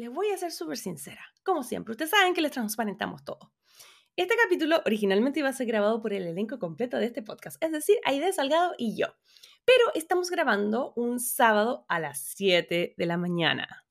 Les 0.00 0.10
voy 0.10 0.30
a 0.30 0.38
ser 0.38 0.50
súper 0.50 0.78
sincera. 0.78 1.20
Como 1.42 1.62
siempre, 1.62 1.92
ustedes 1.92 2.10
saben 2.10 2.32
que 2.32 2.40
les 2.40 2.52
transparentamos 2.52 3.22
todo. 3.22 3.52
Este 4.16 4.34
capítulo 4.42 4.80
originalmente 4.86 5.40
iba 5.40 5.50
a 5.50 5.52
ser 5.52 5.66
grabado 5.66 6.00
por 6.00 6.14
el 6.14 6.26
elenco 6.26 6.58
completo 6.58 6.96
de 6.96 7.04
este 7.04 7.20
podcast, 7.20 7.62
es 7.62 7.70
decir, 7.70 7.98
Aide 8.06 8.32
Salgado 8.32 8.72
y 8.78 8.96
yo. 8.96 9.08
Pero 9.66 9.84
estamos 9.94 10.30
grabando 10.30 10.94
un 10.96 11.20
sábado 11.20 11.84
a 11.86 12.00
las 12.00 12.18
7 12.34 12.94
de 12.96 13.06
la 13.06 13.18
mañana. 13.18 13.84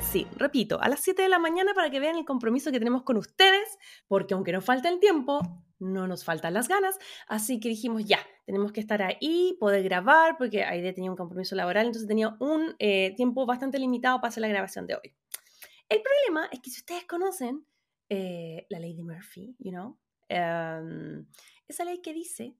Sí, 0.00 0.28
repito, 0.36 0.80
a 0.80 0.88
las 0.88 1.00
7 1.00 1.22
de 1.22 1.28
la 1.28 1.40
mañana 1.40 1.74
para 1.74 1.90
que 1.90 1.98
vean 1.98 2.14
el 2.14 2.24
compromiso 2.24 2.70
que 2.70 2.78
tenemos 2.78 3.02
con 3.02 3.16
ustedes, 3.16 3.78
porque 4.06 4.34
aunque 4.34 4.52
nos 4.52 4.64
falta 4.64 4.88
el 4.88 5.00
tiempo, 5.00 5.40
no 5.80 6.06
nos 6.06 6.24
faltan 6.24 6.54
las 6.54 6.68
ganas, 6.68 6.98
así 7.26 7.58
que 7.58 7.68
dijimos 7.68 8.04
ya, 8.04 8.20
tenemos 8.46 8.70
que 8.70 8.80
estar 8.80 9.02
ahí, 9.02 9.56
poder 9.58 9.82
grabar, 9.82 10.36
porque 10.38 10.62
Aide 10.64 10.92
tenía 10.92 11.10
un 11.10 11.16
compromiso 11.16 11.56
laboral, 11.56 11.86
entonces 11.86 12.08
tenía 12.08 12.36
un 12.38 12.76
eh, 12.78 13.12
tiempo 13.16 13.44
bastante 13.44 13.78
limitado 13.80 14.20
para 14.20 14.28
hacer 14.28 14.40
la 14.40 14.48
grabación 14.48 14.86
de 14.86 14.94
hoy. 14.94 15.14
El 15.88 16.02
problema 16.02 16.48
es 16.52 16.60
que 16.60 16.70
si 16.70 16.80
ustedes 16.80 17.06
conocen 17.06 17.64
eh, 18.10 18.66
la 18.68 18.78
ley 18.78 18.94
de 18.94 19.02
Murphy, 19.02 19.56
you 19.58 19.70
know, 19.70 19.98
em, 20.28 21.26
esa 21.66 21.84
ley 21.84 22.00
que 22.02 22.12
dice 22.12 22.54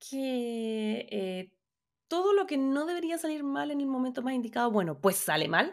que 0.00 1.06
eh, 1.10 1.52
todo 2.08 2.32
lo 2.32 2.44
que 2.46 2.58
no 2.58 2.84
debería 2.84 3.18
salir 3.18 3.44
mal 3.44 3.70
en 3.70 3.80
el 3.80 3.86
momento 3.86 4.20
más 4.20 4.34
indicado, 4.34 4.70
bueno, 4.72 5.00
pues 5.00 5.16
sale 5.16 5.46
mal. 5.46 5.72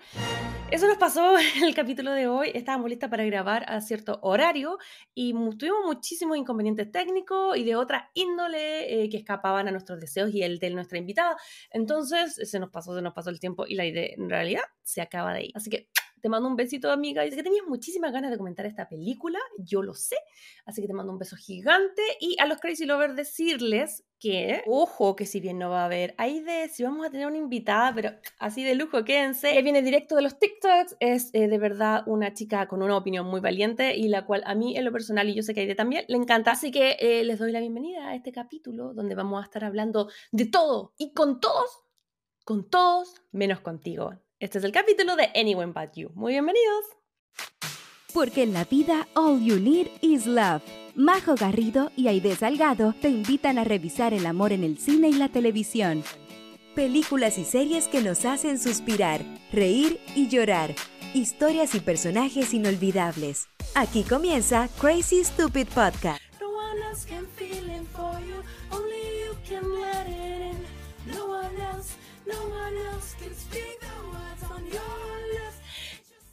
Eso 0.70 0.88
nos 0.88 0.98
pasó 0.98 1.36
en 1.58 1.64
el 1.64 1.74
capítulo 1.74 2.12
de 2.12 2.28
hoy. 2.28 2.52
Estábamos 2.54 2.90
listas 2.90 3.10
para 3.10 3.26
grabar 3.26 3.66
a 3.68 3.82
cierto 3.82 4.20
horario 4.22 4.78
y 5.16 5.34
tuvimos 5.58 5.84
muchísimos 5.86 6.38
inconvenientes 6.38 6.92
técnicos 6.92 7.58
y 7.58 7.64
de 7.64 7.76
otra 7.76 8.12
índole 8.14 9.04
eh, 9.04 9.10
que 9.10 9.18
escapaban 9.18 9.68
a 9.68 9.72
nuestros 9.72 10.00
deseos 10.00 10.32
y 10.32 10.44
el 10.44 10.60
de 10.60 10.70
nuestra 10.70 11.00
invitada. 11.00 11.36
Entonces 11.72 12.36
se 12.36 12.60
nos 12.60 12.70
pasó, 12.70 12.94
se 12.94 13.02
nos 13.02 13.14
pasó 13.14 13.32
el 13.32 13.40
tiempo 13.40 13.66
y 13.66 13.74
la 13.74 13.86
idea 13.86 14.14
en 14.16 14.30
realidad 14.30 14.64
se 14.84 15.02
acaba 15.02 15.34
de 15.34 15.46
ir. 15.46 15.52
Así 15.56 15.72
que 15.72 15.90
te 16.22 16.30
mando 16.30 16.48
un 16.48 16.56
besito, 16.56 16.92
amiga. 16.92 17.24
Dice 17.24 17.38
que 17.38 17.44
tenías 17.44 17.66
muchísimas 17.68 18.12
ganas 18.12 18.32
de 18.32 18.38
comentar 18.38 18.66
esta 18.66 18.88
película, 18.88 19.40
yo 19.58 19.82
lo 19.82 19.94
sé. 19.94 20.18
Así 20.66 20.82
que 20.82 20.88
te 20.88 20.94
mando 20.94 21.12
un 21.12 21.20
beso 21.20 21.36
gigante. 21.36 22.02
Y 22.20 22.36
a 22.40 22.46
los 22.46 22.60
Crazy 22.60 22.86
Lovers 22.86 23.16
decirles 23.16 24.04
que, 24.20 24.64
ojo, 24.68 25.16
que 25.16 25.26
si 25.26 25.40
bien 25.40 25.58
no 25.58 25.70
va 25.70 25.84
a 25.84 25.86
haber 25.86 26.16
de 26.18 26.70
si 26.70 26.84
vamos 26.84 27.06
a 27.06 27.10
tener 27.10 27.28
una 27.28 27.38
invitada, 27.38 27.94
pero 27.94 28.12
así 28.38 28.64
de 28.64 28.76
lujo, 28.76 29.04
quédense. 29.04 29.54
Que 29.54 29.62
viene 29.62 29.82
directo 29.82 30.16
de 30.16 30.22
los 30.22 30.38
TikToks. 30.38 30.98
Es 31.00 31.30
eh, 31.34 31.48
de 31.48 31.58
verdad 31.58 32.04
una 32.06 32.34
chica 32.34 32.68
con 32.68 32.82
una 32.82 32.98
opinión 32.98 33.26
muy 33.26 33.40
valiente 33.40 33.96
y 33.96 34.08
la 34.08 34.26
cual 34.26 34.44
a 34.46 34.56
mí 34.56 34.78
en 34.78 34.86
lo 34.86 34.92
personal, 34.92 35.30
y 35.30 35.36
yo 35.36 35.44
sé 35.44 35.54
que 35.54 35.62
Aide 35.62 35.76
también, 35.76 36.06
le 36.08 36.18
encanta. 36.18 36.52
Así 36.52 36.72
que 36.72 36.98
eh, 37.00 37.24
les 37.24 37.40
doy 37.40 37.52
la 37.52 37.60
bienvenida 37.60 38.10
a 38.10 38.16
este 38.16 38.32
capítulo 38.32 38.94
donde 38.94 39.16
vamos 39.16 39.42
a 39.42 39.46
estar 39.46 39.64
hablando 39.64 40.10
de 40.32 40.46
todo 40.46 40.94
y 40.98 41.14
con 41.14 41.40
todos, 41.40 41.82
con 42.44 42.70
todos, 42.70 43.14
menos 43.32 43.62
contigo. 43.62 44.14
Este 44.40 44.58
es 44.58 44.64
el 44.64 44.72
capítulo 44.72 45.18
de 45.18 45.30
Anyone 45.36 45.74
But 45.74 45.96
You. 45.96 46.12
Muy 46.16 46.32
bienvenidos. 46.32 46.86
Porque 48.14 48.44
en 48.44 48.54
la 48.54 48.64
vida 48.64 49.06
all 49.14 49.44
you 49.44 49.60
need 49.60 49.88
is 50.02 50.26
love. 50.26 50.62
Majo 50.96 51.36
Garrido 51.36 51.92
y 51.98 52.08
Aide 52.08 52.34
Salgado 52.38 52.96
te 53.02 53.10
invitan 53.10 53.58
a 53.58 53.66
revisar 53.66 54.14
el 54.14 54.26
amor 54.26 54.54
en 54.54 54.64
el 54.64 54.78
cine 54.78 55.10
y 55.10 55.14
la 55.14 55.28
televisión. 55.28 56.06
Películas 56.74 57.38
y 57.38 57.44
series 57.44 57.90
que 57.90 58.02
nos 58.02 58.24
hacen 58.24 58.60
suspirar, 58.60 59.26
reír 59.52 60.00
y 60.16 60.30
llorar. 60.30 60.74
Historias 61.14 61.76
y 61.76 61.82
personajes 61.82 62.54
inolvidables. 62.54 63.50
Aquí 63.76 64.04
comienza 64.04 64.70
Crazy 64.80 65.26
Stupid 65.26 65.68
Podcast. 65.68 66.22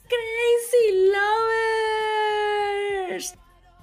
Crazy 0.09 1.11
Lovers. 3.09 3.35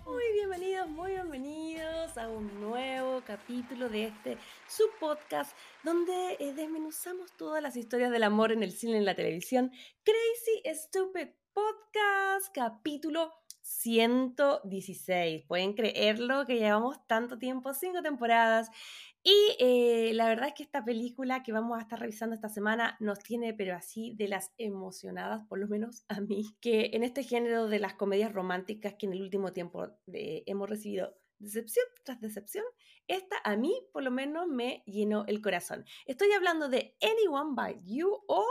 Muy 0.06 0.24
bienvenidos, 0.34 0.90
muy 0.90 1.12
bienvenidos 1.12 2.16
a 2.18 2.30
un 2.30 2.62
nuevo 2.62 3.24
capítulo 3.26 3.90
de 3.90 4.06
este 4.06 4.38
su 4.68 4.84
podcast 5.00 5.58
donde 5.84 6.38
eh, 6.40 6.54
desmenuzamos 6.54 7.36
todas 7.36 7.64
las 7.64 7.76
historias 7.76 8.12
del 8.12 8.22
amor 8.22 8.52
en 8.52 8.62
el 8.62 8.74
cine 8.74 8.94
y 8.94 8.98
en 8.98 9.06
la 9.06 9.16
televisión. 9.16 9.72
Crazy 10.04 10.62
Stupid 10.76 11.30
Podcast, 11.54 12.54
capítulo 12.54 13.34
116. 13.64 15.46
Pueden 15.48 15.74
creerlo 15.74 16.46
que 16.46 16.60
llevamos 16.60 17.06
tanto 17.08 17.38
tiempo, 17.38 17.74
cinco 17.74 18.02
temporadas. 18.02 18.70
Y 19.24 19.56
eh, 19.60 20.12
la 20.14 20.28
verdad 20.28 20.50
es 20.50 20.54
que 20.54 20.64
esta 20.64 20.84
película 20.84 21.44
que 21.44 21.54
vamos 21.54 21.78
a 21.78 21.82
estar 21.82 21.98
revisando 21.98 22.36
esta 22.36 22.50
semana 22.50 22.98
nos 23.00 23.20
tiene, 23.20 23.54
pero 23.54 23.74
así, 23.74 24.14
de 24.16 24.28
las 24.28 24.52
emocionadas, 24.58 25.48
por 25.48 25.60
lo 25.60 25.68
menos 25.68 26.04
a 26.10 26.20
mí, 26.20 26.46
que 26.60 26.92
en 26.94 27.04
este 27.04 27.24
género 27.24 27.68
de 27.68 27.80
las 27.80 27.94
comedias 27.94 28.34
románticas 28.34 28.96
que 28.96 29.06
en 29.06 29.14
el 29.14 29.22
último 29.22 29.54
tiempo 29.54 29.88
eh, 30.12 30.44
hemos 30.46 30.70
recibido 30.70 31.16
decepción 31.40 31.86
tras 32.04 32.20
decepción, 32.20 32.66
esta 33.08 33.36
a 33.44 33.56
mí 33.56 33.74
por 33.92 34.04
lo 34.04 34.12
menos 34.12 34.48
me 34.48 34.84
llenó 34.86 35.26
el 35.28 35.42
corazón. 35.42 35.86
Estoy 36.06 36.32
hablando 36.32 36.68
de 36.68 36.96
Anyone 37.02 37.52
But 37.56 37.82
You 37.86 38.24
o 38.28 38.46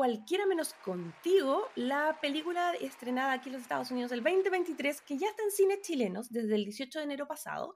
Cualquiera 0.00 0.46
menos 0.46 0.72
contigo, 0.82 1.68
la 1.74 2.16
película 2.22 2.72
estrenada 2.72 3.34
aquí 3.34 3.50
en 3.50 3.52
los 3.52 3.60
Estados 3.60 3.90
Unidos 3.90 4.10
el 4.12 4.22
2023, 4.22 5.02
que 5.02 5.18
ya 5.18 5.28
está 5.28 5.42
en 5.42 5.50
cines 5.50 5.82
chilenos 5.82 6.32
desde 6.32 6.54
el 6.54 6.64
18 6.64 7.00
de 7.00 7.04
enero 7.04 7.28
pasado, 7.28 7.74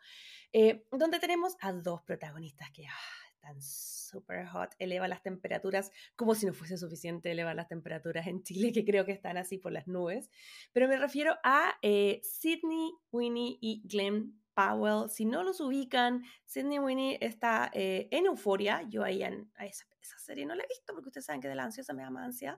eh, 0.50 0.86
donde 0.90 1.18
tenemos 1.18 1.54
a 1.60 1.70
dos 1.74 2.00
protagonistas 2.00 2.70
que 2.70 2.86
ah, 2.86 3.28
están 3.34 3.60
súper 3.60 4.46
hot, 4.46 4.74
eleva 4.78 5.06
las 5.06 5.22
temperaturas 5.22 5.92
como 6.16 6.34
si 6.34 6.46
no 6.46 6.54
fuese 6.54 6.78
suficiente 6.78 7.30
elevar 7.30 7.56
las 7.56 7.68
temperaturas 7.68 8.26
en 8.26 8.42
Chile, 8.42 8.72
que 8.72 8.86
creo 8.86 9.04
que 9.04 9.12
están 9.12 9.36
así 9.36 9.58
por 9.58 9.72
las 9.72 9.86
nubes, 9.86 10.30
pero 10.72 10.88
me 10.88 10.96
refiero 10.96 11.36
a 11.44 11.74
eh, 11.82 12.22
Sidney, 12.22 12.90
Winnie 13.12 13.58
y 13.60 13.82
Glenn 13.84 14.42
Powell. 14.54 15.10
Si 15.10 15.24
no 15.24 15.42
los 15.42 15.60
ubican, 15.60 16.24
Sidney 16.44 16.78
Winnie 16.78 17.18
está 17.20 17.70
eh, 17.74 18.08
en 18.10 18.26
Euforia. 18.26 18.82
Yo 18.88 19.04
ahí 19.04 19.22
en, 19.22 19.50
esa, 19.58 20.18
serie 20.18 20.46
no 20.46 20.54
la 20.54 20.62
he 20.62 20.68
visto 20.68 20.94
porque 20.94 21.08
ustedes 21.08 21.26
saben 21.26 21.40
que 21.40 21.48
de 21.48 21.54
la 21.54 21.64
ansiosa 21.64 21.92
me 21.92 22.02
da 22.02 22.10
más 22.10 22.26
ansia. 22.26 22.56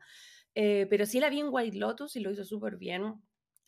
Eh, 0.54 0.86
pero 0.88 1.06
sí 1.06 1.20
la 1.20 1.30
vi 1.30 1.40
en 1.40 1.48
White 1.50 1.76
Lotus 1.76 2.16
y 2.16 2.20
lo 2.20 2.30
hizo 2.30 2.44
súper 2.44 2.76
bien. 2.76 3.22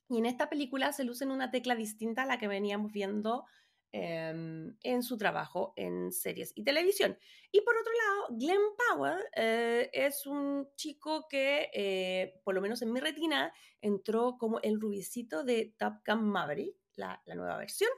Y 0.08 0.18
en 0.18 0.26
esta 0.26 0.48
película 0.48 0.92
se 0.92 1.04
luce 1.04 1.24
en 1.24 1.30
una 1.30 1.50
tecla 1.50 1.74
distinta 1.74 2.22
a 2.22 2.26
la 2.26 2.38
que 2.38 2.48
veníamos 2.48 2.92
viendo 2.92 3.44
em, 3.92 4.76
en 4.82 5.02
su 5.02 5.18
trabajo 5.18 5.74
en 5.76 6.12
series 6.12 6.52
y 6.54 6.64
televisión. 6.64 7.18
Y 7.52 7.60
por 7.60 7.76
otro 7.76 7.92
lado, 7.92 8.38
Glenn 8.38 8.60
Powell 8.76 9.18
eh, 9.36 9.90
es 9.92 10.26
un 10.26 10.68
chico 10.76 11.26
que, 11.28 12.40
por 12.44 12.54
lo 12.54 12.60
menos 12.60 12.80
en 12.82 12.92
mi 12.92 13.00
retina, 13.00 13.52
entró 13.82 14.38
como 14.38 14.60
el 14.60 14.80
rubicito 14.80 15.44
de 15.44 15.74
Top 15.78 15.94
Gun 16.06 16.24
Maverick 16.24 16.74
la, 16.98 17.22
nueva 17.34 17.56
versión. 17.56 17.90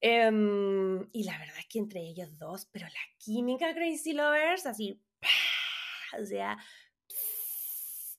Em, 0.00 1.08
y 1.12 1.24
la 1.24 1.38
verdad 1.38 1.58
es 1.58 1.66
que 1.66 1.78
entre 1.78 2.00
ellos 2.00 2.38
dos, 2.38 2.66
pero 2.72 2.86
la 2.86 3.00
química 3.18 3.74
Crazy 3.74 4.14
Lovers, 4.14 4.64
así, 4.66 5.02
o 6.18 6.24
sea, 6.24 6.56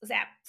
o 0.01 0.05
sea, 0.05 0.39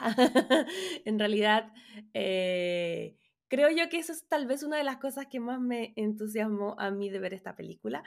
en 1.04 1.18
realidad, 1.18 1.72
eh, 2.14 3.16
creo 3.48 3.70
yo 3.70 3.88
que 3.88 3.98
eso 3.98 4.12
es 4.12 4.26
tal 4.28 4.46
vez 4.46 4.62
una 4.62 4.78
de 4.78 4.84
las 4.84 4.98
cosas 4.98 5.26
que 5.26 5.40
más 5.40 5.60
me 5.60 5.92
entusiasmó 5.96 6.74
a 6.78 6.90
mí 6.90 7.10
de 7.10 7.18
ver 7.18 7.34
esta 7.34 7.56
película, 7.56 8.02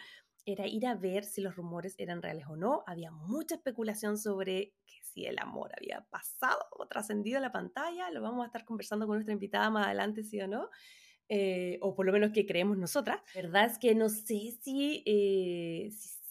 era 0.46 0.68
ir 0.68 0.86
a 0.86 0.96
ver 0.96 1.24
si 1.24 1.42
los 1.42 1.56
rumores 1.56 1.96
eran 1.98 2.22
reales 2.22 2.46
o 2.48 2.56
no. 2.56 2.84
Había 2.86 3.12
mucha 3.12 3.56
especulación 3.56 4.18
sobre 4.18 4.74
que 4.86 4.98
si 5.16 5.26
el 5.26 5.40
amor 5.40 5.72
había 5.76 6.02
pasado 6.10 6.60
o 6.72 6.86
trascendido 6.88 7.40
la 7.40 7.52
pantalla. 7.52 8.12
Lo 8.12 8.22
vamos 8.22 8.44
a 8.44 8.48
estar 8.48 8.66
conversando 8.66 9.08
con 9.08 9.16
nuestra 9.16 9.34
invitada 9.34 9.70
más 9.70 9.86
adelante, 9.86 10.24
sí 10.24 10.42
o 10.42 10.48
no. 10.48 10.70
Eh, 11.30 11.80
o 11.82 11.96
por 11.96 12.06
lo 12.06 12.12
menos 12.12 12.32
que 12.32 12.46
creemos 12.46 12.78
nosotras. 12.78 13.22
La 13.34 13.42
verdad 13.42 13.66
es 13.66 13.80
que 13.80 13.96
no 13.96 14.10
sé 14.10 14.60
si, 14.62 15.04
eh, 15.06 15.90
si 15.92 16.26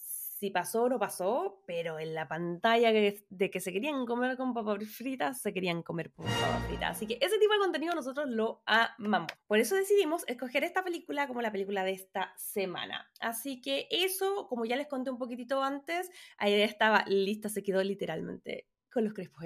si 0.45 0.51
pasó 0.51 0.83
o 0.83 0.89
no 0.91 0.99
pasó, 0.99 1.63
pero 1.67 1.99
en 1.99 2.13
la 2.13 2.29
pantalla 2.29 2.93
de 2.93 3.51
que 3.51 3.61
se 3.61 3.73
querían 3.73 4.05
comer 4.05 4.37
con 4.37 4.53
papas 4.53 4.85
fritas, 4.89 5.41
se 5.41 5.55
querían 5.55 5.83
comer 5.83 6.13
con 6.13 6.27
papas 6.27 6.67
fritas. 6.67 6.91
Así 6.91 7.07
que 7.07 7.19
ese 7.19 7.39
tipo 7.39 7.55
de 7.55 7.61
contenido 7.61 7.95
nosotros 7.95 8.29
lo 8.29 8.63
amamos. 8.67 9.33
Por 9.47 9.59
eso 9.59 9.75
decidimos 9.75 10.23
escoger 10.27 10.63
esta 10.63 10.85
película 10.85 11.27
como 11.29 11.41
la 11.41 11.51
película 11.51 11.83
de 11.83 11.93
esta 11.93 12.35
semana. 12.37 13.11
Así 13.21 13.63
que 13.63 13.89
eso, 13.91 14.47
como 14.49 14.67
ya 14.67 14.77
les 14.77 14.87
conté 14.87 15.11
un 15.11 15.17
poquitito 15.17 15.63
antes, 15.63 16.11
ahí 16.37 16.53
estaba 16.61 17.05
lista, 17.07 17.49
se 17.49 17.63
quedó 17.63 17.83
literalmente 17.83 18.69
con 18.95 19.05
los 19.05 19.13
crespos. 19.13 19.45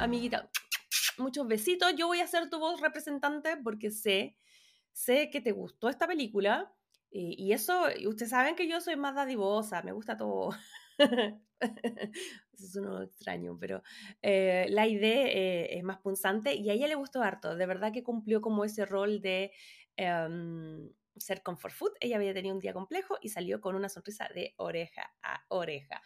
Amiguita, 0.00 0.50
muchos 1.18 1.46
besitos. 1.46 1.94
Yo 1.96 2.08
voy 2.08 2.20
a 2.20 2.26
ser 2.26 2.50
tu 2.50 2.58
voz 2.58 2.80
representante 2.80 3.56
porque 3.56 3.92
sé, 3.92 4.36
sé 4.92 5.30
que 5.30 5.40
te 5.40 5.52
gustó 5.52 5.88
esta 5.88 6.08
película 6.08 6.74
y, 7.12 7.52
eso, 7.52 7.86
ustedes 8.06 8.30
saben 8.30 8.54
que 8.54 8.68
yo 8.68 8.80
soy 8.80 8.96
más 8.96 9.16
dadivosa, 9.16 9.82
me 9.82 9.90
gusta 9.92 10.16
todo. 10.16 10.50
eso 10.98 11.40
es 12.52 12.76
uno 12.76 13.02
extraño, 13.02 13.56
pero 13.58 13.82
eh, 14.22 14.66
la 14.70 14.86
idea 14.86 15.26
eh, 15.26 15.76
es 15.76 15.82
más 15.82 15.98
punzante 15.98 16.54
y 16.54 16.70
a 16.70 16.72
ella 16.72 16.86
le 16.86 16.94
gustó 16.94 17.22
harto. 17.22 17.56
De 17.56 17.66
verdad 17.66 17.92
que 17.92 18.04
cumplió 18.04 18.40
como 18.40 18.64
ese 18.64 18.86
rol 18.86 19.20
de 19.20 19.52
em, 19.96 20.88
ser 21.16 21.42
comfort 21.42 21.74
food. 21.74 21.92
Ella 22.00 22.16
había 22.16 22.34
tenido 22.34 22.54
un 22.54 22.60
día 22.60 22.72
complejo 22.72 23.18
y 23.20 23.30
salió 23.30 23.60
con 23.60 23.74
una 23.74 23.88
sonrisa 23.88 24.28
de 24.32 24.54
oreja 24.56 25.12
a 25.22 25.44
oreja. 25.48 26.00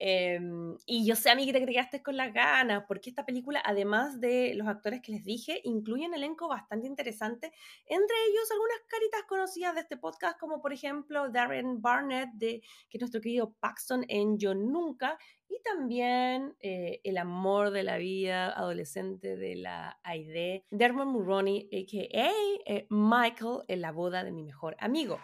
Em, 0.00 0.76
y 0.86 1.04
yo 1.06 1.16
sé 1.16 1.30
a 1.30 1.34
mí 1.34 1.44
que 1.44 1.52
te 1.52 1.66
quedaste 1.66 2.02
con 2.02 2.16
las 2.16 2.32
ganas, 2.32 2.84
porque 2.86 3.10
esta 3.10 3.26
película, 3.26 3.60
además 3.64 4.20
de 4.20 4.54
los 4.54 4.68
actores 4.68 5.00
que 5.02 5.12
les 5.12 5.24
dije, 5.24 5.60
incluye 5.64 6.06
un 6.06 6.14
elenco 6.14 6.48
bastante 6.48 6.86
interesante, 6.86 7.52
entre 7.86 8.16
ellos 8.30 8.50
algunas 8.52 8.78
caritas 8.86 9.22
conocidas 9.28 9.74
de 9.74 9.80
este 9.80 9.96
podcast, 9.96 10.38
como 10.38 10.60
por 10.62 10.72
ejemplo 10.72 11.28
Darren 11.30 11.82
Barnett, 11.82 12.30
de, 12.34 12.60
que 12.88 12.98
es 12.98 13.00
nuestro 13.00 13.20
querido 13.20 13.54
Paxton 13.60 14.04
en 14.08 14.38
Yo 14.38 14.54
Nunca, 14.54 15.18
y 15.48 15.60
también 15.62 16.54
eh, 16.60 17.00
el 17.04 17.16
amor 17.16 17.70
de 17.70 17.82
la 17.82 17.96
vida 17.96 18.50
adolescente 18.50 19.36
de 19.36 19.56
la 19.56 19.98
Aide, 20.02 20.66
Dermot 20.70 21.06
Mulroney, 21.06 21.68
a.k.a. 21.72 22.32
Eh, 22.66 22.86
Michael 22.90 23.62
en 23.66 23.80
la 23.80 23.92
boda 23.92 24.24
de 24.24 24.30
mi 24.30 24.42
mejor 24.42 24.76
amigo. 24.78 25.18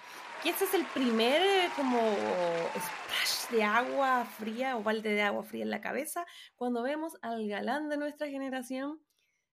Y 0.45 0.51
este 0.51 0.65
es 0.65 0.75
el 0.75 0.85
primer 0.85 1.41
eh, 1.41 1.71
como 1.75 1.99
splash 1.99 3.51
de 3.51 3.65
agua 3.65 4.27
fría 4.27 4.77
o 4.77 4.83
balde 4.83 5.15
de 5.15 5.23
agua 5.23 5.43
fría 5.43 5.63
en 5.63 5.71
la 5.71 5.81
cabeza 5.81 6.27
cuando 6.55 6.83
vemos 6.83 7.17
al 7.23 7.49
galán 7.49 7.89
de 7.89 7.97
nuestra 7.97 8.29
generación 8.29 9.01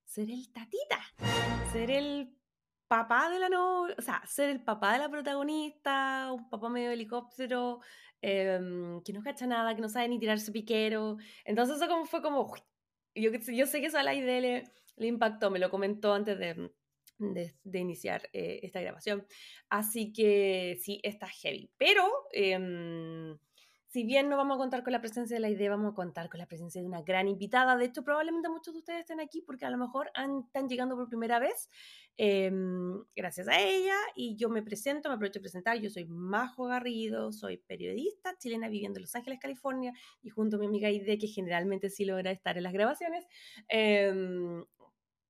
ser 0.04 0.30
el 0.30 0.52
tatita, 0.52 1.00
ser 1.72 1.92
el 1.92 2.36
papá 2.90 3.30
de 3.30 3.40
la 3.40 3.48
novia, 3.48 3.96
o 3.98 4.02
sea, 4.02 4.22
ser 4.28 4.50
el 4.50 4.62
papá 4.62 4.92
de 4.92 5.00
la 5.00 5.10
protagonista, 5.10 6.30
un 6.34 6.50
papá 6.50 6.68
medio 6.68 6.92
helicóptero, 6.92 7.80
em, 8.22 9.02
que 9.02 9.14
no 9.14 9.24
cacha 9.24 9.48
nada, 9.48 9.74
que 9.74 9.82
no 9.82 9.88
sabe 9.88 10.10
ni 10.10 10.20
tirarse 10.20 10.52
piquero. 10.52 11.16
Entonces 11.46 11.78
eso 11.78 11.88
como 11.88 12.06
fue 12.06 12.22
como, 12.22 12.54
yo, 13.16 13.32
yo 13.32 13.66
sé 13.66 13.80
que 13.80 13.88
eso 13.88 13.98
a 13.98 14.04
la 14.04 14.14
le 14.14 15.08
impactó, 15.08 15.50
me 15.50 15.60
lo 15.60 15.70
comentó 15.70 16.14
antes 16.14 16.38
de, 16.38 16.70
de, 17.22 17.80
iniciar 17.80 18.30
eh, 18.34 18.60
esta 18.64 18.82
grabación. 18.82 19.26
Así 19.70 20.12
que 20.12 20.78
sí, 20.82 21.00
está 21.04 21.28
heavy. 21.28 21.72
Pero 21.78 22.04
em, 22.32 23.38
si 23.88 24.04
bien 24.04 24.30
no 24.30 24.38
vamos 24.38 24.56
a 24.56 24.58
contar 24.58 24.84
con 24.84 24.94
la 24.94 25.02
presencia 25.02 25.36
de 25.36 25.42
la 25.42 25.50
idea, 25.50 25.70
vamos 25.70 25.92
a 25.92 25.96
contar 25.96 26.30
con 26.30 26.40
la 26.40 26.48
presencia 26.48 26.82
de 26.82 26.88
una 26.88 27.02
gran 27.02 27.28
invitada. 27.28 27.76
De 27.76 27.86
hecho, 27.86 28.04
probablemente 28.04 28.48
muchos 28.50 28.74
de 28.74 28.80
ustedes 28.80 29.02
estén 29.02 29.20
aquí 29.20 29.42
porque 29.42 29.66
a 29.66 29.70
lo 29.70 29.78
mejor 29.78 30.10
están 30.46 30.70
llegando 30.70 30.96
por 30.96 31.10
primera 31.10 31.40
vez. 31.40 31.70
Em, 32.18 33.04
gracias 33.16 33.48
a 33.48 33.60
ella 33.60 33.96
y 34.16 34.36
yo 34.38 34.50
me 34.50 34.64
presento, 34.64 35.10
me 35.10 35.16
aprovecho 35.16 35.40
de 35.40 35.44
presentar. 35.44 35.78
Yo 35.78 35.90
soy 35.90 36.06
Majo 36.06 36.66
Garrido, 36.66 37.34
soy 37.34 37.58
periodista 37.58 38.38
chilena 38.38 38.70
viviendo 38.70 38.98
en 38.98 39.04
Los 39.04 39.16
Ángeles, 39.16 39.40
California 39.40 39.94
y 40.22 40.30
junto 40.30 40.56
a 40.56 40.60
mi 40.60 40.68
amiga 40.68 40.90
Ide, 40.90 41.18
que 41.18 41.28
generalmente 41.28 41.90
sí 41.90 42.06
logra 42.06 42.32
estar 42.32 42.58
en 42.58 42.64
las 42.64 42.74
grabaciones, 42.74 43.26
eh, 43.68 44.64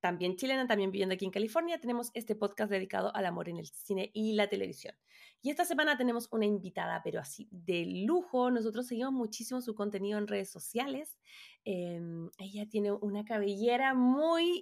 también 0.02 0.34
chilena, 0.36 0.66
también 0.66 0.90
viviendo 0.90 1.14
aquí 1.14 1.24
en 1.24 1.30
California, 1.30 1.78
tenemos 1.78 2.10
este 2.14 2.34
podcast 2.34 2.72
dedicado 2.72 3.14
al 3.14 3.24
amor 3.24 3.48
en 3.48 3.58
el 3.58 3.68
cine 3.68 4.10
y 4.12 4.34
la 4.34 4.48
televisión. 4.48 4.96
Y 5.40 5.50
esta 5.50 5.64
semana 5.64 5.96
tenemos 5.96 6.28
una 6.32 6.44
invitada, 6.44 7.00
pero 7.04 7.20
así 7.20 7.48
de 7.52 7.86
lujo. 8.04 8.50
Nosotros 8.50 8.88
seguimos 8.88 9.12
muchísimo 9.12 9.60
su 9.60 9.76
contenido 9.76 10.18
en 10.18 10.26
redes 10.26 10.50
sociales. 10.50 11.18
Em, 11.64 12.30
ella 12.38 12.68
tiene 12.68 12.90
una 12.90 13.24
cabellera 13.24 13.94
muy 13.94 14.60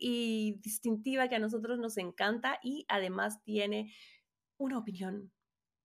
distintiva 0.63 1.29
que 1.29 1.37
a 1.37 1.41
nosotros 1.41 1.79
nos 1.79 1.97
encanta 1.97 2.61
y 2.63 2.85
además 2.89 3.43
tiene 3.43 3.95
una 4.59 4.77
opinión 4.77 5.33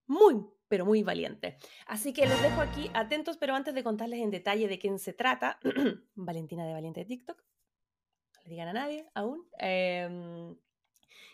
muy, 0.06 0.36
pero 0.68 0.84
muy 0.84 1.02
valiente. 1.02 1.56
Así 1.86 2.12
que 2.12 2.26
los 2.26 2.40
dejo 2.42 2.60
aquí 2.60 2.90
atentos, 2.92 3.38
pero 3.38 3.54
antes 3.54 3.74
de 3.74 3.82
contarles 3.82 4.20
en 4.20 4.30
detalle 4.30 4.68
de 4.68 4.78
quién 4.78 4.98
se 4.98 5.14
trata, 5.14 5.58
Valentina 6.14 6.66
de 6.66 6.74
Valiente 6.74 7.00
de 7.00 7.06
TikTok, 7.06 7.42
digan 8.48 8.68
a 8.68 8.72
nadie 8.72 9.06
aún. 9.14 9.46
Em, 9.58 10.56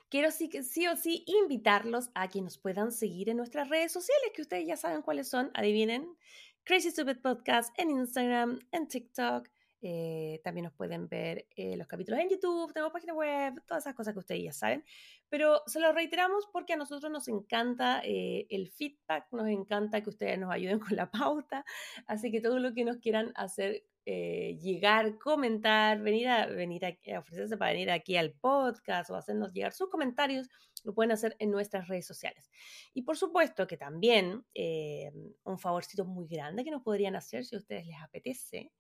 quiero 0.09 0.31
sí, 0.31 0.51
sí 0.63 0.87
o 0.87 0.97
sí 0.97 1.25
invitarlos 1.27 2.11
a 2.15 2.29
que 2.29 2.43
nos 2.43 2.59
puedan 2.59 2.93
seguir 2.93 3.29
en 3.29 3.37
nuestras 3.37 3.69
redes 3.69 3.93
sociales, 3.93 4.33
que 4.35 4.43
ustedes 4.43 4.67
ya 4.67 4.77
saben 4.77 5.03
cuáles 5.03 5.29
son, 5.29 5.51
adivinen. 5.55 6.17
Crazy 6.65 6.91
Stupid 6.91 7.19
Podcast 7.19 7.75
en 7.79 7.91
Instagram, 7.91 8.61
en 8.71 8.87
TikTok. 8.87 9.49
Eh, 9.85 10.41
también 10.45 10.65
nos 10.65 10.75
pueden 10.75 11.09
ver 11.09 11.49
eh, 11.57 11.77
los 11.77 11.89
capítulos 11.89 12.21
en 12.21 12.29
YouTube, 12.29 12.73
tenemos 12.73 12.93
página 12.93 13.15
web, 13.15 13.61
todas 13.67 13.83
esas 13.83 13.97
cosas 13.97 14.13
que 14.15 14.21
ustedes 14.21 14.45
ya 14.45 14.53
saben. 14.53 14.85
Pero 15.29 15.63
se 15.67 15.81
lo 15.81 15.93
reiteramos 15.93 16.49
porque 16.53 16.75
a 16.75 16.77
nosotros 16.77 17.11
nos 17.11 17.27
encanta 17.27 18.01
eh, 18.05 18.47
el 18.51 18.69
feedback, 18.71 19.27
nos 19.33 19.49
encanta 19.49 20.01
que 20.01 20.11
ustedes 20.11 20.39
nos 20.39 20.53
ayuden 20.53 20.79
con 20.95 20.95
la 20.95 21.11
pauta. 21.11 21.65
Así 22.07 22.31
que 22.31 22.41
todo 22.41 22.61
lo 22.61 22.73
que 22.75 22.85
nos 22.85 22.99
quieran 22.99 23.33
hacer 23.35 23.85
eh, 24.05 24.59
llegar, 24.61 25.17
comentar, 25.19 26.01
venir 26.01 26.29
a, 26.29 26.47
venir 26.47 26.85
a, 26.85 27.19
ofrecerse 27.19 27.57
para 27.57 27.73
venir 27.73 27.91
aquí 27.91 28.17
al 28.17 28.33
podcast 28.33 29.11
o 29.11 29.17
hacernos 29.17 29.53
llegar 29.53 29.73
sus 29.73 29.89
comentarios, 29.89 30.49
lo 30.85 30.95
pueden 30.95 31.13
hacer 31.13 31.37
en 31.39 31.51
nuestras 31.51 31.87
redes 31.87 32.07
sociales. 32.07 32.51
Y 32.95 33.03
por 33.03 33.17
supuesto 33.17 33.67
que 33.67 33.77
también 33.77 34.45
eh, 34.55 35.13
un 35.45 35.59
favorcito 35.59 36.05
muy 36.05 36.27
grande 36.27 36.65
que 36.65 36.71
nos 36.71 36.83
podrían 36.83 37.15
hacer 37.15 37.45
si 37.45 37.55
a 37.55 37.59
ustedes 37.59 37.87
les 37.87 38.01
apetece 38.03 38.73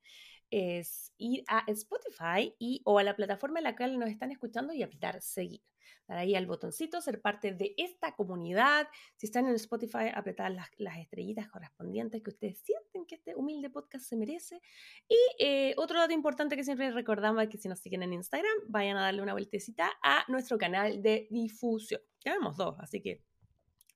es 0.52 1.12
ir 1.18 1.42
a 1.48 1.64
Spotify 1.68 2.54
y, 2.58 2.82
o 2.84 2.98
a 2.98 3.02
la 3.02 3.16
plataforma 3.16 3.58
en 3.58 3.64
la 3.64 3.76
cual 3.76 3.98
nos 3.98 4.10
están 4.10 4.30
escuchando 4.30 4.72
y 4.72 4.82
apretar 4.82 5.20
seguir 5.20 5.62
dar 6.08 6.18
ahí 6.18 6.34
al 6.34 6.46
botoncito, 6.46 7.00
ser 7.00 7.20
parte 7.20 7.52
de 7.52 7.74
esta 7.76 8.14
comunidad. 8.14 8.88
Si 9.16 9.26
están 9.26 9.46
en 9.46 9.54
Spotify, 9.54 10.10
apretar 10.14 10.52
las, 10.52 10.98
estrellitas 10.98 11.48
correspondientes 11.48 12.22
que 12.22 12.30
ustedes 12.30 12.58
sienten 12.58 13.06
que 13.06 13.16
este 13.16 13.34
humilde 13.34 13.70
podcast 13.70 14.04
se 14.04 14.16
merece. 14.16 14.60
Y 15.08 15.16
eh, 15.38 15.74
otro 15.76 15.98
dato 15.98 16.12
importante 16.12 16.56
que 16.56 16.64
siempre 16.64 16.90
recordamos 16.90 17.42
es 17.42 17.48
que 17.48 17.58
si 17.58 17.68
nos 17.68 17.80
siguen 17.80 18.02
en 18.02 18.12
Instagram, 18.12 18.52
vayan 18.68 18.96
a 18.96 19.02
darle 19.02 19.22
una 19.22 19.32
vueltecita 19.32 19.90
a 20.02 20.24
nuestro 20.28 20.58
canal 20.58 21.02
de 21.02 21.28
difusión. 21.30 22.00
Ya 22.24 22.34
vemos 22.34 22.56
dos, 22.56 22.76
así 22.78 23.00
que 23.00 23.22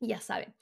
ya 0.01 0.21
saben. 0.21 0.55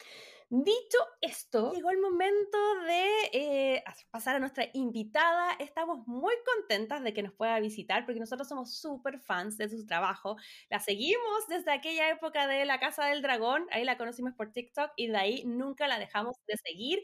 Dicho 0.56 0.98
esto, 1.20 1.72
llegó 1.72 1.90
el 1.90 1.98
momento 1.98 2.58
de 2.86 3.06
eh, 3.32 3.84
pasar 4.12 4.36
a 4.36 4.38
nuestra 4.38 4.68
invitada. 4.72 5.50
Estamos 5.58 6.06
muy 6.06 6.32
contentas 6.46 7.02
de 7.02 7.12
que 7.12 7.24
nos 7.24 7.32
pueda 7.32 7.58
visitar 7.58 8.04
porque 8.04 8.20
nosotros 8.20 8.46
somos 8.46 8.72
súper 8.76 9.18
fans 9.18 9.58
de 9.58 9.68
su 9.68 9.84
trabajo. 9.84 10.36
La 10.70 10.78
seguimos 10.78 11.48
desde 11.48 11.72
aquella 11.72 12.08
época 12.08 12.46
de 12.46 12.64
La 12.66 12.78
Casa 12.78 13.06
del 13.06 13.20
Dragón. 13.20 13.66
Ahí 13.72 13.82
la 13.84 13.98
conocimos 13.98 14.32
por 14.34 14.52
TikTok 14.52 14.92
y 14.94 15.08
de 15.08 15.16
ahí 15.16 15.44
nunca 15.44 15.88
la 15.88 15.98
dejamos 15.98 16.36
de 16.46 16.56
seguir. 16.58 17.02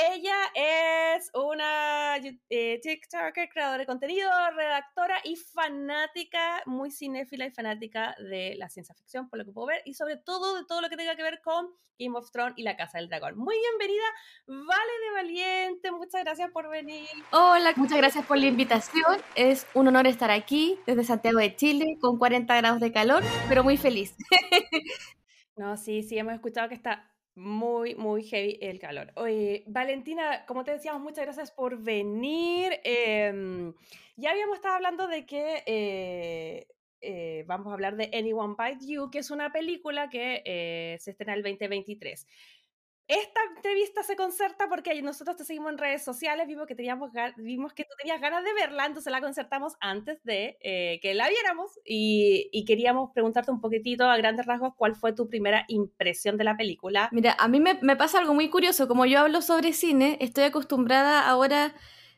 Ella 0.00 0.36
es 0.54 1.28
una 1.34 2.18
eh, 2.50 2.78
TikToker, 2.80 3.48
creadora 3.48 3.78
de 3.78 3.86
contenido, 3.86 4.30
redactora 4.54 5.18
y 5.24 5.34
fanática, 5.34 6.62
muy 6.66 6.92
cinéfila 6.92 7.46
y 7.46 7.50
fanática 7.50 8.14
de 8.20 8.54
la 8.56 8.68
ciencia 8.68 8.94
ficción, 8.94 9.28
por 9.28 9.40
lo 9.40 9.44
que 9.44 9.50
puedo 9.50 9.66
ver, 9.66 9.82
y 9.84 9.94
sobre 9.94 10.16
todo 10.16 10.56
de 10.56 10.64
todo 10.66 10.82
lo 10.82 10.88
que 10.88 10.96
tenga 10.96 11.16
que 11.16 11.24
ver 11.24 11.40
con 11.42 11.66
Game 11.98 12.16
of 12.16 12.30
Thrones 12.30 12.54
y 12.56 12.62
la 12.62 12.76
Casa 12.76 12.98
del 12.98 13.08
Dragón. 13.08 13.36
Muy 13.36 13.56
bienvenida, 13.58 14.04
Vale 14.46 14.92
de 15.04 15.14
Valiente, 15.14 15.90
muchas 15.90 16.22
gracias 16.22 16.52
por 16.52 16.70
venir. 16.70 17.08
Hola, 17.32 17.72
muchas 17.74 17.98
gracias 17.98 18.24
por 18.24 18.38
la 18.38 18.46
invitación. 18.46 19.20
Es 19.34 19.66
un 19.74 19.88
honor 19.88 20.06
estar 20.06 20.30
aquí 20.30 20.78
desde 20.86 21.02
Santiago 21.02 21.40
de 21.40 21.56
Chile 21.56 21.98
con 22.00 22.18
40 22.18 22.56
grados 22.56 22.78
de 22.78 22.92
calor, 22.92 23.24
pero 23.48 23.64
muy 23.64 23.76
feliz. 23.76 24.14
no, 25.56 25.76
sí, 25.76 26.04
sí, 26.04 26.16
hemos 26.16 26.34
escuchado 26.34 26.68
que 26.68 26.76
está 26.76 27.10
muy, 27.38 27.94
muy 27.94 28.24
heavy 28.24 28.58
el 28.60 28.78
calor. 28.78 29.12
Oye, 29.16 29.64
Valentina, 29.66 30.44
como 30.46 30.64
te 30.64 30.72
decíamos, 30.72 31.00
muchas 31.00 31.24
gracias 31.24 31.50
por 31.50 31.78
venir. 31.78 32.72
Em, 32.84 33.72
ya 34.16 34.30
habíamos 34.32 34.56
estado 34.56 34.74
hablando 34.74 35.06
de 35.06 35.24
que 35.24 35.62
eh, 35.66 36.66
eh, 37.00 37.44
vamos 37.46 37.68
a 37.68 37.74
hablar 37.74 37.96
de 37.96 38.10
Anyone 38.12 38.56
Bite 38.58 38.86
You, 38.86 39.10
que 39.10 39.20
es 39.20 39.30
una 39.30 39.52
película 39.52 40.08
que 40.10 40.42
eh, 40.44 40.96
se 41.00 41.12
estrena 41.12 41.34
el 41.34 41.42
2023. 41.42 42.26
Esta 43.08 43.40
entrevista 43.56 44.02
se 44.02 44.16
concerta 44.16 44.68
porque 44.68 45.00
nosotros 45.00 45.36
te 45.36 45.44
seguimos 45.44 45.72
en 45.72 45.78
redes 45.78 46.04
sociales, 46.04 46.46
vimos 46.46 46.66
que, 46.66 46.74
teníamos, 46.74 47.10
vimos 47.38 47.72
que 47.72 47.84
tú 47.84 47.90
tenías 47.98 48.20
ganas 48.20 48.44
de 48.44 48.52
verla, 48.52 48.84
entonces 48.84 49.10
la 49.10 49.22
concertamos 49.22 49.76
antes 49.80 50.22
de 50.24 50.58
eh, 50.60 51.00
que 51.00 51.14
la 51.14 51.30
viéramos 51.30 51.80
y, 51.86 52.64
queríamos 52.66 53.10
preguntarte 53.12 53.50
un 53.50 53.62
poquitito 53.62 54.04
a 54.04 54.18
grandes 54.18 54.44
rasgos 54.44 54.74
cuál 54.76 54.94
fue 54.94 55.14
tu 55.14 55.26
primera 55.26 55.64
impresión 55.68 56.36
de 56.36 56.44
la 56.44 56.54
película. 56.54 57.08
Mira, 57.10 57.34
a 57.38 57.48
mí 57.48 57.60
me, 57.60 57.78
me 57.80 57.96
pasa 57.96 58.18
algo 58.18 58.34
muy 58.34 58.50
curioso, 58.50 58.86
como 58.86 59.06
yo 59.06 59.20
hablo 59.20 59.40
sobre 59.40 59.72
cine, 59.72 60.18
estoy 60.20 60.44
acostumbrada 60.44 61.26
ahora 61.26 61.74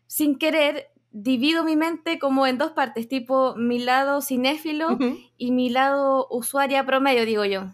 sin 0.08 0.38
querer 0.38 0.88
divido 1.12 1.62
mi 1.62 1.76
mente 1.76 2.18
como 2.18 2.46
en 2.46 2.58
dos 2.58 2.72
partes, 2.72 3.08
tipo 3.08 3.54
mi 3.56 3.78
lado 3.78 4.22
cinéfilo 4.22 4.98
y 5.36 5.52
mi 5.52 5.70
lado 5.70 6.26
usuaria 6.30 6.84
promedio, 6.84 7.26
digo 7.26 7.44
yo. 7.44 7.66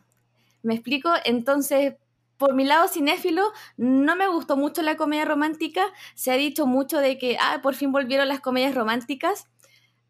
¿Me 0.62 0.74
explico? 0.74 1.10
Entonces, 1.24 1.94
por 2.36 2.54
mi 2.54 2.64
lado 2.64 2.88
cinéfilo, 2.88 3.52
no 3.76 4.16
me 4.16 4.28
gustó 4.28 4.56
mucho 4.56 4.82
la 4.82 4.96
comedia 4.96 5.24
romántica. 5.24 5.86
Se 6.14 6.30
ha 6.30 6.36
dicho 6.36 6.66
mucho 6.66 6.98
de 6.98 7.18
que, 7.18 7.36
ah, 7.40 7.60
por 7.62 7.74
fin 7.74 7.92
volvieron 7.92 8.28
las 8.28 8.40
comedias 8.40 8.74
románticas. 8.74 9.46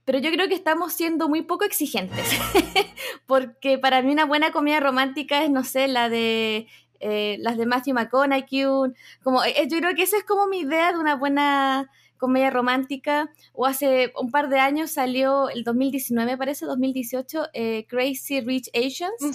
Pero 0.05 0.19
yo 0.21 0.31
creo 0.31 0.49
que 0.49 0.55
estamos 0.55 0.93
siendo 0.93 1.29
muy 1.29 1.43
poco 1.43 1.65
exigentes. 1.65 2.29
Porque 3.27 3.77
para 3.79 4.03
mí 4.03 4.13
una 4.13 4.25
buena 4.25 4.53
comedia 4.53 4.79
romántica 4.79 5.43
es, 5.43 5.51
no 5.51 5.65
sé, 5.65 5.89
la 5.89 6.09
de 6.09 6.69
eh, 7.01 7.37
las 7.41 7.57
de 7.57 7.67
Matthew 7.67 7.95
McConaughey. 7.95 8.93
Como, 9.23 9.45
eh, 9.45 9.67
yo 9.69 9.79
creo 9.79 9.95
que 9.95 10.03
esa 10.03 10.17
es 10.17 10.25
como 10.25 10.47
mi 10.47 10.61
idea 10.61 10.93
de 10.93 10.99
una 10.99 11.17
buena 11.17 11.91
comedia 12.19 12.51
romántica, 12.51 13.31
o 13.53 13.67
hace 13.67 14.13
un 14.19 14.31
par 14.31 14.49
de 14.49 14.59
años 14.59 14.91
salió, 14.91 15.51
el 15.51 15.65
2019 15.65 16.39
parece, 16.39 16.65
2018, 16.65 17.49
eh, 17.53 17.85
Crazy 17.89 18.41
Rich 18.41 18.71
Asians. 18.75 19.21
Mm, 19.21 19.33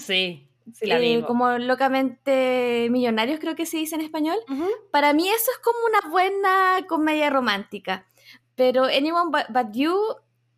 sí. 0.74 0.92
eh, 0.92 1.24
como 1.26 1.58
locamente 1.58 2.88
millonarios, 2.92 3.40
creo 3.40 3.56
que 3.56 3.66
se 3.66 3.78
dice 3.78 3.96
en 3.96 4.02
español. 4.02 4.38
Para 4.92 5.14
mí 5.14 5.28
eso 5.30 5.52
es 5.52 5.58
como 5.64 5.78
una 5.86 6.10
buena 6.10 6.86
comedia 6.88 7.30
romántica. 7.30 8.06
Pero 8.56 8.86
Anyone 8.86 9.32
But, 9.32 9.74
You 9.74 9.96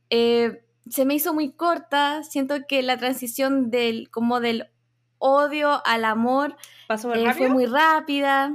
eh, 0.10 0.64
se 0.90 1.06
me 1.06 1.16
hizo 1.16 1.34
muy 1.34 1.54
corta. 1.54 2.24
Siento 2.24 2.56
que 2.68 2.82
la 2.84 2.98
transición 2.98 3.70
del, 3.70 4.10
como 4.10 4.40
del 4.40 4.70
odio 5.18 5.86
al 5.86 6.04
amor 6.04 6.58
eh, 6.90 7.34
fue 7.34 7.50
muy 7.50 7.66
rápida. 7.66 8.52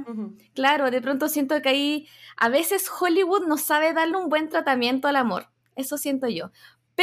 Claro, 0.53 0.91
de 0.91 1.01
pronto 1.01 1.27
siento 1.27 1.61
que 1.61 1.69
ahí 1.69 2.07
a 2.37 2.49
veces 2.49 2.89
Hollywood 2.89 3.47
no 3.47 3.57
sabe 3.57 3.93
darle 3.93 4.17
un 4.17 4.29
buen 4.29 4.49
tratamiento 4.49 5.07
al 5.07 5.15
amor. 5.15 5.47
Eso 5.75 5.97
siento 5.97 6.27
yo. 6.27 6.51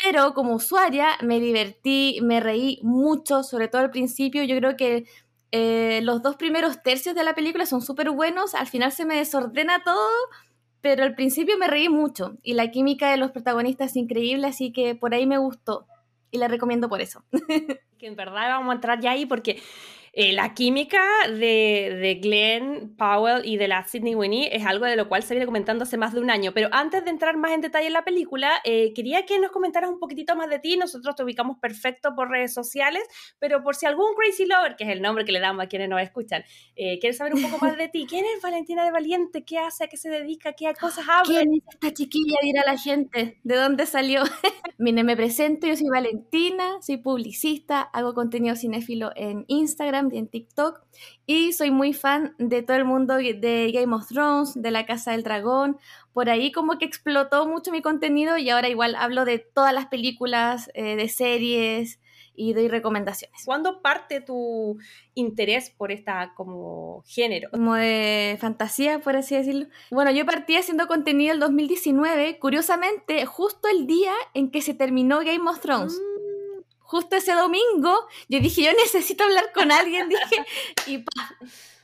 Pero 0.02 0.34
como 0.34 0.54
usuaria 0.54 1.16
me 1.22 1.40
divertí, 1.40 2.18
me 2.22 2.40
reí 2.40 2.80
mucho, 2.82 3.42
sobre 3.42 3.68
todo 3.68 3.80
al 3.80 3.90
principio. 3.90 4.44
Yo 4.44 4.56
creo 4.58 4.76
que 4.76 5.06
eh, 5.52 6.00
los 6.02 6.22
dos 6.22 6.36
primeros 6.36 6.82
tercios 6.82 7.14
de 7.14 7.24
la 7.24 7.34
película 7.34 7.64
son 7.64 7.80
súper 7.80 8.10
buenos, 8.10 8.54
al 8.54 8.66
final 8.66 8.92
se 8.92 9.06
me 9.06 9.16
desordena 9.16 9.82
todo, 9.84 10.10
pero 10.82 11.02
al 11.02 11.14
principio 11.14 11.56
me 11.56 11.66
reí 11.66 11.88
mucho 11.88 12.36
y 12.42 12.52
la 12.52 12.70
química 12.70 13.10
de 13.10 13.16
los 13.16 13.30
protagonistas 13.30 13.92
es 13.92 13.96
increíble, 13.96 14.48
así 14.48 14.70
que 14.70 14.94
por 14.94 15.14
ahí 15.14 15.26
me 15.26 15.38
gustó 15.38 15.86
y 16.30 16.36
la 16.36 16.48
recomiendo 16.48 16.90
por 16.90 17.00
eso. 17.00 17.24
que 17.98 18.06
en 18.06 18.16
verdad 18.16 18.50
vamos 18.50 18.72
a 18.72 18.74
entrar 18.74 19.00
ya 19.00 19.12
ahí 19.12 19.24
porque 19.24 19.62
eh, 20.18 20.32
la 20.32 20.54
química 20.54 21.02
de, 21.28 21.94
de, 22.00 22.14
Glenn 22.22 22.96
Powell 22.96 23.44
y 23.44 23.58
de 23.58 23.68
la 23.68 23.86
Sidney 23.86 24.14
Winnie 24.14 24.48
es 24.50 24.64
algo 24.64 24.86
de 24.86 24.96
lo 24.96 25.10
cual 25.10 25.22
se 25.22 25.34
viene 25.34 25.44
comentando 25.44 25.82
hace 25.82 25.98
más 25.98 26.14
de 26.14 26.20
un 26.20 26.30
año. 26.30 26.52
Pero 26.54 26.70
antes 26.72 27.04
de 27.04 27.10
entrar 27.10 27.36
más 27.36 27.52
en 27.52 27.60
detalle 27.60 27.88
en 27.88 27.92
la 27.92 28.02
película, 28.02 28.50
eh, 28.64 28.94
quería 28.94 29.26
que 29.26 29.38
nos 29.38 29.50
comentaras 29.50 29.90
un 29.90 29.98
poquitito 29.98 30.34
más 30.34 30.48
de 30.48 30.58
ti. 30.58 30.78
Nosotros 30.78 31.16
te 31.16 31.22
ubicamos 31.22 31.58
perfecto 31.58 32.14
por 32.16 32.30
redes 32.30 32.54
sociales, 32.54 33.02
pero 33.38 33.62
por 33.62 33.74
si 33.74 33.84
algún 33.84 34.14
Crazy 34.14 34.46
Lover, 34.46 34.76
que 34.76 34.84
es 34.84 34.90
el 34.90 35.02
nombre 35.02 35.26
que 35.26 35.32
le 35.32 35.40
damos 35.40 35.62
a 35.62 35.68
quienes 35.68 35.90
nos 35.90 36.00
escuchan, 36.00 36.44
eh, 36.76 36.98
quiere 36.98 37.12
saber 37.12 37.34
un 37.34 37.42
poco 37.42 37.58
más 37.62 37.76
de 37.76 37.88
ti. 37.88 38.06
¿Quién 38.08 38.24
es 38.24 38.40
Valentina 38.40 38.86
de 38.86 38.92
Valiente? 38.92 39.44
¿Qué 39.44 39.58
hace? 39.58 39.84
¿A 39.84 39.88
qué 39.88 39.98
se 39.98 40.08
dedica? 40.08 40.54
¿Qué 40.54 40.72
cosas 40.80 41.06
habla? 41.06 41.24
¿Quién 41.26 41.52
es 41.52 41.62
esta 41.74 41.92
chiquilla? 41.92 42.38
Dirá 42.40 42.62
la 42.64 42.78
gente. 42.78 43.38
¿De 43.44 43.54
dónde 43.54 43.84
salió? 43.84 44.22
Mire, 44.78 45.04
me 45.04 45.14
presento. 45.14 45.66
Yo 45.66 45.76
soy 45.76 45.88
Valentina, 45.92 46.80
soy 46.80 46.96
publicista, 46.96 47.82
hago 47.82 48.14
contenido 48.14 48.56
cinéfilo 48.56 49.12
en 49.14 49.44
Instagram 49.48 50.05
y 50.12 50.18
en 50.18 50.28
TikTok. 50.28 50.82
Y 51.26 51.52
soy 51.52 51.70
muy 51.70 51.92
fan 51.92 52.34
de 52.38 52.62
todo 52.62 52.76
el 52.76 52.84
mundo 52.84 53.16
de 53.16 53.70
Game 53.72 53.94
of 53.94 54.08
Thrones, 54.08 54.54
de 54.54 54.70
la 54.70 54.86
Casa 54.86 55.12
del 55.12 55.22
Dragón. 55.22 55.78
Por 56.12 56.30
ahí 56.30 56.52
como 56.52 56.78
que 56.78 56.84
explotó 56.84 57.46
mucho 57.46 57.72
mi 57.72 57.82
contenido 57.82 58.36
y 58.38 58.50
ahora 58.50 58.68
igual 58.68 58.94
hablo 58.94 59.24
de 59.24 59.38
todas 59.38 59.72
las 59.72 59.86
películas, 59.86 60.70
eh, 60.74 60.96
de 60.96 61.08
series 61.08 62.00
y 62.36 62.52
doy 62.52 62.68
recomendaciones. 62.68 63.42
¿Cuándo 63.44 63.82
parte 63.82 64.20
tu 64.20 64.78
interés 65.14 65.70
por 65.70 65.90
esta 65.90 66.32
como 66.36 67.02
género? 67.06 67.50
Como 67.50 67.74
de 67.74 68.36
fantasía, 68.40 68.98
por 69.00 69.16
así 69.16 69.34
decirlo. 69.34 69.66
Bueno, 69.90 70.10
yo 70.10 70.26
partí 70.26 70.56
haciendo 70.56 70.86
contenido 70.86 71.32
el 71.32 71.40
2019, 71.40 72.38
curiosamente, 72.38 73.24
justo 73.26 73.68
el 73.68 73.86
día 73.86 74.12
en 74.34 74.50
que 74.50 74.60
se 74.62 74.74
terminó 74.74 75.20
Game 75.20 75.48
of 75.48 75.60
Thrones. 75.60 75.94
Mm 75.94 76.15
justo 76.86 77.16
ese 77.16 77.32
domingo, 77.32 78.08
yo 78.28 78.40
dije, 78.40 78.62
yo 78.62 78.72
necesito 78.72 79.24
hablar 79.24 79.52
con 79.52 79.70
alguien, 79.72 80.08
dije, 80.08 80.44
y 80.86 80.98
pa, 80.98 81.36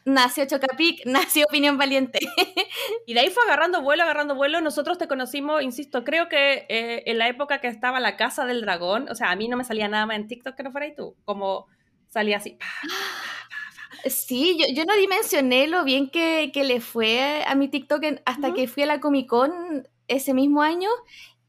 nació 0.04 0.46
Chocapic, 0.46 1.02
nació 1.06 1.46
Opinión 1.46 1.78
Valiente. 1.78 2.18
y 3.06 3.14
de 3.14 3.20
ahí 3.20 3.30
fue 3.30 3.42
agarrando 3.44 3.82
vuelo, 3.82 4.02
agarrando 4.04 4.34
vuelo. 4.34 4.60
Nosotros 4.60 4.98
te 4.98 5.08
conocimos, 5.08 5.62
insisto, 5.62 6.04
creo 6.04 6.28
que 6.28 6.66
eh, 6.68 7.02
en 7.06 7.18
la 7.18 7.28
época 7.28 7.60
que 7.60 7.68
estaba 7.68 8.00
la 8.00 8.16
Casa 8.16 8.46
del 8.46 8.62
Dragón, 8.62 9.08
o 9.10 9.14
sea, 9.14 9.30
a 9.30 9.36
mí 9.36 9.48
no 9.48 9.56
me 9.56 9.64
salía 9.64 9.88
nada 9.88 10.06
más 10.06 10.16
en 10.16 10.28
TikTok 10.28 10.56
que 10.56 10.62
no 10.62 10.72
fuera 10.72 10.86
y 10.86 10.94
tú, 10.94 11.16
como 11.24 11.66
salía 12.08 12.36
así. 12.36 12.58
Sí, 14.06 14.58
yo, 14.58 14.66
yo 14.74 14.84
no 14.84 14.94
dimensioné 14.96 15.68
lo 15.68 15.84
bien 15.84 16.10
que, 16.10 16.50
que 16.52 16.64
le 16.64 16.80
fue 16.80 17.44
a 17.46 17.54
mi 17.54 17.68
TikTok 17.68 18.02
hasta 18.24 18.52
que 18.52 18.66
fui 18.66 18.82
a 18.82 18.86
la 18.86 19.00
Comic 19.00 19.28
Con 19.28 19.88
ese 20.08 20.34
mismo 20.34 20.62
año 20.62 20.88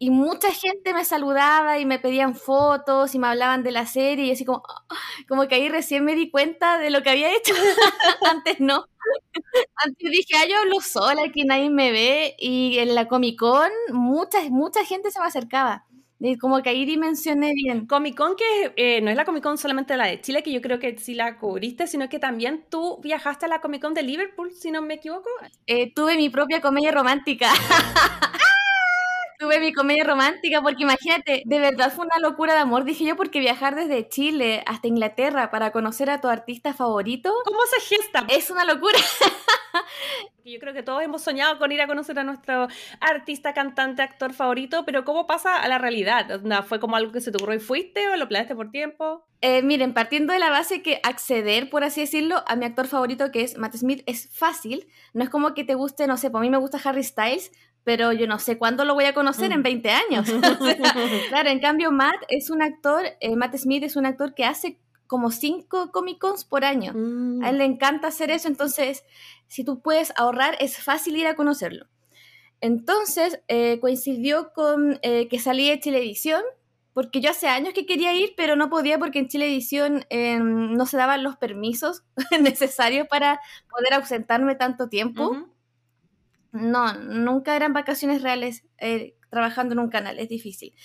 y 0.03 0.09
mucha 0.09 0.51
gente 0.51 0.93
me 0.93 1.05
saludaba 1.05 1.79
y 1.79 1.85
me 1.85 1.97
pedían 1.97 2.35
fotos 2.35 3.15
y 3.15 3.19
me 3.19 3.27
hablaban 3.27 3.63
de 3.63 3.71
la 3.71 3.85
serie 3.85 4.25
y 4.25 4.31
así 4.31 4.43
como, 4.43 4.61
como 5.29 5.47
que 5.47 5.55
ahí 5.55 5.69
recién 5.69 6.03
me 6.03 6.13
di 6.13 6.29
cuenta 6.29 6.77
de 6.77 6.89
lo 6.89 7.01
que 7.03 7.11
había 7.11 7.33
hecho. 7.33 7.53
Antes 8.29 8.59
no. 8.59 8.85
Antes 9.75 10.11
dije, 10.11 10.35
ah, 10.35 10.45
yo 10.45 10.57
hablo 10.57 10.81
sola, 10.81 11.21
aquí 11.25 11.45
nadie 11.45 11.69
me 11.69 11.93
ve. 11.93 12.35
Y 12.37 12.79
en 12.79 12.95
la 12.95 13.07
Comic 13.07 13.39
Con 13.39 13.69
mucha, 13.93 14.39
mucha 14.49 14.83
gente 14.83 15.09
se 15.09 15.21
me 15.21 15.25
acercaba. 15.25 15.85
Y 16.19 16.37
como 16.37 16.61
que 16.61 16.71
ahí 16.71 16.83
dimensioné 16.83 17.53
bien. 17.53 17.87
Comic 17.87 18.17
Con 18.17 18.35
que 18.35 18.73
eh, 18.75 18.99
no 18.99 19.09
es 19.09 19.15
la 19.15 19.23
Comic 19.23 19.43
Con 19.43 19.57
solamente 19.57 19.95
la 19.95 20.07
de 20.07 20.19
Chile, 20.19 20.43
que 20.43 20.51
yo 20.51 20.59
creo 20.59 20.79
que 20.79 20.97
sí 20.97 21.13
la 21.13 21.37
cubriste, 21.37 21.87
sino 21.87 22.09
que 22.09 22.19
también 22.19 22.65
tú 22.69 22.99
viajaste 23.01 23.45
a 23.45 23.47
la 23.47 23.61
Comic 23.61 23.81
Con 23.81 23.93
de 23.93 24.03
Liverpool, 24.03 24.51
si 24.51 24.69
no 24.69 24.81
me 24.81 24.95
equivoco. 24.95 25.29
Eh, 25.65 25.93
tuve 25.93 26.17
mi 26.17 26.29
propia 26.29 26.59
comedia 26.59 26.91
romántica. 26.91 27.49
tuve 29.43 29.59
mi 29.59 29.73
comedia 29.73 30.05
romántica, 30.05 30.61
porque 30.61 30.83
imagínate, 30.83 31.43
de 31.45 31.59
verdad 31.59 31.91
fue 31.91 32.05
una 32.05 32.17
locura 32.19 32.53
de 32.53 32.61
amor, 32.61 32.85
dije 32.85 33.03
yo, 33.03 33.17
porque 33.17 33.41
viajar 33.41 33.75
desde 33.75 34.07
Chile 34.07 34.63
hasta 34.65 34.87
Inglaterra 34.87 35.51
para 35.51 35.73
conocer 35.73 36.09
a 36.09 36.21
tu 36.21 36.29
artista 36.29 36.73
favorito. 36.73 37.29
¿Cómo 37.43 37.59
se 37.69 37.95
gesta? 37.95 38.25
Es 38.29 38.49
una 38.49 38.63
locura. 38.63 38.97
Yo 40.45 40.59
creo 40.59 40.73
que 40.73 40.83
todos 40.83 41.01
hemos 41.01 41.21
soñado 41.21 41.57
con 41.57 41.71
ir 41.71 41.81
a 41.81 41.87
conocer 41.87 42.19
a 42.19 42.23
nuestro 42.23 42.67
artista, 42.99 43.53
cantante, 43.53 44.01
actor 44.01 44.33
favorito, 44.33 44.83
pero 44.85 45.03
¿cómo 45.03 45.25
pasa 45.25 45.57
a 45.57 45.67
la 45.67 45.77
realidad? 45.77 46.41
¿Fue 46.65 46.79
como 46.79 46.95
algo 46.95 47.11
que 47.11 47.21
se 47.21 47.31
te 47.31 47.37
ocurrió 47.37 47.57
y 47.57 47.61
fuiste 47.61 48.07
o 48.09 48.15
lo 48.15 48.27
planeaste 48.27 48.55
por 48.55 48.69
tiempo? 48.69 49.25
Eh, 49.41 49.61
miren, 49.61 49.93
partiendo 49.93 50.31
de 50.33 50.39
la 50.39 50.49
base 50.49 50.81
que 50.81 50.99
acceder, 51.03 51.69
por 51.69 51.83
así 51.83 52.01
decirlo, 52.01 52.43
a 52.47 52.55
mi 52.55 52.65
actor 52.65 52.87
favorito 52.87 53.31
que 53.31 53.41
es 53.41 53.57
Matt 53.57 53.75
Smith 53.75 54.03
es 54.05 54.29
fácil. 54.33 54.87
No 55.13 55.23
es 55.23 55.29
como 55.29 55.53
que 55.53 55.63
te 55.63 55.75
guste, 55.75 56.07
no 56.07 56.17
sé, 56.17 56.29
pues 56.29 56.41
a 56.41 56.43
mí 56.43 56.49
me 56.49 56.57
gusta 56.57 56.79
Harry 56.83 57.03
Styles, 57.03 57.51
pero 57.83 58.13
yo 58.13 58.27
no 58.27 58.39
sé 58.39 58.57
cuándo 58.57 58.85
lo 58.85 58.93
voy 58.93 59.05
a 59.05 59.13
conocer 59.13 59.51
en 59.51 59.63
20 59.63 59.89
mm. 59.89 59.91
años. 59.91 60.29
claro, 61.29 61.49
en 61.49 61.59
cambio 61.59 61.91
Matt 61.91 62.23
es 62.29 62.49
un 62.49 62.61
actor, 62.61 63.05
eh, 63.19 63.35
Matt 63.35 63.55
Smith 63.57 63.83
es 63.83 63.95
un 63.95 64.05
actor 64.05 64.33
que 64.33 64.45
hace 64.45 64.77
como 65.07 65.31
cinco 65.31 65.91
Comic 65.91 66.19
Cons 66.19 66.45
por 66.45 66.65
año. 66.65 66.91
A 67.43 67.49
él 67.49 67.57
le 67.57 67.67
mm. 67.67 67.73
encanta 67.73 68.07
hacer 68.07 68.31
eso, 68.31 68.47
entonces 68.47 69.03
si 69.47 69.63
tú 69.63 69.81
puedes 69.81 70.13
ahorrar 70.15 70.55
es 70.59 70.77
fácil 70.77 71.17
ir 71.17 71.27
a 71.27 71.35
conocerlo. 71.35 71.87
Entonces 72.61 73.41
eh, 73.49 73.79
coincidió 73.81 74.53
con 74.53 74.99
eh, 75.01 75.27
que 75.27 75.39
salí 75.39 75.69
de 75.69 75.79
Chilevisión, 75.79 76.41
porque 76.93 77.21
yo 77.21 77.31
hace 77.31 77.47
años 77.47 77.73
que 77.73 77.85
quería 77.85 78.13
ir, 78.13 78.33
pero 78.37 78.55
no 78.55 78.69
podía 78.69 78.99
porque 78.99 79.19
en 79.19 79.27
Chilevisión 79.27 80.05
em, 80.09 80.73
no 80.73 80.85
se 80.85 80.95
daban 80.95 81.23
los 81.23 81.37
permisos 81.37 82.03
necesarios 82.39 83.07
para 83.07 83.41
poder 83.69 83.95
ausentarme 83.95 84.55
tanto 84.55 84.87
tiempo. 84.87 85.52
No, 86.53 86.93
nunca 86.93 87.55
eran 87.55 87.73
vacaciones 87.73 88.21
reales 88.21 88.63
eh, 88.77 89.15
trabajando 89.29 89.73
en 89.73 89.79
un 89.79 89.89
canal, 89.89 90.19
es 90.19 90.29
difícil. 90.29 90.75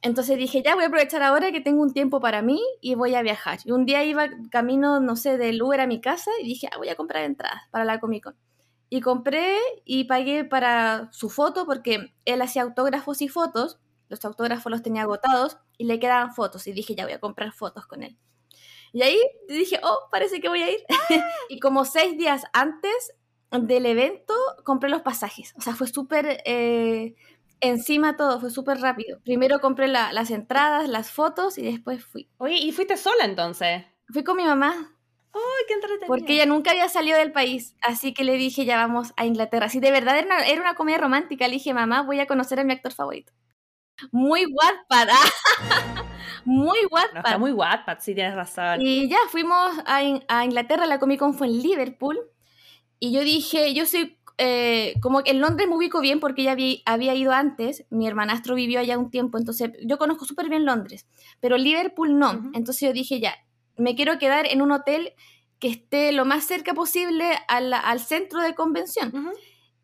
Entonces 0.00 0.38
dije, 0.38 0.62
ya 0.64 0.76
voy 0.76 0.84
a 0.84 0.86
aprovechar 0.86 1.22
ahora 1.22 1.50
que 1.50 1.60
tengo 1.60 1.82
un 1.82 1.92
tiempo 1.92 2.20
para 2.20 2.40
mí 2.40 2.60
y 2.80 2.94
voy 2.94 3.14
a 3.16 3.22
viajar. 3.22 3.58
Y 3.64 3.72
un 3.72 3.84
día 3.84 4.04
iba 4.04 4.28
camino, 4.50 5.00
no 5.00 5.16
sé, 5.16 5.38
del 5.38 5.60
Uber 5.60 5.80
a 5.80 5.86
mi 5.88 6.00
casa 6.00 6.30
y 6.40 6.46
dije, 6.46 6.68
ah, 6.72 6.78
voy 6.78 6.88
a 6.88 6.94
comprar 6.94 7.24
entradas 7.24 7.62
para 7.70 7.84
la 7.84 7.98
Comic 7.98 8.24
Con. 8.24 8.36
Y 8.90 9.00
compré 9.00 9.56
y 9.84 10.04
pagué 10.04 10.44
para 10.44 11.08
su 11.12 11.30
foto 11.30 11.66
porque 11.66 12.14
él 12.24 12.42
hacía 12.42 12.62
autógrafos 12.62 13.22
y 13.22 13.28
fotos. 13.28 13.80
Los 14.08 14.24
autógrafos 14.24 14.70
los 14.70 14.82
tenía 14.82 15.02
agotados 15.02 15.58
y 15.78 15.84
le 15.84 15.98
quedaban 15.98 16.34
fotos. 16.34 16.66
Y 16.68 16.72
dije, 16.72 16.94
ya 16.94 17.04
voy 17.04 17.14
a 17.14 17.20
comprar 17.20 17.52
fotos 17.52 17.86
con 17.86 18.02
él. 18.02 18.18
Y 18.92 19.02
ahí 19.02 19.18
dije, 19.48 19.80
oh, 19.82 19.98
parece 20.10 20.40
que 20.40 20.48
voy 20.48 20.62
a 20.62 20.70
ir. 20.70 20.80
y 21.48 21.58
como 21.58 21.84
seis 21.84 22.16
días 22.18 22.44
antes 22.52 23.14
del 23.60 23.86
evento 23.86 24.34
compré 24.64 24.88
los 24.90 25.02
pasajes. 25.02 25.54
O 25.56 25.60
sea, 25.60 25.74
fue 25.74 25.86
súper 25.86 26.42
eh, 26.44 27.14
encima 27.60 28.16
todo, 28.16 28.40
fue 28.40 28.50
súper 28.50 28.78
rápido. 28.80 29.20
Primero 29.24 29.60
compré 29.60 29.88
las 29.88 30.30
entradas, 30.30 30.88
las 30.88 31.10
fotos 31.10 31.56
y 31.58 31.62
después 31.62 32.04
fui. 32.04 32.28
Oye, 32.38 32.56
¿y 32.56 32.72
fuiste 32.72 32.96
sola 32.96 33.24
entonces? 33.24 33.84
Fui 34.08 34.24
con 34.24 34.36
mi 34.36 34.44
mamá. 34.44 34.74
¡Ay, 35.34 35.64
qué 35.66 35.74
entretenido! 35.74 36.08
Porque 36.08 36.34
ella 36.34 36.46
nunca 36.46 36.72
había 36.72 36.88
salido 36.88 37.16
del 37.16 37.32
país, 37.32 37.74
así 37.80 38.12
que 38.12 38.24
le 38.24 38.34
dije, 38.34 38.66
ya 38.66 38.76
vamos 38.76 39.14
a 39.16 39.24
Inglaterra. 39.24 39.70
Si 39.70 39.80
de 39.80 39.90
verdad 39.90 40.18
era 40.18 40.26
una, 40.26 40.46
era 40.46 40.60
una 40.60 40.74
comedia 40.74 40.98
romántica, 40.98 41.46
le 41.46 41.54
dije, 41.54 41.72
mamá, 41.72 42.02
voy 42.02 42.20
a 42.20 42.26
conocer 42.26 42.60
a 42.60 42.64
mi 42.64 42.72
actor 42.74 42.92
favorito. 42.92 43.32
Muy 44.10 44.44
Wattpad, 44.46 45.08
muy 46.44 46.78
Wattpad. 46.90 47.16
está 47.18 47.38
muy 47.38 47.52
Wattpad, 47.52 47.98
sí 48.00 48.14
tienes 48.14 48.34
razón. 48.34 48.80
Y 48.82 49.08
ya, 49.08 49.18
fuimos 49.28 49.72
a, 49.86 50.02
a 50.28 50.44
Inglaterra, 50.44 50.86
la 50.86 50.98
Comic 50.98 51.20
Con 51.20 51.34
fue 51.34 51.46
en 51.46 51.62
Liverpool, 51.62 52.18
y 53.04 53.10
yo 53.10 53.22
dije, 53.24 53.74
yo 53.74 53.84
soy 53.84 54.16
eh, 54.38 54.94
como 55.00 55.24
que 55.24 55.32
en 55.32 55.40
Londres 55.40 55.68
me 55.68 55.74
ubico 55.74 56.00
bien 56.00 56.20
porque 56.20 56.44
ya 56.44 56.52
había, 56.52 56.76
había, 56.86 57.16
ido 57.16 57.32
antes, 57.32 57.84
mi 57.90 58.06
hermanastro 58.06 58.54
vivió 58.54 58.78
allá 58.78 58.96
un 58.96 59.10
tiempo, 59.10 59.38
entonces 59.38 59.72
yo 59.84 59.98
conozco 59.98 60.24
súper 60.24 60.48
bien 60.48 60.64
Londres, 60.64 61.04
pero 61.40 61.58
Liverpool 61.58 62.16
no. 62.16 62.52
Entonces 62.54 62.82
yo 62.82 62.92
dije, 62.92 63.18
ya, 63.18 63.34
me 63.76 63.96
quiero 63.96 64.20
quedar 64.20 64.46
en 64.46 64.62
un 64.62 64.70
hotel 64.70 65.14
que 65.58 65.66
esté 65.66 66.12
lo 66.12 66.24
más 66.24 66.44
cerca 66.44 66.74
posible 66.74 67.40
al, 67.48 67.72
al 67.72 67.98
centro 67.98 68.40
de 68.40 68.54
convención. 68.54 69.32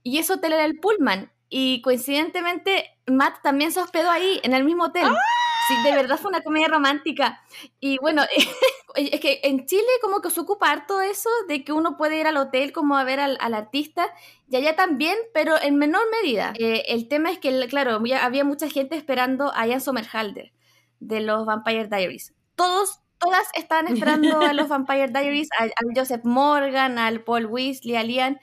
Y 0.05 0.19
ese 0.19 0.35
hotel 0.35 0.53
era 0.53 0.65
el 0.65 0.79
Pullman. 0.79 1.33
Y 1.49 1.83
coincidentemente, 1.83 2.87
Matt 3.09 3.43
también 3.43 3.73
se 3.73 3.81
hospedó 3.81 4.13
ahí, 4.13 4.39
en 4.45 4.55
el 4.55 4.63
mismo 4.63 4.85
hotel. 4.85 5.07
¡Ah! 5.07 5.48
Sí, 5.69 5.75
de 5.83 5.95
verdad 5.95 6.19
fue 6.19 6.31
una 6.31 6.41
comedia 6.41 6.69
romántica. 6.69 7.43
Y 7.79 7.99
bueno, 7.99 8.23
es 8.97 9.21
que 9.21 9.41
en 9.45 9.67
Chile 9.67 9.83
como 10.01 10.21
que 10.23 10.31
se 10.31 10.41
ocupa 10.41 10.71
harto 10.71 11.01
eso 11.03 11.29
de 11.47 11.63
que 11.63 11.73
uno 11.73 11.97
puede 11.97 12.19
ir 12.19 12.27
al 12.27 12.39
hotel 12.39 12.73
como 12.73 12.97
a 12.97 13.05
ver 13.05 13.21
al, 13.21 13.39
artista, 13.55 14.09
y 14.49 14.57
allá 14.57 14.77
también, 14.77 15.17
pero 15.35 15.61
en 15.61 15.77
menor 15.77 16.03
medida. 16.23 16.55
Eh, 16.59 16.85
el 16.89 17.09
tema 17.09 17.31
es 17.31 17.39
que, 17.39 17.67
claro, 17.69 18.01
había 18.21 18.45
mucha 18.45 18.71
gente 18.71 18.97
esperando 18.97 19.53
a 19.55 19.67
Ian 19.67 19.81
Somerhalder 19.81 20.53
de 21.01 21.21
los 21.21 21.45
Vampire 21.45 21.89
Diaries. 21.89 22.35
Todos, 22.55 23.01
todas 23.19 23.47
estaban 23.55 23.89
esperando 23.89 24.41
a 24.41 24.53
los 24.53 24.69
Vampire 24.69 25.09
Diaries, 25.09 25.49
a, 25.59 25.67
Joseph 25.95 26.25
Morgan, 26.25 26.99
al 26.99 27.23
Paul 27.23 27.47
Weasley, 27.47 27.97
a 27.97 28.03
Lian, 28.03 28.41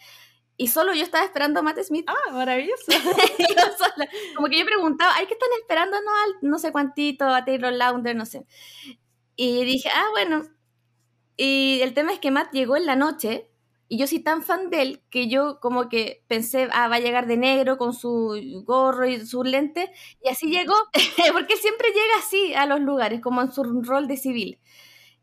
y 0.58 0.68
solo 0.68 0.94
yo 0.94 1.04
estaba 1.04 1.26
esperando 1.26 1.60
a 1.60 1.64
Matt 1.64 1.80
Smith. 1.84 2.06
Ah, 2.08 2.32
maravilloso. 2.32 2.86
como 4.36 4.48
que 4.48 4.60
yo 4.60 4.66
preguntaba, 4.66 5.16
¿hay 5.16 5.26
que 5.28 5.34
están 5.34 5.50
esperando 5.60 5.98
no 6.02 6.12
al 6.12 6.50
no 6.50 6.58
sé 6.60 6.72
cuántito, 6.72 7.26
a 7.26 7.44
Taylor 7.44 7.74
Launder, 7.74 8.16
no 8.16 8.26
sé? 8.26 8.46
Y 9.36 9.66
dije, 9.66 9.90
ah, 9.94 10.08
bueno. 10.12 10.44
Y 11.38 11.80
el 11.82 11.94
tema 11.94 12.14
es 12.14 12.20
que 12.20 12.32
Matt 12.32 12.54
llegó 12.54 12.78
en 12.78 12.86
la 12.86 12.96
noche 12.96 13.50
y 13.88 13.98
yo 13.98 14.08
soy 14.08 14.20
tan 14.20 14.42
fan 14.42 14.70
de 14.70 14.82
él 14.82 15.04
que 15.10 15.28
yo 15.28 15.60
como 15.60 15.90
que 15.90 16.24
pensé, 16.28 16.70
ah, 16.72 16.88
va 16.88 16.96
a 16.96 17.00
llegar 17.00 17.28
de 17.28 17.38
negro 17.38 17.78
con 17.78 17.94
su 17.94 18.64
gorro 18.66 19.06
y 19.06 19.26
su 19.26 19.44
lente. 19.44 19.92
Y 20.24 20.30
así 20.30 20.48
llegó, 20.48 20.74
porque 21.34 21.54
él 21.54 21.60
siempre 21.60 21.90
llega 21.90 22.18
así 22.20 22.54
a 22.54 22.66
los 22.66 22.80
lugares, 22.80 23.22
como 23.22 23.42
en 23.42 23.52
su 23.52 23.64
rol 23.84 24.08
de 24.08 24.18
civil. 24.18 24.60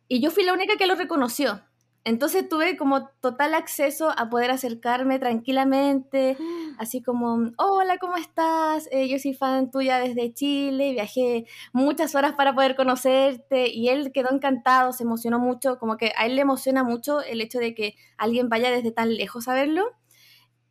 Y 0.08 0.20
yo 0.20 0.30
fui 0.30 0.44
la 0.44 0.52
única 0.52 0.76
que 0.76 0.86
lo 0.86 0.94
reconoció. 0.94 1.62
Entonces 2.04 2.48
tuve 2.48 2.76
como 2.76 3.08
total 3.20 3.54
acceso 3.54 4.10
a 4.16 4.28
poder 4.28 4.50
acercarme 4.50 5.20
tranquilamente, 5.20 6.36
así 6.78 7.00
como, 7.00 7.52
hola, 7.58 7.98
¿cómo 7.98 8.16
estás? 8.16 8.88
Eh, 8.90 9.08
yo 9.08 9.18
soy 9.18 9.34
fan 9.34 9.70
tuya 9.70 9.98
desde 9.98 10.34
Chile, 10.34 10.92
viajé 10.92 11.46
muchas 11.72 12.14
horas 12.16 12.32
para 12.32 12.54
poder 12.54 12.74
conocerte 12.74 13.68
y 13.68 13.88
él 13.88 14.10
quedó 14.12 14.32
encantado, 14.32 14.92
se 14.92 15.04
emocionó 15.04 15.38
mucho, 15.38 15.78
como 15.78 15.96
que 15.96 16.12
a 16.16 16.26
él 16.26 16.34
le 16.34 16.42
emociona 16.42 16.82
mucho 16.82 17.20
el 17.22 17.40
hecho 17.40 17.60
de 17.60 17.74
que 17.74 17.94
alguien 18.16 18.48
vaya 18.48 18.70
desde 18.70 18.90
tan 18.90 19.14
lejos 19.14 19.46
a 19.46 19.54
verlo. 19.54 19.92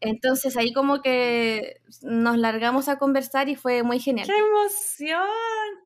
Entonces 0.02 0.58
ahí 0.58 0.74
como 0.74 1.02
que 1.02 1.80
nos 2.02 2.38
largamos 2.38 2.90
a 2.90 2.98
conversar 2.98 3.48
y 3.50 3.56
fue 3.56 3.84
muy 3.84 4.00
genial. 4.00 4.28
¡Qué 4.28 4.36
emoción! 4.36 5.22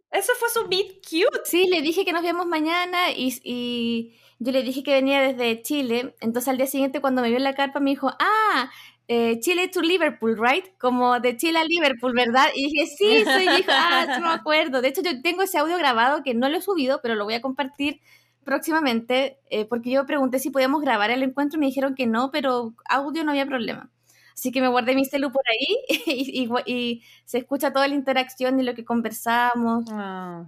Eso 0.09 0.31
fue 0.39 0.49
su 0.49 0.67
beat 0.69 1.03
cute. 1.03 1.41
Sí, 1.43 1.67
le 1.67 1.81
dije 1.81 2.05
que 2.05 2.13
nos 2.13 2.23
vemos 2.23 2.47
mañana 2.47 3.11
y 3.11 4.15
yo 4.39 4.51
le 4.51 4.63
dije 4.63 4.83
que 4.83 4.93
venía 4.93 5.21
desde 5.21 5.61
Chile, 5.61 6.15
entonces 6.19 6.49
al 6.49 6.57
día 6.57 6.67
siguiente 6.67 7.01
cuando 7.01 7.21
me 7.21 7.29
vio 7.29 7.37
en 7.37 7.43
la 7.43 7.55
carpa 7.55 7.79
me 7.79 7.91
dijo, 7.91 8.11
ah, 8.19 8.69
eh, 9.07 9.39
Chile 9.39 9.67
to 9.67 9.81
Liverpool, 9.81 10.37
right? 10.39 10.65
Como 10.79 11.19
de 11.19 11.37
Chile 11.37 11.59
a 11.59 11.63
Liverpool, 11.63 12.13
¿verdad? 12.13 12.47
Y 12.55 12.71
dije, 12.71 12.87
sí, 12.87 13.23
soy 13.23 13.43
hijo, 13.43 13.71
ah, 13.71 14.05
no 14.19 14.27
me 14.27 14.33
acuerdo. 14.33 14.81
De 14.81 14.87
hecho, 14.89 15.01
yo 15.01 15.21
tengo 15.21 15.43
ese 15.43 15.57
audio 15.59 15.77
grabado 15.77 16.23
que 16.23 16.33
no 16.33 16.49
lo 16.49 16.57
he 16.57 16.61
subido, 16.61 16.99
pero 17.01 17.15
lo 17.15 17.25
voy 17.25 17.35
a 17.35 17.41
compartir 17.41 18.01
próximamente, 18.43 19.39
eh, 19.49 19.65
porque 19.65 19.91
yo 19.91 20.05
pregunté 20.05 20.39
si 20.39 20.49
podíamos 20.49 20.81
grabar 20.81 21.11
el 21.11 21.23
encuentro 21.23 21.57
y 21.57 21.61
me 21.61 21.65
dijeron 21.67 21.95
que 21.95 22.07
no, 22.07 22.31
pero 22.31 22.75
audio 22.89 23.23
no 23.23 23.31
había 23.31 23.45
problema. 23.45 23.91
Así 24.33 24.51
que 24.51 24.61
me 24.61 24.67
guardé 24.67 24.95
mi 24.95 25.05
celu 25.05 25.31
por 25.31 25.43
ahí 25.49 25.77
y, 26.65 27.03
se 27.25 27.37
escucha 27.37 27.71
toda 27.71 27.87
la 27.87 27.95
interacción 27.95 28.59
y 28.59 28.63
lo 28.63 28.75
que 28.75 28.85
conversamos. 28.85 29.85
Ah. 29.91 30.45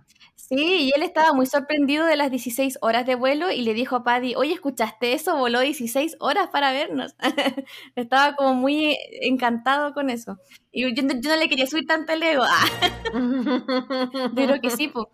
Sí, 0.47 0.55
y 0.55 0.91
él 0.95 1.03
estaba 1.03 1.33
muy 1.33 1.45
sorprendido 1.45 2.05
de 2.05 2.15
las 2.15 2.31
16 2.31 2.77
horas 2.81 3.05
de 3.05 3.15
vuelo 3.15 3.51
y 3.51 3.63
le 3.63 3.73
dijo 3.73 3.97
a 3.97 4.03
Paddy, 4.05 4.33
oye, 4.35 4.53
¿escuchaste 4.53 5.11
eso? 5.11 5.35
Voló 5.35 5.59
16 5.59 6.15
horas 6.21 6.47
para 6.47 6.71
vernos. 6.71 7.15
estaba 7.95 8.33
como 8.37 8.53
muy 8.53 8.97
encantado 9.21 9.93
con 9.93 10.09
eso. 10.09 10.37
Y 10.71 10.95
yo, 10.95 11.03
no 11.03 11.35
le 11.35 11.49
quería 11.49 11.67
subir 11.67 11.85
tanto 11.85 12.13
el 12.13 12.23
ego. 12.23 12.45
Pero 14.35 14.61
que 14.61 14.69
sí, 14.69 14.87
pues. 14.87 15.07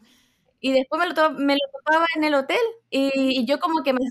Y 0.60 0.72
después 0.72 1.00
me 1.00 1.08
lo, 1.08 1.32
me 1.32 1.54
lo 1.56 1.62
topaba 1.80 2.06
en 2.16 2.25
el 2.25 2.36
hotel 2.36 2.62
y, 2.92 3.44
yo 3.48 3.60
como 3.60 3.82
que 3.82 3.92
me, 3.92 4.02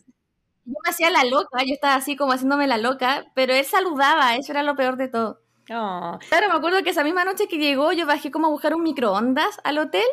yo 0.64 0.74
me 0.84 0.90
hacía 0.90 1.08
la 1.10 1.24
loca, 1.24 1.62
yo 1.64 1.72
estaba 1.72 1.94
así 1.94 2.16
como 2.16 2.32
haciéndome 2.32 2.66
la 2.66 2.78
loca, 2.78 3.26
pero 3.34 3.54
él 3.54 3.64
saludaba, 3.64 4.34
eso 4.36 4.52
era 4.52 4.62
lo 4.62 4.76
peor 4.76 4.96
de 4.96 5.08
todo. 5.08 5.40
Oh. 5.70 6.18
Claro, 6.28 6.48
me 6.48 6.54
acuerdo 6.54 6.82
que 6.82 6.90
esa 6.90 7.04
misma 7.04 7.24
noche 7.24 7.46
que 7.48 7.58
llegó 7.58 7.92
yo 7.92 8.06
bajé 8.06 8.30
como 8.32 8.48
a 8.48 8.50
buscar 8.50 8.74
un 8.74 8.82
microondas 8.82 9.60
al 9.64 9.78
hotel 9.78 10.04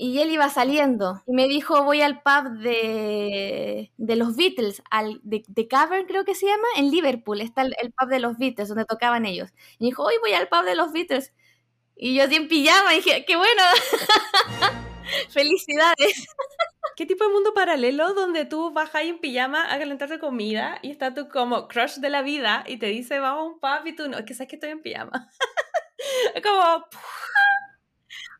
y 0.00 0.20
él 0.20 0.30
iba 0.30 0.48
saliendo 0.48 1.24
y 1.26 1.32
me 1.32 1.48
dijo 1.48 1.82
voy 1.82 2.02
al 2.02 2.22
pub 2.22 2.60
de, 2.60 3.90
de 3.96 4.16
los 4.16 4.36
Beatles, 4.36 4.80
al, 4.92 5.20
de, 5.24 5.68
Cavern 5.68 6.06
creo 6.06 6.24
que 6.24 6.36
se 6.36 6.46
llama, 6.46 6.68
en 6.76 6.92
Liverpool, 6.92 7.40
está 7.40 7.62
el, 7.62 7.92
pub 7.92 8.08
de 8.08 8.20
los 8.20 8.38
Beatles 8.38 8.68
donde 8.68 8.84
tocaban 8.84 9.26
ellos. 9.26 9.50
Y 9.80 9.86
dijo, 9.86 10.04
hoy 10.04 10.14
voy 10.20 10.34
al 10.34 10.48
pub 10.48 10.62
de 10.62 10.76
los 10.76 10.92
Beatles. 10.92 11.32
Y 11.96 12.14
yo 12.14 12.22
así 12.22 12.36
en 12.36 12.46
pijama 12.46 12.92
dije, 12.92 13.24
qué 13.26 13.36
bueno, 13.36 13.62
felicidades. 15.30 16.28
¿Qué 16.94 17.04
tipo 17.04 17.24
de 17.24 17.32
mundo 17.32 17.52
paralelo 17.52 18.14
donde 18.14 18.44
tú 18.44 18.72
vas 18.72 18.94
ahí 18.94 19.08
en 19.08 19.18
pijama 19.18 19.72
a 19.72 19.78
calentarte 19.80 20.20
comida 20.20 20.78
y 20.80 20.92
está 20.92 21.12
tú 21.12 21.28
como 21.28 21.66
crush 21.66 21.96
de 21.96 22.10
la 22.10 22.22
vida 22.22 22.62
y 22.68 22.78
te 22.78 22.86
dice 22.86 23.18
vamos 23.18 23.40
a 23.40 23.44
un 23.46 23.58
pub 23.58 23.86
y 23.86 23.96
tú 23.96 24.08
no, 24.08 24.24
que 24.24 24.34
sabes 24.34 24.48
que 24.48 24.56
estoy 24.56 24.70
en 24.70 24.82
pijama. 24.82 25.28
como... 26.44 26.86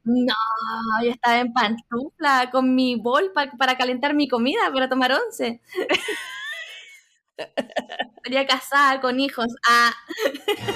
No, 0.04 0.34
yo 1.04 1.10
estaba 1.10 1.40
en 1.40 1.52
pantufla 1.52 2.50
con 2.50 2.74
mi 2.74 2.96
bol 2.96 3.32
para 3.32 3.76
calentar 3.76 4.14
mi 4.14 4.28
comida, 4.28 4.72
para 4.72 4.88
tomar 4.88 5.12
once. 5.12 5.60
Quería 8.24 8.46
casar 8.46 9.00
con 9.00 9.20
hijos. 9.20 9.46
Ah. 9.68 9.92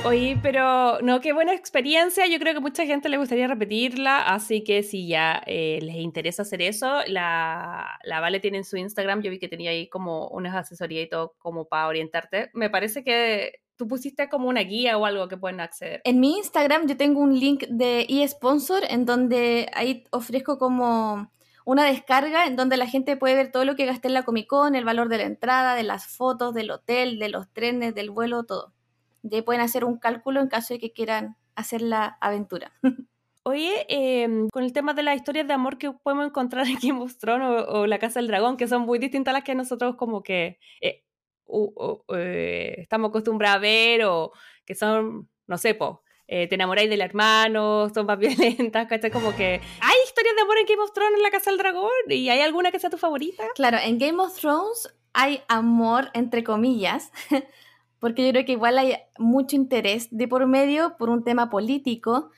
Oye, 0.05 0.39
pero 0.43 1.01
no, 1.03 1.21
qué 1.21 1.33
buena 1.33 1.53
experiencia. 1.55 2.27
Yo 2.27 2.39
creo 2.39 2.55
que 2.55 2.61
mucha 2.61 2.87
gente 2.87 3.09
le 3.09 3.19
gustaría 3.19 3.47
repetirla. 3.47 4.23
Así 4.23 4.65
que 4.65 4.83
si 4.83 5.09
ya 5.09 5.43
eh, 5.47 5.81
les 5.83 5.97
interesa 5.97 6.43
hacer 6.43 6.63
eso, 6.63 7.01
la, 7.07 7.99
la 8.05 8.21
Vale 8.21 8.41
tiene 8.41 8.59
en 8.59 8.65
su 8.65 8.77
Instagram. 8.77 9.23
Yo 9.23 9.31
vi 9.31 9.39
que 9.39 9.49
tenía 9.49 9.71
ahí 9.71 9.89
como 9.89 10.29
unas 10.29 10.55
asesorías 10.55 11.07
y 11.07 11.11
todo 11.11 11.35
como 11.39 11.67
para 11.67 11.89
orientarte. 11.89 12.51
Me 12.55 12.71
parece 12.71 13.05
que 13.05 13.61
tú 13.83 13.89
pusiste 13.89 14.29
como 14.29 14.49
una 14.49 14.61
guía 14.61 14.97
o 14.97 15.07
algo 15.07 15.27
que 15.27 15.37
pueden 15.37 15.59
acceder. 15.59 16.03
En 16.05 16.21
mi 16.21 16.37
Instagram 16.37 16.87
yo 16.87 16.97
tengo 16.97 17.19
un 17.19 17.37
link 17.37 17.65
de 17.69 18.07
eSponsor 18.09 18.85
en 18.89 19.05
donde 19.05 19.69
ahí 19.75 20.05
ofrezco 20.13 20.57
como 20.57 21.33
una 21.65 21.85
descarga 21.85 22.47
en 22.47 22.55
donde 22.55 22.77
la 22.77 22.87
gente 22.87 23.17
puede 23.17 23.35
ver 23.35 23.51
todo 23.51 23.65
lo 23.65 23.75
que 23.75 23.85
gasté 23.85 24.07
en 24.07 24.15
la 24.15 24.23
Comic 24.23 24.47
Con, 24.47 24.77
el 24.77 24.85
valor 24.85 25.09
de 25.09 25.19
la 25.19 25.25
entrada, 25.25 25.75
de 25.75 25.83
las 25.83 26.07
fotos, 26.07 26.55
del 26.55 26.71
hotel, 26.71 27.19
de 27.19 27.29
los 27.29 27.53
trenes, 27.53 27.93
del 27.93 28.11
vuelo, 28.11 28.45
todo. 28.45 28.73
De 29.23 29.39
ahí 29.39 29.43
pueden 29.43 29.63
hacer 29.63 29.85
un 29.85 29.99
cálculo 29.99 30.41
en 30.41 30.47
caso 30.47 30.75
de 30.75 30.79
que 30.79 30.93
quieran 30.93 31.37
hacer 31.57 31.83
la 31.83 32.19
aventura. 32.21 32.73
Oye, 33.43 33.85
em, 33.89 34.49
con 34.51 34.63
el 34.63 34.73
tema 34.73 34.95
de 34.95 35.03
las 35.03 35.17
historias 35.17 35.49
de 35.49 35.55
amor 35.55 35.77
que 35.77 35.91
podemos 35.91 36.27
encontrar 36.27 36.65
en 36.69 36.79
Game 36.81 37.01
of 37.01 37.17
Thrones 37.17 37.65
o, 37.67 37.89
La 37.89 37.99
Casa 37.99 38.21
del 38.21 38.29
Dragón, 38.29 38.57
que 38.57 38.69
son 38.69 38.83
muy 38.83 39.01
distintas 39.01 39.33
a 39.33 39.39
las 39.39 39.45
que 39.45 39.57
nosotros 39.57 39.97
como 39.97 40.23
que 40.23 40.61
eh, 40.81 41.03
eh, 42.15 42.75
estamos 42.79 43.11
acostumbrados 43.11 43.57
a 43.57 43.61
ver 43.61 44.05
o 44.05 44.33
que 44.65 44.75
son, 44.75 45.29
no 45.47 45.59
sé, 45.59 45.75
po, 45.75 46.03
eh, 46.29 46.47
te 46.49 46.55
enamoráis 46.55 46.89
del 46.89 47.01
hermano, 47.01 47.91
son 47.93 48.07
más 48.07 48.19
violentas, 48.19 48.87
¿cachai? 48.87 49.11
Como 49.11 49.35
que 49.37 49.61
hay 49.81 49.97
historias 50.07 50.35
de 50.35 50.43
amor 50.43 50.57
en 50.59 50.67
Game 50.67 50.83
of 50.83 50.93
Thrones 50.93 51.17
en 51.17 51.23
la 51.23 51.31
Casa 51.31 51.51
del 51.51 51.59
Dragón 51.59 51.91
y 52.09 52.29
hay 52.29 52.41
alguna 52.41 52.71
que 52.71 52.79
sea 52.79 52.91
tu 52.91 52.99
favorita. 52.99 53.45
Claro, 53.55 53.79
en 53.79 53.99
Game 53.99 54.23
of 54.23 54.39
Thrones 54.39 54.95
hay 55.13 55.43
amor 55.49 56.11
entre 56.15 56.43
comillas, 56.43 57.13
porque 57.99 58.25
yo 58.25 58.33
creo 58.33 58.45
que 58.45 58.53
igual 58.53 58.79
hay 58.79 58.97
mucho 59.19 59.57
interés 59.57 60.09
de 60.11 60.27
por 60.27 60.47
medio 60.47 60.97
por 60.97 61.11
un 61.11 61.25
tema 61.25 61.51
político. 61.51 62.31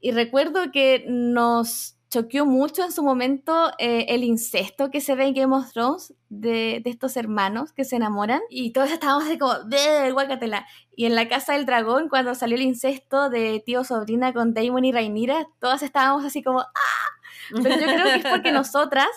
Y 0.00 0.10
recuerdo 0.10 0.72
que 0.72 1.04
nos 1.08 1.96
choqueó 2.12 2.44
mucho 2.44 2.84
en 2.84 2.92
su 2.92 3.02
momento 3.02 3.72
eh, 3.78 4.04
el 4.10 4.22
incesto 4.22 4.90
que 4.90 5.00
se 5.00 5.14
ve 5.14 5.24
en 5.24 5.34
Game 5.34 5.56
of 5.56 5.72
Thrones 5.72 6.12
de, 6.28 6.82
estos 6.84 7.16
hermanos 7.16 7.72
que 7.72 7.84
se 7.84 7.96
enamoran 7.96 8.42
y 8.50 8.72
todos 8.72 8.90
estábamos 8.90 9.24
así 9.24 9.38
como 9.38 9.54
de 9.60 10.12
guacatela 10.12 10.66
y 10.94 11.06
en 11.06 11.14
la 11.14 11.26
casa 11.26 11.54
del 11.54 11.64
dragón 11.64 12.10
cuando 12.10 12.34
salió 12.34 12.56
el 12.56 12.62
incesto 12.62 13.30
de 13.30 13.62
tío 13.64 13.82
sobrina 13.82 14.34
con 14.34 14.52
Daemon 14.52 14.84
y 14.84 14.92
Rhaenyra 14.92 15.48
todas 15.58 15.82
estábamos 15.82 16.22
así 16.26 16.42
como 16.42 16.60
¡ah! 16.60 16.70
pero 17.62 17.80
yo 17.80 17.86
creo 17.86 18.04
que 18.04 18.14
es 18.16 18.26
porque 18.26 18.52
nosotras 18.52 19.08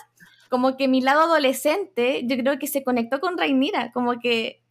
como 0.48 0.78
que 0.78 0.88
mi 0.88 1.02
lado 1.02 1.20
adolescente 1.20 2.22
yo 2.24 2.38
creo 2.38 2.58
que 2.58 2.66
se 2.66 2.82
conectó 2.82 3.20
con 3.20 3.36
Rhaenyra 3.36 3.92
como 3.92 4.18
que 4.20 4.62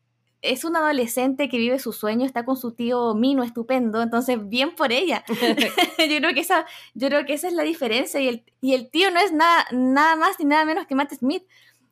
es 0.52 0.64
un 0.66 0.76
adolescente 0.76 1.50
que 1.50 1.58
vive 1.58 1.80
su 1.80 1.94
sueño, 1.94 2.26
está 2.26 2.46
con 2.46 2.58
su 2.58 2.74
tío 2.74 3.14
Mino 3.16 3.44
estupendo, 3.44 4.02
entonces 4.02 4.48
bien 4.48 4.76
por 4.76 4.92
ella. 4.92 5.24
yo, 5.30 6.18
creo 6.18 6.34
que 6.34 6.40
esa, 6.40 6.66
yo 6.94 7.08
creo 7.08 7.26
que 7.26 7.34
esa 7.34 7.48
es 7.48 7.54
la 7.54 7.64
diferencia 7.64 8.20
y 8.20 8.28
el, 8.28 8.44
y 8.62 8.74
el 8.74 8.90
tío 8.90 9.12
no 9.12 9.20
es 9.20 9.32
nada, 9.34 9.66
nada 9.72 10.16
más 10.16 10.40
ni 10.40 10.46
nada 10.46 10.66
menos 10.66 10.88
que 10.88 10.96
Matt 10.96 11.14
Smith. 11.14 11.44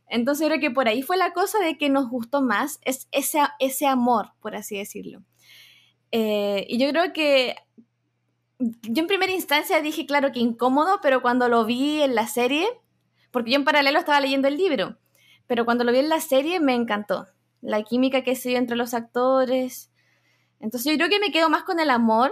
Entonces 0.08 0.48
creo 0.48 0.60
que 0.60 0.72
por 0.72 0.88
ahí 0.88 1.02
fue 1.02 1.18
la 1.18 1.34
cosa 1.34 1.60
de 1.60 1.78
que 1.78 1.90
nos 1.90 2.10
gustó 2.10 2.42
más 2.42 2.80
es 2.84 3.08
ese, 3.12 3.40
ese 3.60 3.88
amor, 3.88 4.34
por 4.42 4.56
así 4.56 4.78
decirlo. 4.78 5.24
Eh, 6.12 6.66
y 6.70 6.78
yo 6.78 6.90
creo 6.90 7.14
que 7.14 7.56
yo 8.60 9.02
en 9.02 9.08
primera 9.08 9.32
instancia 9.32 9.82
dije, 9.82 10.06
claro, 10.06 10.32
que 10.32 10.40
incómodo, 10.40 11.00
pero 11.02 11.22
cuando 11.22 11.50
lo 11.50 11.66
vi 11.66 12.02
en 12.02 12.16
la 12.16 12.28
serie, 12.28 12.68
porque 13.32 13.52
yo 13.52 13.58
en 13.58 13.66
paralelo 13.66 14.00
estaba 14.00 14.22
leyendo 14.22 14.48
el 14.48 14.58
libro, 14.58 14.98
pero 15.48 15.66
cuando 15.66 15.84
lo 15.84 15.92
vi 15.92 16.00
en 16.00 16.10
la 16.10 16.22
serie 16.22 16.60
me 16.60 16.76
encantó 16.76 17.28
la 17.64 17.82
química 17.84 18.24
que 18.24 18.36
se 18.36 18.50
dio 18.50 18.58
entre 18.58 18.76
los 18.76 18.94
actores. 18.94 19.92
Entonces 20.60 20.92
yo 20.92 20.98
creo 20.98 21.10
que 21.10 21.20
me 21.20 21.32
quedo 21.32 21.50
más 21.50 21.64
con 21.64 21.80
el 21.80 21.90
amor 21.90 22.32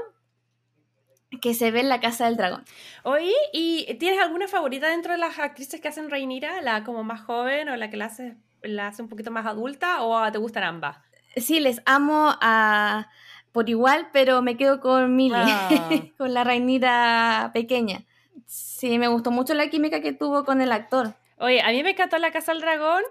que 1.41 1.53
se 1.53 1.71
ve 1.71 1.79
en 1.79 1.89
la 1.89 2.01
Casa 2.01 2.25
del 2.25 2.35
Dragón. 2.35 2.63
Oye, 3.03 3.33
¿y 3.53 3.93
tienes 3.95 4.19
alguna 4.19 4.47
favorita 4.47 4.89
dentro 4.89 5.13
de 5.13 5.17
las 5.17 5.39
actrices 5.39 5.79
que 5.79 5.87
hacen 5.87 6.09
Reinira? 6.09 6.61
¿La 6.61 6.83
como 6.83 7.03
más 7.03 7.21
joven 7.21 7.69
o 7.69 7.77
la 7.77 7.89
que 7.89 7.97
la 7.97 8.05
hace, 8.05 8.35
la 8.61 8.87
hace 8.87 9.01
un 9.01 9.09
poquito 9.09 9.31
más 9.31 9.45
adulta 9.45 10.03
o 10.03 10.29
te 10.31 10.37
gustan 10.37 10.63
ambas? 10.63 10.97
Sí, 11.37 11.61
les 11.61 11.81
amo 11.85 12.35
a, 12.41 13.07
por 13.53 13.69
igual, 13.69 14.09
pero 14.11 14.41
me 14.41 14.57
quedo 14.57 14.81
con 14.81 15.15
Millie, 15.15 15.37
ah. 15.37 15.69
con 16.17 16.33
la 16.33 16.43
Reinira 16.43 17.51
pequeña. 17.53 18.03
Sí, 18.45 18.99
me 18.99 19.07
gustó 19.07 19.31
mucho 19.31 19.53
la 19.53 19.69
química 19.69 20.01
que 20.01 20.11
tuvo 20.11 20.43
con 20.43 20.59
el 20.59 20.73
actor. 20.73 21.15
Oye, 21.37 21.61
a 21.61 21.69
mí 21.69 21.83
me 21.83 21.91
encantó 21.91 22.17
La 22.17 22.31
Casa 22.31 22.51
del 22.51 22.61
Dragón, 22.61 23.03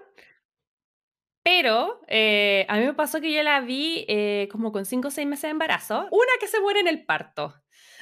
pero 1.43 2.01
eh, 2.07 2.65
a 2.69 2.77
mí 2.77 2.85
me 2.85 2.93
pasó 2.93 3.19
que 3.19 3.33
yo 3.33 3.41
la 3.43 3.61
vi 3.61 4.05
eh, 4.07 4.47
como 4.51 4.71
con 4.71 4.85
5 4.85 5.07
o 5.07 5.11
6 5.11 5.27
meses 5.27 5.43
de 5.43 5.49
embarazo. 5.49 6.07
Una 6.11 6.31
que 6.39 6.47
se 6.47 6.59
muere 6.59 6.81
en 6.81 6.87
el 6.87 7.05
parto. 7.05 7.55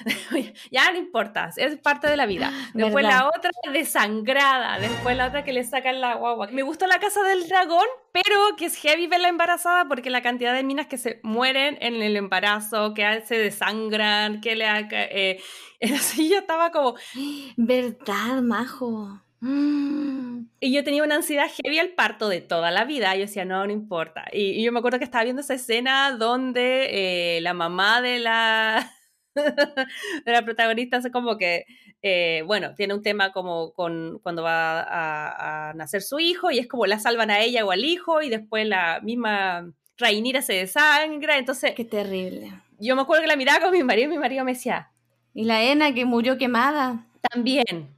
ya 0.70 0.90
no 0.92 0.98
importa, 0.98 1.50
es 1.56 1.76
parte 1.78 2.08
de 2.08 2.16
la 2.16 2.26
vida. 2.26 2.52
Después 2.74 3.04
la 3.04 3.28
otra 3.28 3.50
desangrada, 3.72 4.78
después 4.78 5.16
la 5.16 5.28
otra 5.28 5.44
que 5.44 5.52
le 5.52 5.64
sacan 5.64 6.00
la 6.00 6.14
guagua. 6.14 6.48
Me 6.48 6.62
gustó 6.62 6.86
la 6.86 6.98
casa 6.98 7.22
del 7.22 7.48
dragón, 7.48 7.86
pero 8.12 8.56
que 8.56 8.66
es 8.66 8.76
heavy 8.76 9.06
verla 9.06 9.28
embarazada 9.28 9.86
porque 9.86 10.10
la 10.10 10.22
cantidad 10.22 10.54
de 10.54 10.62
minas 10.62 10.86
que 10.86 10.98
se 10.98 11.20
mueren 11.22 11.76
en 11.80 12.02
el 12.02 12.16
embarazo, 12.16 12.94
que 12.94 13.22
se 13.26 13.38
desangran, 13.38 14.40
que 14.40 14.56
le... 14.56 14.66
Eh, 14.90 15.40
así 15.94 16.28
yo 16.28 16.38
estaba 16.38 16.70
como... 16.70 16.94
¿Verdad, 17.56 18.42
majo? 18.42 19.20
Mm. 19.40 20.46
Y 20.60 20.72
yo 20.72 20.84
tenía 20.84 21.02
una 21.02 21.16
ansiedad 21.16 21.50
heavy 21.62 21.78
al 21.78 21.90
parto 21.90 22.28
de 22.28 22.40
toda 22.40 22.70
la 22.70 22.84
vida. 22.84 23.14
Yo 23.14 23.22
decía, 23.22 23.44
no, 23.44 23.66
no 23.66 23.72
importa. 23.72 24.26
Y, 24.32 24.62
yo 24.62 24.72
me 24.72 24.78
acuerdo 24.78 24.98
que 24.98 25.04
estaba 25.04 25.24
viendo 25.24 25.40
esa 25.40 25.54
escena 25.54 26.12
donde 26.12 27.36
eh, 27.36 27.40
la 27.40 27.54
mamá 27.54 28.02
de 28.02 28.18
la 28.18 28.92
de 29.34 30.32
la 30.32 30.42
protagonista 30.44 30.98
es 30.98 31.08
como 31.10 31.38
que, 31.38 31.64
eh, 32.02 32.42
bueno, 32.46 32.74
tiene 32.74 32.94
un 32.94 33.02
tema 33.02 33.32
como 33.32 33.72
con 33.72 34.18
cuando 34.22 34.42
va 34.42 35.70
a, 35.70 35.72
nacer 35.74 36.02
su 36.02 36.18
hijo 36.18 36.50
y 36.50 36.58
es 36.58 36.66
como 36.66 36.86
la 36.86 36.98
salvan 36.98 37.30
a 37.30 37.40
ella 37.40 37.64
o 37.64 37.70
al 37.70 37.84
hijo 37.84 38.22
y 38.22 38.28
después 38.28 38.66
la 38.66 39.00
misma 39.02 39.72
Rainira 39.98 40.42
se 40.42 40.54
desangra, 40.54 41.38
entonces... 41.38 41.74
Qué 41.74 41.84
terrible. 41.84 42.52
Yo 42.78 42.96
me 42.96 43.02
acuerdo 43.02 43.22
que 43.22 43.28
la 43.28 43.36
miraba 43.36 43.60
con 43.60 43.72
mi 43.72 43.82
marido 43.82 44.08
y 44.08 44.14
mi 44.14 44.18
marido 44.18 44.44
me 44.44 44.52
decía... 44.52 44.90
¿Y 45.32 45.44
la 45.44 45.62
Ena 45.62 45.94
que 45.94 46.04
murió 46.04 46.38
quemada? 46.38 47.06
También, 47.30 47.94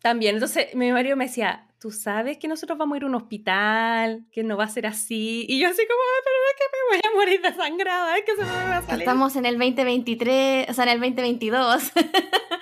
también. 0.00 0.36
Entonces 0.36 0.74
mi 0.74 0.92
marido 0.92 1.16
me 1.16 1.26
decía, 1.26 1.68
tú 1.78 1.90
sabes 1.90 2.38
que 2.38 2.48
nosotros 2.48 2.78
vamos 2.78 2.94
a 2.94 2.98
ir 2.98 3.04
a 3.04 3.06
un 3.06 3.14
hospital, 3.14 4.24
que 4.32 4.42
no 4.42 4.56
va 4.56 4.64
a 4.64 4.68
ser 4.68 4.86
así. 4.86 5.46
Y 5.48 5.60
yo 5.60 5.68
así 5.68 5.82
como, 5.86 6.00
pero 6.24 6.36
es 6.50 6.56
que 6.58 6.64
me 6.72 6.96
voy 6.96 7.00
a 7.04 7.16
morir 7.16 7.40
desangrada, 7.42 8.18
es 8.18 8.24
que 8.24 8.36
se 8.36 8.42
me 8.42 8.50
va 8.50 8.78
a 8.78 8.82
salir. 8.82 9.02
Estamos 9.02 9.36
en 9.36 9.46
el 9.46 9.58
2023, 9.58 10.70
o 10.70 10.74
sea, 10.74 10.84
en 10.84 10.90
el 10.90 11.00
2022. 11.00 11.92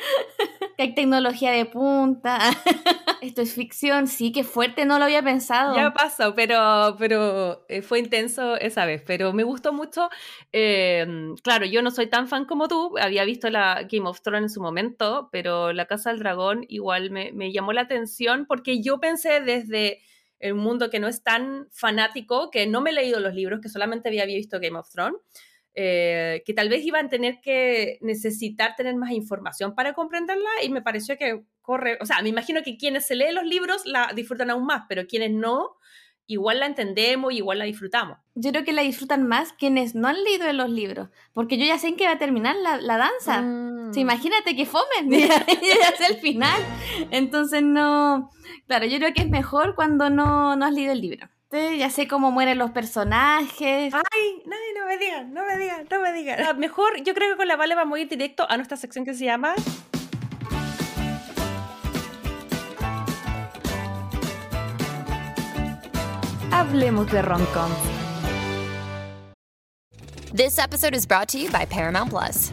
que 0.76 0.82
hay 0.82 0.94
tecnología 0.94 1.52
de 1.52 1.64
punta. 1.64 2.38
Esto 3.22 3.42
es 3.42 3.54
ficción, 3.54 4.06
sí, 4.06 4.30
qué 4.30 4.44
fuerte, 4.44 4.84
no 4.84 4.98
lo 4.98 5.04
había 5.04 5.22
pensado. 5.22 5.74
Ya 5.74 5.92
pasó, 5.92 6.34
pero, 6.34 6.96
pero 6.98 7.64
eh, 7.68 7.82
fue 7.82 7.98
intenso 7.98 8.56
esa 8.56 8.84
vez. 8.84 9.02
Pero 9.06 9.32
me 9.32 9.42
gustó 9.42 9.72
mucho. 9.72 10.10
Em, 10.52 11.34
claro, 11.36 11.66
yo 11.66 11.82
no 11.82 11.90
soy 11.90 12.08
tan 12.08 12.28
fan 12.28 12.44
como 12.44 12.68
tú, 12.68 12.94
había 12.98 13.24
visto 13.24 13.48
la 13.48 13.86
Game 13.90 14.08
of 14.08 14.20
Thrones 14.20 14.42
en 14.42 14.50
su 14.50 14.60
momento, 14.60 15.28
pero 15.32 15.72
La 15.72 15.86
Casa 15.86 16.10
del 16.10 16.18
Dragón 16.18 16.64
igual 16.68 17.10
me, 17.10 17.32
me 17.32 17.52
llamó 17.52 17.72
la 17.72 17.82
atención 17.82 18.46
porque 18.46 18.82
yo 18.82 19.00
pensé 19.00 19.40
desde 19.40 20.02
el 20.38 20.54
mundo 20.54 20.90
que 20.90 21.00
no 21.00 21.08
es 21.08 21.22
tan 21.22 21.68
fanático, 21.72 22.50
que 22.50 22.66
no 22.66 22.80
me 22.80 22.90
he 22.90 22.92
leído 22.92 23.20
los 23.20 23.34
libros, 23.34 23.60
que 23.60 23.68
solamente 23.68 24.08
había 24.08 24.26
visto 24.26 24.60
Game 24.60 24.78
of 24.78 24.90
Thrones, 24.90 25.20
eh, 25.78 26.42
que 26.46 26.54
tal 26.54 26.70
vez 26.70 26.82
iban 26.86 27.06
a 27.06 27.08
tener 27.10 27.38
que 27.42 27.98
necesitar 28.00 28.74
tener 28.76 28.96
más 28.96 29.10
información 29.10 29.74
para 29.74 29.92
comprenderla 29.92 30.48
y 30.62 30.70
me 30.70 30.80
pareció 30.80 31.18
que 31.18 31.42
corre, 31.60 31.98
o 32.00 32.06
sea, 32.06 32.22
me 32.22 32.30
imagino 32.30 32.62
que 32.62 32.78
quienes 32.78 33.06
se 33.06 33.14
leen 33.14 33.34
los 33.34 33.44
libros 33.44 33.84
la 33.84 34.10
disfrutan 34.14 34.48
aún 34.48 34.64
más, 34.64 34.84
pero 34.88 35.06
quienes 35.06 35.32
no, 35.32 35.76
igual 36.26 36.60
la 36.60 36.66
entendemos 36.66 37.30
y 37.30 37.36
igual 37.36 37.58
la 37.58 37.66
disfrutamos. 37.66 38.16
Yo 38.34 38.52
creo 38.52 38.64
que 38.64 38.72
la 38.72 38.80
disfrutan 38.80 39.28
más 39.28 39.52
quienes 39.52 39.94
no 39.94 40.08
han 40.08 40.24
leído 40.24 40.50
los 40.54 40.70
libros, 40.70 41.10
porque 41.34 41.58
yo 41.58 41.66
ya 41.66 41.78
sé 41.78 41.88
en 41.88 41.96
qué 41.96 42.06
va 42.06 42.12
a 42.12 42.18
terminar 42.18 42.56
la, 42.56 42.78
la 42.78 42.96
danza. 42.96 43.42
Mm. 43.42 43.92
imagínate 43.96 44.56
que 44.56 44.64
fomen, 44.64 45.10
ya, 45.10 45.44
ya 45.46 45.96
sé 45.98 46.06
el 46.08 46.16
final. 46.16 46.58
Entonces 47.10 47.62
no, 47.62 48.30
claro, 48.66 48.86
yo 48.86 48.96
creo 48.96 49.12
que 49.12 49.20
es 49.20 49.28
mejor 49.28 49.74
cuando 49.74 50.08
no, 50.08 50.56
no 50.56 50.64
has 50.64 50.72
leído 50.72 50.92
el 50.92 51.02
libro. 51.02 51.28
Ya 51.50 51.90
sé 51.90 52.08
cómo 52.08 52.30
mueren 52.30 52.58
los 52.58 52.70
personajes. 52.70 53.94
Ay, 53.94 54.42
no, 54.46 54.56
no 54.78 54.86
me 54.86 54.98
digan, 54.98 55.32
no 55.32 55.44
me 55.44 55.56
digan, 55.56 55.86
no 55.90 56.00
me 56.00 56.12
digan. 56.12 56.58
Mejor, 56.58 57.02
yo 57.02 57.14
creo 57.14 57.30
que 57.30 57.36
con 57.36 57.48
la 57.48 57.56
Vale 57.56 57.74
vamos 57.74 57.98
a 57.98 58.02
ir 58.02 58.08
directo 58.08 58.46
a 58.48 58.56
nuestra 58.56 58.76
sección 58.76 59.04
que 59.04 59.14
se 59.14 59.24
llama 59.24 59.54
Hablemos 66.50 67.10
de 67.10 67.22
Roncom. 67.22 67.70
This 70.32 70.58
episode 70.58 70.94
is 70.94 71.06
brought 71.06 71.28
to 71.28 71.38
you 71.38 71.50
by 71.50 71.64
Paramount 71.64 72.10
Plus. 72.10 72.52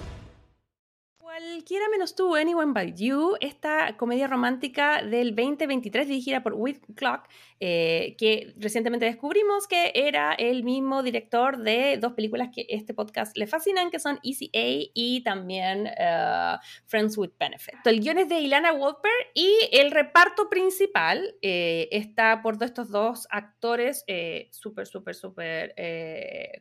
Cualquiera 1.41 1.89
menos 1.89 2.15
tú, 2.15 2.35
Anyone 2.35 2.71
But 2.73 2.95
You, 2.99 3.35
esta 3.39 3.97
comedia 3.97 4.27
romántica 4.27 5.01
del 5.01 5.35
2023 5.35 6.07
dirigida 6.07 6.43
por 6.43 6.53
With 6.53 6.77
Clock, 6.95 7.27
eh, 7.59 8.15
que 8.17 8.53
recientemente 8.57 9.05
descubrimos 9.05 9.67
que 9.67 9.91
era 9.95 10.33
el 10.33 10.63
mismo 10.63 11.01
director 11.01 11.57
de 11.57 11.97
dos 11.97 12.13
películas 12.13 12.49
que 12.53 12.67
este 12.69 12.93
podcast 12.93 13.35
le 13.37 13.47
fascinan, 13.47 13.89
que 13.89 13.99
son 13.99 14.19
Easy 14.23 14.51
A 14.53 14.89
y 14.93 15.23
también 15.23 15.87
eh, 15.87 16.57
Friends 16.85 17.17
with 17.17 17.31
Benefit. 17.39 17.75
El 17.85 18.01
guion 18.01 18.19
es 18.19 18.29
de 18.29 18.39
Ilana 18.39 18.71
Wolper 18.73 19.11
y 19.33 19.51
el 19.71 19.91
reparto 19.91 20.47
principal 20.47 21.35
eh, 21.41 21.87
está 21.91 22.41
por 22.43 22.61
estos 22.63 22.89
dos 22.91 23.27
actores 23.31 24.05
súper, 24.51 24.85
súper, 24.85 25.15
súper 25.15 25.73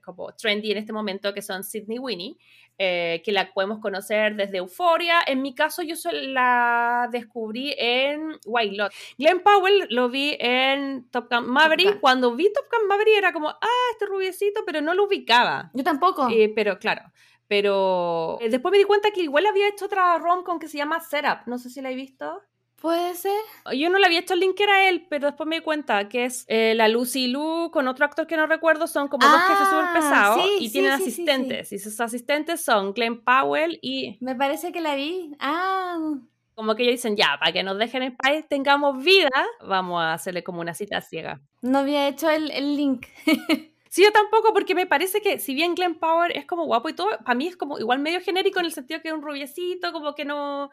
como 0.02 0.32
trendy 0.34 0.72
en 0.72 0.78
este 0.78 0.92
momento, 0.92 1.34
que 1.34 1.42
son 1.42 1.64
Sidney 1.64 1.98
Winnie, 1.98 2.36
que 2.80 3.32
la 3.32 3.52
podemos 3.52 3.78
conocer 3.78 4.36
desde 4.36 4.58
Euphoria. 4.58 5.20
En 5.26 5.42
mi 5.42 5.54
caso, 5.54 5.82
yo 5.82 5.94
la 6.12 7.08
descubrí 7.12 7.74
en 7.76 8.38
White 8.46 8.76
Lot. 8.76 8.92
Glenn 9.18 9.40
Powell 9.40 9.86
lo 9.90 10.08
vi 10.08 10.36
en 10.40 11.06
Top 11.10 11.28
Gun 11.30 11.46
Maverick. 11.50 12.00
Cuando 12.00 12.34
vi 12.34 12.50
Top 12.52 12.64
Gun 12.72 12.88
Maverick 12.88 13.18
era 13.18 13.32
como, 13.32 13.50
ah, 13.50 13.88
este 13.92 14.06
rubiecito, 14.06 14.62
pero 14.64 14.80
no 14.80 14.94
lo 14.94 15.04
ubicaba. 15.04 15.70
Yo 15.74 15.84
tampoco. 15.84 16.28
Eh, 16.30 16.52
pero 16.54 16.78
claro. 16.78 17.02
Pero 17.48 18.38
eh, 18.40 18.48
después 18.48 18.70
me 18.70 18.78
di 18.78 18.84
cuenta 18.84 19.10
que 19.10 19.22
igual 19.22 19.44
había 19.44 19.68
hecho 19.68 19.86
otra 19.86 20.16
rom-com 20.18 20.58
que 20.58 20.68
se 20.68 20.78
llama 20.78 21.00
Setup. 21.00 21.46
No 21.46 21.58
sé 21.58 21.68
si 21.68 21.80
la 21.80 21.90
he 21.90 21.96
visto. 21.96 22.42
Puede 22.80 23.14
ser. 23.14 23.38
Yo 23.76 23.90
no 23.90 23.98
le 23.98 24.06
había 24.06 24.20
hecho 24.20 24.32
el 24.32 24.40
link 24.40 24.56
que 24.56 24.64
era 24.64 24.88
él, 24.88 25.06
pero 25.10 25.26
después 25.26 25.46
me 25.46 25.56
di 25.56 25.62
cuenta 25.62 26.08
que 26.08 26.24
es 26.24 26.46
eh, 26.48 26.74
la 26.74 26.88
Lucy 26.88 27.28
Lu 27.28 27.70
con 27.70 27.86
otro 27.86 28.06
actor 28.06 28.26
que 28.26 28.38
no 28.38 28.46
recuerdo. 28.46 28.86
Son 28.86 29.08
como 29.08 29.26
dos 29.26 29.40
jefes 29.42 29.68
súper 29.68 29.84
ah, 29.84 29.92
pesados 29.94 30.44
y 30.58 30.70
tienen 30.70 30.92
asistentes. 30.92 31.72
y 31.72 31.78
sus 31.78 32.00
asistentes 32.00 32.64
son 32.64 32.94
Glenn 32.94 33.22
Powell 33.22 33.78
y. 33.82 34.16
Me 34.20 34.34
parece 34.34 34.72
que 34.72 34.80
la 34.80 34.94
vi. 34.94 35.34
Ah. 35.38 36.14
Como 36.54 36.74
que 36.74 36.84
ellos 36.84 36.94
dicen, 36.94 37.16
ya, 37.16 37.36
para 37.38 37.52
que 37.52 37.62
nos 37.62 37.78
dejen 37.78 38.02
en 38.02 38.16
paz, 38.16 38.44
tengamos 38.48 39.02
vida, 39.02 39.30
vamos 39.66 40.00
a 40.00 40.14
hacerle 40.14 40.42
como 40.42 40.60
una 40.60 40.74
cita 40.74 41.00
ciega. 41.02 41.40
No 41.62 41.78
había 41.78 42.08
hecho 42.08 42.30
el, 42.30 42.50
el 42.50 42.76
link. 42.76 43.06
Sí, 43.90 44.04
yo 44.04 44.12
tampoco, 44.12 44.52
porque 44.52 44.76
me 44.76 44.86
parece 44.86 45.20
que 45.20 45.40
si 45.40 45.52
bien 45.52 45.74
Glenn 45.74 45.96
Power 45.96 46.30
es 46.36 46.46
como 46.46 46.64
guapo 46.64 46.88
y 46.88 46.92
todo, 46.92 47.08
para 47.24 47.34
mí 47.34 47.48
es 47.48 47.56
como 47.56 47.76
igual 47.76 47.98
medio 47.98 48.20
genérico 48.20 48.60
en 48.60 48.66
el 48.66 48.72
sentido 48.72 49.02
que 49.02 49.08
es 49.08 49.14
un 49.14 49.20
rubiecito, 49.20 49.92
como 49.92 50.14
que 50.14 50.24
no, 50.24 50.70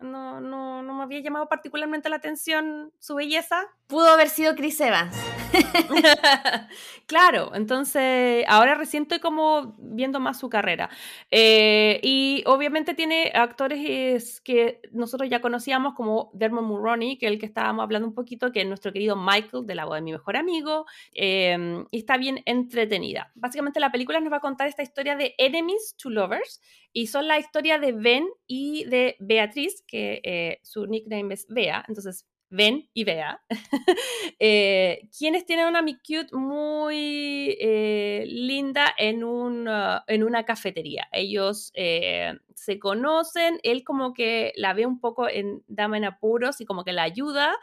no, 0.00 0.40
no, 0.40 0.82
no 0.82 0.94
me 0.94 1.02
había 1.02 1.20
llamado 1.20 1.48
particularmente 1.48 2.08
la 2.08 2.16
atención 2.16 2.92
su 2.98 3.14
belleza. 3.14 3.66
Pudo 3.86 4.08
haber 4.08 4.28
sido 4.28 4.54
Chris 4.54 4.80
Evans. 4.80 5.16
claro, 7.06 7.52
entonces 7.54 8.44
ahora 8.48 8.74
recién 8.74 9.04
estoy 9.04 9.18
como 9.18 9.74
viendo 9.78 10.20
más 10.20 10.38
su 10.38 10.48
carrera. 10.48 10.90
Eh, 11.30 12.00
y 12.02 12.42
obviamente 12.46 12.94
tiene 12.94 13.32
actores 13.34 14.40
que 14.42 14.80
nosotros 14.92 15.28
ya 15.30 15.40
conocíamos 15.40 15.94
como 15.94 16.30
Dermot 16.34 16.64
Mulroney, 16.64 17.18
que 17.18 17.26
es 17.26 17.32
el 17.32 17.38
que 17.38 17.46
estábamos 17.46 17.82
hablando 17.82 18.06
un 18.06 18.14
poquito, 18.14 18.52
que 18.52 18.60
es 18.60 18.66
nuestro 18.66 18.92
querido 18.92 19.16
Michael 19.16 19.66
de 19.66 19.74
la 19.74 19.84
voz 19.84 19.96
de 19.96 20.02
mi 20.02 20.12
mejor 20.12 20.36
amigo, 20.36 20.86
em, 21.12 21.86
y 21.90 21.98
está 21.98 22.16
bien 22.18 22.42
entretenida. 22.44 23.32
Básicamente 23.34 23.80
la 23.80 23.90
película 23.90 24.20
nos 24.20 24.32
va 24.32 24.36
a 24.36 24.40
contar 24.40 24.68
esta 24.68 24.82
historia 24.82 25.16
de 25.16 25.34
Enemies 25.38 25.96
to 25.96 26.10
Lovers, 26.10 26.60
y 26.98 27.06
son 27.06 27.28
la 27.28 27.38
historia 27.38 27.78
de 27.78 27.92
Ben 27.92 28.28
y 28.48 28.84
de 28.86 29.14
Beatriz, 29.20 29.84
que 29.86 30.20
eh, 30.24 30.58
su 30.64 30.84
nickname 30.86 31.32
es 31.32 31.46
Bea, 31.48 31.84
entonces 31.86 32.26
ven 32.50 32.90
y 32.92 33.04
vea, 33.04 33.40
eh, 34.40 35.08
quienes 35.16 35.46
tienen 35.46 35.66
una 35.66 35.80
meet 35.80 35.98
cute 35.98 36.34
muy 36.34 37.56
eh, 37.60 38.24
linda 38.26 38.92
en, 38.98 39.22
un, 39.22 39.68
uh, 39.68 40.00
en 40.08 40.24
una 40.24 40.44
cafetería. 40.44 41.06
Ellos 41.12 41.70
eh, 41.74 42.32
se 42.56 42.80
conocen, 42.80 43.60
él 43.62 43.84
como 43.84 44.12
que 44.12 44.52
la 44.56 44.74
ve 44.74 44.84
un 44.84 44.98
poco 44.98 45.28
en 45.28 45.62
dama 45.68 45.98
en 45.98 46.04
apuros 46.04 46.60
y 46.60 46.64
como 46.64 46.82
que 46.82 46.92
la 46.92 47.04
ayuda. 47.04 47.54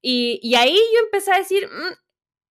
Y, 0.00 0.40
y 0.42 0.54
ahí 0.54 0.74
yo 0.74 1.04
empecé 1.04 1.32
a 1.32 1.38
decir, 1.38 1.66
mm, 1.66 2.09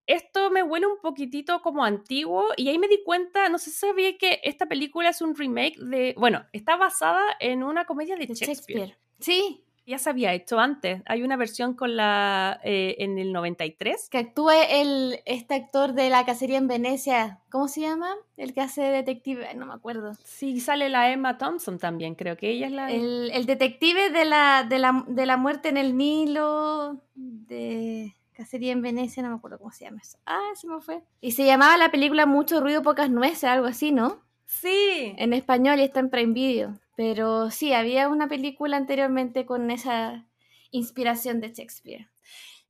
esto 0.10 0.50
me 0.50 0.64
huele 0.64 0.88
un 0.88 1.00
poquitito 1.00 1.62
como 1.62 1.84
antiguo 1.84 2.46
y 2.58 2.68
ahí 2.70 2.80
me 2.80 2.88
di 2.88 3.04
cuenta, 3.04 3.48
no 3.48 3.60
sé 3.60 3.70
si 3.70 3.78
sabía 3.78 4.18
que 4.18 4.42
esta 4.44 4.66
película 4.66 5.10
es 5.10 5.22
un 5.22 5.36
remake 5.36 5.78
de, 5.80 6.16
bueno, 6.18 6.46
está 6.52 6.78
basada 6.78 7.22
en 7.40 7.64
una 7.64 7.86
comedia 7.86 8.16
de, 8.16 8.26
Shakespeare. 8.26 8.98
Sí, 9.20 9.64
ya 9.86 9.98
se 9.98 10.10
había 10.10 10.34
hecho 10.34 10.60
antes. 10.60 11.02
Hay 11.06 11.24
una 11.24 11.36
versión 11.36 11.74
con 11.74 11.96
la 11.96 12.60
eh, 12.64 12.96
en 13.00 13.18
el 13.18 13.34
93. 13.34 14.10
Que 14.10 14.18
actúa 14.20 14.64
el, 14.64 15.20
este 15.26 15.56
actor 15.56 15.94
de 15.94 16.10
la 16.10 16.26
cacería 16.26 16.58
en 16.58 16.68
Venecia. 16.68 17.40
¿Cómo 17.50 17.68
se 17.68 17.82
llama? 17.82 18.16
El 18.38 18.54
que 18.54 18.62
hace 18.62 18.82
detective. 18.84 19.54
No 19.56 19.66
me 19.66 19.74
acuerdo. 19.74 20.14
Sí, 20.24 20.60
sale 20.60 20.90
la 20.90 21.12
Emma 21.12 21.38
Thompson 21.38 21.80
también. 21.80 22.14
Creo 22.16 22.38
que 22.38 22.50
ella 22.50 22.68
es 22.68 22.72
la. 22.72 22.92
El, 22.92 23.32
el 23.32 23.46
detective 23.48 24.12
de 24.12 24.26
la, 24.26 24.64
de, 24.64 24.78
la, 24.78 25.06
de 25.08 25.26
la 25.26 25.38
muerte 25.38 25.70
en 25.70 25.78
el 25.78 25.98
Nilo. 25.98 27.02
De. 27.16 28.16
Cacería 28.40 28.72
en 28.72 28.82
Venecia, 28.82 29.22
no 29.22 29.28
me 29.28 29.36
acuerdo 29.36 29.58
cómo 29.58 29.70
se 29.70 29.84
llama 29.84 30.00
eso. 30.02 30.18
Ah, 30.26 30.52
se 30.56 30.66
me 30.66 30.80
fue. 30.80 31.04
Y 31.20 31.34
se 31.34 31.46
llamaba 31.46 31.76
la 31.76 31.92
película 31.92 32.26
Mucho 32.26 32.62
ruido, 32.62 32.82
pocas 32.82 33.10
nueces, 33.10 33.44
algo 33.44 33.68
así, 33.68 33.92
¿no? 33.92 34.24
Sí. 34.46 35.14
En 35.18 35.34
español 35.34 35.78
y 35.80 35.84
está 35.84 36.00
en 36.00 36.10
Prime 36.10 36.32
Video. 36.32 36.80
Pero 36.96 37.52
sí, 37.52 37.74
había 37.74 38.08
una 38.08 38.30
película 38.30 38.78
anteriormente 38.78 39.46
con 39.46 39.70
esa 39.72 40.26
inspiración 40.72 41.42
de 41.42 41.50
Shakespeare. 41.50 42.08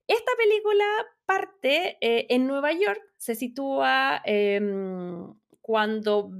Esta 0.08 0.32
película 0.40 0.86
parte 1.28 2.00
eh, 2.02 2.26
en 2.30 2.48
Nueva 2.48 2.72
York, 2.74 3.04
se 3.18 3.36
sitúa 3.36 4.24
em, 4.26 5.36
cuando 5.62 6.32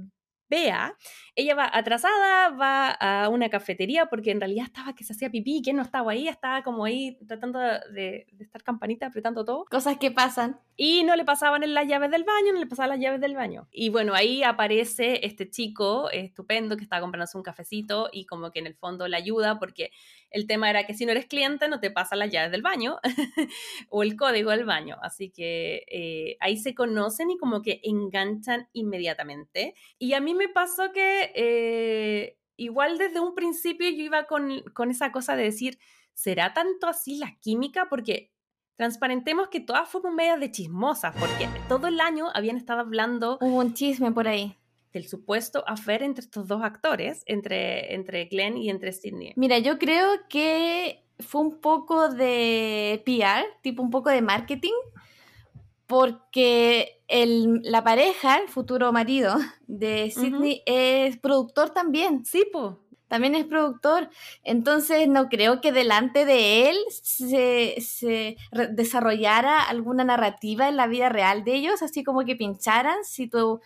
Bea, 0.50 0.96
ella 1.36 1.54
va 1.54 1.70
atrasada, 1.72 2.50
va 2.50 2.90
a 2.90 3.28
una 3.28 3.48
cafetería 3.48 4.06
porque 4.06 4.32
en 4.32 4.40
realidad 4.40 4.66
estaba 4.66 4.94
que 4.94 5.04
se 5.04 5.12
hacía 5.12 5.30
pipí, 5.30 5.62
que 5.62 5.72
no 5.72 5.82
estaba 5.82 6.10
ahí, 6.10 6.26
estaba 6.26 6.64
como 6.64 6.84
ahí 6.84 7.16
tratando 7.28 7.60
de, 7.60 8.26
estar 8.40 8.64
campanita, 8.64 9.06
apretando 9.06 9.44
todo. 9.44 9.64
Cosas 9.70 9.96
que 9.98 10.10
pasan. 10.10 10.58
Y 10.76 11.04
no 11.04 11.14
le 11.14 11.24
pasaban 11.24 11.62
en 11.62 11.72
las 11.72 11.86
llaves 11.86 12.10
del 12.10 12.24
baño, 12.24 12.52
no 12.52 12.58
le 12.58 12.66
pasaban 12.66 12.90
las 12.90 12.98
llaves 12.98 13.20
del 13.20 13.36
baño. 13.36 13.68
Y 13.70 13.90
bueno, 13.90 14.12
ahí 14.14 14.42
aparece 14.42 15.24
este 15.24 15.48
chico 15.48 16.10
estupendo 16.10 16.76
que 16.76 16.82
estaba 16.82 17.00
comprándose 17.00 17.36
un 17.36 17.44
cafecito 17.44 18.08
y 18.12 18.26
como 18.26 18.50
que 18.50 18.58
en 18.58 18.66
el 18.66 18.74
fondo 18.74 19.06
le 19.06 19.16
ayuda 19.16 19.60
porque 19.60 19.92
el 20.30 20.46
tema 20.46 20.70
era 20.70 20.84
que 20.84 20.94
si 20.94 21.04
no 21.04 21.12
eres 21.12 21.26
cliente 21.26 21.68
no 21.68 21.80
te 21.80 21.90
pasan 21.90 22.20
las 22.20 22.30
llaves 22.30 22.52
del 22.52 22.62
baño 22.62 22.98
o 23.88 24.02
el 24.02 24.16
código 24.16 24.50
del 24.50 24.64
baño. 24.64 24.96
Así 25.02 25.30
que 25.30 25.84
eh, 25.88 26.36
ahí 26.40 26.56
se 26.56 26.74
conocen 26.74 27.30
y 27.30 27.38
como 27.38 27.62
que 27.62 27.80
enganchan 27.82 28.68
inmediatamente. 28.72 29.74
Y 29.98 30.14
a 30.14 30.20
mí 30.20 30.34
me 30.34 30.48
pasó 30.48 30.92
que 30.92 31.32
eh, 31.34 32.38
igual 32.56 32.98
desde 32.98 33.20
un 33.20 33.34
principio 33.34 33.88
yo 33.90 34.02
iba 34.02 34.24
con, 34.24 34.62
esa 34.90 35.12
cosa 35.12 35.36
de 35.36 35.44
decir, 35.44 35.78
¿será 36.14 36.54
tanto 36.54 36.86
así 36.86 37.16
la 37.16 37.36
química? 37.40 37.88
Porque 37.88 38.32
transparentemos 38.76 39.48
que 39.48 39.60
todas 39.60 39.88
fuimos 39.88 40.14
medias 40.14 40.40
de 40.40 40.50
chismosas, 40.50 41.14
porque 41.18 41.48
todo 41.68 41.88
el 41.88 42.00
año 42.00 42.28
habían 42.32 42.56
estado 42.56 42.80
hablando... 42.80 43.38
Hubo 43.40 43.58
un 43.58 43.74
chisme 43.74 44.12
por 44.12 44.26
ahí 44.26 44.56
del 44.92 45.06
supuesto 45.06 45.64
afer 45.66 46.02
entre 46.02 46.24
estos 46.24 46.48
dos 46.48 46.62
actores, 46.62 47.22
entre, 47.26 47.94
entre 47.94 48.24
Glenn 48.26 48.56
y 48.56 48.70
entre 48.70 48.92
Sidney. 48.92 49.32
Mira, 49.36 49.58
yo 49.58 49.78
creo 49.78 50.08
que 50.28 51.04
fue 51.18 51.42
un 51.42 51.60
poco 51.60 52.08
de 52.08 53.02
PR, 53.04 53.46
tipo 53.62 53.82
un 53.82 53.90
poco 53.90 54.10
de 54.10 54.22
marketing, 54.22 54.72
porque 55.86 57.02
el, 57.08 57.60
la 57.62 57.82
pareja, 57.82 58.38
el 58.38 58.48
futuro 58.48 58.92
marido 58.92 59.36
de 59.66 60.10
Sidney, 60.10 60.62
es 60.66 61.16
productor 61.18 61.70
también. 61.70 62.24
Sí, 62.24 62.44
pues 62.52 62.74
también 63.10 63.34
es 63.34 63.44
productor, 63.44 64.08
entonces 64.44 65.08
no 65.08 65.28
creo 65.28 65.60
que 65.60 65.72
delante 65.72 66.24
de 66.24 66.70
él 66.70 66.76
se, 66.92 68.36
desarrollara 68.70 69.64
alguna 69.64 70.04
narrativa 70.04 70.68
en 70.68 70.76
la 70.76 70.86
vida 70.86 71.08
real 71.08 71.42
de 71.42 71.54
ellos, 71.54 71.82
así 71.82 72.04
como 72.04 72.24
que 72.24 72.36
pincharan 72.36 72.98
si 73.02 73.26
tu, 73.26 73.60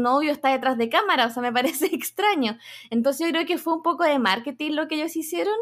novio 0.00 0.30
está 0.30 0.50
detrás 0.50 0.78
de 0.78 0.88
cámara, 0.88 1.26
o 1.26 1.30
sea, 1.30 1.42
me 1.42 1.52
parece 1.60 1.86
extraño. 1.86 2.56
Entonces 2.88 3.26
yo 3.26 3.32
creo 3.32 3.46
que 3.46 3.58
fue 3.58 3.74
un 3.74 3.82
poco 3.82 4.04
de 4.04 4.20
marketing 4.20 4.74
lo 4.74 4.86
que 4.86 4.94
ellos 4.94 5.16
hicieron, 5.16 5.56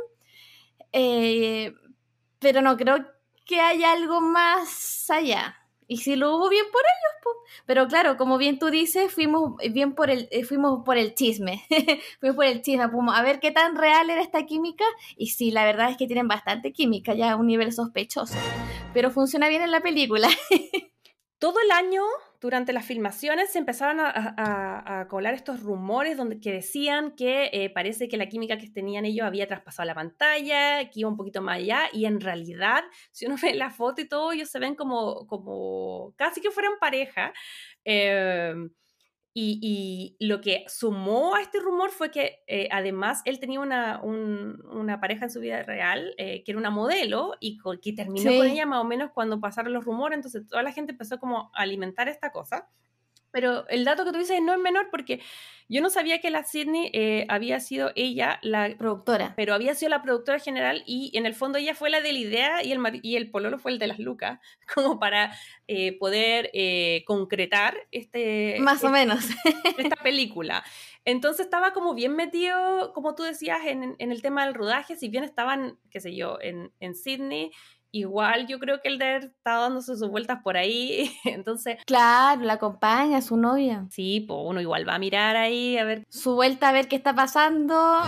eh, 0.93 1.73
pero 2.39 2.61
no 2.61 2.77
creo 2.77 3.07
que 3.47 3.63
haya 3.63 3.93
algo 3.93 4.21
más 4.21 5.09
allá. 5.09 5.62
Y 5.89 5.99
si 5.99 6.17
lo 6.17 6.37
hubo 6.37 6.49
bien 6.49 6.65
por 6.73 6.81
ellos, 6.81 7.21
pues. 7.23 7.37
Pero 7.67 7.87
claro, 7.87 8.17
como 8.17 8.39
bien 8.39 8.59
tú 8.59 8.71
dices, 8.71 9.13
fuimos 9.13 9.57
bien 9.73 9.95
por 9.95 10.11
el, 10.11 10.29
eh, 10.31 10.45
fuimos 10.45 10.85
por 10.85 10.97
el 10.97 11.15
chisme. 11.15 11.65
fuimos 12.21 12.37
por 12.37 12.47
el 12.47 12.63
chisme, 12.63 12.85
a 12.85 13.23
ver 13.23 13.41
qué 13.41 13.51
tan 13.51 13.77
real 13.77 14.11
era 14.11 14.23
esta 14.23 14.47
química. 14.47 14.85
Y 15.17 15.29
sí, 15.29 15.51
la 15.51 15.65
verdad 15.65 15.91
es 15.91 15.97
que 15.97 16.07
tienen 16.07 16.29
bastante 16.29 16.73
química, 16.73 17.15
ya 17.15 17.33
a 17.33 17.37
un 17.37 17.47
nivel 17.47 17.73
sospechoso. 17.73 18.35
Pero 18.95 19.11
funciona 19.11 19.49
bien 19.49 19.63
en 19.63 19.71
la 19.71 19.81
película. 19.81 20.29
Todo 21.39 21.61
el 21.61 21.71
año 21.73 22.03
durante 22.43 22.73
las 22.73 22.85
filmaciones 22.85 23.51
se 23.51 23.61
empezaron 23.61 24.01
a, 24.01 25.07
colar 25.09 25.33
estos 25.33 25.63
rumores 25.63 26.17
donde, 26.17 26.41
que 26.41 26.53
decían 26.53 27.15
que 27.15 27.51
eh, 27.53 27.71
parece 27.71 28.09
que 28.09 28.17
la 28.17 28.29
química 28.29 28.59
que 28.59 28.69
tenían 28.69 29.05
ellos 29.05 29.25
había 29.25 29.47
traspasado 29.47 29.87
la 29.87 29.95
pantalla, 29.95 30.91
que 30.91 31.01
iba 31.01 31.09
un 31.09 31.17
poquito 31.17 31.41
más 31.41 31.59
allá, 31.59 31.85
y 31.93 32.05
en 32.05 32.21
realidad, 32.21 32.83
si 33.13 33.27
uno 33.27 33.37
ve 33.43 33.55
la 33.55 33.71
foto 33.71 34.03
y 34.03 34.09
todo, 34.09 34.33
ellos 34.33 34.51
se 34.51 34.59
ven 34.59 34.75
como, 34.75 35.25
como 35.29 36.15
casi 36.17 36.41
que 36.41 36.51
fueran 36.51 36.73
pareja. 36.81 37.33
Eh, 37.85 38.55
y, 39.35 40.17
lo 40.21 40.41
que 40.41 40.65
sumó 40.69 41.35
a 41.35 41.41
este 41.41 41.59
rumor 41.59 41.91
fue 41.91 42.11
que 42.11 42.43
eh, 42.47 42.69
además 42.71 43.23
él 43.25 43.41
tenía 43.41 43.61
una, 43.61 44.01
una, 44.03 45.01
pareja 45.01 45.25
en 45.25 45.31
su 45.31 45.41
vida 45.41 45.63
real, 45.63 46.15
eh, 46.19 46.43
que 46.45 46.53
era 46.53 46.59
una 46.59 46.71
modelo, 46.71 47.35
y 47.41 47.59
que 47.81 47.93
terminó 47.95 48.31
con 48.37 48.47
ella 48.47 48.67
más 48.67 48.81
o 48.81 48.85
menos 48.85 49.11
cuando 49.13 49.41
pasaron 49.41 49.73
los 49.73 49.85
rumores, 49.85 50.17
entonces 50.17 50.47
toda 50.47 50.63
la 50.63 50.73
gente 50.73 50.93
empezó 50.93 51.19
como 51.19 51.51
a 51.55 51.63
alimentar 51.63 52.09
esta 52.09 52.31
cosa. 52.31 52.69
Pero 53.33 53.67
el 53.69 53.85
dato 53.85 54.05
que 54.05 54.13
tú 54.13 54.19
dices 54.19 54.41
no 54.41 54.53
es 54.53 54.59
menor 54.59 54.89
porque 54.91 55.21
yo 55.69 55.81
no 55.81 55.89
sabía 55.89 56.21
que 56.21 56.31
la 56.31 56.45
Sydney 56.45 56.91
eh, 56.93 57.25
había 57.31 57.59
sido 57.59 57.93
ella 57.97 58.39
la 58.43 58.77
productora, 58.77 59.33
pero 59.37 59.55
había 59.55 59.75
sido 59.75 59.89
la 59.89 60.03
productora 60.03 60.39
general 60.39 60.83
y 60.87 61.11
en 61.17 61.25
el 61.25 61.35
fondo 61.35 61.59
ella 61.59 61.75
fue 61.75 61.89
la 61.89 62.03
de 62.03 62.13
la 62.13 62.19
idea 62.19 62.63
y 62.63 62.73
el, 62.73 63.01
y 63.03 63.17
el 63.17 63.31
pololo 63.31 63.59
fue 63.59 63.73
el 63.73 63.79
de 63.79 63.87
las 63.87 63.99
lucas, 63.99 64.39
como 64.75 64.99
para 64.99 65.35
eh, 65.69 65.99
poder 65.99 66.51
eh, 66.53 67.05
concretar 67.07 67.75
este... 67.91 68.57
Más 68.61 68.85
o 68.85 68.91
menos. 68.91 69.25
Esta 69.79 69.97
película. 70.03 70.63
Entonces 71.07 71.47
estaba 71.47 71.73
como 71.73 71.95
bien 71.95 72.15
metido, 72.17 72.93
como 72.93 73.15
tú 73.15 73.23
decías, 73.23 73.61
en, 73.65 73.97
en, 73.99 74.13
el 74.13 74.21
tema 74.21 74.45
del 74.45 74.55
rodaje, 74.55 74.97
si 74.97 75.09
bien 75.09 75.25
estaban, 75.25 75.79
qué 75.91 76.01
sé 76.01 76.15
yo, 76.15 76.39
en, 76.43 76.71
en 76.81 76.95
Sydney, 76.95 77.51
igual 77.93 78.47
yo 78.47 78.59
creo 78.59 78.81
que 78.81 78.89
él 78.89 78.99
debe 78.99 79.19
estar 79.19 79.61
dándose 79.61 79.97
sus 79.97 80.09
vueltas 80.09 80.41
por 80.43 80.57
ahí, 80.57 81.13
entonces... 81.25 81.79
Claro, 81.87 82.43
la 82.43 82.55
acompaña, 82.55 83.21
su 83.21 83.37
novia. 83.37 83.87
Sí, 83.91 84.25
pues 84.27 84.41
uno 84.43 84.61
igual 84.61 84.89
va 84.89 84.97
a 84.97 84.99
mirar 84.99 85.37
ahí, 85.37 85.79
a 85.79 85.85
ver... 85.85 86.05
Su 86.09 86.35
vuelta 86.35 86.71
a 86.71 86.73
ver 86.73 86.89
qué 86.89 86.97
está 86.97 87.15
pasando. 87.15 88.01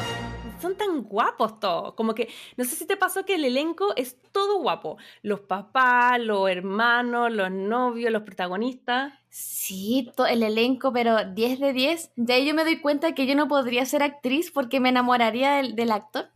Son 0.61 0.77
tan 0.77 1.03
guapos 1.03 1.61
todos, 1.61 1.95
como 1.95 2.15
que, 2.15 2.29
no 2.57 2.65
sé 2.65 2.75
si 2.77 2.87
te 2.87 2.97
pasó 2.97 3.27
que 3.27 3.35
el 3.35 3.45
elenco 3.45 3.93
es 3.97 4.17
todo 4.33 4.61
guapo. 4.61 4.97
Los 5.21 5.41
papás, 5.41 6.19
los 6.21 6.49
hermanos, 6.49 7.31
los 7.31 7.51
novios, 7.51 8.11
los 8.11 8.23
protagonistas. 8.23 9.13
Sí, 9.29 10.11
el 10.29 10.43
elenco, 10.43 10.93
pero 10.93 11.25
10 11.25 11.61
de 11.61 11.73
10. 11.73 12.13
De 12.17 12.33
ahí 12.33 12.47
yo 12.47 12.55
me 12.55 12.65
doy 12.65 12.81
cuenta 12.81 13.15
que 13.15 13.27
yo 13.27 13.35
no 13.35 13.49
podría 13.49 13.85
ser 13.85 14.03
actriz 14.03 14.51
porque 14.51 14.81
me 14.81 14.89
enamoraría 14.89 15.57
del, 15.57 15.75
del 15.75 15.91
actor. 15.91 16.29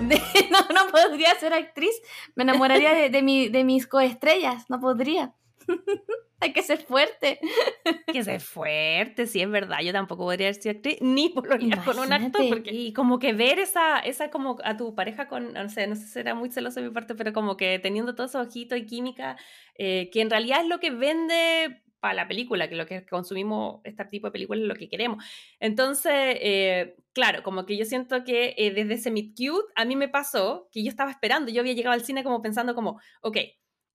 no, 0.50 0.58
no 0.74 0.90
podría 0.90 1.34
ser 1.36 1.52
actriz. 1.52 1.94
Me 2.34 2.42
enamoraría 2.42 2.94
de, 2.94 3.10
de, 3.10 3.22
mi, 3.22 3.48
de 3.48 3.64
mis 3.64 3.86
coestrellas. 3.86 4.68
No 4.68 4.80
podría. 4.80 5.34
Hay 6.40 6.52
que 6.52 6.62
ser 6.62 6.84
fuerte. 6.84 7.40
Hay 7.86 8.12
que 8.12 8.22
ser 8.22 8.38
fuerte, 8.40 9.26
sí, 9.26 9.40
es 9.40 9.48
verdad. 9.48 9.78
Yo 9.82 9.92
tampoco 9.92 10.24
podría 10.24 10.52
ser 10.52 10.76
actriz, 10.76 10.98
ni 11.00 11.30
por 11.30 11.48
con 11.48 11.98
un 11.98 12.12
actor. 12.12 12.48
Porque, 12.50 12.70
y 12.70 12.92
como 12.92 13.18
que 13.18 13.32
ver 13.32 13.58
esa, 13.58 13.98
esa 14.00 14.30
como 14.30 14.58
a 14.62 14.76
tu 14.76 14.94
pareja 14.94 15.26
con, 15.26 15.54
no 15.54 15.68
sé, 15.70 15.86
no 15.86 15.96
sé 15.96 16.02
si 16.02 16.08
será 16.08 16.34
muy 16.34 16.50
celoso 16.50 16.80
de 16.80 16.88
mi 16.88 16.92
parte, 16.92 17.14
pero 17.14 17.32
como 17.32 17.56
que 17.56 17.78
teniendo 17.78 18.14
todo 18.14 18.26
esos 18.26 18.46
ojitos 18.46 18.76
y 18.78 18.84
química, 18.84 19.38
eh, 19.78 20.10
que 20.12 20.20
en 20.20 20.28
realidad 20.28 20.60
es 20.60 20.68
lo 20.68 20.80
que 20.80 20.90
vende 20.90 21.82
para 22.04 22.12
la 22.12 22.28
película, 22.28 22.68
que 22.68 22.74
lo 22.74 22.84
que 22.84 23.06
consumimos 23.06 23.80
este 23.82 24.04
tipo 24.04 24.26
de 24.26 24.32
películas 24.32 24.60
es 24.60 24.68
lo 24.68 24.74
que 24.74 24.90
queremos. 24.90 25.24
Entonces, 25.58 26.12
eh, 26.14 26.96
claro, 27.14 27.42
como 27.42 27.64
que 27.64 27.78
yo 27.78 27.86
siento 27.86 28.24
que 28.24 28.54
eh, 28.58 28.72
desde 28.74 28.92
ese 28.92 29.10
Meet 29.10 29.34
Cute 29.34 29.72
a 29.74 29.86
mí 29.86 29.96
me 29.96 30.10
pasó 30.10 30.68
que 30.70 30.84
yo 30.84 30.90
estaba 30.90 31.10
esperando, 31.10 31.50
yo 31.50 31.62
había 31.62 31.72
llegado 31.72 31.94
al 31.94 32.04
cine 32.04 32.22
como 32.22 32.42
pensando 32.42 32.74
como, 32.74 33.00
ok, 33.22 33.38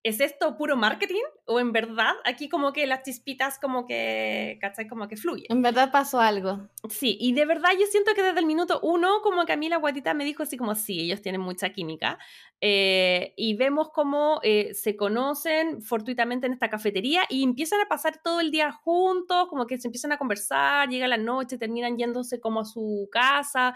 ¿es 0.03 0.19
esto 0.19 0.55
puro 0.57 0.77
marketing? 0.77 1.23
¿O 1.45 1.59
en 1.59 1.71
verdad 1.71 2.13
aquí 2.23 2.47
como 2.47 2.71
que 2.71 2.87
las 2.87 3.03
chispitas 3.03 3.59
como 3.59 3.85
que, 3.85 4.57
¿cachai? 4.61 4.87
Como 4.87 5.07
que 5.07 5.17
fluyen. 5.17 5.47
En 5.49 5.61
verdad 5.61 5.91
pasó 5.91 6.19
algo. 6.19 6.69
Sí, 6.89 7.17
y 7.19 7.33
de 7.33 7.45
verdad 7.45 7.71
yo 7.79 7.85
siento 7.87 8.13
que 8.13 8.23
desde 8.23 8.39
el 8.39 8.45
minuto 8.45 8.79
uno 8.81 9.21
como 9.21 9.45
que 9.45 9.53
a 9.53 9.57
mí 9.57 9.67
la 9.67 9.77
guatita 9.77 10.13
me 10.13 10.25
dijo 10.25 10.43
así 10.43 10.57
como, 10.57 10.75
sí, 10.75 11.01
ellos 11.01 11.21
tienen 11.21 11.41
mucha 11.41 11.71
química. 11.71 12.17
Eh, 12.61 13.33
y 13.37 13.55
vemos 13.55 13.89
cómo 13.89 14.39
eh, 14.43 14.73
se 14.73 14.95
conocen 14.95 15.81
fortuitamente 15.81 16.47
en 16.47 16.53
esta 16.53 16.69
cafetería 16.69 17.23
y 17.29 17.43
empiezan 17.43 17.81
a 17.81 17.87
pasar 17.87 18.21
todo 18.21 18.41
el 18.41 18.51
día 18.51 18.71
juntos, 18.71 19.47
como 19.49 19.65
que 19.65 19.77
se 19.77 19.87
empiezan 19.87 20.11
a 20.11 20.17
conversar, 20.17 20.89
llega 20.89 21.07
la 21.07 21.17
noche, 21.17 21.57
terminan 21.57 21.97
yéndose 21.97 22.39
como 22.39 22.61
a 22.61 22.65
su 22.65 23.07
casa. 23.11 23.75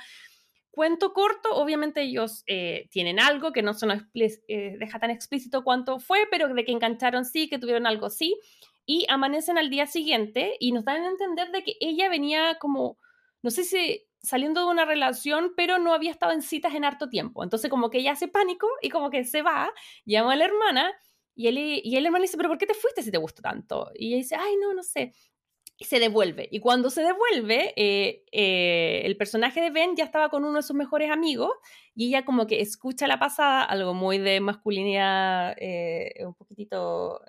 Cuento 0.74 1.14
corto, 1.14 1.54
obviamente 1.54 2.02
ellos 2.02 2.44
eh, 2.48 2.88
tienen 2.90 3.20
algo 3.20 3.52
que 3.52 3.62
no 3.62 3.76
se 3.76 3.86
nos 3.86 4.02
eh, 4.16 4.76
deja 4.80 5.00
tan 5.00 5.12
explícito 5.12 5.64
cuánto 5.64 6.00
fue, 6.00 6.26
pero 6.32 6.52
de 6.52 6.66
que 6.66 6.72
engancharon 6.72 7.26
sí, 7.26 7.48
que 7.48 7.60
tuvieron 7.60 7.86
algo 7.86 8.10
sí, 8.10 8.36
y 8.84 9.06
amanecen 9.08 9.60
al 9.60 9.70
día 9.70 9.86
siguiente 9.86 10.58
y 10.60 10.72
nos 10.72 10.84
dan 10.84 11.04
a 11.04 11.10
entender 11.10 11.52
de 11.52 11.64
que 11.64 11.76
ella 11.80 12.10
venía 12.10 12.58
como, 12.60 12.98
no 13.44 13.52
sé 13.52 13.66
si 13.66 14.08
saliendo 14.24 14.62
de 14.62 14.72
una 14.72 14.84
relación, 14.84 15.54
pero 15.56 15.78
no 15.78 15.94
había 15.94 16.10
estado 16.10 16.32
en 16.32 16.42
citas 16.42 16.74
en 16.74 16.86
harto 16.86 17.08
tiempo. 17.08 17.44
Entonces 17.44 17.70
como 17.70 17.92
que 17.92 18.00
ella 18.00 18.14
hace 18.14 18.28
pánico 18.28 18.68
y 18.82 18.90
como 18.90 19.12
que 19.12 19.26
se 19.26 19.44
va, 19.44 19.72
llama 20.06 20.34
a 20.34 20.38
la 20.38 20.46
hermana 20.46 20.92
y 21.36 21.50
él, 21.50 21.60
y 21.60 21.96
el 21.98 22.08
hermano 22.08 22.24
dice, 22.24 22.36
pero 22.36 22.50
¿por 22.50 22.58
qué 22.58 22.66
te 22.66 22.74
fuiste 22.74 23.04
si 23.04 23.12
te 23.12 23.20
gustó 23.20 23.44
tanto? 23.44 23.92
Y 23.94 24.08
ella 24.08 24.18
dice, 24.18 24.36
ay, 24.40 24.56
no, 24.60 24.74
no 24.74 24.82
sé 24.82 25.14
se 25.80 26.00
devuelve. 26.00 26.48
Y 26.52 26.60
cuando 26.60 26.90
se 26.90 27.02
devuelve, 27.02 27.74
eh, 27.76 28.24
eh, 28.32 29.02
el 29.06 29.18
personaje 29.18 29.62
de 29.62 29.72
Ben 29.72 29.96
ya 29.96 30.04
estaba 30.04 30.30
con 30.30 30.44
uno 30.46 30.58
de 30.58 30.64
sus 30.64 30.76
mejores 30.76 31.12
amigos 31.12 31.52
y 31.96 32.08
ella 32.08 32.26
como 32.26 32.48
que 32.48 32.62
escucha 32.62 33.08
la 33.08 33.20
pasada, 33.20 33.64
algo 33.64 33.94
muy 33.94 34.18
de 34.18 34.40
masculinidad, 34.40 35.56
eh, 35.60 36.26
un 36.26 36.34
poquitito 36.34 37.22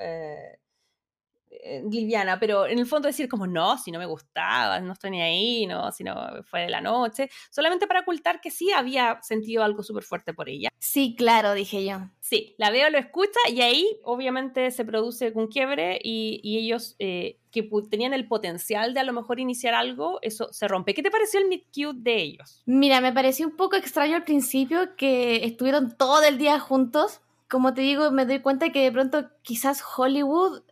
liviana, 1.90 2.38
pero 2.38 2.66
en 2.66 2.78
el 2.78 2.86
fondo 2.86 3.08
decir 3.08 3.28
como, 3.28 3.46
no, 3.46 3.78
si 3.78 3.90
no 3.90 3.98
me 3.98 4.06
gustaba, 4.06 4.80
no 4.80 4.92
estoy 4.92 5.10
ni 5.10 5.22
ahí, 5.22 5.66
no, 5.66 5.90
si 5.92 6.04
no 6.04 6.14
fue 6.44 6.62
de 6.62 6.70
la 6.70 6.80
noche, 6.80 7.30
solamente 7.50 7.86
para 7.86 8.00
ocultar 8.00 8.40
que 8.40 8.50
sí 8.50 8.70
había 8.72 9.18
sentido 9.22 9.62
algo 9.62 9.82
súper 9.82 10.04
fuerte 10.04 10.34
por 10.34 10.48
ella. 10.48 10.70
Sí, 10.78 11.14
claro, 11.16 11.54
dije 11.54 11.84
yo. 11.84 12.10
Sí, 12.20 12.54
la 12.58 12.70
veo, 12.70 12.90
lo 12.90 12.98
escucha 12.98 13.40
y 13.48 13.60
ahí 13.60 13.98
obviamente 14.04 14.70
se 14.70 14.84
produce 14.84 15.32
un 15.34 15.48
quiebre 15.48 15.98
y, 16.02 16.40
y 16.42 16.58
ellos 16.58 16.96
eh, 16.98 17.38
que 17.54 17.68
tenían 17.88 18.12
el 18.14 18.26
potencial 18.26 18.94
de 18.94 19.00
a 19.00 19.04
lo 19.04 19.12
mejor 19.12 19.38
iniciar 19.38 19.74
algo, 19.74 20.18
eso 20.22 20.48
se 20.52 20.66
rompe. 20.66 20.92
¿Qué 20.92 21.02
te 21.02 21.10
pareció 21.10 21.38
el 21.38 21.46
meet 21.46 21.66
cute 21.66 22.00
de 22.00 22.20
ellos? 22.20 22.62
Mira, 22.66 23.00
me 23.00 23.12
pareció 23.12 23.46
un 23.46 23.56
poco 23.56 23.76
extraño 23.76 24.16
al 24.16 24.24
principio 24.24 24.96
que 24.96 25.44
estuvieron 25.44 25.96
todo 25.96 26.24
el 26.24 26.36
día 26.36 26.58
juntos. 26.58 27.20
Como 27.48 27.72
te 27.72 27.82
digo, 27.82 28.10
me 28.10 28.26
doy 28.26 28.40
cuenta 28.40 28.70
que 28.72 28.82
de 28.82 28.90
pronto 28.90 29.30
quizás 29.42 29.84
Hollywood 29.96 30.62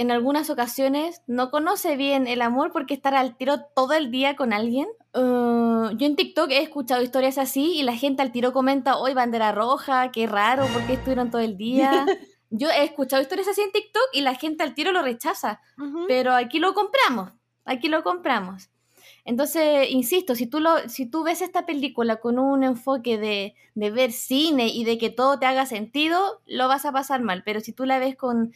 en 0.00 0.10
algunas 0.10 0.48
ocasiones 0.48 1.20
no 1.26 1.50
conoce 1.50 1.94
bien 1.94 2.26
el 2.26 2.40
amor 2.40 2.72
porque 2.72 2.94
estar 2.94 3.14
al 3.14 3.36
tiro 3.36 3.60
todo 3.76 3.92
el 3.92 4.10
día 4.10 4.34
con 4.34 4.54
alguien. 4.54 4.88
Uh, 5.12 5.94
yo 5.94 6.06
en 6.06 6.16
TikTok 6.16 6.50
he 6.52 6.62
escuchado 6.62 7.02
historias 7.02 7.36
así 7.36 7.78
y 7.78 7.82
la 7.82 7.94
gente 7.94 8.22
al 8.22 8.32
tiro 8.32 8.54
comenta, 8.54 8.96
hoy 8.96 9.12
bandera 9.12 9.52
roja, 9.52 10.10
qué 10.10 10.26
raro, 10.26 10.64
¿por 10.68 10.86
qué 10.86 10.94
estuvieron 10.94 11.30
todo 11.30 11.42
el 11.42 11.58
día? 11.58 12.06
yo 12.48 12.70
he 12.70 12.84
escuchado 12.84 13.20
historias 13.20 13.48
así 13.48 13.60
en 13.60 13.72
TikTok 13.72 14.02
y 14.14 14.22
la 14.22 14.36
gente 14.36 14.62
al 14.64 14.74
tiro 14.74 14.90
lo 14.90 15.02
rechaza, 15.02 15.60
pero 16.08 16.32
aquí 16.32 16.60
lo 16.60 16.72
compramos, 16.72 17.32
aquí 17.66 17.88
lo 17.88 18.02
compramos. 18.02 18.70
Entonces, 19.26 19.90
insisto, 19.90 20.34
si 20.34 20.46
tú, 20.46 20.60
lo, 20.60 20.88
si 20.88 21.04
tú 21.04 21.24
ves 21.24 21.42
esta 21.42 21.66
película 21.66 22.20
con 22.20 22.38
un 22.38 22.64
enfoque 22.64 23.18
de, 23.18 23.54
de 23.74 23.90
ver 23.90 24.12
cine 24.12 24.68
y 24.68 24.84
de 24.84 24.96
que 24.96 25.10
todo 25.10 25.38
te 25.38 25.44
haga 25.44 25.66
sentido, 25.66 26.40
lo 26.46 26.68
vas 26.68 26.86
a 26.86 26.92
pasar 26.92 27.20
mal, 27.20 27.42
pero 27.44 27.60
si 27.60 27.74
tú 27.74 27.84
la 27.84 27.98
ves 27.98 28.16
con 28.16 28.54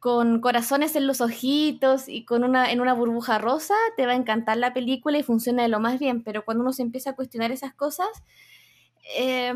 con 0.00 0.40
corazones 0.40 0.96
en 0.96 1.06
los 1.06 1.20
ojitos 1.20 2.08
y 2.08 2.24
con 2.24 2.42
una, 2.42 2.72
en 2.72 2.80
una 2.80 2.94
burbuja 2.94 3.38
rosa, 3.38 3.74
te 3.96 4.06
va 4.06 4.12
a 4.12 4.16
encantar 4.16 4.56
la 4.56 4.72
película 4.72 5.18
y 5.18 5.22
funciona 5.22 5.62
de 5.62 5.68
lo 5.68 5.78
más 5.78 5.98
bien, 5.98 6.24
pero 6.24 6.44
cuando 6.44 6.62
uno 6.62 6.72
se 6.72 6.82
empieza 6.82 7.10
a 7.10 7.16
cuestionar 7.16 7.52
esas 7.52 7.74
cosas, 7.74 8.08
eh, 9.16 9.52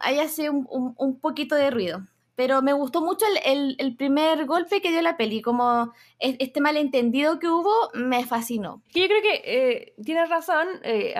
ahí 0.00 0.18
hace 0.20 0.48
un, 0.48 0.66
un, 0.96 1.20
poquito 1.20 1.56
de 1.56 1.70
ruido 1.70 2.06
pero 2.40 2.62
me 2.62 2.72
gustó 2.72 3.02
mucho 3.02 3.26
el, 3.44 3.76
el, 3.78 3.96
primer 3.96 4.46
golpe 4.46 4.80
que 4.80 4.90
dio 4.90 5.02
la 5.02 5.18
peli, 5.18 5.42
como 5.42 5.92
este 6.20 6.62
malentendido 6.62 7.38
que 7.38 7.48
hubo 7.48 7.70
me 7.92 8.24
fascinó. 8.24 8.82
Yo 8.94 9.04
creo 9.04 9.20
que 9.20 9.42
eh, 9.44 9.94
tienes 10.02 10.30
razón, 10.30 10.66
eh, 10.82 11.14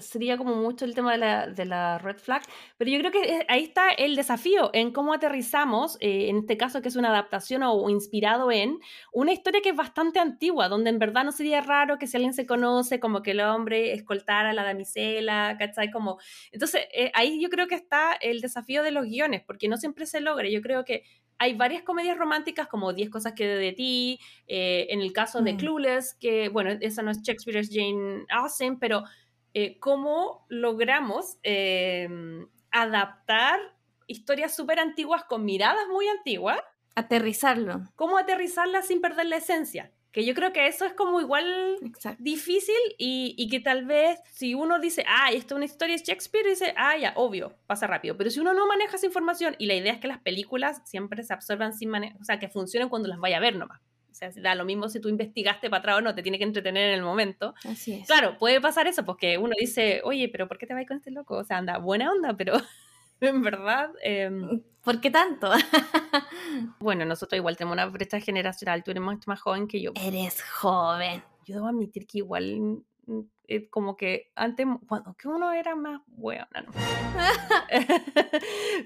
sería 0.00 0.36
como 0.36 0.56
mucho 0.56 0.84
el 0.84 0.96
tema 0.96 1.12
de 1.12 1.18
la, 1.18 1.46
de 1.46 1.66
la, 1.66 1.98
red 1.98 2.16
flag, 2.16 2.42
pero 2.78 2.90
yo 2.90 2.98
creo 2.98 3.12
que 3.12 3.36
eh, 3.36 3.46
ahí 3.48 3.62
está 3.62 3.90
el 3.90 4.16
desafío 4.16 4.70
en 4.72 4.90
cómo 4.90 5.14
aterrizamos, 5.14 5.98
eh, 6.00 6.30
en 6.30 6.38
este 6.38 6.56
caso 6.56 6.82
que 6.82 6.88
es 6.88 6.96
una 6.96 7.10
adaptación 7.10 7.62
o 7.62 7.88
inspirado 7.88 8.50
en 8.50 8.80
una 9.12 9.32
historia 9.32 9.60
que 9.60 9.68
es 9.68 9.76
bastante 9.76 10.18
antigua, 10.18 10.68
donde 10.68 10.90
en 10.90 10.98
verdad 10.98 11.22
no 11.22 11.30
sería 11.30 11.60
raro 11.60 11.96
que 11.96 12.08
si 12.08 12.16
alguien 12.16 12.34
se 12.34 12.44
conoce, 12.44 12.98
como 12.98 13.22
que 13.22 13.30
el 13.32 13.40
hombre 13.40 13.92
escoltara 13.92 14.50
a 14.50 14.52
la 14.52 14.64
damisela, 14.64 15.56
¿cachai? 15.60 15.92
Como, 15.92 16.18
entonces 16.50 16.88
ahí 17.14 17.40
yo 17.40 17.50
creo 17.50 17.68
que 17.68 17.76
está 17.76 18.14
el 18.14 18.40
desafío 18.40 18.82
de 18.82 18.90
los 18.90 19.04
guiones, 19.04 19.44
porque 19.46 19.68
no 19.68 19.76
siempre 19.76 20.06
se 20.06 20.20
logra 20.20 20.48
yo 20.55 20.55
creo 20.62 20.84
que 20.84 21.04
hay 21.38 21.54
varias 21.54 21.82
comedias 21.82 22.16
románticas 22.16 22.66
como 22.68 22.92
10 22.92 23.10
cosas 23.10 23.34
que 23.34 23.46
de 23.46 23.72
ti, 23.72 24.18
eh, 24.46 24.86
en 24.90 25.00
el 25.00 25.12
caso 25.12 25.42
de 25.42 25.54
mm. 25.54 25.56
Clueless, 25.58 26.14
que 26.14 26.48
bueno, 26.48 26.70
esa 26.80 27.02
no 27.02 27.10
es 27.10 27.20
Shakespeare, 27.22 27.58
es 27.58 27.70
Jane 27.70 28.24
Austen, 28.30 28.78
pero 28.78 29.04
eh, 29.52 29.78
cómo 29.78 30.46
logramos 30.48 31.38
em, 31.42 32.46
adaptar 32.70 33.58
historias 34.06 34.54
súper 34.54 34.78
antiguas 34.80 35.24
con 35.24 35.44
miradas 35.44 35.88
muy 35.88 36.06
antiguas. 36.08 36.60
Aterrizarlo. 36.94 37.82
¿Cómo 37.96 38.18
aterrizarlas 38.18 38.86
sin 38.86 39.00
perder 39.00 39.26
la 39.26 39.36
esencia? 39.36 39.92
Que 40.16 40.24
yo 40.24 40.32
creo 40.32 40.50
que 40.50 40.66
eso 40.66 40.86
es 40.86 40.94
como 40.94 41.20
igual 41.20 41.76
difícil 42.18 42.74
y, 42.96 43.48
que 43.50 43.60
tal 43.60 43.84
vez 43.84 44.18
si 44.32 44.54
uno 44.54 44.78
dice, 44.78 45.04
ah, 45.06 45.30
esto 45.30 45.52
es 45.52 45.56
una 45.56 45.66
historia 45.66 45.94
de 45.94 46.02
Shakespeare, 46.02 46.48
dice, 46.48 46.72
ah, 46.78 46.96
ya, 46.96 47.12
obvio, 47.16 47.52
pasa 47.66 47.86
rápido. 47.86 48.16
Pero 48.16 48.30
si 48.30 48.40
uno 48.40 48.54
no 48.54 48.66
maneja 48.66 48.96
esa 48.96 49.04
información 49.04 49.56
y 49.58 49.66
la 49.66 49.74
idea 49.74 49.92
es 49.92 50.00
que 50.00 50.08
las 50.08 50.18
películas 50.20 50.80
siempre 50.86 51.22
se 51.22 51.34
absorban 51.34 51.74
sin 51.74 51.90
manejo, 51.90 52.16
o 52.18 52.24
sea, 52.24 52.38
que 52.38 52.48
funcionen 52.48 52.88
cuando 52.88 53.10
las 53.10 53.18
vaya 53.18 53.36
a 53.36 53.40
ver 53.40 53.56
nomás. 53.56 53.82
O 54.10 54.14
sea, 54.14 54.30
da 54.36 54.54
lo 54.54 54.64
mismo 54.64 54.88
si 54.88 55.00
tú 55.00 55.10
investigaste 55.10 55.68
para 55.68 55.80
atrás 55.80 55.98
o 55.98 56.00
no, 56.00 56.14
te 56.14 56.22
tiene 56.22 56.38
que 56.38 56.44
entretener 56.44 56.88
en 56.88 56.94
el 56.94 57.02
momento. 57.02 57.54
Así 57.64 57.92
es. 57.92 58.06
Claro, 58.06 58.38
puede 58.38 58.58
pasar 58.58 58.86
eso, 58.86 59.04
porque 59.04 59.36
uno 59.36 59.52
dice, 59.60 60.00
oye, 60.02 60.30
pero 60.30 60.48
¿por 60.48 60.56
qué 60.56 60.66
te 60.66 60.72
vas 60.72 60.86
con 60.86 60.96
este 60.96 61.10
loco? 61.10 61.36
O 61.36 61.44
sea, 61.44 61.58
anda, 61.58 61.76
buena 61.76 62.10
onda, 62.10 62.34
pero 62.34 62.54
en 63.20 63.42
verdad. 63.42 63.90
Em, 64.02 64.62
¿Por 64.82 65.00
qué 65.00 65.10
tanto? 65.10 65.50
bueno, 66.78 67.04
nosotros 67.04 67.38
igual 67.38 67.56
tenemos 67.56 67.74
una 67.74 67.86
brecha 67.86 68.20
generacional. 68.20 68.84
Tú 68.84 68.92
eres 68.92 69.02
mucho 69.02 69.24
más 69.26 69.40
joven 69.40 69.66
que 69.66 69.80
yo. 69.80 69.92
Eres 69.94 70.42
joven. 70.42 71.22
Yo 71.44 71.56
debo 71.56 71.68
admitir 71.68 72.06
que 72.06 72.18
igual 72.18 72.60
mm, 73.06 73.20
eh, 73.48 73.68
como 73.70 73.96
que 73.96 74.32
antes, 74.34 74.66
cuando 74.88 75.14
que 75.14 75.28
uno 75.28 75.52
era 75.52 75.76
más 75.76 76.02
bueno, 76.06 76.46
no. 76.52 76.72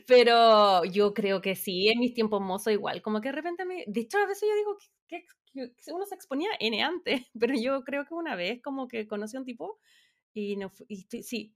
Pero 0.07 0.85
yo 0.85 1.15
creo 1.15 1.41
que 1.41 1.57
sí, 1.57 1.89
en 1.89 2.01
mis 2.01 2.13
tiempos 2.13 2.41
mozos 2.43 2.73
igual, 2.73 3.01
como 3.01 3.21
que 3.21 3.29
de 3.29 3.33
repente 3.33 3.65
me... 3.65 3.85
De 3.87 4.01
hecho, 4.01 4.19
a 4.19 4.27
veces 4.27 4.49
yo 4.49 4.55
digo 4.55 4.77
que, 5.09 5.25
uno 5.93 6.05
se 6.07 6.15
exponía 6.15 6.51
N 6.61 6.83
antes, 6.83 7.23
pero 7.39 7.55
yo 7.55 7.83
creo 7.83 8.05
que 8.05 8.15
una 8.15 8.37
vez 8.37 8.61
como 8.63 8.87
que 8.87 9.07
conocí 9.07 9.37
a 9.37 9.41
un 9.41 9.47
tipo 9.47 9.79
y, 10.33 10.57
no, 10.57 10.71
y 10.89 11.07
sí, 11.23 11.55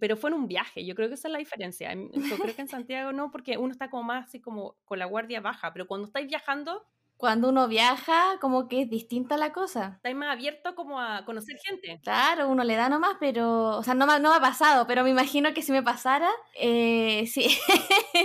pero 0.00 0.16
fue 0.16 0.30
en 0.30 0.34
un 0.34 0.48
viaje, 0.48 0.84
yo 0.84 0.94
creo 0.94 1.08
que 1.08 1.14
esa 1.14 1.28
es 1.28 1.32
la 1.32 1.38
diferencia. 1.38 1.92
Yo 1.94 2.36
creo 2.38 2.54
que 2.54 2.62
en 2.62 2.68
Santiago 2.86 3.12
no, 3.12 3.30
porque 3.30 3.58
uno 3.58 3.72
está 3.72 3.90
como 3.90 4.04
más 4.04 4.28
así 4.28 4.40
como 4.40 4.76
con 4.84 4.98
la 4.98 5.06
guardia 5.06 5.40
baja, 5.40 5.72
pero 5.72 5.86
cuando 5.86 6.06
estáis 6.06 6.28
viajando... 6.28 6.86
Cuando 7.16 7.48
uno 7.48 7.68
viaja, 7.68 8.38
como 8.40 8.66
que 8.66 8.82
es 8.82 8.90
distinta 8.90 9.36
la 9.36 9.52
cosa. 9.52 9.92
Estáis 9.96 10.16
más 10.16 10.32
abierto 10.32 10.74
como 10.74 11.00
a 11.00 11.24
conocer 11.24 11.56
gente. 11.64 12.00
Claro, 12.02 12.48
uno 12.48 12.64
le 12.64 12.74
da 12.74 12.88
nomás, 12.88 13.16
pero... 13.20 13.76
O 13.78 13.82
sea, 13.84 13.94
no, 13.94 14.04
no 14.04 14.30
me 14.30 14.36
ha 14.36 14.40
pasado, 14.40 14.86
pero 14.88 15.04
me 15.04 15.10
imagino 15.10 15.54
que 15.54 15.62
si 15.62 15.70
me 15.70 15.82
pasara, 15.82 16.28
eh, 16.58 17.24
sí, 17.32 17.56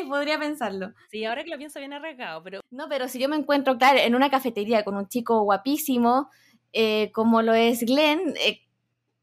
podría 0.10 0.40
pensarlo. 0.40 0.92
Sí, 1.12 1.24
ahora 1.24 1.44
que 1.44 1.52
lo 1.52 1.58
pienso 1.58 1.80
bien 1.80 1.94
arriesgado, 1.94 2.42
pero... 2.42 2.62
No, 2.72 2.90
pero 2.90 3.08
si 3.08 3.20
yo 3.20 3.30
me 3.30 3.36
encuentro, 3.36 3.78
claro, 3.78 4.00
en 4.00 4.16
una 4.16 4.32
cafetería 4.32 4.84
con 4.84 4.96
un 4.96 5.08
chico 5.08 5.44
guapísimo, 5.44 6.30
eh, 6.74 7.12
como 7.14 7.44
lo 7.44 7.54
es 7.54 7.84
Glenn... 7.84 8.34
Eh, 8.44 8.66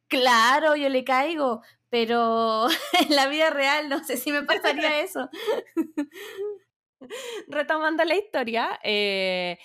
claro, 0.09 0.77
yo 0.77 0.89
le 0.89 1.05
caigo, 1.05 1.63
pero 1.91 2.69
en 3.09 3.15
la 3.15 3.29
vida 3.29 3.51
real 3.51 3.89
no 3.89 4.05
sé 4.05 4.17
si 4.17 4.33
me 4.33 4.43
pasaría 4.43 5.01
eso. 5.01 5.29
Retomando 7.49 8.05
la 8.05 8.17
historia, 8.17 8.79
eh, 8.83 9.59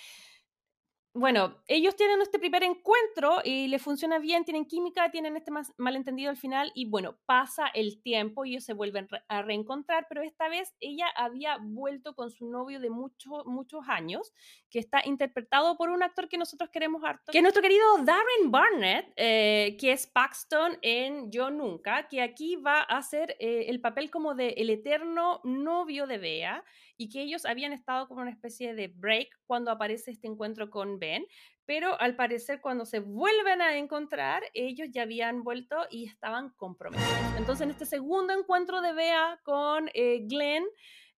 bueno, 1.14 1.62
ellos 1.68 1.94
tienen 1.94 2.22
este 2.22 2.38
primer 2.38 2.62
encuentro 2.62 3.40
y 3.44 3.68
les 3.68 3.82
funciona 3.82 4.18
bien, 4.18 4.44
tienen 4.44 4.64
química, 4.64 5.10
tienen 5.10 5.36
este 5.36 5.52
malentendido 5.76 6.30
al 6.30 6.38
final 6.38 6.72
y 6.74 6.88
bueno, 6.88 7.18
pasa 7.26 7.66
el 7.74 8.00
tiempo 8.00 8.44
y 8.44 8.52
ellos 8.52 8.64
se 8.64 8.72
vuelven 8.72 9.08
a 9.28 9.42
reencontrar, 9.42 10.06
pero 10.08 10.22
esta 10.22 10.48
vez 10.48 10.72
ella 10.80 11.06
había 11.14 11.58
vuelto 11.60 12.14
con 12.14 12.30
su 12.30 12.48
novio 12.48 12.80
de 12.80 12.88
muchos, 12.88 13.44
muchos 13.44 13.82
años, 13.88 14.32
que 14.70 14.78
está 14.78 15.02
interpretado 15.04 15.76
por 15.76 15.90
un 15.90 16.02
actor 16.02 16.30
que 16.30 16.38
nosotros 16.38 16.70
queremos 16.70 17.04
harto, 17.04 17.30
que 17.30 17.38
es 17.38 17.42
nuestro 17.42 17.62
querido 17.62 17.98
Darren 17.98 18.50
Barnett, 18.50 19.12
eh, 19.16 19.76
que 19.78 19.92
es 19.92 20.06
Paxton 20.06 20.78
en 20.80 21.30
Yo 21.30 21.50
Nunca, 21.50 22.08
que 22.08 22.22
aquí 22.22 22.56
va 22.56 22.80
a 22.80 22.96
hacer 22.96 23.36
eh, 23.38 23.66
el 23.68 23.82
papel 23.82 24.10
como 24.10 24.34
de 24.34 24.50
el 24.56 24.70
eterno 24.70 25.40
novio 25.44 26.06
de 26.06 26.16
Bea 26.16 26.64
y 27.02 27.08
que 27.08 27.20
ellos 27.20 27.44
habían 27.44 27.72
estado 27.72 28.06
como 28.06 28.20
una 28.20 28.30
especie 28.30 28.74
de 28.74 28.86
break 28.86 29.28
cuando 29.44 29.72
aparece 29.72 30.12
este 30.12 30.28
encuentro 30.28 30.70
con 30.70 31.00
Ben, 31.00 31.26
pero 31.64 32.00
al 32.00 32.14
parecer 32.14 32.60
cuando 32.60 32.86
se 32.86 33.00
vuelven 33.00 33.60
a 33.60 33.76
encontrar, 33.76 34.44
ellos 34.54 34.88
ya 34.92 35.02
habían 35.02 35.42
vuelto 35.42 35.76
y 35.90 36.06
estaban 36.06 36.50
comprometidos. 36.50 37.36
Entonces 37.36 37.64
en 37.64 37.70
este 37.70 37.86
segundo 37.86 38.32
encuentro 38.32 38.80
de 38.80 38.92
Bea 38.92 39.40
con 39.42 39.90
eh, 39.94 40.20
Glenn, 40.28 40.64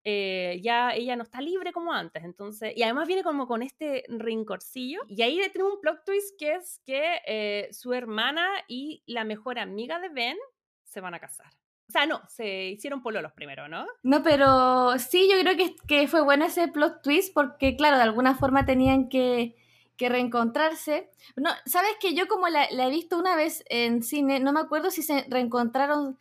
eh, 0.05 0.59
ya 0.62 0.95
ella 0.95 1.16
no 1.16 1.22
está 1.22 1.43
libre 1.43 1.70
como 1.72 1.93
antes, 1.93 2.24
entonces, 2.24 2.72
y 2.74 2.82
además 2.82 3.07
viene 3.07 3.22
como 3.22 3.47
con 3.47 3.62
este 3.62 4.05
rincorcillo, 4.09 5.01
y 5.07 5.20
ahí 5.20 5.39
tiene 5.53 5.68
un 5.68 5.80
plot 5.82 6.03
twist 6.07 6.39
que 6.39 6.55
es 6.55 6.80
que 6.87 7.20
eh, 7.26 7.68
su 7.72 7.93
hermana 7.93 8.49
y 8.68 9.03
la 9.07 9.24
mejor 9.24 9.59
amiga 9.59 10.01
de 10.01 10.09
Ben 10.09 10.39
se 10.85 11.03
van 11.03 11.12
a 11.12 11.20
casar. 11.20 11.53
O 11.89 11.93
sea, 11.93 12.07
no, 12.07 12.22
se 12.28 12.70
hicieron 12.70 13.03
pololos 13.03 13.32
primero, 13.32 13.68
¿no? 13.68 13.87
No, 14.03 14.22
pero 14.22 14.99
sí, 14.99 15.28
yo 15.30 15.39
creo 15.41 15.57
que, 15.57 15.76
que 15.87 16.09
fue 16.09 16.22
bueno 16.22 16.47
ese 16.47 16.68
plot 16.68 17.03
twist 17.03 17.35
porque, 17.35 17.76
claro, 17.76 17.97
de 17.97 18.03
alguna 18.03 18.35
forma 18.35 18.64
tenían 18.64 19.09
que, 19.09 19.55
que 19.97 20.09
reencontrarse. 20.09 21.11
No, 21.37 21.51
sabes 21.66 21.93
que 22.01 22.14
yo 22.14 22.26
como 22.26 22.49
la, 22.49 22.66
la, 22.70 22.87
he 22.87 22.91
visto 22.91 23.18
una 23.18 23.37
vez 23.37 23.64
en 23.68 24.03
cine, 24.03 24.41
no 24.41 24.53
me 24.53 24.61
acuerdo 24.61 24.91
si 24.91 25.03
se 25.03 25.26
reencontraron 25.28 26.18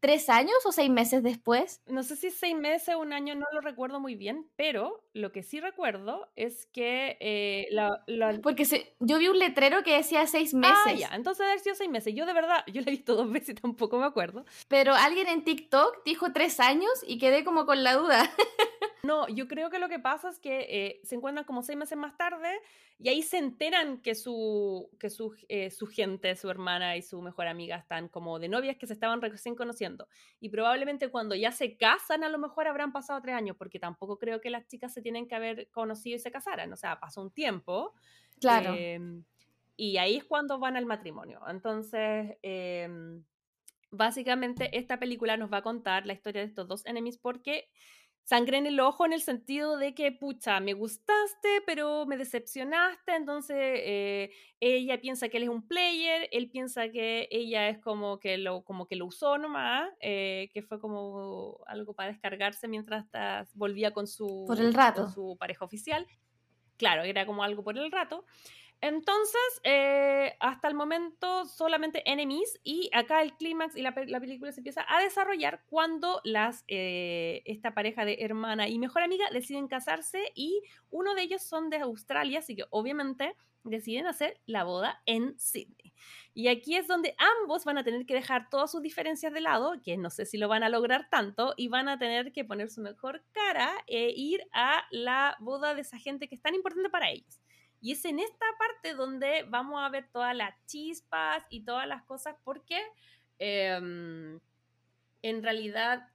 tres 0.00 0.28
años 0.28 0.54
o 0.64 0.72
seis 0.72 0.90
meses 0.90 1.22
después. 1.22 1.82
No 1.86 2.02
sé 2.02 2.16
si 2.16 2.30
seis 2.30 2.56
meses 2.56 2.94
o 2.94 3.00
un 3.00 3.12
año, 3.12 3.34
no 3.34 3.46
lo 3.52 3.60
recuerdo 3.60 4.00
muy 4.00 4.14
bien, 4.14 4.48
pero 4.56 5.04
lo 5.12 5.32
que 5.32 5.42
sí 5.42 5.60
recuerdo 5.60 6.28
es 6.36 6.66
que 6.66 7.16
eh, 7.20 7.68
la, 7.70 8.04
Porque 8.42 8.64
se, 8.64 8.94
yo 9.00 9.18
vi 9.18 9.28
un 9.28 9.38
letrero 9.38 9.82
que 9.82 9.96
decía 9.96 10.26
seis 10.26 10.54
meses. 10.54 10.76
Ah, 10.86 10.92
ya, 10.92 11.08
entonces 11.14 11.38
debe 11.38 11.52
haber 11.52 11.62
sido 11.62 11.74
seis 11.74 11.90
meses. 11.90 12.14
Yo 12.14 12.26
de 12.26 12.32
verdad, 12.32 12.64
yo 12.66 12.80
la 12.80 12.88
he 12.88 12.90
visto 12.90 13.16
dos 13.16 13.30
veces 13.30 13.50
y 13.50 13.54
tampoco 13.54 13.98
me 13.98 14.06
acuerdo. 14.06 14.44
Pero 14.68 14.94
alguien 14.94 15.28
en 15.28 15.44
TikTok 15.44 16.04
dijo 16.04 16.32
tres 16.32 16.60
años 16.60 16.90
y 17.06 17.18
quedé 17.18 17.44
como 17.44 17.66
con 17.66 17.82
la 17.82 17.94
duda. 17.94 18.30
No, 19.04 19.26
yo 19.28 19.48
creo 19.48 19.70
que 19.70 19.78
lo 19.78 19.88
que 19.88 19.98
pasa 19.98 20.28
es 20.28 20.38
que 20.38 20.66
eh, 20.68 21.00
se 21.02 21.14
encuentran 21.14 21.46
como 21.46 21.62
seis 21.62 21.78
meses 21.78 21.96
más 21.96 22.16
tarde 22.18 22.60
y 22.98 23.08
ahí 23.08 23.22
se 23.22 23.38
enteran 23.38 24.02
que, 24.02 24.14
su, 24.14 24.90
que 24.98 25.08
su, 25.08 25.34
eh, 25.48 25.70
su, 25.70 25.86
gente, 25.86 26.34
su 26.36 26.50
hermana 26.50 26.96
y 26.96 27.00
su 27.00 27.22
mejor 27.22 27.46
amiga 27.46 27.76
están 27.76 28.08
como 28.08 28.38
de 28.38 28.48
novias 28.48 28.76
que 28.76 28.86
se 28.86 28.92
estaban 28.92 29.22
recién 29.22 29.54
conociendo. 29.54 29.87
Y 30.40 30.48
probablemente 30.48 31.10
cuando 31.10 31.34
ya 31.34 31.52
se 31.52 31.76
casan, 31.76 32.24
a 32.24 32.28
lo 32.28 32.38
mejor 32.38 32.66
habrán 32.66 32.92
pasado 32.92 33.20
tres 33.20 33.34
años, 33.34 33.56
porque 33.56 33.78
tampoco 33.78 34.18
creo 34.18 34.40
que 34.40 34.50
las 34.50 34.66
chicas 34.66 34.92
se 34.92 35.02
tienen 35.02 35.26
que 35.26 35.34
haber 35.34 35.70
conocido 35.70 36.16
y 36.16 36.18
se 36.18 36.30
casaran. 36.30 36.72
O 36.72 36.76
sea, 36.76 37.00
pasó 37.00 37.22
un 37.22 37.30
tiempo. 37.30 37.94
Claro. 38.40 38.74
Em, 38.74 39.24
y 39.76 39.96
ahí 39.96 40.16
es 40.16 40.24
cuando 40.24 40.58
van 40.58 40.76
al 40.76 40.86
matrimonio. 40.86 41.40
Entonces, 41.48 42.36
em, 42.42 43.24
básicamente 43.90 44.76
esta 44.76 44.98
película 44.98 45.36
nos 45.36 45.52
va 45.52 45.58
a 45.58 45.62
contar 45.62 46.06
la 46.06 46.12
historia 46.12 46.42
de 46.42 46.48
estos 46.48 46.68
dos 46.68 46.84
enemies 46.86 47.18
porque 47.18 47.68
sangre 48.28 48.58
en 48.58 48.66
el 48.66 48.78
ojo 48.78 49.06
en 49.06 49.14
el 49.14 49.22
sentido 49.22 49.78
de 49.78 49.94
que, 49.94 50.12
pucha, 50.12 50.60
me 50.60 50.74
gustaste, 50.74 51.62
pero 51.64 52.04
me 52.04 52.18
decepcionaste, 52.18 53.16
entonces 53.16 53.56
eh, 53.58 54.30
ella 54.60 55.00
piensa 55.00 55.30
que 55.30 55.38
él 55.38 55.44
es 55.44 55.48
un 55.48 55.66
player, 55.66 56.28
él 56.30 56.50
piensa 56.50 56.90
que 56.90 57.26
ella 57.30 57.70
es 57.70 57.78
como 57.78 58.20
que 58.20 58.36
lo, 58.36 58.64
como 58.64 58.86
que 58.86 58.96
lo 58.96 59.06
usó 59.06 59.38
nomás, 59.38 59.88
eh, 60.00 60.50
que 60.52 60.60
fue 60.60 60.78
como 60.78 61.60
algo 61.66 61.94
para 61.94 62.10
descargarse 62.12 62.68
mientras 62.68 63.06
volvía 63.54 63.92
con 63.92 64.06
su, 64.06 64.44
por 64.46 64.60
el 64.60 64.74
rato. 64.74 65.04
con 65.04 65.10
su 65.10 65.38
pareja 65.38 65.64
oficial. 65.64 66.06
Claro, 66.76 67.04
era 67.04 67.24
como 67.24 67.42
algo 67.42 67.64
por 67.64 67.78
el 67.78 67.90
rato. 67.90 68.26
Entonces, 68.80 69.60
eh, 69.64 70.36
hasta 70.38 70.68
el 70.68 70.74
momento 70.74 71.46
solamente 71.46 72.08
enemies 72.08 72.60
y 72.62 72.88
acá 72.92 73.22
el 73.22 73.34
clímax 73.34 73.74
y 73.76 73.82
la, 73.82 73.92
película 73.92 74.52
se 74.52 74.60
empieza 74.60 74.84
a 74.88 75.00
desarrollar 75.00 75.64
cuando 75.68 76.20
eh, 76.68 77.42
esta 77.44 77.74
pareja 77.74 78.04
de 78.04 78.18
hermana 78.20 78.68
y 78.68 78.78
mejor 78.78 79.02
amiga 79.02 79.24
deciden 79.32 79.66
casarse 79.66 80.30
y 80.34 80.62
uno 80.90 81.16
de 81.16 81.22
ellos 81.22 81.42
son 81.42 81.70
de 81.70 81.78
Australia, 81.78 82.38
así 82.38 82.54
que 82.54 82.66
obviamente 82.70 83.34
deciden 83.64 84.06
hacer 84.06 84.40
la 84.46 84.62
boda 84.62 85.02
en 85.06 85.36
Sydney. 85.38 85.92
Y 86.32 86.46
aquí 86.46 86.76
es 86.76 86.86
donde 86.86 87.16
ambos 87.40 87.64
van 87.64 87.78
a 87.78 87.84
tener 87.84 88.06
que 88.06 88.14
dejar 88.14 88.48
todas 88.48 88.70
sus 88.70 88.80
diferencias 88.80 89.32
de 89.32 89.40
lado, 89.40 89.74
que 89.82 89.96
no 89.96 90.10
sé 90.10 90.24
si 90.24 90.38
lo 90.38 90.46
van 90.46 90.62
a 90.62 90.68
lograr 90.68 91.08
tanto, 91.10 91.54
y 91.56 91.66
van 91.66 91.88
a 91.88 91.98
tener 91.98 92.32
que 92.32 92.44
poner 92.44 92.70
su 92.70 92.80
mejor 92.80 93.24
cara 93.32 93.72
e 93.88 94.10
ir 94.10 94.46
a 94.52 94.84
la 94.92 95.36
boda 95.40 95.74
de 95.74 95.80
esa 95.80 95.98
gente 95.98 96.28
que 96.28 96.36
es 96.36 96.42
tan 96.42 96.54
importante 96.54 96.90
para 96.90 97.10
ellos. 97.10 97.40
Y 97.80 97.92
es 97.92 98.04
en 98.04 98.18
esta 98.18 98.46
parte 98.58 98.94
donde 98.94 99.44
vamos 99.48 99.80
a 99.80 99.88
ver 99.88 100.08
todas 100.12 100.34
las 100.34 100.54
chispas 100.66 101.44
y 101.48 101.60
todas 101.64 101.86
las 101.86 102.02
cosas 102.04 102.36
porque 102.44 102.80
em, 103.38 104.40
en 105.22 105.42
realidad 105.42 106.08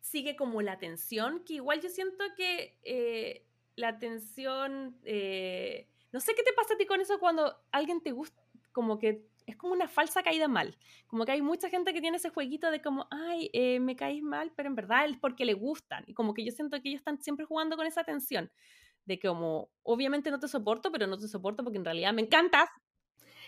sigue 0.00 0.36
como 0.36 0.62
la 0.62 0.78
tensión, 0.78 1.44
que 1.44 1.54
igual 1.54 1.80
yo 1.80 1.90
siento 1.90 2.24
que 2.36 2.78
eh, 2.82 3.44
la 3.76 3.98
tensión, 3.98 4.96
eh, 5.04 5.86
no 6.12 6.20
sé 6.20 6.34
qué 6.34 6.42
te 6.42 6.52
pasa 6.54 6.74
a 6.74 6.76
ti 6.78 6.86
con 6.86 7.00
eso 7.00 7.18
cuando 7.18 7.54
alguien 7.70 8.00
te 8.00 8.12
gusta, 8.12 8.42
como 8.72 8.98
que 8.98 9.26
es 9.46 9.56
como 9.56 9.72
una 9.72 9.88
falsa 9.88 10.22
caída 10.22 10.48
mal, 10.48 10.76
como 11.06 11.24
que 11.24 11.32
hay 11.32 11.42
mucha 11.42 11.68
gente 11.68 11.92
que 11.92 12.00
tiene 12.00 12.18
ese 12.18 12.30
jueguito 12.30 12.70
de 12.70 12.82
como, 12.82 13.06
ay, 13.10 13.50
eh, 13.52 13.80
me 13.80 13.96
caís 13.96 14.22
mal, 14.22 14.52
pero 14.54 14.68
en 14.68 14.74
verdad 14.74 15.06
es 15.06 15.16
porque 15.16 15.44
le 15.44 15.54
gustan, 15.54 16.04
y 16.06 16.14
como 16.14 16.32
que 16.34 16.44
yo 16.44 16.52
siento 16.52 16.80
que 16.80 16.88
ellos 16.88 17.00
están 17.00 17.20
siempre 17.20 17.44
jugando 17.46 17.76
con 17.76 17.86
esa 17.86 18.04
tensión 18.04 18.50
de 19.08 19.18
como, 19.18 19.70
obviamente 19.82 20.30
no 20.30 20.38
te 20.38 20.48
soporto, 20.48 20.92
pero 20.92 21.06
no 21.06 21.18
te 21.18 21.28
soporto 21.28 21.64
porque 21.64 21.78
en 21.78 21.84
realidad 21.84 22.12
me 22.12 22.20
encantas. 22.20 22.68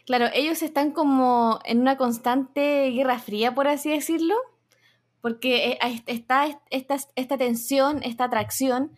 Claro, 0.07 0.27
ellos 0.33 0.63
están 0.63 0.91
como 0.93 1.61
en 1.65 1.81
una 1.81 1.99
constante 1.99 2.91
guerra 2.91 3.19
fría, 3.19 3.55
por 3.55 3.69
así 3.69 3.91
decirlo, 3.91 4.35
porque 5.21 5.73
eh, 5.73 6.03
está 6.07 6.47
esta, 6.71 6.97
esta 7.15 7.37
tensión, 7.37 8.03
esta 8.03 8.25
atracción, 8.25 8.93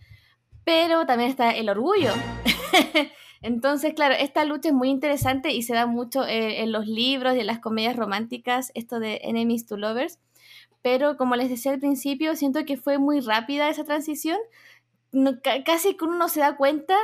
pero 0.63 1.05
también 1.05 1.31
está 1.31 1.51
el 1.51 1.69
orgullo. 1.69 2.13
Entonces, 3.43 3.95
claro, 3.95 4.15
esta 4.15 4.45
lucha 4.45 4.69
es 4.69 4.75
muy 4.75 4.89
interesante 4.89 5.51
y 5.51 5.63
se 5.63 5.75
da 5.75 5.87
mucho 5.87 6.25
eh, 6.25 6.63
en 6.63 6.71
los 6.71 6.87
libros 6.87 7.35
y 7.35 7.41
en 7.41 7.49
las 7.49 7.59
comedias 7.59 7.97
románticas, 7.97 8.71
esto 8.77 9.01
de 9.01 9.19
Enemies 9.25 9.67
to 9.67 9.77
Lovers. 9.77 10.21
Pero 10.81 11.17
como 11.17 11.35
les 11.35 11.49
decía 11.49 11.73
al 11.73 11.81
principio, 11.81 12.37
siento 12.37 12.65
que 12.65 12.77
fue 12.77 12.99
muy 12.99 13.19
rápida 13.19 13.69
esa 13.69 13.85
transición, 13.85 14.39
casi 15.65 15.97
que 15.97 16.05
uno 16.05 16.17
no 16.17 16.29
se 16.29 16.41
da 16.41 16.57
cuenta 16.57 16.97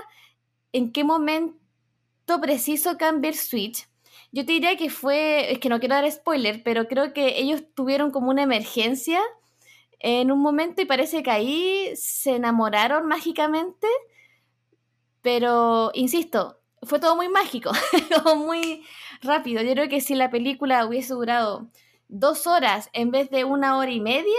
en 0.72 0.92
qué 0.92 1.04
momento 1.04 1.56
preciso 2.40 2.96
cambiar 2.98 3.34
switch. 3.34 3.88
Yo 4.32 4.44
te 4.44 4.52
diría 4.52 4.76
que 4.76 4.90
fue, 4.90 5.52
es 5.52 5.58
que 5.58 5.68
no 5.68 5.80
quiero 5.80 5.94
dar 5.94 6.10
spoiler, 6.10 6.62
pero 6.62 6.86
creo 6.86 7.12
que 7.12 7.38
ellos 7.38 7.62
tuvieron 7.74 8.10
como 8.10 8.30
una 8.30 8.42
emergencia 8.42 9.20
en 10.00 10.30
un 10.30 10.40
momento 10.40 10.82
y 10.82 10.86
parece 10.86 11.22
que 11.22 11.30
ahí 11.30 11.92
se 11.96 12.36
enamoraron 12.36 13.06
mágicamente, 13.06 13.86
pero 15.22 15.90
insisto, 15.94 16.60
fue 16.82 17.00
todo 17.00 17.16
muy 17.16 17.28
mágico, 17.28 17.72
muy 18.36 18.84
rápido. 19.22 19.62
Yo 19.62 19.72
creo 19.72 19.88
que 19.88 20.00
si 20.00 20.14
la 20.14 20.30
película 20.30 20.86
hubiese 20.86 21.14
durado 21.14 21.68
dos 22.08 22.46
horas 22.46 22.90
en 22.92 23.10
vez 23.10 23.30
de 23.30 23.44
una 23.44 23.76
hora 23.76 23.90
y 23.90 24.00
media, 24.00 24.38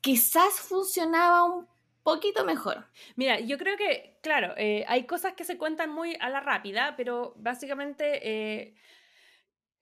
quizás 0.00 0.54
funcionaba 0.60 1.44
un 1.44 1.73
poquito 2.04 2.44
mejor. 2.44 2.86
Mira, 3.16 3.40
yo 3.40 3.58
creo 3.58 3.76
que, 3.76 4.18
claro, 4.22 4.54
eh, 4.56 4.84
hay 4.86 5.06
cosas 5.06 5.32
que 5.32 5.44
se 5.44 5.58
cuentan 5.58 5.90
muy 5.90 6.16
a 6.20 6.28
la 6.28 6.40
rápida, 6.40 6.94
pero 6.96 7.34
básicamente 7.36 8.20
eh, 8.22 8.74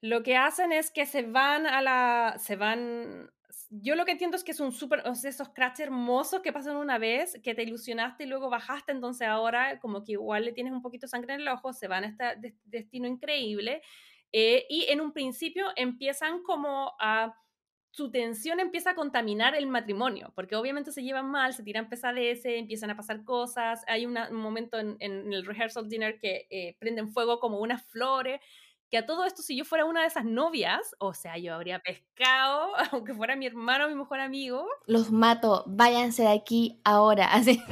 lo 0.01 0.23
que 0.23 0.37
hacen 0.37 0.73
es 0.73 0.91
que 0.91 1.05
se 1.05 1.23
van 1.23 1.67
a 1.67 1.83
la. 1.83 2.37
se 2.39 2.57
van. 2.57 3.31
Yo 3.69 3.97
lo 3.97 4.05
que 4.05 4.13
entiendo 4.13 4.37
es 4.37 4.45
que 4.45 4.53
es 4.53 4.61
un 4.61 4.73
súper, 4.73 5.03
esos 5.07 5.49
cracks 5.51 5.81
hermosos 5.81 6.43
que 6.43 6.53
pasan 6.53 6.77
una 6.77 6.99
vez, 6.99 7.39
que 7.43 7.55
te 7.55 7.63
ilusionaste 7.63 8.25
y 8.25 8.27
luego 8.27 8.51
bajaste, 8.51 8.93
entonces 8.93 9.27
ahora 9.29 9.81
como 9.81 10.05
que 10.05 10.13
igual 10.13 10.45
le 10.45 10.53
tienes 10.53 10.75
un 10.75 10.83
poquito 10.83 11.07
de 11.07 11.11
sangre 11.11 11.35
en 11.35 11.41
el 11.41 11.49
ojo, 11.49 11.73
se 11.73 11.89
van 11.89 12.05
a 12.05 12.09
este 12.09 12.55
destino 12.65 13.07
increíble. 13.09 13.83
Eh, 14.31 14.67
y 14.69 14.87
en 14.89 15.01
un 15.01 15.13
principio 15.13 15.67
empiezan 15.77 16.43
como 16.43 16.95
a 16.99 17.35
su 17.93 18.11
tensión 18.11 18.59
empieza 18.59 18.91
a 18.91 18.95
contaminar 18.95 19.55
el 19.55 19.67
matrimonio, 19.67 20.33
porque 20.35 20.57
obviamente 20.57 20.93
se 20.93 21.03
llevan 21.03 21.31
mal, 21.31 21.53
se 21.53 21.63
tiran 21.63 21.91
pesadeces, 21.91 22.59
empiezan 22.59 22.91
a 22.91 22.97
pasar 22.97 23.23
cosas, 23.23 23.85
hay 23.87 24.07
un 24.07 24.17
momento 24.33 24.79
en, 24.79 24.97
el 25.01 25.45
rehearsal 25.45 25.91
dinner 25.91 26.19
que 26.19 26.47
eh, 26.51 26.75
prenden 26.79 27.13
fuego 27.13 27.39
como 27.39 27.59
unas 27.61 27.85
flores, 27.85 28.41
que 28.91 28.97
a 28.97 29.05
todo 29.05 29.27
esto 29.27 29.43
si 29.43 29.57
yo 29.59 29.67
fuera 29.67 29.85
una 29.85 30.01
de 30.01 30.07
esas 30.07 30.25
novias, 30.25 30.97
o 30.99 31.13
sea, 31.13 31.37
yo 31.37 31.55
habría 31.55 31.81
pescado, 31.81 32.73
aunque 32.93 33.13
fuera 33.13 33.37
mi 33.37 33.47
hermano 33.47 33.89
mi 33.89 33.95
mejor 33.95 34.21
amigo. 34.21 34.67
Los 34.87 35.11
mato, 35.11 35.65
váyanse 35.67 36.23
de 36.23 36.33
aquí 36.33 36.81
ahora, 36.85 37.27
así. 37.33 37.63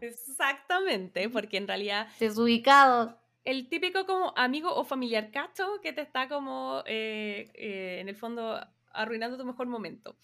Exactamente, 0.00 1.28
porque 1.28 1.56
en 1.56 1.68
realidad... 1.68 2.08
Desubicado. 2.18 3.16
El 3.44 3.68
típico 3.68 4.06
como 4.06 4.34
amigo 4.36 4.74
o 4.74 4.84
familiar 4.84 5.30
cacho 5.30 5.80
que 5.82 5.92
te 5.92 6.02
está 6.02 6.28
como, 6.28 6.82
eh, 6.84 7.48
eh, 7.54 7.98
en 8.00 8.08
el 8.08 8.16
fondo, 8.16 8.60
arruinando 8.92 9.38
tu 9.38 9.44
mejor 9.44 9.66
momento. 9.66 10.16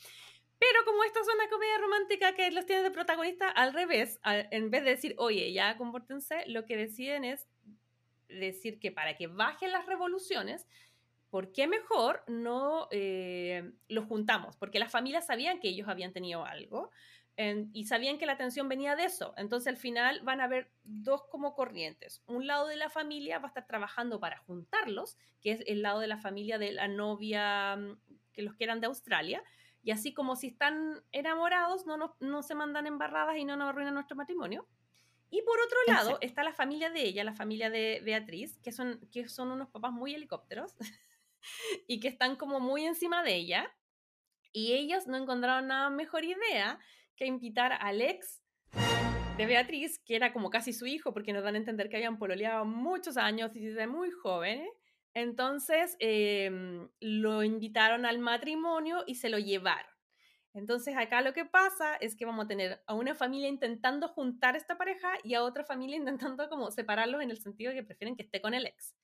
Pero 0.59 0.85
como 0.85 1.05
esto 1.05 1.21
es 1.21 1.29
una 1.35 1.49
comedia 1.51 1.79
romántica 1.79 2.35
que 2.35 2.51
los 2.51 2.65
tiene 2.65 2.83
de 2.83 2.91
protagonista 2.91 3.49
al 3.49 3.75
revés, 3.75 4.19
en 4.25 4.71
vez 4.71 4.85
de 4.85 4.91
decir, 4.91 5.15
oye, 5.19 5.53
ya 5.53 5.77
compórtense, 5.77 6.45
lo 6.47 6.65
que 6.65 6.77
deciden 6.77 7.25
es 7.25 7.47
decir 8.29 8.79
que 8.79 8.91
para 8.91 9.17
que 9.17 9.27
bajen 9.27 9.73
las 9.73 9.87
revoluciones, 9.87 10.67
¿por 11.31 11.53
qué 11.53 11.67
mejor 11.67 12.25
no 12.27 12.89
eh, 12.91 13.71
los 13.89 14.07
juntamos? 14.07 14.57
Porque 14.57 14.79
las 14.79 14.91
familias 14.91 15.27
sabían 15.27 15.61
que 15.61 15.69
ellos 15.69 15.89
habían 15.89 16.13
tenido 16.13 16.45
algo 16.47 16.91
y 17.39 17.85
sabían 17.85 18.17
que 18.17 18.25
la 18.25 18.39
tensión 18.39 18.67
venía 18.69 18.97
de 18.97 19.05
eso. 19.05 19.35
Entonces 19.37 19.69
al 19.69 19.77
final 19.77 20.21
van 20.23 20.41
a 20.41 20.45
haber 20.45 20.71
dos 20.85 21.23
como 21.31 21.55
corrientes. 21.55 22.23
Un 22.27 22.47
lado 22.47 22.67
de 22.67 22.77
la 22.77 22.89
familia 22.89 23.39
va 23.39 23.45
a 23.45 23.49
estar 23.49 23.67
trabajando 23.67 24.19
para 24.21 24.39
juntarlos, 24.39 25.19
que 25.43 25.53
es 25.53 25.63
el 25.67 25.83
lado 25.83 26.01
de 26.01 26.07
la 26.07 26.17
familia 26.17 26.59
de 26.59 26.73
la 26.73 26.89
novia 26.89 27.77
mm, 27.77 27.99
que 28.37 28.43
los 28.43 28.55
quieran 28.55 28.81
de 28.81 28.87
Australia. 28.87 29.43
Y 29.83 29.91
así 29.91 30.15
como 30.15 30.37
si 30.37 30.49
están 30.49 31.03
enamorados, 31.11 31.87
no, 31.87 32.17
no, 32.21 32.43
se 32.43 32.55
mandan 32.55 32.87
embarradas 32.87 33.37
y 33.39 33.45
no 33.45 33.57
nos 33.57 33.71
arruinan 33.71 33.95
nuestro 33.95 34.17
matrimonio. 34.17 34.69
Y 35.31 35.43
por 35.43 35.59
otro 35.61 35.79
lado 35.89 36.19
está 36.21 36.45
la 36.45 36.53
familia 36.53 36.91
de 36.91 37.03
ella, 37.03 37.25
la 37.25 37.35
familia 37.35 37.71
de 37.71 38.01
Beatriz, 38.05 38.59
que 38.63 38.71
son, 38.71 39.01
que 39.11 39.29
son 39.29 39.51
unos 39.51 39.69
papás 39.71 39.93
muy 39.93 40.15
helicópteros 40.15 40.77
y 41.89 41.99
que 41.99 42.09
están 42.09 42.37
como 42.37 42.61
muy 42.61 42.85
encima 42.85 43.23
de 43.23 43.35
ella. 43.35 43.75
Y 44.53 44.75
ellos 44.75 45.07
no 45.07 45.17
encontraron 45.17 45.67
nada 45.67 45.91
mejor 45.91 46.25
idea 46.25 46.79
que 47.17 47.27
invitar 47.27 47.73
al 47.81 48.01
ex 48.01 48.43
de 49.37 49.47
Beatriz, 49.47 49.99
que 49.99 50.17
era 50.17 50.33
como 50.33 50.51
casi 50.51 50.73
su 50.73 50.87
hijo, 50.87 51.13
porque 51.13 51.33
nos 51.33 51.43
dan 51.43 51.55
a 51.55 51.59
entender 51.59 51.89
que 51.89 51.97
habían 51.97 52.19
pololeado 52.19 52.65
muchos 52.65 53.17
años 53.17 53.55
y 53.55 53.67
desde 53.67 53.87
muy 53.87 54.11
jóvenes. 54.11 54.69
Entonces 55.17 55.97
em, 55.99 56.91
lo 57.01 57.43
invitaron 57.43 58.05
al 58.05 58.19
matrimonio 58.19 59.03
y 59.07 59.15
se 59.15 59.31
lo 59.31 59.39
llevaron. 59.39 59.91
Entonces 60.53 60.95
acá 60.95 61.23
lo 61.23 61.33
que 61.33 61.47
pasa 61.47 61.97
es 61.97 62.15
que 62.15 62.27
vamos 62.27 62.45
a 62.45 62.49
tener 62.49 62.83
a 62.87 62.93
una 62.93 63.15
familia 63.15 63.49
intentando 63.49 64.09
juntar 64.09 64.57
esta 64.57 64.77
pareja 64.77 65.15
y 65.25 65.33
a 65.33 65.43
otra 65.43 65.65
familia 65.65 65.97
intentando 65.97 66.51
como 66.51 66.71
separarlos 66.71 67.23
en 67.23 67.31
el 67.31 67.39
sentido 67.39 67.71
de 67.71 67.79
que 67.79 67.83
prefieren 67.85 68.15
que 68.15 68.25
esté 68.25 68.43
con 68.43 68.53
el 68.53 68.67
ex. 68.67 68.95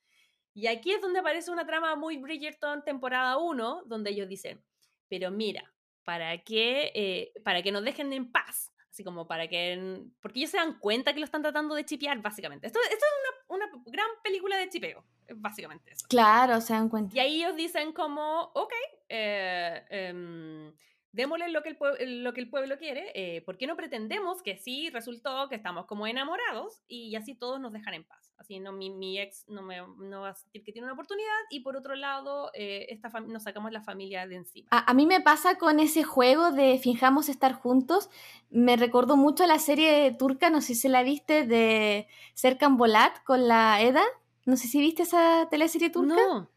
Y 0.52 0.66
aquí 0.66 0.92
es 0.92 1.00
donde 1.00 1.20
aparece 1.20 1.50
una 1.50 1.66
trama 1.66 1.96
muy 1.96 2.18
Bridgerton 2.18 2.84
temporada 2.84 3.38
1, 3.38 3.84
donde 3.86 4.10
ellos 4.10 4.28
dicen, 4.28 4.62
pero 5.08 5.30
mira, 5.30 5.74
para 6.04 6.36
que, 6.42 6.92
eh, 6.94 7.32
para 7.42 7.62
que 7.62 7.72
nos 7.72 7.84
dejen 7.84 8.12
en 8.12 8.30
paz. 8.30 8.70
Así 8.92 9.02
como 9.04 9.26
para 9.26 9.48
que... 9.48 10.04
Porque 10.20 10.40
ellos 10.40 10.50
se 10.50 10.58
dan 10.58 10.78
cuenta 10.78 11.14
que 11.14 11.18
lo 11.18 11.24
están 11.24 11.40
tratando 11.40 11.74
de 11.74 11.82
chipear, 11.86 12.20
básicamente. 12.20 12.66
Esto, 12.66 12.78
esto 12.90 13.06
es 13.06 13.48
una, 13.48 13.64
una, 13.64 13.82
gran 13.86 14.06
película 14.22 14.58
de 14.58 14.68
chipeo, 14.68 15.02
básicamente 15.36 15.92
eso. 15.92 16.04
Claro, 16.10 16.60
se 16.60 16.74
dan 16.74 16.90
cuenta. 16.90 17.16
Y 17.16 17.20
ahí 17.20 17.42
ellos 17.42 17.56
dicen 17.56 17.94
como, 17.94 18.50
ok, 18.52 18.72
eh, 19.08 19.82
em, 19.88 20.74
démosle 21.12 21.48
lo 21.50 21.62
que 21.62 21.76
el, 21.98 22.24
lo 22.24 22.32
que 22.32 22.40
el 22.40 22.50
pueblo 22.50 22.78
quiere, 22.78 23.12
eh, 23.14 23.42
¿por 23.42 23.58
qué 23.58 23.66
no 23.66 23.76
pretendemos 23.76 24.42
que 24.42 24.56
sí 24.56 24.90
resultó 24.90 25.48
que 25.48 25.56
estamos 25.56 25.86
como 25.86 26.06
enamorados 26.06 26.82
y 26.88 27.14
así 27.16 27.34
todos 27.34 27.60
nos 27.60 27.72
dejan 27.72 27.94
en 27.94 28.04
paz? 28.04 28.32
Así 28.38 28.58
no, 28.58 28.72
mi, 28.72 28.90
mi 28.90 29.20
ex 29.20 29.44
no, 29.48 29.62
me, 29.62 29.76
no 29.98 30.22
va 30.22 30.30
a 30.30 30.34
sentir 30.34 30.64
que 30.64 30.72
tiene 30.72 30.86
una 30.86 30.94
oportunidad 30.94 31.28
y 31.50 31.60
por 31.60 31.76
otro 31.76 31.94
lado 31.94 32.50
eh, 32.54 32.86
esta 32.88 33.08
nos 33.20 33.44
sacamos 33.44 33.70
la 33.72 33.82
familia 33.82 34.26
de 34.26 34.36
encima. 34.36 34.68
A, 34.72 34.90
a, 34.90 34.94
mí 34.94 35.06
me 35.06 35.20
pasa 35.20 35.58
con 35.58 35.78
ese 35.78 36.02
juego 36.02 36.50
de 36.50 36.78
finjamos 36.78 37.28
estar 37.28 37.52
juntos, 37.52 38.10
me 38.50 38.76
recordó 38.76 39.16
mucho 39.16 39.44
a 39.44 39.46
la 39.46 39.58
serie 39.58 40.10
turca, 40.18 40.50
no 40.50 40.60
sé 40.60 40.74
si 40.74 40.88
la 40.88 41.02
viste, 41.02 41.46
de 41.46 42.08
Serkan 42.34 42.76
Bolat 42.76 43.22
con 43.24 43.46
la 43.46 43.80
Eda. 43.80 44.02
No 44.44 44.56
sé 44.56 44.66
si 44.66 44.80
viste 44.80 45.04
esa 45.04 45.48
teleserie 45.50 45.90
turca. 45.90 46.16
No. 46.16 46.51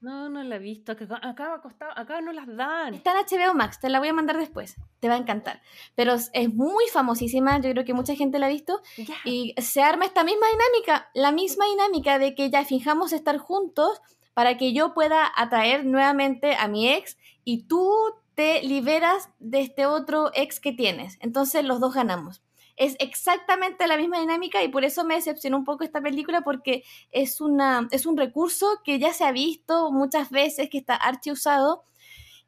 No, 0.00 0.28
no 0.28 0.42
la 0.44 0.56
he 0.56 0.58
visto. 0.60 0.92
Acá, 0.92 1.60
acá 1.96 2.20
no 2.20 2.32
las 2.32 2.46
dan. 2.46 2.94
Está 2.94 3.12
en 3.12 3.26
HBO 3.26 3.54
Max, 3.54 3.80
te 3.80 3.88
la 3.88 3.98
voy 3.98 4.08
a 4.08 4.12
mandar 4.12 4.38
después. 4.38 4.76
Te 5.00 5.08
va 5.08 5.14
a 5.14 5.18
encantar. 5.18 5.60
Pero 5.96 6.14
es 6.14 6.54
muy 6.54 6.84
famosísima, 6.92 7.60
yo 7.60 7.70
creo 7.72 7.84
que 7.84 7.94
mucha 7.94 8.14
gente 8.14 8.38
la 8.38 8.46
ha 8.46 8.50
visto. 8.50 8.80
Y 9.24 9.54
se 9.58 9.82
arma 9.82 10.04
esta 10.04 10.22
misma 10.22 10.46
dinámica, 10.46 11.10
la 11.14 11.32
misma 11.32 11.66
dinámica 11.66 12.18
de 12.18 12.34
que 12.34 12.50
ya 12.50 12.64
fijamos 12.64 13.12
estar 13.12 13.38
juntos 13.38 14.00
para 14.34 14.56
que 14.56 14.72
yo 14.72 14.94
pueda 14.94 15.32
atraer 15.34 15.84
nuevamente 15.84 16.54
a 16.54 16.68
mi 16.68 16.88
ex 16.88 17.18
y 17.42 17.64
tú 17.64 17.92
te 18.34 18.62
liberas 18.62 19.30
de 19.40 19.62
este 19.62 19.86
otro 19.86 20.30
ex 20.32 20.60
que 20.60 20.72
tienes. 20.72 21.18
Entonces 21.20 21.64
los 21.64 21.80
dos 21.80 21.94
ganamos 21.94 22.40
es 22.78 22.96
exactamente 23.00 23.86
la 23.86 23.96
misma 23.96 24.20
dinámica 24.20 24.62
y 24.62 24.68
por 24.68 24.84
eso 24.84 25.04
me 25.04 25.16
decepcionó 25.16 25.58
un 25.58 25.64
poco 25.64 25.84
esta 25.84 26.00
película 26.00 26.42
porque 26.42 26.84
es, 27.10 27.40
una, 27.40 27.88
es 27.90 28.06
un 28.06 28.16
recurso 28.16 28.66
que 28.84 28.98
ya 28.98 29.12
se 29.12 29.24
ha 29.24 29.32
visto 29.32 29.90
muchas 29.90 30.30
veces, 30.30 30.70
que 30.70 30.78
está 30.78 30.94
archi 30.94 31.32
usado 31.32 31.84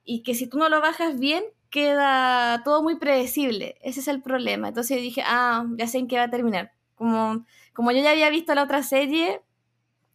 y 0.05 0.22
que 0.22 0.35
si 0.35 0.47
tú 0.47 0.57
no 0.59 0.68
lo 0.68 0.81
bajas 0.81 1.18
bien 1.18 1.45
queda 1.70 2.62
todo 2.64 2.83
muy 2.83 2.97
predecible. 2.97 3.76
Ese 3.83 4.01
es 4.01 4.09
el 4.09 4.22
problema. 4.22 4.68
Entonces 4.68 5.01
dije, 5.01 5.22
ah, 5.24 5.64
ya 5.76 5.87
sé 5.87 5.99
en 5.99 6.09
qué 6.09 6.16
va 6.16 6.24
a 6.24 6.31
terminar. 6.31 6.72
Como, 6.95 7.47
como 7.72 7.93
yo 7.93 8.03
ya 8.03 8.11
había 8.11 8.31
visto 8.31 8.55
la 8.55 8.64
otra 8.64 8.83
serie, 8.83 9.41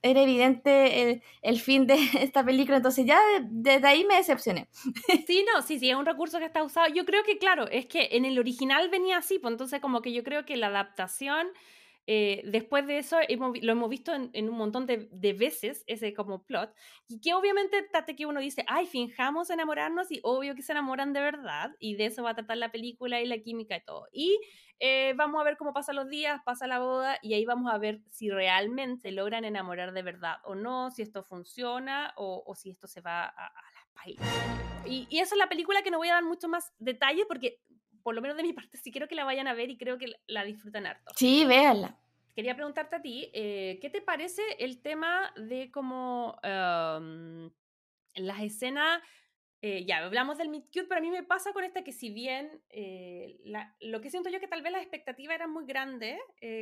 era 0.06 0.22
evidente 0.22 1.22
el, 1.42 1.60
fin 1.60 1.88
de 1.88 1.96
esta 2.22 2.46
película, 2.46 2.78
entonces 2.78 3.06
ya 3.06 3.20
desde 3.42 3.88
ahí 3.88 4.06
me 4.06 4.16
decepcioné. 4.16 4.68
Sí, 5.26 5.44
no, 5.52 5.62
sí, 5.64 5.80
sí, 5.80 5.90
es 5.90 5.96
un 5.96 6.06
recurso 6.06 6.38
que 6.38 6.46
está 6.46 6.64
usado. 6.64 6.88
Yo 6.94 7.06
creo 7.06 7.24
que, 7.24 7.38
claro, 7.40 7.68
es 7.68 7.88
que 7.88 8.10
en 8.12 8.26
el 8.26 8.38
original 8.38 8.90
venía 8.90 9.18
así, 9.18 9.40
pues 9.40 9.52
entonces 9.52 9.82
como 9.82 10.02
que 10.02 10.14
yo 10.14 10.24
creo 10.24 10.46
que 10.46 10.56
la 10.58 10.68
adaptación 10.68 11.48
eh, 12.08 12.44
después 12.46 12.86
de 12.86 13.00
eso 13.00 13.18
lo 13.30 13.72
hemos 13.72 13.90
visto 13.90 14.14
en, 14.14 14.50
un 14.50 14.58
montón 14.58 14.86
de, 14.86 15.34
veces, 15.34 15.84
ese 15.88 16.14
como 16.14 16.44
plot, 16.44 16.74
y 17.08 17.20
que 17.20 17.34
obviamente 17.34 17.82
trate 17.92 18.16
que 18.16 18.26
uno 18.26 18.40
dice, 18.40 18.64
ay, 18.68 18.86
finjamos 18.86 19.50
enamorarnos 19.50 20.12
y 20.12 20.20
obvio 20.24 20.56
que 20.56 20.62
se 20.62 20.74
enamoran 20.74 21.14
de 21.14 21.22
verdad, 21.22 21.72
y 21.80 21.96
de 21.96 22.08
eso 22.08 22.24
va 22.24 22.32
a 22.32 22.36
tratar 22.36 22.58
la 22.58 22.72
película 22.72 23.22
y 23.22 23.26
la 23.26 23.40
química 23.40 23.76
y 23.76 23.84
todo. 23.84 24.08
Y 24.12 24.40
eh, 24.80 25.14
vamos 25.16 25.42
a 25.42 25.44
ver 25.44 25.58
cómo 25.58 25.74
pasan 25.74 25.96
los 25.96 26.08
días, 26.08 26.42
pasa 26.46 26.68
la 26.68 26.80
boda, 26.80 27.18
y 27.24 27.34
ahí 27.34 27.46
vamos 27.46 27.74
a 27.74 27.78
ver 27.80 28.02
si 28.10 28.30
realmente 28.30 29.12
logran 29.12 29.44
enamorar 29.44 29.92
de 29.92 30.04
verdad 30.04 30.38
o 30.44 30.54
no, 30.54 30.92
si 30.92 31.02
esto 31.02 31.24
funciona 31.24 32.14
o, 32.18 32.54
si 32.56 32.70
esto 32.70 32.88
se 32.88 33.02
va 33.02 33.24
a, 33.24 33.48
a 33.48 33.72
las 33.74 33.88
pailas. 33.96 34.86
Y, 34.86 35.08
y 35.10 35.20
es 35.20 35.36
la 35.36 35.50
película 35.50 35.82
que 35.82 35.90
no 35.90 35.98
voy 35.98 36.10
a 36.10 36.14
dar 36.14 36.24
mucho 36.24 36.48
más 36.48 36.72
detalles 36.78 37.26
porque 37.28 37.60
por 38.06 38.14
lo 38.14 38.22
menos 38.22 38.38
de 38.38 38.44
mi 38.44 38.54
parte, 38.54 38.78
sí 38.78 38.92
quiero 38.92 39.08
que 39.08 39.16
la 39.16 39.24
vayan 39.24 39.48
a 39.48 39.56
ver 39.56 39.72
y 39.72 39.78
creo 39.78 39.98
que 39.98 40.14
la 40.28 40.44
disfrutan 40.44 40.86
harto. 40.86 41.12
Sí, 41.16 41.44
véanla. 41.44 41.98
Quería 42.36 42.54
preguntarte 42.54 42.98
a 42.98 43.02
ti, 43.02 43.32
eh, 43.34 43.80
¿qué 43.82 43.90
te 43.90 44.00
parece 44.00 44.44
el 44.60 44.80
tema 44.84 45.34
de 45.36 45.72
cómo 45.72 46.38
em, 46.44 47.50
las 48.14 48.42
escenas, 48.42 49.02
eh, 49.64 49.86
ya 49.88 50.06
hablamos 50.06 50.38
del 50.38 50.50
Meet 50.50 50.66
Cute, 50.66 50.84
pero 50.84 51.00
a 51.00 51.02
mí 51.02 51.10
me 51.10 51.24
pasa 51.24 51.52
con 51.52 51.64
esta 51.64 51.84
que 51.84 51.94
si 51.94 52.12
bien 52.12 52.62
eh, 52.70 53.40
lo 53.80 54.02
que 54.02 54.12
siento 54.12 54.30
yo 54.30 54.40
que 54.40 54.48
tal 54.48 54.62
vez 54.62 54.72
las 54.72 54.84
expectativas 54.84 55.34
eran 55.34 55.52
muy 55.52 55.66
grandes 55.66 56.20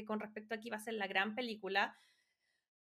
con 0.08 0.22
respecto 0.22 0.56
a 0.56 0.60
que 0.60 0.70
iba 0.70 0.78
a 0.78 0.80
ser 0.80 0.94
la 0.94 1.08
gran 1.08 1.36
película, 1.36 1.94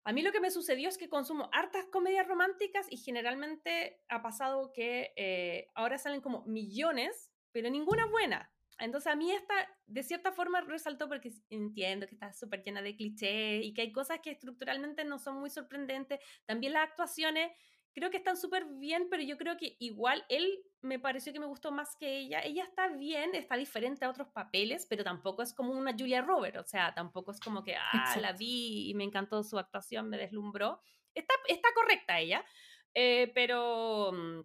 a 0.04 0.14
mí 0.14 0.24
lo 0.24 0.32
que 0.32 0.40
me 0.40 0.50
sucedió 0.50 0.90
es 0.90 0.98
que 0.98 1.10
consumo 1.10 1.48
hartas 1.54 1.86
comedias 1.92 2.28
románticas 2.28 2.88
y 2.90 2.98
generalmente 2.98 4.02
ha 4.08 4.24
pasado 4.24 4.72
que 4.74 5.70
ahora 5.76 6.00
salen 6.00 6.22
como 6.22 6.44
millones 6.46 7.27
pero 7.52 7.70
ninguna 7.70 8.06
buena. 8.08 8.52
Entonces 8.80 9.12
a 9.12 9.16
mí 9.16 9.32
esta 9.32 9.54
de 9.88 10.04
cierta 10.04 10.32
forma 10.32 10.62
resaltó 10.62 11.08
porque 11.08 11.32
entiendo 11.50 12.08
que 12.08 12.14
está 12.14 12.32
súper 12.34 12.64
llena 12.64 12.82
de 12.82 12.96
clichés 12.96 13.66
y 13.66 13.74
que 13.74 13.82
hay 13.82 13.92
cosas 13.92 14.20
que 14.22 14.32
estructuralmente 14.32 15.04
no 15.04 15.18
son 15.18 15.40
muy 15.40 15.50
sorprendentes. 15.50 16.20
También 16.46 16.74
las 16.74 16.90
actuaciones 16.90 17.52
creo 17.98 18.12
que 18.12 18.18
están 18.18 18.38
súper 18.38 18.66
bien, 18.66 19.08
pero 19.10 19.24
yo 19.24 19.38
creo 19.38 19.58
que 19.58 19.76
igual 19.80 20.24
él 20.30 20.48
me 20.82 21.00
pareció 21.00 21.34
que 21.34 21.40
me 21.40 21.48
gustó 21.48 21.72
más 21.72 21.96
que 22.00 22.20
ella. 22.20 22.42
Ella 22.42 22.64
está 22.64 22.90
bien, 22.90 23.34
está 23.34 23.58
diferente 23.58 24.06
a 24.06 24.12
otros 24.12 24.28
papeles, 24.28 24.86
pero 24.88 25.04
tampoco 25.04 25.42
es 25.42 25.52
como 25.52 25.72
una 25.72 25.96
Julia 25.98 26.22
Roberts, 26.22 26.60
o 26.60 26.64
sea, 26.64 26.94
tampoco 26.94 27.32
es 27.32 27.40
como 27.40 27.64
que, 27.64 27.76
ah, 27.76 28.16
la 28.22 28.34
vi 28.34 28.92
y 28.92 28.94
me 28.94 29.04
encantó 29.04 29.42
su 29.42 29.58
actuación, 29.58 30.10
me 30.10 30.18
deslumbró. 30.18 30.80
Está, 31.16 31.34
está 31.48 31.70
correcta 31.74 32.20
ella, 32.20 32.46
eh, 32.94 33.32
pero 33.34 34.12
mm, 34.14 34.42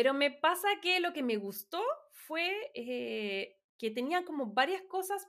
pero 0.00 0.14
me 0.14 0.30
pasa 0.30 0.66
que 0.80 0.98
lo 0.98 1.12
que 1.12 1.22
me 1.22 1.36
gustó 1.36 1.82
fue 2.10 2.70
eh, 2.72 3.60
que 3.76 3.90
tenía 3.90 4.24
como 4.24 4.46
varias 4.46 4.80
cosas 4.88 5.28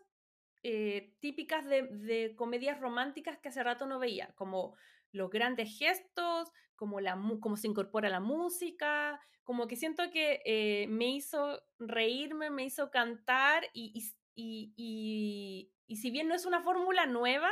eh, 0.63 1.13
típicas 1.19 1.65
de, 1.65 2.34
comedias 2.38 2.80
románticas 2.80 3.38
que 3.38 3.49
hace 3.49 3.63
rato 3.63 3.86
no 3.86 3.99
veía, 3.99 4.32
como 4.38 4.78
los 5.11 5.30
grandes 5.30 5.78
gestos, 5.78 6.53
como 6.78 7.01
la, 7.01 7.19
cómo 7.41 7.57
se 7.57 7.67
incorpora 7.67 8.07
la 8.07 8.22
música, 8.22 9.19
como 9.43 9.67
que 9.67 9.76
siento 9.76 10.09
que 10.09 10.41
eh, 10.45 10.88
me 10.88 11.09
hizo 11.09 11.61
reírme, 11.78 12.49
me 12.49 12.63
hizo 12.63 12.91
cantar 12.91 13.65
y, 13.74 14.09
y, 14.36 14.72
y, 14.78 15.69
y 15.86 15.95
si 15.97 16.11
bien 16.11 16.30
no 16.30 16.34
es 16.34 16.45
una 16.45 16.63
fórmula 16.63 17.05
nueva, 17.07 17.51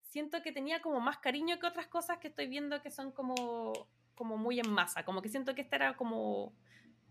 siento 0.00 0.40
que 0.40 0.52
tenía 0.52 0.80
como 0.80 0.98
más 1.00 1.18
cariño 1.18 1.58
que 1.58 1.66
otras 1.66 1.88
cosas 1.88 2.16
que 2.16 2.28
estoy 2.28 2.46
viendo 2.46 2.80
que 2.80 2.90
son 2.90 3.12
como 3.12 3.90
como 4.18 4.36
muy 4.36 4.58
en 4.58 4.68
masa, 4.68 5.04
como 5.04 5.22
que 5.22 5.28
siento 5.28 5.54
que 5.54 5.62
esta 5.62 5.76
era 5.76 5.96
como, 5.96 6.52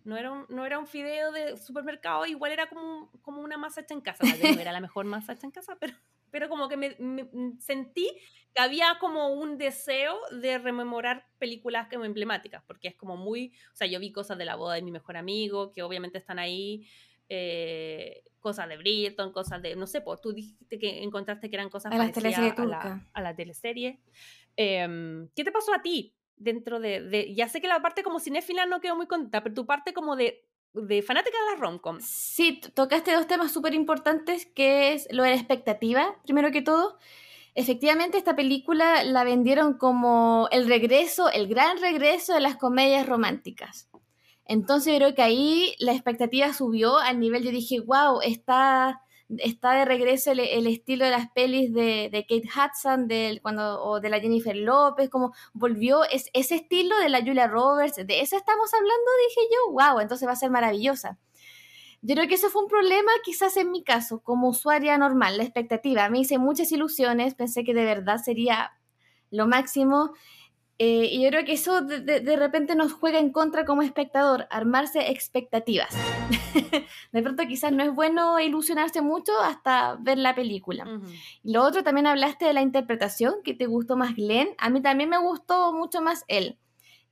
No 0.03 0.18
era 0.18 0.32
un, 0.32 0.45
no 0.49 0.66
era 0.66 0.78
un 0.78 0.88
fideo 0.88 1.32
de 1.32 1.55
supermercado, 1.55 2.26
igual 2.26 2.51
era 2.51 2.68
como, 2.68 3.10
como 3.22 3.41
una 3.41 3.58
masa 3.58 3.82
hecha 3.82 3.93
en 3.93 4.01
casa. 4.01 4.26
no 4.26 4.60
era 4.60 4.74
la 4.74 4.82
mejor 4.88 5.05
masa 5.05 5.34
hecha 5.34 5.47
en 5.47 5.51
casa, 5.51 5.78
pero, 5.80 5.93
pero 6.32 6.49
como 6.49 6.68
que 6.68 6.76
me, 6.76 6.95
mm, 6.99 7.60
sentí 7.60 8.12
que 8.53 8.62
había 8.62 8.97
como 8.99 9.30
un 9.30 9.58
deseo 9.58 10.18
de 10.32 10.58
rememorar 10.58 11.26
películas 11.39 11.88
como 11.89 12.03
emblemáticas, 12.03 12.62
porque 12.68 12.89
es 12.89 12.95
como 12.95 13.16
muy, 13.16 13.53
o 13.72 13.76
sea, 13.76 13.88
yo 13.88 13.99
vi 13.99 14.12
cosas 14.12 14.38
de 14.38 14.45
la 14.45 14.55
boda 14.55 14.76
de 14.76 14.82
mi 14.82 14.91
mejor 14.91 15.16
amigo, 15.16 15.72
que 15.72 15.84
obviamente 15.84 16.18
están 16.18 16.39
ahí, 16.39 16.86
eh, 17.30 18.24
cosas 18.41 18.68
de 18.68 18.78
Britton, 18.78 19.32
cosas 19.32 19.62
de, 19.62 19.76
no 19.76 19.88
sé, 19.88 20.01
pues 20.01 20.20
tú 20.20 20.34
dijiste 20.34 20.78
que 20.78 21.03
encontraste 21.03 21.49
que 21.49 21.55
eran 21.55 21.70
cosas 21.70 21.93
a 21.93 21.97
la 21.97 22.12
teleserie 22.12 22.53
a 22.58 22.66
la, 22.66 23.10
a 23.14 23.22
la 23.22 23.36
teleserie. 23.36 23.99
Em, 24.58 25.30
¿Qué 25.36 25.43
te 25.43 25.51
pasó 25.51 25.74
a 25.74 25.82
ti? 25.82 26.16
Dentro 26.38 26.79
de, 26.79 27.33
Ya 27.35 27.49
sé 27.49 27.61
que 27.61 27.67
la 27.67 27.81
parte 27.81 28.03
como 28.03 28.19
cinéfila 28.19 28.65
no 28.65 28.79
quedó 28.79 28.95
muy 28.95 29.07
contenta, 29.07 29.43
pero 29.43 29.55
tu 29.55 29.65
parte 29.65 29.93
como 29.93 30.15
de, 30.15 30.45
de 30.73 31.01
fanática 31.01 31.38
de 31.38 31.51
las 31.51 31.59
romcoms. 31.59 32.05
Sí, 32.05 32.61
tocaste 32.73 33.13
dos 33.13 33.27
temas 33.27 33.51
súper 33.51 33.73
importantes, 33.73 34.45
que 34.45 34.93
es 34.93 35.07
lo 35.11 35.23
de 35.23 35.29
la 35.29 35.35
expectativa, 35.35 36.15
primero 36.25 36.51
que 36.51 36.61
todo. 36.61 36.97
Efectivamente, 37.55 38.17
esta 38.17 38.35
película 38.35 39.03
la 39.03 39.23
vendieron 39.23 39.77
como 39.79 40.47
el 40.51 40.67
regreso, 40.67 41.29
el 41.31 41.47
gran 41.47 41.79
regreso 41.79 42.33
de 42.33 42.41
las 42.41 42.55
comedias 42.55 43.07
románticas. 43.07 43.89
Entonces 44.45 44.95
creo 44.97 45.15
que 45.15 45.23
ahí 45.23 45.73
la 45.79 45.91
expectativa 45.91 46.53
subió 46.53 46.97
al 46.99 47.19
nivel, 47.19 47.43
yo 47.43 47.51
dije, 47.51 47.79
wow, 47.81 48.21
está 48.21 49.01
está 49.30 49.73
de 49.73 49.86
regreso 49.86 50.32
el, 50.32 50.67
estilo 50.67 51.05
de 51.05 51.11
las 51.11 51.30
pelis 51.32 51.73
de, 51.73 52.25
Kate 52.28 52.47
Hudson 52.47 53.07
de, 53.07 53.39
cuando, 53.41 53.84
o 53.84 53.99
de 53.99 54.09
la 54.09 54.19
Jennifer 54.19 54.55
López, 54.55 55.09
como 55.09 55.34
volvió 55.53 56.03
es, 56.05 56.30
ese 56.34 56.55
estilo 56.55 56.97
de 56.99 57.09
la 57.09 57.19
Julia 57.19 57.47
Roberts, 57.47 57.95
de 57.97 58.21
eso 58.21 58.38
estamos 58.38 58.73
hablando, 58.73 59.11
dije 59.30 59.47
yo, 59.51 59.73
wow, 59.73 59.99
entonces 59.99 60.28
va 60.28 60.34
a 60.34 60.38
ser 60.38 60.49
maravillosa. 60.49 61.17
Yo 62.01 62.15
creo 62.15 62.28
que 62.28 62.36
eso 62.36 62.49
fue 62.49 62.61
un 62.61 62.69
problema 62.69 63.11
quizás 63.23 63.57
en 63.57 63.71
mi 63.71 63.84
caso, 63.84 64.21
como 64.21 64.49
usuaria 64.49 64.97
normal, 64.97 65.38
la 65.38 65.43
expectativa. 65.43 66.09
Me 66.09 66.19
hice 66.19 66.38
muchas 66.38 66.71
ilusiones, 66.71 67.34
pensé 67.36 67.63
que 67.63 67.73
de 67.73 67.86
verdad 67.86 68.17
sería 68.23 68.71
lo 69.30 69.47
máximo 69.47 70.13
eh, 70.80 71.09
y 71.11 71.23
yo 71.23 71.30
creo 71.30 71.43
que 71.43 71.53
eso 71.53 71.82
de, 71.82 72.36
repente 72.36 72.75
nos 72.75 72.93
juega 72.93 73.17
en 73.17 73.32
contra 73.32 73.65
como 73.65 73.82
espectador, 73.82 74.47
armarse 74.51 75.09
expectativas. 75.09 75.89
de 77.11 77.23
pronto 77.23 77.43
quizás 77.47 77.71
no 77.71 77.84
es 77.84 77.93
bueno 77.93 78.39
ilusionarse 78.39 79.01
mucho 79.01 79.32
hasta 79.41 79.95
ver 79.99 80.19
la 80.19 80.36
película. 80.36 80.86
Y 81.43 81.53
lo 81.53 81.63
otro, 81.63 81.84
también 81.84 82.05
hablaste 82.05 82.45
de 82.45 82.53
la 82.53 82.61
interpretación, 82.61 83.36
que 83.43 83.55
te 83.55 83.65
gustó 83.65 83.97
más 83.97 84.15
Glenn. 84.15 84.49
A 84.59 84.69
mí 84.69 84.82
también 84.82 85.09
me 85.09 85.17
gustó 85.17 85.73
mucho 85.73 86.01
más 86.01 86.25
él. 86.28 86.59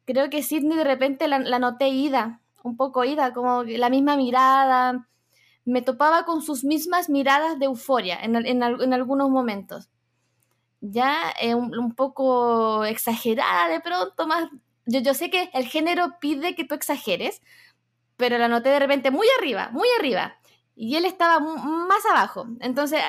Creo 0.06 0.30
que 0.30 0.44
Sidney 0.44 0.78
de 0.78 0.84
repente 0.84 1.28
la, 1.28 1.40
noté 1.58 1.88
ida, 1.90 2.42
un 2.64 2.78
poco 2.78 3.04
ida, 3.04 3.34
como 3.34 3.64
la 3.64 3.90
misma 3.90 4.16
mirada. 4.16 5.08
Me 5.64 5.82
topaba 5.82 6.26
con 6.26 6.44
sus 6.44 6.64
mismas 6.64 7.10
miradas 7.10 7.58
de 7.58 7.66
euforia 7.66 8.20
en, 8.22 8.36
en 8.36 8.94
algunos 8.94 9.32
momentos 9.32 9.90
ya 10.92 11.32
es 11.42 11.56
un, 11.56 11.94
poco 11.96 12.86
exagerada 12.86 13.68
de 13.70 13.80
pronto, 13.80 14.28
más... 14.28 14.50
Yo, 14.86 15.00
yo 15.00 15.14
sé 15.14 15.30
que 15.30 15.50
el 15.54 15.66
género 15.66 16.20
pide 16.20 16.56
que 16.56 16.66
tú 16.66 16.76
exageres, 16.76 17.42
pero 18.18 18.38
la 18.38 18.48
noté 18.48 18.70
de 18.70 18.80
repente 18.80 19.12
muy 19.12 19.28
arriba, 19.40 19.70
muy 19.72 19.88
arriba, 20.00 20.38
y 20.76 20.96
él 20.96 21.06
estaba 21.06 21.40
más 21.40 22.06
abajo. 22.06 22.48
Entonces 22.60 23.02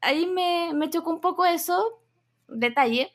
ahí, 0.00 0.26
me, 0.26 0.72
me, 0.74 0.90
chocó 0.90 1.10
un 1.10 1.20
poco 1.20 1.44
eso, 1.46 2.02
detalle. 2.48 3.12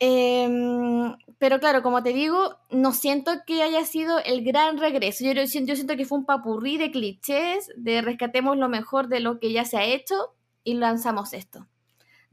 Em, 0.00 1.16
pero 1.38 1.60
claro, 1.60 1.82
como 1.82 2.02
te 2.02 2.12
digo, 2.12 2.58
no 2.70 2.92
siento 2.92 3.32
que 3.46 3.62
haya 3.62 3.84
sido 3.84 4.18
el 4.18 4.44
gran 4.44 4.78
regreso. 4.78 5.24
Yo, 5.24 5.32
yo, 5.32 5.42
yo 5.42 5.76
siento 5.76 5.96
que 5.96 6.04
fue 6.06 6.18
un 6.18 6.26
papurrí 6.26 6.78
de 6.78 6.90
clichés, 6.90 7.70
de 7.76 8.02
rescatemos 8.02 8.56
lo 8.56 8.68
mejor 8.68 9.08
de 9.08 9.20
lo 9.20 9.38
que 9.38 9.52
ya 9.52 9.64
se 9.64 9.78
ha 9.78 9.84
hecho 9.84 10.34
y 10.64 10.74
lanzamos 10.74 11.32
esto 11.34 11.66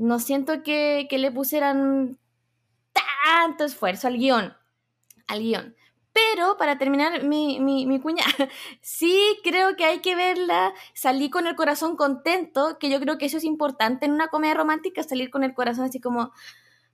no 0.02 0.20
siento 0.20 0.64
que, 0.64 1.08
le 1.12 1.32
pusieran 1.32 2.18
tanto 2.93 3.64
esfuerzo 3.64 4.08
al 4.08 4.18
guion, 4.18 4.54
al 5.28 5.39
guion. 5.39 5.76
Pero 6.12 6.58
para 6.58 6.78
terminar 6.78 7.24
mi, 7.24 7.60
mi, 7.60 7.99
cuña, 8.02 8.24
sí 8.82 9.38
creo 9.43 9.78
que 9.78 9.86
hay 9.86 9.99
que 9.99 10.16
verla, 10.16 10.74
salí 10.93 11.30
con 11.30 11.47
el 11.47 11.56
corazón 11.56 11.95
contento, 11.95 12.78
que 12.80 12.89
yo 12.89 12.99
creo 12.99 13.18
que 13.18 13.28
eso 13.28 13.38
es 13.38 13.45
importante 13.45 14.06
en 14.06 14.12
una 14.12 14.28
comedia 14.28 14.56
romántica, 14.56 15.04
salir 15.04 15.30
con 15.30 15.43
el 15.43 15.54
corazón 15.54 15.86
así 15.86 16.02
como, 16.02 16.32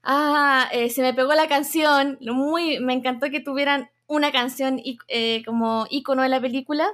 ah, 0.03 0.69
eh, 0.71 0.89
se 0.89 1.01
me 1.01 1.13
pegó 1.13 1.33
la 1.33 1.47
canción, 1.47 2.19
muy, 2.21 2.79
me 2.79 2.93
encantó 2.93 3.31
que 3.31 3.39
tuvieran 3.39 3.89
una 4.05 4.31
canción 4.31 4.81
eh, 5.07 5.43
como 5.45 5.87
icono 5.89 6.21
de 6.21 6.29
la 6.29 6.41
película 6.41 6.87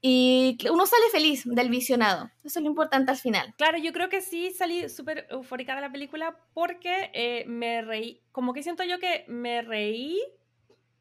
y 0.00 0.56
uno 0.70 0.86
sale 0.86 1.04
feliz 1.10 1.42
del 1.44 1.70
visionado. 1.70 2.30
Eso 2.44 2.60
es 2.60 2.62
lo 2.62 2.68
importante 2.68 3.10
al 3.10 3.16
final. 3.16 3.54
Claro, 3.56 3.78
yo 3.78 3.92
creo 3.92 4.08
que 4.08 4.20
sí 4.20 4.52
salí 4.52 4.88
súper 4.88 5.26
eufórica 5.30 5.74
de 5.74 5.80
la 5.80 5.90
película 5.90 6.38
porque 6.54 7.10
eh, 7.14 7.44
me 7.46 7.82
reí, 7.82 8.22
como 8.30 8.52
que 8.52 8.62
siento 8.62 8.84
yo 8.84 8.98
que 9.00 9.24
me 9.28 9.62
reí, 9.62 10.20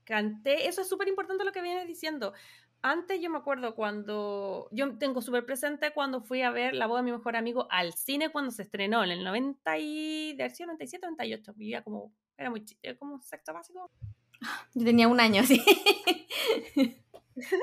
canté, 0.03 0.67
eso 0.67 0.81
es 0.81 0.89
súper 0.89 1.07
importante 1.07 1.43
lo 1.43 1.51
que 1.51 1.61
vienes 1.61 1.87
diciendo. 1.87 2.33
Antes 2.81 3.21
yo 3.21 3.29
me 3.29 3.37
acuerdo 3.37 3.75
cuando, 3.75 4.67
yo 4.71 4.97
tengo 4.97 5.21
súper 5.21 5.45
presente 5.45 5.91
cuando 5.93 6.21
fui 6.21 6.43
a 6.43 6.51
ver 6.51 6.75
La 6.75 6.85
voz 6.85 6.99
de 6.99 7.03
mi 7.03 7.11
mejor 7.11 7.35
amigo 7.35 7.67
al 7.71 7.93
cine 7.93 8.29
cuando 8.29 8.51
se 8.51 8.63
estrenó 8.63 9.03
en 9.03 9.11
el 9.11 9.23
90 9.23 9.77
y, 9.79 10.35
97, 10.37 11.05
98, 11.05 11.53
vivía 11.55 11.83
como, 11.83 12.11
era 12.37 12.49
muy, 12.49 12.65
como 12.97 13.19
sexto 13.21 13.53
básico. 13.53 13.91
Yo 14.73 14.85
tenía 14.85 15.07
un 15.07 15.19
año, 15.19 15.43
sí. 15.45 15.63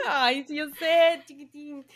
Ay, 0.06 0.44
sí, 0.46 0.56
yo 0.56 0.68
sé, 0.70 1.22
chiquitín. 1.26 1.86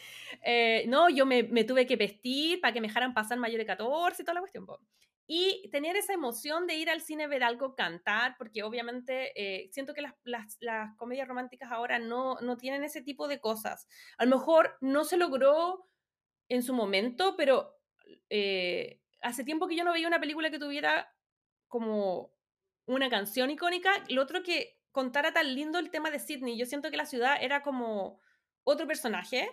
Eh, 0.43 0.85
no, 0.89 1.09
yo 1.09 1.27
me, 1.27 1.43
me, 1.45 1.65
tuve 1.65 1.87
que 1.87 1.97
vestir 1.97 2.61
para 2.61 2.73
que 2.73 2.81
me 2.81 2.89
dejaran 2.89 3.15
pasar 3.15 3.39
mayor 3.39 3.59
de 3.59 3.67
14 3.67 4.23
y 4.23 4.25
toda 4.25 4.35
la 4.35 4.41
cuestión. 4.41 4.67
Y 5.27 5.69
tener 5.71 5.95
esa 5.97 6.15
emoción 6.15 6.67
de 6.67 6.77
ir 6.77 6.89
al 6.89 7.03
cine, 7.03 7.27
ver 7.27 7.45
algo, 7.45 7.75
cantar, 7.75 8.37
porque 8.39 8.63
obviamente 8.63 9.33
eh, 9.37 9.69
siento 9.73 9.93
que 9.93 10.01
las, 10.01 10.15
las, 10.25 10.57
las, 10.61 10.97
comedias 10.97 11.29
románticas 11.29 11.71
ahora 11.71 11.99
no, 11.99 12.37
no 12.41 12.57
tienen 12.57 12.83
ese 12.83 13.03
tipo 13.03 13.29
de 13.29 13.39
cosas. 13.39 13.87
A 14.17 14.25
lo 14.25 14.39
mejor 14.39 14.77
no 14.81 15.05
se 15.05 15.19
logró 15.19 15.87
en 16.49 16.63
su 16.63 16.73
momento, 16.73 17.37
pero 17.37 17.79
eh, 18.31 19.03
hace 19.21 19.45
tiempo 19.45 19.69
que 19.69 19.77
yo 19.77 19.85
no 19.85 19.93
veía 19.93 20.09
una 20.09 20.21
película 20.21 20.51
que 20.51 20.59
tuviera 20.59 21.15
como 21.67 22.33
una 22.87 23.11
canción 23.11 23.51
icónica. 23.51 23.93
Lo 24.09 24.23
otro 24.23 24.43
que 24.43 24.78
contara 24.93 25.33
tan 25.33 25.55
lindo 25.55 25.79
el 25.79 25.91
tema 25.91 26.11
de 26.11 26.19
Sydney. 26.19 26.59
Yo 26.59 26.67
siento 26.67 26.91
que 26.91 26.97
la 26.97 27.07
ciudad 27.07 27.37
era 27.41 27.63
como 27.63 28.21
otro 28.65 28.87
personaje. 28.87 29.49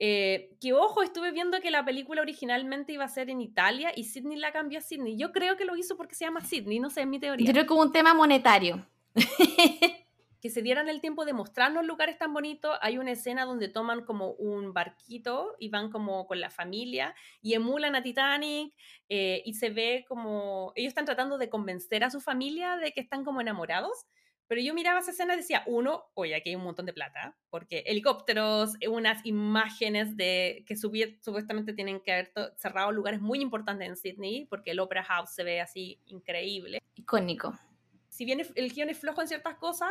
Eh, 0.00 0.56
que 0.60 0.72
ojo, 0.72 1.02
estuve 1.02 1.30
viendo 1.30 1.60
que 1.60 1.70
la 1.70 1.84
película 1.84 2.20
originalmente 2.20 2.92
iba 2.92 3.04
a 3.04 3.08
ser 3.08 3.30
en 3.30 3.40
Italia 3.40 3.92
y 3.94 4.04
Sydney 4.04 4.38
la 4.38 4.52
cambió 4.52 4.78
a 4.78 4.82
Sydney. 4.82 5.16
Yo 5.16 5.30
creo 5.32 5.56
que 5.56 5.64
lo 5.64 5.76
hizo 5.76 5.96
porque 5.96 6.14
se 6.14 6.24
llama 6.24 6.40
Sydney, 6.40 6.80
no 6.80 6.90
sé, 6.90 7.02
es 7.02 7.06
mi 7.06 7.20
teoría. 7.20 7.46
Yo 7.46 7.52
creo 7.52 7.66
que 7.66 7.74
un 7.74 7.92
tema 7.92 8.12
monetario. 8.12 8.84
que 10.44 10.50
se 10.50 10.60
dieran 10.60 10.90
el 10.90 11.00
tiempo 11.00 11.24
de 11.24 11.32
mostrarnos 11.32 11.86
lugares 11.86 12.18
tan 12.18 12.34
bonitos. 12.34 12.76
Hay 12.82 12.98
una 12.98 13.12
escena 13.12 13.46
donde 13.46 13.68
toman 13.68 14.04
como 14.04 14.32
un 14.32 14.74
barquito 14.74 15.56
y 15.58 15.70
van 15.70 15.90
como 15.90 16.26
con 16.26 16.38
la 16.38 16.50
familia 16.50 17.14
y 17.40 17.54
emulan 17.54 17.96
a 17.96 18.02
Titanic 18.02 18.74
eh, 19.08 19.42
y 19.46 19.54
se 19.54 19.70
ve 19.70 20.04
como 20.06 20.72
ellos 20.74 20.88
están 20.88 21.06
tratando 21.06 21.38
de 21.38 21.48
convencer 21.48 22.04
a 22.04 22.10
su 22.10 22.20
familia 22.20 22.76
de 22.76 22.92
que 22.92 23.00
están 23.00 23.24
como 23.24 23.40
enamorados 23.40 24.04
pero 24.46 24.60
yo 24.60 24.74
miraba 24.74 25.00
esa 25.00 25.10
escena 25.10 25.34
y 25.34 25.38
decía, 25.38 25.62
uno, 25.66 26.04
oye, 26.14 26.34
aquí 26.34 26.50
hay 26.50 26.56
un 26.56 26.64
montón 26.64 26.84
de 26.86 26.92
plata, 26.92 27.36
porque 27.48 27.84
helicópteros, 27.86 28.74
eh, 28.80 28.88
unas 28.88 29.24
imágenes 29.24 30.16
de 30.16 30.64
que 30.66 30.76
supuestamente 30.76 31.72
tienen 31.72 32.00
que 32.00 32.12
haber 32.12 32.32
cerrado 32.56 32.92
lugares 32.92 33.20
muy 33.20 33.40
importantes 33.40 33.88
en 33.88 33.96
Sydney, 33.96 34.46
porque 34.46 34.72
el 34.72 34.80
Opera 34.80 35.02
House 35.04 35.34
se 35.34 35.44
ve 35.44 35.60
así 35.60 36.00
increíble. 36.06 36.82
Icónico. 36.94 37.58
Si 38.08 38.24
bien 38.24 38.42
el 38.54 38.72
guion 38.72 38.90
es 38.90 38.98
flojo 38.98 39.22
en 39.22 39.28
ciertas 39.28 39.56
cosas, 39.56 39.90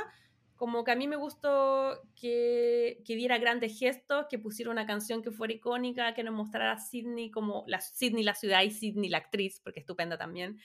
como 0.55 0.83
que 0.83 0.91
a 0.91 0.95
mí 0.95 1.07
me 1.07 1.15
gustó 1.15 1.99
que, 2.15 3.01
que, 3.05 3.15
diera 3.15 3.39
grandes 3.39 3.77
gestos, 3.77 4.27
que 4.29 4.37
pusiera 4.37 4.71
una 4.71 4.85
canción 4.85 5.23
que 5.23 5.31
fuera 5.31 5.53
icónica, 5.53 6.13
que 6.13 6.23
nos 6.23 6.33
mostrara 6.35 6.73
a 6.73 6.77
Sydney 6.77 7.31
como 7.31 7.65
la, 7.67 7.81
Sydney 7.81 8.23
la 8.23 8.35
ciudad 8.35 8.61
y 8.61 8.69
Sydney 8.69 9.09
la 9.09 9.17
actriz, 9.17 9.59
porque 9.61 9.79
estupenda 9.79 10.17
también. 10.17 10.59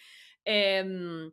Eh, 0.44 1.30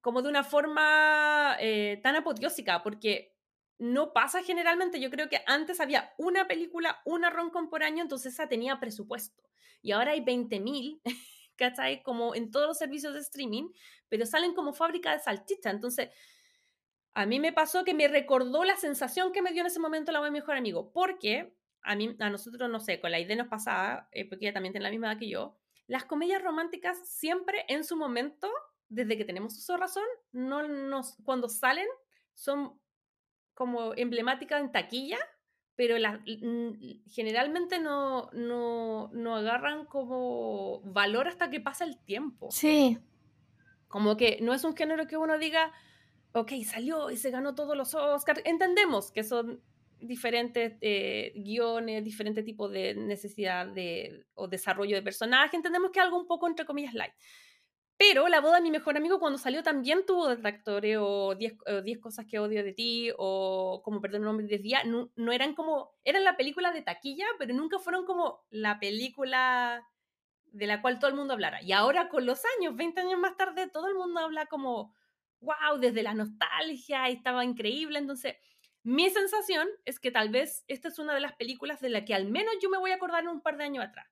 como 0.00 0.22
de 0.22 0.28
una 0.28 0.44
forma 0.44 1.56
eh, 1.60 2.00
tan 2.02 2.16
apoteósica, 2.16 2.82
porque 2.82 3.36
no 3.78 4.12
pasa 4.12 4.42
generalmente. 4.42 5.00
Yo 5.00 5.10
creo 5.10 5.28
que 5.28 5.42
antes 5.46 5.80
había 5.80 6.12
una 6.18 6.46
película, 6.46 7.00
una 7.04 7.30
roncon 7.30 7.68
por 7.68 7.82
año, 7.82 8.02
entonces 8.02 8.34
esa 8.34 8.48
tenía 8.48 8.78
presupuesto. 8.78 9.42
Y 9.82 9.92
ahora 9.92 10.12
hay 10.12 10.20
20.000, 10.20 11.00
¿cachai? 11.56 12.02
Como 12.02 12.34
en 12.34 12.50
todos 12.50 12.66
los 12.66 12.78
servicios 12.78 13.14
de 13.14 13.20
streaming, 13.20 13.70
pero 14.08 14.26
salen 14.26 14.54
como 14.54 14.72
fábrica 14.72 15.12
de 15.12 15.20
salchicha. 15.20 15.70
Entonces, 15.70 16.10
a 17.14 17.26
mí 17.26 17.40
me 17.40 17.52
pasó 17.52 17.84
que 17.84 17.94
me 17.94 18.08
recordó 18.08 18.64
la 18.64 18.76
sensación 18.76 19.32
que 19.32 19.42
me 19.42 19.52
dio 19.52 19.62
en 19.62 19.66
ese 19.66 19.80
momento 19.80 20.12
la 20.12 20.20
mi 20.22 20.30
mejor 20.30 20.56
amigo, 20.56 20.92
porque 20.92 21.56
a, 21.82 21.96
mí, 21.96 22.14
a 22.18 22.30
nosotros, 22.30 22.70
no 22.70 22.80
sé, 22.80 23.00
con 23.00 23.10
la 23.10 23.18
idea 23.18 23.36
nos 23.36 23.48
pasaba, 23.48 24.08
eh, 24.12 24.28
porque 24.28 24.46
ella 24.46 24.54
también 24.54 24.72
tiene 24.72 24.84
la 24.84 24.90
misma 24.90 25.12
edad 25.12 25.18
que 25.18 25.28
yo, 25.28 25.56
las 25.86 26.04
comedias 26.04 26.42
románticas 26.42 26.98
siempre 27.08 27.64
en 27.68 27.82
su 27.84 27.96
momento 27.96 28.48
desde 28.90 29.16
que 29.16 29.24
tenemos 29.24 29.56
uso 29.56 29.76
razón, 29.76 30.04
no 30.32 30.66
nos, 30.68 31.16
cuando 31.24 31.48
salen 31.48 31.86
son 32.34 32.78
como 33.54 33.94
emblemática 33.94 34.58
en 34.58 34.72
taquilla, 34.72 35.18
pero 35.76 35.96
generalmente 37.06 37.78
no, 37.78 38.30
no, 38.32 39.10
no 39.12 39.36
agarran 39.36 39.86
como 39.86 40.82
valor 40.82 41.28
hasta 41.28 41.48
que 41.50 41.60
pasa 41.60 41.84
el 41.84 41.98
tiempo. 42.04 42.50
Sí. 42.50 42.98
Como 43.88 44.16
que 44.16 44.38
no 44.42 44.52
es 44.52 44.64
un 44.64 44.76
género 44.76 45.06
que 45.06 45.16
uno 45.16 45.38
diga, 45.38 45.72
ok, 46.32 46.52
salió 46.64 47.10
y 47.10 47.16
se 47.16 47.30
ganó 47.30 47.54
todos 47.54 47.76
los 47.76 47.94
Oscars. 47.94 48.42
Entendemos 48.44 49.10
que 49.10 49.24
son 49.24 49.62
diferentes 50.00 50.74
eh, 50.80 51.32
guiones, 51.36 52.04
diferentes 52.04 52.44
tipos 52.44 52.70
de 52.70 52.94
necesidad 52.94 53.66
de, 53.66 54.26
o 54.34 54.48
desarrollo 54.48 54.96
de 54.96 55.02
personaje. 55.02 55.56
Entendemos 55.56 55.90
que 55.90 56.00
algo 56.00 56.18
un 56.18 56.26
poco, 56.26 56.46
entre 56.46 56.66
comillas, 56.66 56.94
light. 56.94 57.14
Pero 58.00 58.28
la 58.28 58.40
boda 58.40 58.56
de 58.56 58.62
mi 58.62 58.70
mejor 58.70 58.96
amigo 58.96 59.20
cuando 59.20 59.36
salió 59.36 59.62
también 59.62 60.06
tuvo 60.06 60.26
detractores 60.26 60.96
o 60.98 61.34
10 61.34 61.98
cosas 62.00 62.24
que 62.24 62.38
odio 62.38 62.64
de 62.64 62.72
ti 62.72 63.10
o 63.18 63.82
como 63.84 64.00
perder 64.00 64.20
un 64.20 64.24
nombre 64.24 64.46
de 64.46 64.56
día. 64.56 64.82
No, 64.84 65.12
no, 65.16 65.32
eran 65.32 65.54
como, 65.54 65.92
eran 66.02 66.24
la 66.24 66.38
película 66.38 66.72
de 66.72 66.80
taquilla, 66.80 67.26
pero 67.38 67.52
nunca 67.52 67.78
fueron 67.78 68.06
como 68.06 68.46
la 68.48 68.80
película 68.80 69.86
de 70.46 70.66
la 70.66 70.80
cual 70.80 70.98
todo 70.98 71.10
el 71.10 71.16
mundo 71.16 71.34
hablara. 71.34 71.62
Y 71.62 71.72
ahora 71.72 72.08
con 72.08 72.24
los 72.24 72.40
años, 72.56 72.74
20 72.74 73.02
años 73.02 73.18
más 73.20 73.36
tarde, 73.36 73.68
todo 73.68 73.86
el 73.88 73.94
mundo 73.94 74.20
habla 74.20 74.46
como, 74.46 74.94
wow, 75.40 75.78
desde 75.78 76.02
la 76.02 76.14
nostalgia, 76.14 77.06
estaba 77.08 77.44
increíble. 77.44 77.98
Entonces, 77.98 78.36
mi 78.82 79.10
sensación 79.10 79.68
es 79.84 80.00
que 80.00 80.10
tal 80.10 80.30
vez 80.30 80.64
esta 80.68 80.88
es 80.88 80.98
una 80.98 81.12
de 81.12 81.20
las 81.20 81.34
películas 81.34 81.82
de 81.82 81.90
la 81.90 82.06
que 82.06 82.14
al 82.14 82.24
menos 82.30 82.54
yo 82.62 82.70
me 82.70 82.78
voy 82.78 82.92
a 82.92 82.94
acordar 82.94 83.24
en 83.24 83.28
un 83.28 83.42
par 83.42 83.58
de 83.58 83.64
años 83.64 83.84
atrás. 83.84 84.06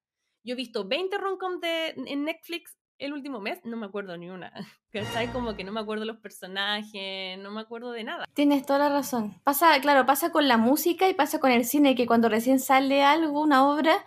Yo 0.45 0.53
he 0.53 0.57
visto 0.57 0.87
20 0.87 1.17
romcoms 1.17 1.61
en 1.63 2.25
Netflix 2.25 2.78
el 2.99 3.13
último 3.13 3.41
mes, 3.41 3.61
no 3.65 3.77
me 3.77 3.87
acuerdo 3.87 4.17
ni 4.17 4.29
una. 4.29 4.53
¿Cachai? 4.93 5.29
Como 5.29 5.57
que 5.57 5.65
no 5.65 5.73
me 5.73 5.81
acuerdo 5.81 6.05
los 6.05 6.19
personajes, 6.19 7.39
no 7.39 7.51
me 7.51 7.61
acuerdo 7.61 7.93
de 7.93 8.05
nada. 8.05 8.27
Tienes 8.35 8.67
toda 8.67 8.79
la 8.81 8.89
razón. 8.89 9.41
Pasa, 9.45 9.81
claro, 9.81 10.07
pasa 10.07 10.31
con 10.31 10.49
la 10.49 10.57
música 10.57 11.09
y 11.09 11.15
pasa 11.15 11.39
con 11.39 11.51
el 11.51 11.65
cine, 11.65 11.95
que 11.95 12.07
cuando 12.07 12.29
recién 12.29 12.59
sale 12.59 13.03
algo, 13.03 13.41
una 13.41 13.69
obra, 13.69 14.05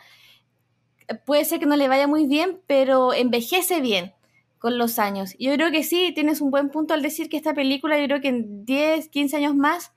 puede 1.25 1.45
ser 1.45 1.59
que 1.59 1.65
no 1.65 1.75
le 1.75 1.87
vaya 1.87 2.07
muy 2.07 2.25
bien, 2.25 2.61
pero 2.67 3.13
envejece 3.13 3.81
bien 3.81 4.13
con 4.59 4.77
los 4.77 4.99
años. 4.99 5.35
Yo 5.39 5.53
creo 5.53 5.71
que 5.71 5.83
sí, 5.83 6.11
tienes 6.13 6.41
un 6.41 6.51
buen 6.51 6.69
punto 6.69 6.93
al 6.93 7.01
decir 7.01 7.29
que 7.29 7.37
esta 7.37 7.53
película, 7.53 7.97
yo 7.99 8.05
creo 8.05 8.21
que 8.21 8.29
en 8.29 8.65
10, 8.65 9.09
15 9.09 9.37
años 9.37 9.55
más 9.55 9.93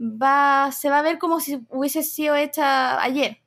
va, 0.00 0.70
se 0.72 0.88
va 0.88 1.00
a 1.00 1.02
ver 1.02 1.18
como 1.18 1.40
si 1.40 1.60
hubiese 1.68 2.02
sido 2.02 2.36
hecha 2.36 3.02
ayer. 3.02 3.38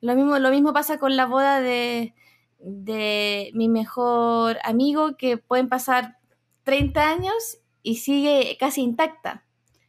Lo 0.00 0.14
mismo, 0.14 0.38
lo 0.38 0.50
mismo 0.50 0.72
pasa 0.72 0.98
con 0.98 1.16
la 1.16 1.26
boda 1.26 1.60
de, 1.60 2.14
de 2.58 3.50
mi 3.54 3.68
mejor 3.68 4.58
amigo, 4.64 5.16
que 5.16 5.36
pueden 5.36 5.68
pasar 5.68 6.18
30 6.64 7.08
años 7.08 7.58
y 7.82 7.96
sigue 7.96 8.56
casi 8.58 8.82
intacta. 8.82 9.46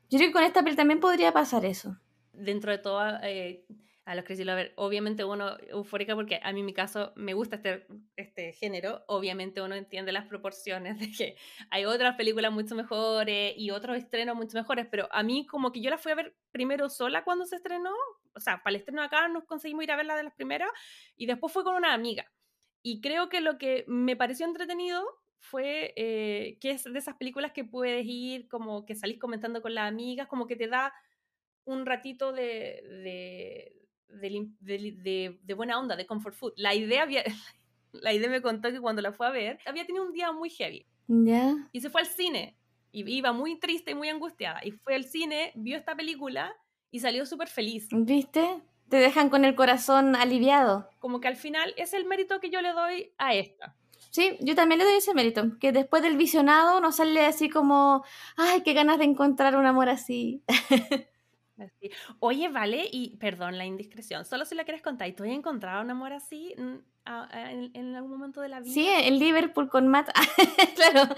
Yo 0.10 0.18
creo 0.18 0.30
que 0.30 0.34
con 0.34 0.44
esta 0.44 0.62
película 0.62 0.82
también 0.82 1.00
podría 1.00 1.32
pasar 1.32 1.66
eso. 1.66 1.98
Dentro 2.34 2.72
de 2.72 2.78
todo, 2.78 3.02
eh, 3.22 3.66
a 4.10 4.16
los 4.16 4.26
Crazy 4.26 4.44
Lovers, 4.44 4.72
obviamente 4.76 5.24
uno 5.24 5.56
eufórica 5.68 6.16
porque 6.16 6.40
a 6.42 6.52
mí 6.52 6.62
en 6.62 6.66
mi 6.66 6.74
caso 6.74 7.14
me 7.16 7.36
gusta 7.36 7.58
este, 7.58 7.86
este 8.16 8.54
género, 8.54 9.04
obviamente 9.06 9.62
uno 9.62 9.76
entiende 9.76 10.12
las 10.12 10.26
proporciones 10.26 11.00
de 11.00 11.12
que 11.12 11.36
hay 11.70 11.86
otras 11.86 12.16
películas 12.16 12.52
mucho 12.52 12.74
mejores 12.74 13.54
y 13.56 13.70
otros 13.70 13.98
estrenos 13.98 14.36
mucho 14.36 14.58
mejores, 14.58 14.88
pero 14.90 15.08
a 15.12 15.22
mí 15.22 15.46
como 15.46 15.72
que 15.72 15.82
yo 15.82 15.92
la 15.92 16.00
fui 16.00 16.12
a 16.12 16.16
ver 16.16 16.36
primero 16.52 16.90
sola 16.90 17.24
cuando 17.24 17.46
se 17.46 17.58
estrenó, 17.58 17.92
o 18.34 18.40
sea, 18.40 18.64
para 18.64 18.72
el 18.72 18.78
estreno 18.78 19.04
acá 19.04 19.28
nos 19.28 19.44
conseguimos 19.44 19.84
ir 19.84 19.92
a 19.92 19.96
ver 19.96 20.08
la 20.08 20.16
de 20.16 20.24
las 20.24 20.34
primeras 20.34 20.72
y 21.16 21.28
después 21.28 21.54
fue 21.54 21.64
con 21.64 21.76
una 21.76 21.94
amiga. 21.94 22.26
Y 22.82 23.02
creo 23.02 23.30
que 23.30 23.42
lo 23.42 23.58
que 23.58 23.84
me 23.88 24.16
pareció 24.16 24.46
entretenido 24.46 25.04
fue 25.40 25.94
eh, 25.96 26.58
que 26.60 26.72
es 26.72 26.84
de 26.84 26.98
esas 26.98 27.16
películas 27.16 27.52
que 27.52 27.64
puedes 27.64 28.06
ir, 28.06 28.48
como 28.48 28.86
que 28.86 28.96
salís 28.96 29.20
comentando 29.20 29.62
con 29.62 29.74
las 29.74 29.88
amigas, 29.88 30.28
como 30.28 30.48
que 30.48 30.56
te 30.56 30.68
da 30.68 30.94
un 31.66 31.86
ratito 31.86 32.32
de, 32.32 32.84
de, 34.10 35.54
buena 35.56 35.80
onda, 35.80 35.96
de 35.96 36.06
comfort 36.06 36.36
food. 36.36 36.54
La 36.56 36.74
idea, 36.76 37.04
había, 37.04 37.24
la 37.92 38.14
idea 38.14 38.30
me 38.30 38.42
contó 38.42 38.72
que 38.72 38.80
cuando 38.80 39.02
la 39.02 39.12
fue 39.12 39.28
a 39.28 39.32
ver, 39.32 39.60
había 39.66 39.86
tenido 39.86 40.06
un 40.06 40.14
día 40.14 40.32
muy 40.32 40.50
heavy. 40.50 40.86
Ya. 41.08 41.70
Y 41.72 41.82
se 41.82 41.90
fue 41.90 42.02
al 42.02 42.08
cine. 42.08 42.56
Y 42.92 43.10
iba 43.12 43.32
muy 43.34 43.60
triste 43.60 43.92
y 43.92 43.96
muy 43.96 44.10
angustiada. 44.10 44.62
Y 44.64 44.72
fue 44.72 44.96
al 44.96 45.06
cine, 45.06 45.52
vio 45.56 45.78
esta 45.78 45.96
película 45.96 46.56
y 46.92 47.00
salió 47.00 47.26
súper 47.26 47.48
feliz. 47.48 47.88
¿Viste? 47.92 48.62
Te 48.90 48.98
dejan 48.98 49.30
con 49.30 49.46
el 49.46 49.56
corazón 49.56 50.16
aliviado. 50.16 50.90
Como 51.00 51.20
que 51.20 51.28
al 51.28 51.36
final 51.36 51.74
es 51.78 51.94
el 51.94 52.06
mérito 52.06 52.40
que 52.40 52.50
yo 52.50 52.62
le 52.62 52.74
doy 52.74 53.14
a 53.18 53.34
esta. 53.34 53.76
Sí, 54.10 54.38
yo 54.42 54.56
también 54.56 54.80
le 54.80 54.86
doy 54.86 54.96
ese 54.96 55.14
mérito, 55.14 55.60
que 55.60 55.72
después 55.72 56.02
del 56.02 56.18
visionado 56.18 56.82
no 56.82 56.92
sale 56.92 57.26
así 57.26 57.50
como, 57.50 58.04
ay, 58.38 58.62
qué 58.64 58.74
ganas 58.74 58.98
de 58.98 59.06
encontrar 59.06 59.56
un 59.56 59.68
amor 59.68 59.88
así. 59.88 60.44
Oye, 62.20 62.50
vale, 62.50 62.88
y 62.92 63.18
perdón 63.18 63.58
la 63.58 63.66
indiscreción, 63.66 64.26
solo 64.26 64.46
si 64.46 64.56
la 64.56 64.64
quieres 64.64 64.82
contar, 64.82 65.08
¿y 65.08 65.14
tú 65.14 65.24
has 65.24 65.30
encontrado 65.30 65.84
un 65.84 65.92
amor 65.92 66.14
así 66.14 66.56
en, 66.58 67.96
algún 67.96 68.12
momento 68.12 68.42
de 68.42 68.50
la 68.50 68.62
vida? 68.62 68.74
Sí, 68.74 68.88
en 68.88 69.20
Liverpool 69.20 69.70
con 69.70 69.88
Matt, 69.88 70.10
claro, 70.76 71.14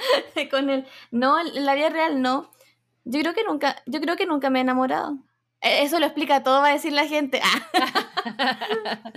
con 0.49 0.69
él. 0.69 0.85
No, 1.11 1.39
en 1.39 1.63
la 1.65 1.75
vida 1.75 1.89
real 1.89 2.21
no. 2.21 2.51
Yo 3.03 3.19
creo 3.21 3.33
que 3.33 3.43
nunca, 3.43 3.81
yo 3.85 4.01
creo 4.01 4.15
que 4.15 4.25
nunca 4.25 4.49
me 4.49 4.59
he 4.59 4.61
enamorado. 4.61 5.17
E, 5.61 5.83
eso 5.83 5.99
lo 5.99 6.05
explica 6.05 6.43
todo, 6.43 6.61
va 6.61 6.69
a 6.69 6.73
decir 6.73 6.93
la 6.93 7.07
gente. 7.07 7.41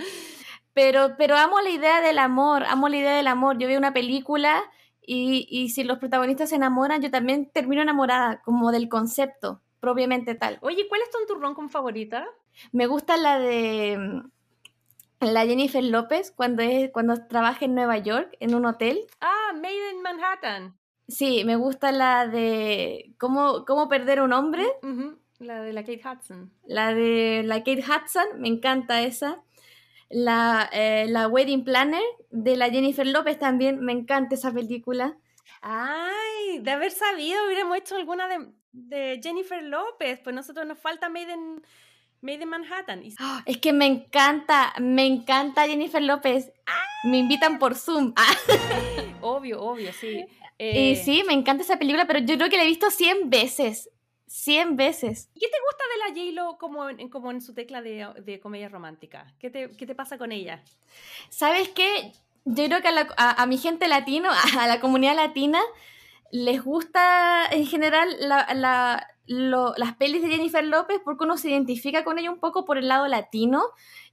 pero, 0.73 1.15
pero 1.17 1.35
amo 1.35 1.59
la 1.61 1.69
idea 1.69 2.01
del 2.01 2.19
amor, 2.19 2.63
amo 2.65 2.89
la 2.89 2.97
idea 2.97 3.15
del 3.15 3.27
amor. 3.27 3.57
Yo 3.57 3.67
veo 3.67 3.77
una 3.77 3.93
película 3.93 4.63
y, 5.01 5.47
y 5.49 5.69
si 5.69 5.83
los 5.83 5.99
protagonistas 5.99 6.49
se 6.49 6.55
enamoran, 6.55 7.01
yo 7.01 7.11
también 7.11 7.49
termino 7.51 7.81
enamorada, 7.81 8.41
como 8.43 8.71
del 8.71 8.89
concepto 8.89 9.61
propiamente 9.85 10.33
tal. 10.33 10.57
Oye, 10.61 10.87
¿cuál 10.89 11.01
es 11.01 11.11
tu 11.11 11.31
turrón 11.31 11.53
con 11.53 11.69
favorita? 11.69 12.25
Me 12.71 12.87
gusta 12.87 13.17
la 13.17 13.37
de 13.37 13.95
mm, 13.99 14.31
la 15.19 15.45
Jennifer 15.45 15.83
López 15.83 16.31
cuando 16.31 16.63
es 16.63 16.89
cuando 16.91 17.27
trabaja 17.27 17.65
en 17.65 17.75
Nueva 17.75 17.99
York 17.99 18.35
en 18.39 18.55
un 18.55 18.65
hotel. 18.65 19.05
Ah, 19.21 19.53
Made 19.53 19.91
in 19.91 20.01
Manhattan. 20.01 20.75
Sí, 21.07 21.43
me 21.45 21.55
gusta 21.55 21.91
la 21.91 22.27
de 22.27 23.13
cómo, 23.19 23.63
cómo 23.65 23.87
perder 23.87 24.21
un 24.21 24.33
hombre. 24.33 24.65
La 25.39 25.61
de 25.61 25.73
la 25.73 25.83
Kate 25.83 26.01
Hudson. 26.03 26.51
La 26.65 26.93
de 26.93 27.43
la 27.43 27.59
Kate 27.59 27.83
Hudson, 27.83 28.39
me 28.39 28.47
encanta 28.47 29.01
esa. 29.01 29.41
La, 30.09 30.69
eh, 30.71 31.07
la 31.09 31.27
Wedding 31.27 31.63
Planner 31.63 32.03
de 32.29 32.55
la 32.55 32.69
Jennifer 32.69 33.05
López 33.05 33.37
también, 33.39 33.79
me 33.79 33.91
encanta 33.91 34.35
esa 34.35 34.51
película. 34.53 35.17
Ay, 35.61 36.59
de 36.61 36.71
haber 36.71 36.91
sabido, 36.91 37.45
hubiéramos 37.47 37.77
hecho 37.77 37.95
alguna 37.95 38.27
de, 38.27 38.47
de 38.71 39.19
Jennifer 39.21 39.63
López, 39.63 40.19
pues 40.23 40.35
nosotros 40.35 40.65
nos 40.65 40.79
falta 40.79 41.09
Made 41.09 41.33
in, 41.33 41.61
Made 42.21 42.43
in 42.43 42.49
Manhattan. 42.49 43.03
¡Ah! 43.19 43.41
Es 43.45 43.57
que 43.57 43.73
me 43.73 43.87
encanta, 43.87 44.73
me 44.79 45.05
encanta 45.05 45.67
Jennifer 45.67 46.01
López. 46.01 46.51
Me 47.03 47.17
invitan 47.17 47.59
por 47.59 47.75
Zoom. 47.75 48.13
Obvio, 49.21 49.59
obvio, 49.61 49.91
sí. 49.91 50.23
y 50.59 50.93
eh, 50.93 51.01
sí, 51.03 51.23
me 51.25 51.33
encanta 51.33 51.63
esa 51.63 51.79
película, 51.79 52.05
pero 52.05 52.19
yo 52.19 52.37
creo 52.37 52.47
que 52.47 52.57
la 52.57 52.63
he 52.63 52.67
visto 52.67 52.91
100 52.91 53.31
veces. 53.31 53.89
100 54.27 54.75
veces. 54.75 55.29
¿Qué 55.33 55.47
te 55.47 55.57
gusta 55.65 55.83
de 55.91 55.97
la 55.97 56.21
J-Lo 56.21 56.57
como 56.57 56.89
en, 56.89 57.09
como 57.09 57.31
en 57.31 57.41
su 57.41 57.53
tecla 57.53 57.81
de, 57.81 58.07
de 58.23 58.39
comedia 58.39 58.69
romántica? 58.69 59.33
¿Qué 59.39 59.49
te, 59.49 59.69
¿Qué 59.77 59.85
te, 59.85 59.95
pasa 59.95 60.17
con 60.17 60.31
ella? 60.31 60.63
¿Sabes 61.29 61.69
qué? 61.69 62.11
Yo 62.45 62.65
creo 62.65 62.81
que 62.81 62.87
a, 62.87 63.41
a 63.41 63.45
mi 63.45 63.57
gente 63.57 63.87
latino, 63.87 64.29
a 64.59 64.67
la 64.67 64.79
comunidad 64.79 65.15
latina, 65.15 65.59
les 66.31 66.63
gusta 66.63 67.45
en 67.51 67.65
general 67.65 68.09
las 68.19 69.95
pelis 69.97 70.21
de 70.21 70.29
Jennifer 70.29 70.63
López 70.63 70.99
porque 71.03 71.23
uno 71.23 71.37
se 71.37 71.49
identifica 71.49 72.03
con 72.03 72.19
ella 72.19 72.31
un 72.31 72.39
poco 72.39 72.65
por 72.65 72.77
el 72.77 72.87
lado 72.87 73.07
latino. 73.07 73.63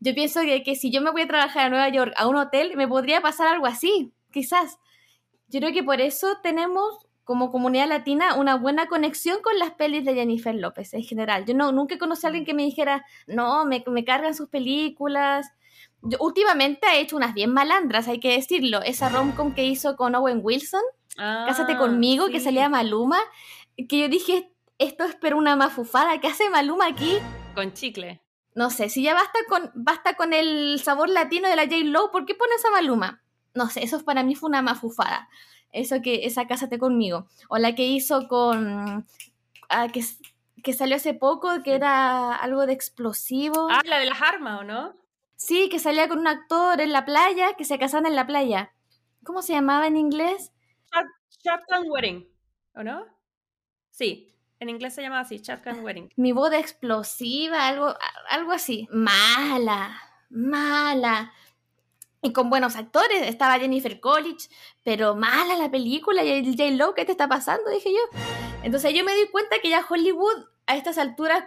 Yo 0.01 0.15
pienso 0.15 0.43
que, 0.43 0.63
que, 0.63 0.77
si 0.77 0.91
yo 0.91 1.01
me 1.01 1.11
voy 1.11 1.23
a 1.23 1.29
trabajar 1.29 1.67
a 1.67 1.69
Nueva 1.71 1.89
York 1.89 2.13
a 2.17 2.29
un 2.29 2.37
hotel, 2.37 2.77
me 2.77 2.87
podría 2.87 3.21
pasar 3.21 3.49
algo 3.49 3.67
así, 3.67 4.13
quizás. 4.31 4.79
Yo 5.49 5.61
creo 5.61 5.73
que 5.73 5.83
por 5.83 6.01
eso 6.01 6.39
tenemos 6.43 7.07
como 7.25 7.51
comunidad 7.51 7.89
latina 7.89 8.35
una 8.35 8.57
buena 8.57 8.87
conexión 8.87 9.43
con 9.43 9.59
las 9.59 9.73
pelis 9.73 10.05
de 10.05 10.15
Jennifer 10.15 10.55
López 10.55 10.95
en 10.95 11.03
general. 11.03 11.45
Yo 11.45 11.55
no, 11.55 11.73
nunca 11.73 11.99
conocí 11.99 12.27
a 12.27 12.29
alguien 12.29 12.45
que 12.45 12.55
me 12.55 12.65
dijera, 12.65 13.05
no, 13.27 13.65
me, 13.65 13.85
me 13.87 14.05
cargan 14.05 14.35
sus 14.35 14.49
películas. 14.49 15.53
Yo, 16.03 16.19
últimamente 16.21 16.87
ha 16.87 16.97
hecho 16.97 17.17
unas 17.17 17.35
bien 17.35 17.53
malandras, 17.53 18.09
hay 18.09 18.21
que 18.21 18.33
decirlo. 18.33 18.83
Esa 18.83 19.09
rom-com 19.09 19.55
que 19.55 19.65
hizo 19.65 19.97
con 19.97 20.15
Owen 20.15 20.41
Wilson 20.43 20.83
Cásate 21.17 21.75
ah, 21.75 21.79
conmigo, 21.79 22.29
que 22.29 22.41
salía 22.41 22.69
Maluma, 22.69 23.19
que 23.89 23.99
yo 23.99 24.09
dije, 24.09 24.51
esto 24.79 25.05
es 25.05 25.17
pero 25.21 25.37
una 25.37 25.57
mafufada, 25.57 26.19
¿qué 26.21 26.29
hace 26.29 26.49
Maluma 26.49 26.87
aquí? 26.87 27.19
Con 27.55 27.73
chicle. 27.75 28.23
No 28.55 28.71
sé, 28.71 28.89
si 28.89 29.03
ya 29.03 29.15
basta 29.15 29.39
con, 29.49 29.71
basta 29.75 30.15
con 30.15 30.33
el 30.33 30.81
sabor 30.83 31.09
latino 31.09 31.49
de 31.49 31.57
la 31.57 31.65
J-Lo, 31.65 32.11
¿por 32.11 32.27
qué 32.27 32.35
pones 32.35 32.65
a 32.65 32.71
Maluma? 32.71 33.23
No 33.55 33.69
sé, 33.69 33.83
eso 33.83 34.03
para 34.05 34.23
mí 34.23 34.35
fue 34.35 34.49
una 34.49 34.63
mafufada. 34.63 35.29
Eso 35.73 36.03
que, 36.03 36.27
esa 36.27 36.47
Cásate 36.47 36.79
conmigo. 36.79 37.27
O 37.49 37.59
la 37.59 37.75
que 37.75 37.87
hizo 37.87 38.29
con, 38.29 39.07
ah, 39.69 39.89
que, 39.89 40.05
que 40.63 40.73
salió 40.73 40.97
hace 40.97 41.15
poco, 41.15 41.63
que 41.63 41.75
era 41.75 42.35
algo 42.37 42.67
de 42.67 42.73
explosivo. 42.73 43.69
Ah, 43.71 43.81
la 43.85 43.99
de 43.99 44.07
las 44.07 44.23
armas, 44.23 44.61
¿o 44.61 44.65
no? 44.65 44.95
Sí, 45.37 45.69
que 45.69 45.79
salía 45.79 46.09
con 46.09 46.21
un 46.21 46.29
actor 46.29 46.81
en 46.81 46.93
la 46.93 47.05
playa, 47.05 47.55
que 47.55 47.65
se 47.65 47.79
casaban 47.79 48.07
en 48.07 48.15
la 48.15 48.27
playa. 48.27 48.73
¿Cómo 49.25 49.43
se 49.43 49.55
llamaba 49.55 49.87
en 49.87 49.97
inglés? 49.97 50.53
Shotgun 51.45 51.91
Wedding, 51.91 52.29
¿o 52.75 52.85
no? 52.85 53.05
Sí. 53.91 54.29
En 54.61 54.69
inglés 54.69 54.95
se 54.95 55.03
llama 55.03 55.19
así, 55.19 55.39
Shotgun 55.39 55.81
Wedding. 55.81 56.11
Mi 56.15 56.31
boda 56.31 56.59
explosiva, 56.59 57.67
algo, 57.67 57.97
algo 58.31 58.53
así. 58.53 58.87
Mala, 58.93 60.01
mala. 60.31 61.33
Y 62.25 62.33
con 62.33 62.51
buenos 62.51 62.77
actores, 62.77 63.23
estaba 63.23 63.59
Jennifer 63.59 63.99
Coolidge, 63.99 64.49
pero 64.85 65.17
mala 65.17 65.57
la 65.57 65.73
película, 65.73 66.23
y 66.23 66.31
el 66.31 66.45
J. 66.45 66.71
Lo, 66.77 66.95
¿qué 66.95 67.05
te 67.05 67.11
está 67.11 67.29
pasando? 67.29 67.69
Dije 67.69 67.91
yo. 67.93 68.19
Entonces 68.63 68.95
yo 68.95 69.05
me 69.05 69.13
di 69.13 69.27
cuenta 69.27 69.59
que 69.61 69.71
ya 69.71 69.85
Hollywood 69.89 70.47
a 70.67 70.77
estas 70.77 70.99
alturas 70.99 71.45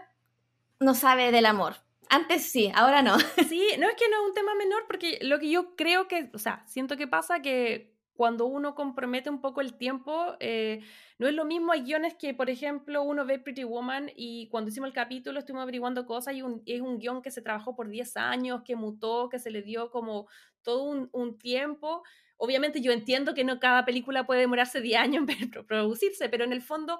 no 0.81 0.93
sabe 0.93 1.31
del 1.31 1.45
amor. 1.45 1.77
Antes 2.09 2.51
sí, 2.51 2.73
ahora 2.75 3.01
no. 3.01 3.17
Sí, 3.47 3.69
no 3.79 3.87
es 3.87 3.95
que 3.95 4.09
no 4.09 4.21
es 4.21 4.27
un 4.27 4.33
tema 4.33 4.53
menor, 4.55 4.83
porque 4.85 5.17
lo 5.21 5.39
que 5.39 5.49
yo 5.49 5.77
creo 5.77 6.09
que, 6.09 6.29
o 6.33 6.39
sea, 6.39 6.65
siento 6.67 6.97
que 6.97 7.07
pasa 7.07 7.41
que 7.41 7.95
cuando 8.13 8.45
uno 8.45 8.75
compromete 8.75 9.29
un 9.29 9.39
poco 9.39 9.61
el 9.61 9.77
tiempo, 9.77 10.35
eh, 10.41 10.81
no 11.19 11.27
es 11.27 11.33
lo 11.33 11.45
mismo, 11.45 11.71
hay 11.71 11.83
guiones 11.83 12.15
que, 12.15 12.33
por 12.33 12.49
ejemplo, 12.49 13.03
uno 13.03 13.25
ve 13.25 13.39
Pretty 13.39 13.63
Woman 13.63 14.11
y 14.15 14.47
cuando 14.49 14.69
hicimos 14.69 14.87
el 14.87 14.93
capítulo 14.93 15.39
estuvimos 15.39 15.63
averiguando 15.63 16.05
cosas 16.05 16.33
y 16.35 16.43
es 16.65 16.81
un 16.81 16.99
guion 16.99 17.21
que 17.21 17.31
se 17.31 17.41
trabajó 17.41 17.75
por 17.75 17.87
10 17.87 18.17
años, 18.17 18.61
que 18.63 18.75
mutó, 18.75 19.29
que 19.29 19.39
se 19.39 19.51
le 19.51 19.61
dio 19.61 19.89
como 19.89 20.27
todo 20.65 20.83
un, 20.83 21.09
un 21.13 21.39
tiempo. 21.39 22.03
Obviamente 22.35 22.81
yo 22.81 22.91
entiendo 22.91 23.33
que 23.33 23.45
no 23.45 23.61
cada 23.61 23.85
película 23.85 24.25
puede 24.25 24.41
demorarse 24.41 24.81
10 24.81 24.99
años 24.99 25.25
en 25.29 25.51
producirse, 25.67 26.27
pero 26.27 26.43
en 26.43 26.51
el 26.51 26.61
fondo 26.61 26.99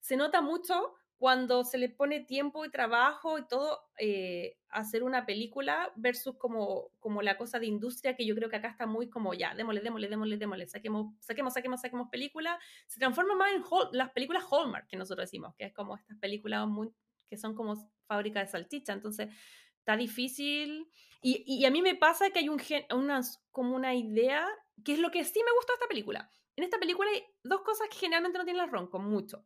se 0.00 0.16
nota 0.16 0.40
mucho 0.40 0.94
cuando 1.22 1.62
se 1.62 1.78
le 1.78 1.88
pone 1.88 2.18
tiempo 2.18 2.64
y 2.64 2.68
trabajo 2.68 3.38
y 3.38 3.46
todo 3.46 3.78
eh, 3.96 4.58
hacer 4.70 5.04
una 5.04 5.24
película 5.24 5.92
versus 5.94 6.36
como, 6.36 6.88
como 6.98 7.22
la 7.22 7.38
cosa 7.38 7.60
de 7.60 7.66
industria 7.66 8.16
que 8.16 8.26
yo 8.26 8.34
creo 8.34 8.50
que 8.50 8.56
acá 8.56 8.66
está 8.66 8.86
muy 8.86 9.08
como 9.08 9.32
ya, 9.32 9.54
démosle, 9.54 9.82
démosle, 9.82 10.08
démosle, 10.08 10.36
démosle, 10.36 10.66
saquemos, 10.66 11.14
saquemos, 11.20 11.54
saquemos, 11.54 11.80
saquemos 11.80 12.08
películas, 12.08 12.58
se 12.88 12.98
transforma 12.98 13.36
más 13.36 13.52
en 13.52 13.62
las 13.92 14.10
películas 14.10 14.42
Hallmark 14.50 14.88
que 14.88 14.96
nosotros 14.96 15.28
decimos, 15.28 15.54
que 15.54 15.66
es 15.66 15.72
como 15.72 15.96
estas 15.96 16.18
películas 16.18 16.66
muy, 16.66 16.92
que 17.30 17.36
son 17.36 17.54
como 17.54 17.76
fábrica 18.08 18.40
de 18.40 18.48
salchicha, 18.48 18.92
entonces 18.92 19.28
está 19.82 19.96
difícil 19.96 20.88
y, 21.20 21.44
y, 21.46 21.64
a 21.66 21.70
mí 21.70 21.82
me 21.82 21.94
pasa 21.94 22.30
que 22.30 22.40
hay 22.40 22.48
un 22.48 22.60
una, 22.94 23.20
como 23.52 23.76
una 23.76 23.94
idea, 23.94 24.46
que 24.84 24.94
es 24.94 24.98
lo 24.98 25.10
que 25.10 25.24
sí 25.24 25.40
me 25.44 25.52
gustó 25.52 25.72
de 25.72 25.76
esta 25.76 25.88
película. 25.88 26.28
En 26.56 26.64
esta 26.64 26.78
película 26.78 27.08
hay 27.10 27.24
dos 27.44 27.62
cosas 27.62 27.88
que 27.88 27.96
generalmente 27.96 28.38
no 28.38 28.44
tienen 28.44 28.62
las 28.62 28.70
rom 28.70 28.88
con 28.88 29.08
mucho 29.08 29.44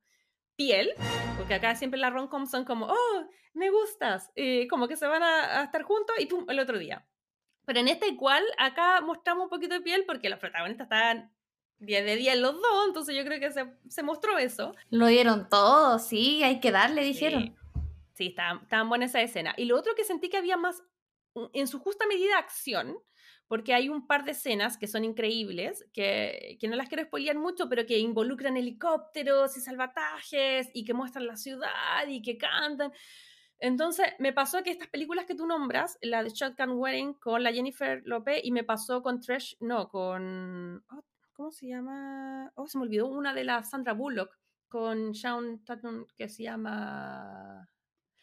piel, 0.57 0.91
porque 1.37 1.53
acá 1.53 1.75
siempre 1.75 2.01
las 2.01 2.15
rom 2.15 2.47
son 2.47 2.65
como, 2.65 2.87
oh, 2.87 3.29
me 3.53 3.71
gustas, 3.71 4.33
y 4.35 4.67
como 4.69 4.89
que 4.89 4.97
se 4.97 5.07
van 5.07 5.23
a, 5.23 5.65
estar 5.65 5.83
juntos 5.83 6.17
y 6.19 6.27
pum, 6.27 6.47
el 6.49 6.59
otro 6.61 6.79
día. 6.79 7.07
Pero 7.67 7.81
en 7.81 7.89
esta 7.89 8.07
igual, 8.07 8.43
acá 8.57 9.03
mostramos 9.03 9.45
un 9.45 9.51
poquito 9.51 9.75
de 9.75 9.83
piel 9.83 10.05
porque 10.07 10.31
los 10.31 10.39
protagonistas 10.39 10.87
estaban 10.87 11.31
10 11.81 12.05
de 12.07 12.17
día 12.17 12.33
en 12.33 12.41
los 12.41 12.55
dos, 12.55 12.87
entonces 12.87 13.15
yo 13.15 13.25
creo 13.25 13.39
que 13.39 13.51
se, 13.51 13.67
se 13.89 14.03
mostró 14.03 14.39
eso. 14.39 14.75
Lo 14.89 15.09
dieron 15.09 15.49
todo, 15.51 15.99
sí, 15.99 16.43
hay 16.43 16.59
que 16.61 16.71
darle, 16.71 17.03
dijeron. 17.03 17.43
Sí, 17.43 17.55
estaban, 18.19 18.63
estaban 18.63 18.89
buena 18.89 19.05
esa 19.05 19.21
escena. 19.21 19.55
Y 19.57 19.67
lo 19.67 19.77
otro 19.77 19.95
que 19.95 20.05
sentí 20.05 20.29
que 20.29 20.39
había 20.39 20.57
más, 20.57 20.83
en 21.53 21.67
su 21.67 21.79
justa 21.79 22.07
medida, 22.07 22.39
acción, 22.39 22.97
porque 23.49 23.75
hay 23.75 23.89
un 23.89 24.07
par 24.07 24.25
de 24.25 24.33
escenas 24.33 24.77
que 24.77 24.89
son 24.89 25.05
increíbles, 25.05 25.85
que, 25.93 26.57
que 26.61 26.69
no 26.69 26.77
las 26.77 26.89
quiero 26.89 27.05
spoilear 27.05 27.37
mucho, 27.37 27.69
pero 27.69 27.87
que 27.87 27.99
involucran 27.99 28.57
helicópteros 28.57 29.57
y 29.57 29.61
salvatajes 29.61 30.71
y 30.75 30.85
que 30.85 30.95
muestran 30.95 31.27
la 31.27 31.37
ciudad 31.37 32.07
y 32.09 32.23
que 32.23 32.39
cantan. 32.39 32.93
Entonces, 33.59 34.07
me 34.19 34.33
pasó 34.33 34.63
que 34.63 34.71
estas 34.71 34.89
películas 34.89 35.25
que 35.27 35.35
tú 35.35 35.47
nombras, 35.47 35.99
la 36.03 36.23
de 36.23 36.31
Shotgun 36.31 36.73
Wedding 36.73 37.15
con 37.15 37.43
la 37.43 37.53
Jennifer 37.53 38.03
Lopez 38.05 38.41
y 38.43 38.53
me 38.53 38.65
pasó 38.65 39.03
con 39.03 39.21
Trash, 39.21 39.55
no, 39.61 39.89
con... 39.89 40.85
Oh, 40.91 41.05
¿Cómo 41.33 41.51
se 41.51 41.69
llama? 41.69 42.51
Oh, 42.55 42.67
se 42.67 42.79
me 42.79 42.85
olvidó 42.85 43.09
una 43.09 43.35
de 43.35 43.45
la 43.45 43.63
Sandra 43.63 43.93
Bullock 43.93 44.39
con 44.69 45.15
Sean 45.15 45.63
Tatum 45.65 46.07
que 46.17 46.29
se 46.29 46.45
llama 46.45 47.69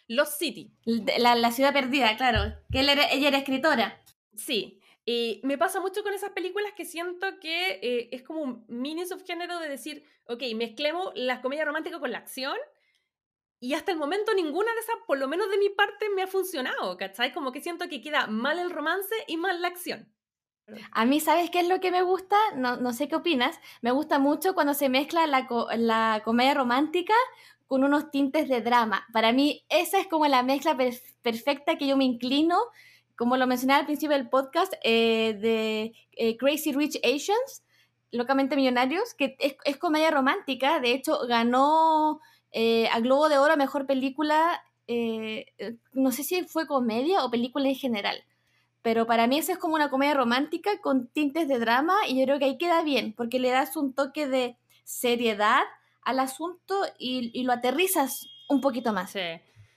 Lost 0.08 0.40
City. 0.40 0.74
La, 0.86 1.36
la 1.36 1.52
ciudad 1.52 1.74
perdida, 1.74 2.16
claro. 2.18 2.56
Que 2.72 2.82
ella 2.82 3.28
era 3.28 3.38
escritora. 3.38 4.02
Sí, 4.36 4.82
y 5.06 5.42
me 5.44 5.58
pasa 5.58 5.82
mucho 5.82 6.02
con 6.02 6.14
esas 6.14 6.32
películas 6.32 6.72
que 6.76 6.86
siento 6.86 7.40
que 7.40 7.80
eh, 7.82 8.10
es 8.12 8.24
como 8.24 8.42
un 8.42 8.66
mini 8.68 9.06
subgénero 9.06 9.60
de 9.60 9.68
decir, 9.68 10.06
ok, 10.28 10.42
mezclemos 10.56 11.12
la 11.16 11.42
comedia 11.42 11.66
romántica 11.66 12.00
con 12.00 12.12
la 12.12 12.20
acción 12.20 12.56
y 13.60 13.74
hasta 13.74 13.92
el 13.92 13.98
momento 13.98 14.34
ninguna 14.34 14.74
de 14.74 14.80
esas, 14.80 14.96
por 15.06 15.18
lo 15.18 15.28
menos 15.28 15.50
de 15.50 15.58
mi 15.58 15.70
parte, 15.70 16.10
me 16.10 16.24
ha 16.24 16.28
funcionado, 16.28 16.98
¿cachai? 16.98 17.34
Como 17.34 17.52
que 17.52 17.62
siento 17.62 17.90
que 17.90 18.02
queda 18.02 18.28
mal 18.28 18.60
el 18.60 18.70
romance 18.70 19.16
y 19.28 19.38
mal 19.38 19.62
la 19.62 19.70
acción. 19.70 20.14
A 20.92 21.06
mí, 21.06 21.20
¿sabes 21.20 21.50
qué 21.50 21.60
es 21.60 21.68
lo 21.68 21.82
que 21.82 21.92
me 21.92 22.02
gusta? 22.02 22.38
No, 22.56 22.78
no 22.78 22.94
sé 22.94 23.10
qué 23.10 23.18
opinas. 23.18 23.60
Me 23.82 23.92
gusta 23.92 24.20
mucho 24.20 24.54
cuando 24.54 24.74
se 24.74 24.88
mezcla 24.88 25.28
la, 25.28 25.48
la 25.78 26.22
comedia 26.24 26.54
romántica 26.54 27.14
con 27.74 27.84
unos 27.84 28.12
tintes 28.12 28.48
de 28.48 28.62
drama. 28.62 29.04
Para 29.12 29.32
mí, 29.32 29.66
esa 29.68 30.00
es 30.00 30.06
como 30.06 30.28
la 30.28 30.44
mezcla 30.44 30.78
perfecta 31.24 31.76
que 31.76 31.88
yo 31.88 31.98
me 31.98 32.04
inclino 32.04 32.56
como 33.16 33.36
lo 33.36 33.48
mencioné 33.48 33.74
al 33.74 33.86
principio 33.88 34.16
del 34.16 34.30
podcast, 34.30 34.74
eh, 34.84 35.36
de 35.42 35.94
eh, 36.12 36.38
Crazy 36.38 36.72
Rich 36.72 37.00
Asians, 37.04 37.64
locamente 38.12 38.56
millonarios, 38.56 39.16
que 39.16 39.36
es, 39.40 39.78
comedia 39.78 40.12
romántica, 40.12 40.80
de 40.80 40.92
hecho 40.92 41.18
ganó 41.28 42.22
eh, 42.52 42.88
a 42.90 43.00
Globo 43.00 43.30
de 43.30 43.40
Oro 43.40 43.58
Mejor 43.58 43.88
Película, 43.88 44.64
no 45.94 46.12
sé 46.12 46.24
si 46.24 46.44
fue 46.44 46.68
comedia 46.68 47.24
o 47.26 47.32
película 47.32 47.68
en 47.68 47.76
general, 47.76 48.24
pero 48.84 49.08
para 49.08 49.26
mí 49.26 49.40
esa 49.40 49.54
es 49.54 49.58
como 49.58 49.74
una 49.74 49.90
comedia 49.90 50.14
romántica 50.14 50.70
con 50.80 51.08
tintes 51.08 51.48
de 51.48 51.58
drama 51.58 51.96
y 52.08 52.20
yo 52.20 52.26
creo 52.26 52.38
que 52.38 52.46
ahí 52.46 52.58
queda 52.60 52.84
bien, 52.84 53.14
porque 53.14 53.40
le 53.40 53.50
das 53.50 53.76
un 53.78 53.94
toque 53.94 54.28
de 54.28 54.58
seriedad 54.84 55.64
al 56.06 56.20
asunto 56.20 56.76
y, 56.98 57.32
y 57.34 57.44
lo 57.44 57.54
aterrizas 57.54 58.28
un 58.50 58.62
poquito 58.62 58.94
más. 58.94 59.12
Sí. 59.12 59.20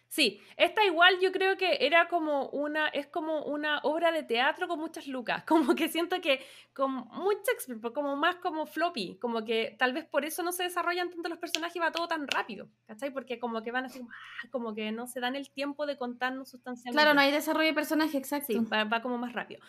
Sí, 0.09 0.41
esta 0.57 0.83
igual 0.85 1.19
yo 1.21 1.33
creo 1.33 1.59
que 1.59 1.79
era 1.81 2.09
como 2.09 2.49
una, 2.49 2.89
es 2.89 3.07
como 3.09 3.45
una 3.45 3.81
obra 3.81 4.13
de 4.13 4.23
teatro 4.23 4.67
con 4.67 4.79
muchas 4.79 5.07
lucas, 5.09 5.45
como 5.47 5.75
que 5.75 5.89
siento 5.89 6.21
que 6.21 6.41
con 6.73 6.93
mucha 6.93 7.53
como 7.93 8.17
más 8.17 8.37
como 8.37 8.67
floppy, 8.67 9.19
como 9.19 9.45
que 9.45 9.77
tal 9.79 9.93
vez 9.93 10.07
por 10.07 10.25
eso 10.25 10.43
no 10.43 10.53
se 10.53 10.63
desarrollan 10.63 11.11
tanto 11.11 11.29
los 11.29 11.39
personajes 11.39 11.77
y 11.77 11.81
va 11.81 11.91
todo 11.91 12.09
tan 12.09 12.27
rápido, 12.29 12.69
¿cachai? 12.87 13.11
Porque 13.11 13.39
como 13.39 13.63
que 13.63 13.73
van 13.73 13.85
así, 13.85 14.01
ah, 14.01 14.49
como 14.51 14.75
que 14.75 14.91
no 14.93 15.07
se 15.07 15.21
dan 15.21 15.37
el 15.37 15.51
tiempo 15.51 15.85
de 15.85 15.99
contarnos 15.99 16.49
sustancialmente. 16.49 16.97
Claro, 16.97 17.15
no 17.15 17.21
hay 17.21 17.31
desarrollo 17.31 17.69
de 17.69 17.75
personaje, 17.75 18.17
exacto. 18.17 18.53
Sí, 18.53 18.59
va, 18.59 19.03
como 19.03 19.19
más 19.19 19.33
rápido. 19.33 19.61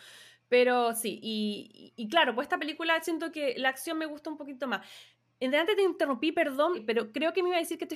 Pero 0.48 0.94
sí, 0.94 1.18
y, 1.22 1.92
y, 1.94 2.08
claro, 2.08 2.34
pues 2.34 2.46
esta 2.46 2.56
película 2.56 2.98
siento 3.02 3.30
que 3.32 3.54
la 3.58 3.68
acción 3.68 3.98
me 3.98 4.06
gusta 4.06 4.30
un 4.30 4.38
poquito 4.38 4.66
más. 4.66 4.80
En 5.40 5.52
delante 5.52 5.76
te 5.76 5.82
interrumpí, 5.82 6.32
perdón, 6.32 6.84
pero 6.86 7.12
creo 7.12 7.32
que 7.32 7.42
me 7.42 7.50
iba 7.50 7.58
a 7.58 7.60
decir 7.60 7.78
que 7.78 7.86
tú, 7.86 7.94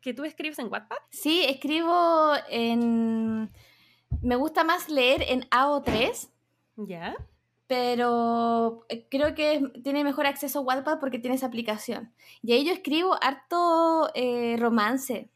que 0.00 0.14
tú 0.14 0.24
escribes 0.24 0.58
en 0.58 0.70
Wattpad. 0.70 0.96
Sí, 1.10 1.44
escribo 1.44 2.32
en... 2.48 3.50
Me 4.22 4.36
gusta 4.36 4.64
más 4.64 4.88
leer 4.88 5.22
en 5.28 5.42
AO3. 5.50 6.30
¿Ya? 6.76 7.14
Pero 7.66 8.86
eh, 8.88 9.06
creo 9.10 9.34
que 9.34 9.70
tiene 9.82 10.02
mejor 10.02 10.26
acceso 10.26 10.60
a 10.60 10.62
Wattpad 10.62 10.98
porque 10.98 11.18
tiene 11.18 11.36
esa 11.36 11.46
aplicación. 11.46 12.10
Y 12.42 12.52
ahí 12.52 12.64
yo 12.64 12.72
escribo 12.72 13.22
harto 13.22 14.10
eh, 14.14 14.56
romance. 14.58 15.28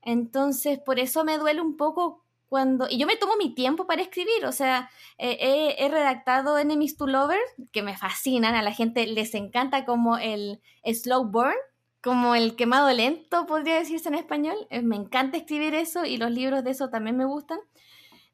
Entonces, 0.00 0.78
por 0.78 0.98
eso 0.98 1.24
me 1.24 1.36
duele 1.36 1.60
un 1.60 1.76
poco 1.76 2.24
cuando, 2.48 2.86
y 2.88 2.98
yo 2.98 3.06
me 3.06 3.16
tomo 3.16 3.36
mi 3.36 3.54
tiempo 3.54 3.86
para 3.86 4.02
escribir, 4.02 4.46
o 4.46 4.52
sea, 4.52 4.90
eh, 5.18 5.76
he, 5.78 5.88
redactado 5.88 6.58
Enemies 6.58 6.96
to 6.96 7.06
Lovers, 7.06 7.40
que 7.72 7.82
me 7.82 7.96
fascinan, 7.96 8.54
a 8.54 8.62
la 8.62 8.72
gente 8.72 9.06
les 9.06 9.34
encanta 9.34 9.84
como 9.84 10.16
el 10.16 10.60
slow 10.84 11.24
burn, 11.30 11.56
como 12.02 12.34
el 12.34 12.56
quemado 12.56 12.90
lento, 12.92 13.46
podría 13.46 13.74
decirse 13.74 14.08
en 14.08 14.14
español. 14.14 14.56
Eh, 14.70 14.82
me 14.82 14.96
encanta 14.96 15.36
escribir 15.36 15.74
eso 15.74 16.04
y 16.04 16.16
los 16.16 16.30
libros 16.30 16.64
de 16.64 16.70
eso 16.70 16.88
también 16.88 17.16
me 17.16 17.26
gustan. 17.26 17.58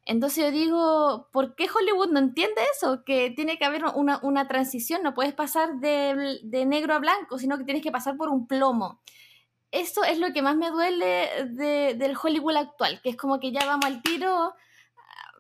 Entonces 0.06 0.44
yo 0.44 0.50
digo, 0.50 1.28
¿por 1.32 1.56
qué 1.56 1.66
Hollywood 1.74 2.10
no 2.10 2.18
entiende 2.18 2.60
eso? 2.76 3.04
Que 3.04 3.30
tiene 3.30 3.58
que 3.58 3.64
haber 3.64 3.84
una, 3.94 4.20
una 4.22 4.46
transición, 4.46 5.02
no 5.02 5.14
puedes 5.14 5.32
pasar 5.32 5.80
de, 5.80 6.40
de 6.42 6.66
negro 6.66 6.94
a 6.94 6.98
blanco, 6.98 7.38
sino 7.38 7.56
que 7.58 7.64
tienes 7.64 7.82
que 7.82 7.90
pasar 7.90 8.16
por 8.16 8.28
un 8.28 8.46
plomo 8.46 9.00
eso 9.74 10.04
es 10.04 10.18
lo 10.18 10.32
que 10.32 10.42
más 10.42 10.56
me 10.56 10.70
duele 10.70 11.46
del 11.46 12.16
Hollywood 12.20 12.56
actual, 12.56 13.00
que 13.02 13.10
es 13.10 13.16
como 13.16 13.40
que 13.40 13.52
ya 13.52 13.66
vamos 13.66 13.84
al 13.86 14.02
tiro, 14.02 14.54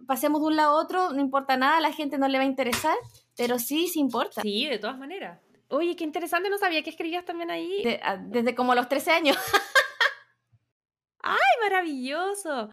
pasemos 0.06 0.40
de 0.40 0.46
un 0.48 0.56
lado 0.56 0.76
a 0.76 0.82
otro, 0.82 1.12
no 1.12 1.20
importa 1.20 1.56
nada, 1.56 1.78
a 1.78 1.80
la 1.80 1.92
gente 1.92 2.18
no 2.18 2.28
le 2.28 2.38
va 2.38 2.44
a 2.44 2.48
interesar, 2.48 2.96
pero 3.36 3.58
sí, 3.58 3.88
sí 3.88 4.00
importa. 4.00 4.42
Sí, 4.42 4.66
de 4.66 4.78
todas 4.78 4.98
maneras. 4.98 5.40
Oye, 5.68 5.96
qué 5.96 6.04
interesante, 6.04 6.50
no 6.50 6.58
sabía 6.58 6.82
que 6.82 6.90
escribías 6.90 7.24
también 7.24 7.50
ahí. 7.50 7.84
desde 8.26 8.54
como 8.54 8.74
los 8.74 8.88
13 8.88 9.10
años. 9.12 9.36
¡Ay, 11.22 11.38
maravilloso! 11.62 12.70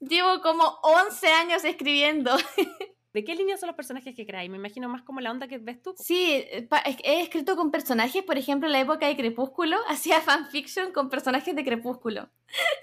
Llevo 0.00 0.40
como 0.40 0.78
11 0.82 1.28
años 1.28 1.64
escribiendo. 1.64 2.36
¿De 3.14 3.24
qué 3.24 3.34
línea 3.34 3.56
son 3.56 3.68
los 3.68 3.76
personajes 3.76 4.14
que 4.14 4.26
creáis? 4.26 4.50
Me 4.50 4.58
imagino 4.58 4.88
más 4.88 5.02
como 5.02 5.20
la 5.20 5.30
onda 5.30 5.48
que 5.48 5.58
ves 5.58 5.82
tú. 5.82 5.94
Sí, 5.96 6.26
eh, 6.34 6.68
he 7.04 7.22
escrito 7.22 7.56
con 7.56 7.70
personajes, 7.70 8.22
por 8.22 8.36
ejemplo, 8.36 8.68
en 8.68 8.72
la 8.72 8.80
época 8.80 9.06
de 9.06 9.16
Crepúsculo, 9.16 9.78
hacía 9.88 10.20
fanfiction 10.20 10.92
con 10.92 11.08
personajes 11.08 11.56
de 11.56 11.64
Crepúsculo. 11.64 12.28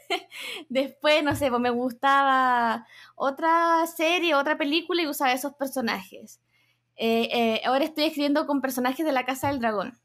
Después, 0.69 1.23
no 1.23 1.35
sé, 1.35 1.49
pues 1.49 1.61
me 1.61 1.69
gustaba 1.69 2.87
otra 3.15 3.85
serie, 3.85 4.33
otra 4.33 4.57
película 4.57 5.03
y 5.03 5.07
usaba 5.07 5.31
esos 5.31 5.53
personajes. 5.53 6.41
Eh, 6.95 7.29
eh, 7.31 7.61
ahora 7.65 7.85
estoy 7.85 8.05
escribiendo 8.05 8.47
con 8.47 8.61
personajes 8.61 9.05
de 9.05 9.11
la 9.11 9.25
Casa 9.25 9.49
del 9.49 9.59
Dragón. 9.59 9.99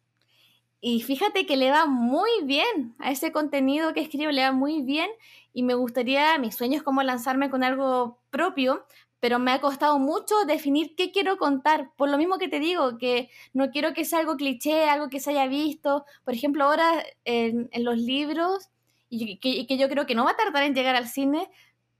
Y 0.82 1.02
fíjate 1.02 1.46
que 1.46 1.56
le 1.56 1.70
va 1.70 1.86
muy 1.86 2.30
bien 2.44 2.94
a 2.98 3.10
ese 3.10 3.32
contenido 3.32 3.92
que 3.92 4.00
escribo, 4.00 4.32
le 4.32 4.42
va 4.42 4.52
muy 4.52 4.82
bien 4.82 5.10
y 5.52 5.62
me 5.62 5.74
gustaría, 5.74 6.38
mis 6.38 6.56
sueños 6.56 6.82
como 6.82 7.02
lanzarme 7.02 7.50
con 7.50 7.62
algo 7.62 8.18
propio, 8.30 8.86
pero 9.20 9.38
me 9.38 9.52
ha 9.52 9.60
costado 9.60 9.98
mucho 9.98 10.34
definir 10.46 10.94
qué 10.96 11.12
quiero 11.12 11.36
contar. 11.36 11.90
Por 11.96 12.08
lo 12.08 12.18
mismo 12.18 12.38
que 12.38 12.48
te 12.48 12.58
digo, 12.58 12.98
que 12.98 13.30
no 13.52 13.70
quiero 13.70 13.92
que 13.92 14.06
sea 14.06 14.18
algo 14.18 14.36
cliché, 14.36 14.88
algo 14.88 15.10
que 15.10 15.20
se 15.20 15.30
haya 15.30 15.46
visto. 15.46 16.04
Por 16.24 16.34
ejemplo, 16.34 16.64
ahora 16.64 17.04
en, 17.24 17.68
los 17.84 17.98
libros, 17.98 18.70
y 19.10 19.38
que, 19.38 19.76
yo 19.76 19.88
creo 19.88 20.06
que 20.06 20.14
no 20.14 20.24
va 20.24 20.32
a 20.32 20.36
tardar 20.36 20.64
en 20.64 20.74
llegar 20.74 20.96
al 20.96 21.06
cine, 21.06 21.50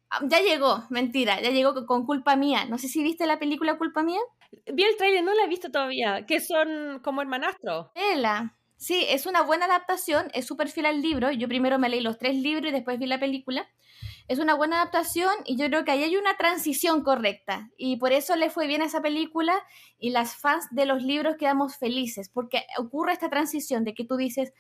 ah, 0.09 0.21
ya 0.25 0.41
llegó, 0.41 0.85
mentira, 0.89 1.41
ya 1.41 1.51
llegó 1.51 1.87
con 1.87 2.07
culpa 2.07 2.37
mía. 2.37 2.65
No 2.65 2.79
sé 2.79 2.89
si 2.89 3.03
viste 3.03 3.27
la 3.27 3.39
película 3.39 3.77
Culpa 3.79 4.03
mía. 4.03 4.21
Vi 4.73 4.83
el 4.83 4.97
trailer, 4.97 5.23
no 5.23 5.35
la 5.35 5.45
he 5.45 5.49
visto 5.49 5.71
todavía, 5.71 6.27
que 6.27 6.41
son 6.41 7.01
como 7.05 7.21
hermanastros. 7.21 7.89
Ella. 7.95 8.55
Sí, 8.77 9.05
es 9.11 9.27
una 9.27 9.43
buena 9.43 9.67
adaptación, 9.67 10.31
es 10.33 10.47
súper 10.47 10.69
fiel 10.69 10.87
al 10.87 11.03
libro. 11.03 11.31
Yo 11.33 11.49
primero 11.49 11.79
me 11.79 11.91
leí 11.91 12.01
los 12.01 12.17
tres 12.17 12.35
libros 12.35 12.71
y 12.71 12.73
después 12.73 12.99
vi 12.99 13.05
la 13.05 13.21
película. 13.21 13.69
Es 14.31 14.39
una 14.39 14.55
buena 14.55 14.77
adaptación 14.77 15.33
y 15.45 15.57
yo 15.57 15.67
creo 15.67 15.85
que 15.85 15.91
ahí 15.91 16.05
hay 16.05 16.17
una 16.17 16.37
transición 16.37 17.03
correcta. 17.03 17.69
Y 17.77 17.97
por 17.97 18.13
eso 18.13 18.37
le 18.37 18.49
fue 18.49 18.69
bien 18.69 18.81
a 18.81 18.85
esa 18.85 19.03
película 19.03 19.61
y 19.99 20.11
las 20.11 20.37
fans 20.37 20.69
de 20.71 20.87
los 20.87 21.03
libros 21.03 21.35
quedamos 21.37 21.77
felices, 21.79 22.29
porque 22.29 22.65
ocurre 22.79 23.13
esta 23.13 23.29
transición 23.29 23.83
de 23.83 23.93
que 23.93 24.05
tú 24.05 24.17
dices, 24.17 24.53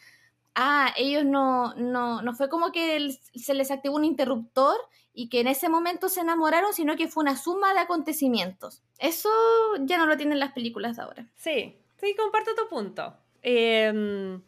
ah, 0.56 0.92
ellos 0.96 1.24
no, 1.24 1.72
no, 1.76 2.20
no 2.20 2.34
fue 2.34 2.48
como 2.48 2.72
que 2.72 3.16
se 3.36 3.54
les 3.54 3.70
activó 3.70 3.94
un 3.94 4.04
interruptor 4.04 4.74
y 5.14 5.28
que 5.28 5.38
en 5.38 5.46
ese 5.46 5.68
momento 5.68 6.08
se 6.08 6.22
enamoraron, 6.22 6.74
sino 6.74 6.96
que 6.96 7.06
fue 7.06 7.22
una 7.22 7.36
suma 7.36 7.72
de 7.72 7.78
acontecimientos. 7.78 8.82
Eso 8.98 9.30
ya 9.82 9.98
no 9.98 10.06
lo 10.06 10.16
tienen 10.16 10.40
las 10.40 10.52
películas 10.52 10.96
de 10.96 11.02
ahora. 11.02 11.28
Sí, 11.36 11.76
sí, 12.00 12.16
comparto 12.16 12.56
tu 12.56 12.68
punto. 12.68 13.14
Em, 13.40 14.42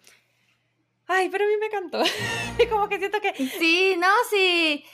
ay, 1.07 1.29
pero 1.29 1.45
a 1.45 1.47
mí 1.47 1.55
me 1.61 1.67
encantó. 1.67 2.03
como 2.71 2.89
que 2.89 2.99
siento 2.99 3.21
que... 3.21 3.35
Sí, 3.35 3.95
no, 3.97 4.09
sí. 4.29 4.85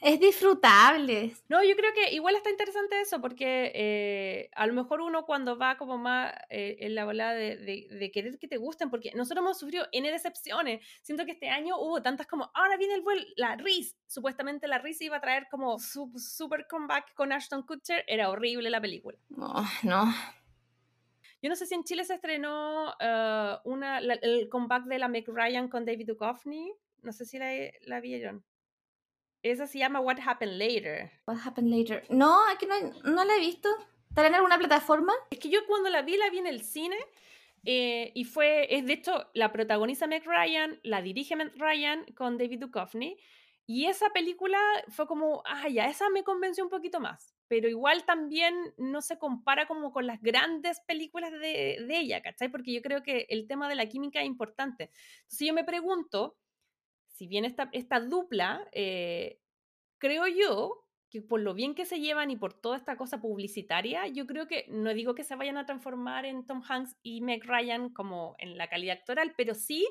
Es 0.00 0.20
disfrutable. 0.20 1.34
No, 1.48 1.62
yo 1.64 1.74
creo 1.74 1.92
que 1.92 2.14
igual 2.14 2.36
está 2.36 2.50
interesante 2.50 3.00
eso, 3.00 3.20
porque 3.20 3.72
eh, 3.74 4.50
a 4.54 4.66
lo 4.66 4.72
mejor 4.72 5.00
uno 5.00 5.24
cuando 5.24 5.58
va 5.58 5.76
como 5.76 5.98
más 5.98 6.32
eh, 6.50 6.76
en 6.80 6.94
la 6.94 7.04
bola 7.04 7.34
de, 7.34 7.56
de, 7.56 8.10
querer 8.12 8.38
que 8.38 8.46
te 8.46 8.58
gusten, 8.58 8.90
porque 8.90 9.12
nosotros 9.14 9.42
hemos 9.42 9.58
sufrido 9.58 9.86
N 9.90 10.08
decepciones. 10.10 10.86
Siento 11.02 11.24
que 11.24 11.32
este 11.32 11.48
año 11.48 11.76
hubo 11.78 12.00
tantas 12.00 12.28
como, 12.28 12.50
ahora 12.54 12.76
viene 12.76 12.94
el 12.94 13.02
vuelo, 13.02 13.22
la 13.36 13.56
RIS. 13.56 13.96
Supuestamente 14.06 14.68
la 14.68 14.78
RIS 14.78 15.00
iba 15.02 15.16
a 15.16 15.20
traer 15.20 15.48
como 15.50 15.78
su, 15.80 16.12
super 16.16 16.66
comeback 16.68 17.14
con 17.14 17.32
Ashton 17.32 17.64
Kutcher. 17.64 18.04
Era 18.06 18.30
horrible 18.30 18.70
la 18.70 18.80
película. 18.80 19.18
No, 19.30 19.52
no. 19.82 20.14
Yo 21.42 21.48
no 21.48 21.56
sé 21.56 21.66
si 21.66 21.74
en 21.74 21.84
Chile 21.84 22.04
se 22.04 22.14
estrenó 22.14 22.94
eh, 23.00 23.56
una, 23.64 23.98
el 23.98 24.48
comeback 24.48 24.84
de 24.84 24.98
la 24.98 25.08
Meg 25.08 25.26
Ryan 25.26 25.68
con 25.68 25.84
David 25.84 26.06
Duchovny. 26.06 26.72
No 27.02 27.12
sé 27.12 27.24
si 27.24 27.38
la, 27.38 27.50
la 27.82 28.00
vieron. 28.00 28.44
Esa 29.42 29.66
se 29.66 29.78
llama 29.78 30.00
What 30.00 30.18
Happened 30.24 30.58
Later. 30.58 31.10
What 31.26 31.38
Happened 31.44 31.70
Later. 31.70 32.04
No, 32.10 32.36
aquí 32.50 32.66
no, 32.66 32.74
no 33.12 33.24
la 33.24 33.36
he 33.36 33.40
visto. 33.40 33.68
¿Está 34.08 34.26
en 34.26 34.34
alguna 34.34 34.58
plataforma? 34.58 35.12
Es 35.30 35.38
que 35.38 35.48
yo 35.48 35.60
cuando 35.66 35.90
la 35.90 36.02
vi, 36.02 36.16
la 36.16 36.30
vi 36.30 36.38
en 36.38 36.46
el 36.46 36.62
cine. 36.62 36.96
Eh, 37.64 38.12
y 38.14 38.24
fue, 38.24 38.74
es 38.74 38.86
de 38.86 38.94
hecho, 38.94 39.30
la 39.34 39.52
protagoniza 39.52 40.06
Meg 40.06 40.24
Ryan, 40.24 40.80
la 40.82 41.02
dirige 41.02 41.36
Meg 41.36 41.52
Ryan 41.56 42.04
con 42.16 42.38
David 42.38 42.60
Duchovny. 42.60 43.16
Y 43.66 43.86
esa 43.86 44.10
película 44.10 44.58
fue 44.88 45.06
como, 45.06 45.42
ah, 45.44 45.68
ya, 45.68 45.86
esa 45.86 46.08
me 46.10 46.24
convenció 46.24 46.64
un 46.64 46.70
poquito 46.70 47.00
más 47.00 47.38
pero 47.48 47.68
igual 47.68 48.04
también 48.04 48.74
no 48.76 49.00
se 49.00 49.18
compara 49.18 49.66
como 49.66 49.90
con 49.90 50.06
las 50.06 50.20
grandes 50.20 50.80
películas 50.80 51.32
de, 51.32 51.82
de, 51.86 51.98
ella, 51.98 52.20
¿cachai? 52.20 52.50
Porque 52.50 52.72
yo 52.72 52.82
creo 52.82 53.02
que 53.02 53.26
el 53.30 53.48
tema 53.48 53.68
de 53.68 53.74
la 53.74 53.86
química 53.86 54.20
es 54.20 54.26
importante. 54.26 54.90
Entonces 55.22 55.48
yo 55.48 55.54
me 55.54 55.64
pregunto, 55.64 56.36
si 57.18 57.26
bien 57.26 57.44
esta, 57.44 57.68
esta 57.72 57.98
dupla, 57.98 58.68
eh, 58.70 59.40
creo 59.98 60.28
yo 60.28 60.84
que 61.10 61.20
por 61.20 61.40
lo 61.40 61.52
bien 61.52 61.74
que 61.74 61.84
se 61.84 61.98
llevan 61.98 62.30
y 62.30 62.36
por 62.36 62.54
toda 62.54 62.76
esta 62.76 62.96
cosa 62.96 63.20
publicitaria, 63.20 64.06
yo 64.06 64.24
creo 64.24 64.46
que, 64.46 64.66
no 64.68 64.94
digo 64.94 65.16
que 65.16 65.24
se 65.24 65.34
vayan 65.34 65.56
a 65.56 65.66
transformar 65.66 66.26
en 66.26 66.46
Tom 66.46 66.62
Hanks 66.62 66.96
y 67.02 67.20
Meg 67.20 67.44
Ryan 67.44 67.88
como 67.92 68.36
en 68.38 68.56
la 68.56 68.68
calidad 68.68 68.98
actoral, 68.98 69.34
pero 69.36 69.56
sí 69.56 69.84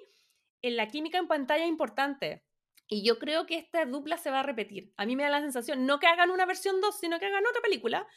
en 0.61 0.77
la 0.77 0.87
química 0.87 1.17
en 1.17 1.27
pantalla 1.27 1.65
importante. 1.65 2.45
Y 2.87 3.03
yo 3.03 3.19
creo 3.19 3.45
que 3.45 3.57
esta 3.57 3.83
dupla 3.83 4.17
se 4.17 4.31
va 4.31 4.39
a 4.39 4.43
repetir. 4.43 4.93
A 4.95 5.05
mí 5.05 5.17
me 5.17 5.23
da 5.23 5.29
la 5.29 5.41
sensación, 5.41 5.85
no 5.85 5.99
que 5.99 6.07
hagan 6.07 6.31
una 6.31 6.45
versión 6.45 6.79
2, 6.79 6.97
sino 6.97 7.19
que 7.19 7.25
hagan 7.25 7.45
otra 7.45 7.61
película. 7.61 8.07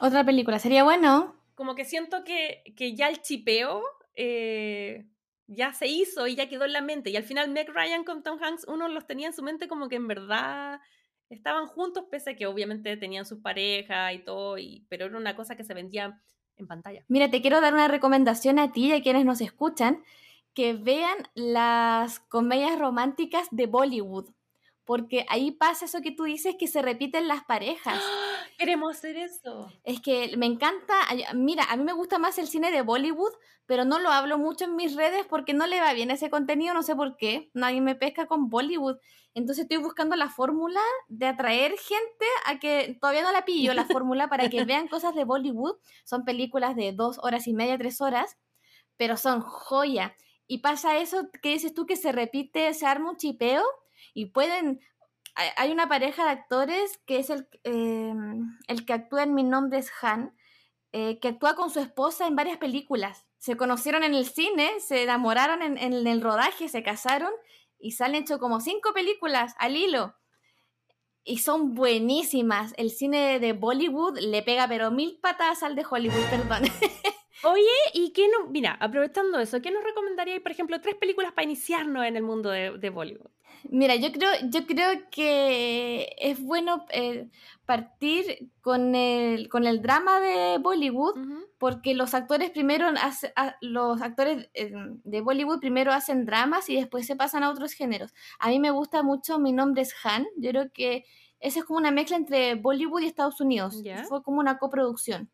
Otra 0.00 0.24
película, 0.24 0.58
sería 0.58 0.82
bueno. 0.82 1.40
Como 1.54 1.76
que 1.76 1.84
siento 1.84 2.24
que, 2.24 2.64
que 2.76 2.96
ya 2.96 3.08
el 3.08 3.22
chipeo 3.22 3.84
eh, 4.16 5.06
ya 5.46 5.72
se 5.72 5.86
hizo 5.86 6.26
y 6.26 6.36
ya 6.36 6.48
quedó 6.48 6.64
en 6.64 6.72
la 6.72 6.80
mente. 6.80 7.10
Y 7.10 7.16
al 7.16 7.24
final 7.24 7.50
Meg 7.50 7.68
Ryan 7.68 8.04
con 8.04 8.22
Tom 8.22 8.38
Hanks, 8.42 8.66
uno 8.68 8.88
los 8.88 9.06
tenía 9.06 9.28
en 9.28 9.32
su 9.32 9.42
mente 9.42 9.68
como 9.68 9.88
que 9.88 9.96
en 9.96 10.08
verdad 10.08 10.80
estaban 11.28 11.66
juntos, 11.66 12.04
pese 12.10 12.30
a 12.30 12.36
que 12.36 12.46
obviamente 12.46 12.96
tenían 12.96 13.26
sus 13.26 13.40
parejas 13.40 14.14
y 14.14 14.18
todo, 14.20 14.58
y, 14.58 14.86
pero 14.88 15.06
era 15.06 15.16
una 15.16 15.36
cosa 15.36 15.56
que 15.56 15.64
se 15.64 15.74
vendía 15.74 16.22
en 16.56 16.66
pantalla. 16.66 17.04
Mira, 17.08 17.30
te 17.30 17.42
quiero 17.42 17.60
dar 17.60 17.74
una 17.74 17.88
recomendación 17.88 18.58
a 18.58 18.72
ti 18.72 18.86
y 18.86 18.92
a 18.92 19.02
quienes 19.02 19.24
nos 19.24 19.40
escuchan 19.40 20.02
que 20.54 20.72
vean 20.72 21.18
las 21.34 22.18
comedias 22.18 22.78
románticas 22.78 23.46
de 23.50 23.66
Bollywood, 23.66 24.30
porque 24.86 25.26
ahí 25.28 25.50
pasa 25.50 25.84
eso 25.84 26.00
que 26.00 26.12
tú 26.12 26.24
dices 26.24 26.54
que 26.58 26.68
se 26.68 26.80
repiten 26.80 27.26
las 27.26 27.44
parejas. 27.44 28.00
Queremos 28.58 28.96
hacer 28.96 29.16
eso. 29.16 29.70
Es 29.84 30.00
que 30.00 30.34
me 30.36 30.46
encanta, 30.46 30.94
mira, 31.34 31.64
a 31.64 31.76
mí 31.76 31.84
me 31.84 31.92
gusta 31.92 32.18
más 32.18 32.38
el 32.38 32.46
cine 32.46 32.70
de 32.70 32.82
Bollywood, 32.82 33.32
pero 33.66 33.84
no 33.84 33.98
lo 33.98 34.10
hablo 34.10 34.38
mucho 34.38 34.64
en 34.64 34.76
mis 34.76 34.94
redes 34.94 35.26
porque 35.28 35.52
no 35.52 35.66
le 35.66 35.80
va 35.80 35.92
bien 35.92 36.12
ese 36.12 36.30
contenido, 36.30 36.72
no 36.72 36.84
sé 36.84 36.94
por 36.94 37.16
qué, 37.16 37.50
nadie 37.52 37.80
me 37.80 37.96
pesca 37.96 38.26
con 38.26 38.48
Bollywood. 38.48 38.96
Entonces 39.34 39.64
estoy 39.64 39.78
buscando 39.78 40.14
la 40.16 40.30
fórmula 40.30 40.80
de 41.08 41.26
atraer 41.26 41.72
gente 41.72 42.26
a 42.46 42.58
que 42.58 42.96
todavía 43.00 43.22
no 43.22 43.32
la 43.32 43.44
pillo 43.44 43.74
la 43.74 43.84
fórmula 43.84 44.28
para 44.28 44.48
que 44.48 44.64
vean 44.64 44.88
cosas 44.88 45.14
de 45.14 45.24
Bollywood. 45.24 45.76
Son 46.04 46.24
películas 46.24 46.76
de 46.76 46.92
dos 46.92 47.18
horas 47.22 47.46
y 47.48 47.52
media, 47.52 47.76
tres 47.76 48.00
horas, 48.00 48.38
pero 48.96 49.16
son 49.16 49.40
joya. 49.40 50.16
Y 50.46 50.58
pasa 50.58 50.96
eso 50.96 51.28
que 51.42 51.50
dices 51.50 51.74
tú 51.74 51.86
que 51.86 51.96
se 51.96 52.12
repite, 52.12 52.72
se 52.72 52.86
arma 52.86 53.10
un 53.10 53.16
chipeo 53.16 53.64
y 54.16 54.26
pueden... 54.26 54.80
Hay 55.56 55.70
una 55.70 55.86
pareja 55.86 56.24
de 56.24 56.30
actores 56.30 56.98
que 57.06 57.18
es 57.18 57.28
el, 57.28 57.46
em, 57.64 58.58
el 58.68 58.86
que 58.86 58.94
actúa 58.94 59.22
en 59.24 59.34
Mi 59.34 59.42
nombre 59.42 59.78
es 59.78 59.92
Han, 60.00 60.34
eh, 60.92 61.18
que 61.20 61.28
actúa 61.28 61.54
con 61.54 61.68
su 61.68 61.80
esposa 61.80 62.26
en 62.26 62.34
varias 62.34 62.56
películas. 62.56 63.26
Se 63.36 63.58
conocieron 63.58 64.02
en 64.02 64.14
el 64.14 64.24
cine, 64.24 64.80
se 64.80 65.02
enamoraron 65.02 65.60
en, 65.60 65.76
en 65.76 66.06
el 66.06 66.22
rodaje, 66.22 66.70
se 66.70 66.82
casaron 66.82 67.30
y 67.78 67.92
se 67.92 68.04
han 68.04 68.14
hecho 68.14 68.38
como 68.38 68.60
cinco 68.60 68.94
películas 68.94 69.54
al 69.58 69.76
hilo. 69.76 70.16
Y 71.22 71.38
son 71.38 71.74
buenísimas. 71.74 72.72
El 72.78 72.90
cine 72.90 73.38
de 73.38 73.52
Bollywood 73.52 74.18
le 74.18 74.42
pega 74.42 74.66
pero 74.66 74.90
mil 74.90 75.18
patas 75.20 75.62
al 75.62 75.76
de 75.76 75.84
Hollywood, 75.88 76.24
perdón. 76.30 76.62
Oye, 77.44 77.62
¿y 77.92 78.12
qué 78.12 78.28
no? 78.28 78.46
Mira, 78.48 78.78
aprovechando 78.80 79.38
eso, 79.38 79.60
¿qué 79.60 79.70
nos 79.70 79.84
recomendaríais, 79.84 80.40
por 80.40 80.52
ejemplo, 80.52 80.80
tres 80.80 80.94
películas 80.94 81.32
para 81.32 81.44
iniciarnos 81.44 82.06
en 82.06 82.16
el 82.16 82.22
mundo 82.22 82.48
de, 82.50 82.90
Bollywood? 82.90 83.30
Mira, 83.70 83.96
yo 83.96 84.12
creo, 84.12 84.30
yo 84.50 84.66
creo 84.66 85.08
que 85.10 86.14
es 86.18 86.42
bueno 86.42 86.86
eh, 86.90 87.28
partir 87.64 88.50
con 88.60 88.94
el, 88.94 89.48
con 89.48 89.66
el 89.66 89.82
drama 89.82 90.20
de 90.20 90.58
Bollywood, 90.58 91.14
porque 91.58 91.94
los 91.94 92.14
actores 92.14 92.50
primero 92.50 92.88
los 93.60 94.02
actores 94.02 94.48
eh, 94.54 94.72
de 95.04 95.20
Bollywood 95.20 95.60
primero 95.60 95.92
hacen 95.92 96.26
dramas 96.26 96.68
y 96.68 96.76
después 96.76 97.06
se 97.06 97.16
pasan 97.16 97.42
a 97.42 97.50
otros 97.50 97.72
géneros. 97.72 98.14
A 98.38 98.48
mí 98.48 98.58
me 98.58 98.70
gusta 98.70 99.02
mucho 99.02 99.38
Mi 99.38 99.52
nombre 99.52 99.82
es 99.82 99.94
Han. 100.04 100.26
Yo 100.36 100.50
creo 100.50 100.72
que 100.72 101.04
esa 101.40 101.60
es 101.60 101.64
como 101.64 101.78
una 101.78 101.90
mezcla 101.90 102.16
entre 102.16 102.54
Bollywood 102.54 103.02
y 103.02 103.06
Estados 103.06 103.40
Unidos. 103.40 103.82
Fue 104.08 104.22
como 104.22 104.40
una 104.40 104.58
coproducción 104.58 105.30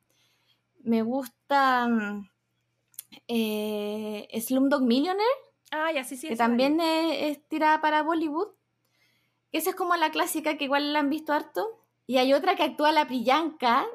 me 0.84 1.02
gusta 1.02 1.88
mm, 1.88 2.28
eh, 3.28 4.28
Slumdog 4.40 4.82
Millionaire. 4.82 5.51
Ah, 5.72 5.90
ya, 5.90 6.04
sí, 6.04 6.16
sí. 6.16 6.28
Que 6.28 6.36
también 6.36 6.80
es, 6.80 7.42
tirada 7.48 7.80
para 7.80 8.02
Bollywood. 8.02 8.48
Esa 9.52 9.70
es 9.70 9.76
como 9.76 9.96
la 9.96 10.10
clásica 10.10 10.56
que 10.56 10.64
igual 10.64 10.92
la 10.92 10.98
han 10.98 11.10
visto 11.10 11.32
harto. 11.32 11.80
Y 12.06 12.18
hay 12.18 12.34
otra 12.34 12.56
que 12.56 12.62
actúa 12.62 12.92
la 12.92 13.06
Priyanka, 13.06 13.86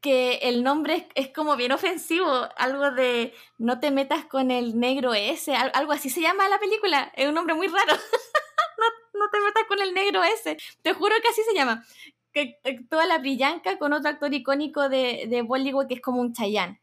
que 0.00 0.40
el 0.42 0.64
nombre 0.64 1.08
es, 1.14 1.28
como 1.28 1.56
bien 1.56 1.72
ofensivo, 1.72 2.48
algo 2.56 2.90
de 2.90 3.32
no 3.58 3.78
te 3.78 3.92
metas 3.92 4.24
con 4.24 4.50
el 4.50 4.78
negro 4.78 5.14
ese, 5.14 5.54
algo 5.54 5.92
así 5.92 6.10
se 6.10 6.20
llama 6.20 6.48
la 6.48 6.58
película, 6.58 7.12
es 7.14 7.28
un 7.28 7.34
nombre 7.34 7.54
muy 7.54 7.68
raro. 7.68 7.92
no, 8.78 9.20
no, 9.20 9.30
te 9.30 9.40
metas 9.40 9.64
con 9.68 9.80
el 9.80 9.94
negro 9.94 10.24
ese, 10.24 10.56
te 10.82 10.94
juro 10.94 11.14
que 11.22 11.28
así 11.28 11.42
se 11.42 11.54
llama 11.54 11.84
que 12.32 12.58
actúa 12.64 13.06
la 13.06 13.18
brillanca 13.18 13.78
con 13.78 13.92
otro 13.92 14.08
actor 14.08 14.32
icónico 14.32 14.88
de, 14.88 15.26
de 15.28 15.42
Bollywood 15.42 15.88
que 15.88 15.94
es 15.94 16.00
como 16.00 16.20
un 16.20 16.32
Chayanne. 16.32 16.80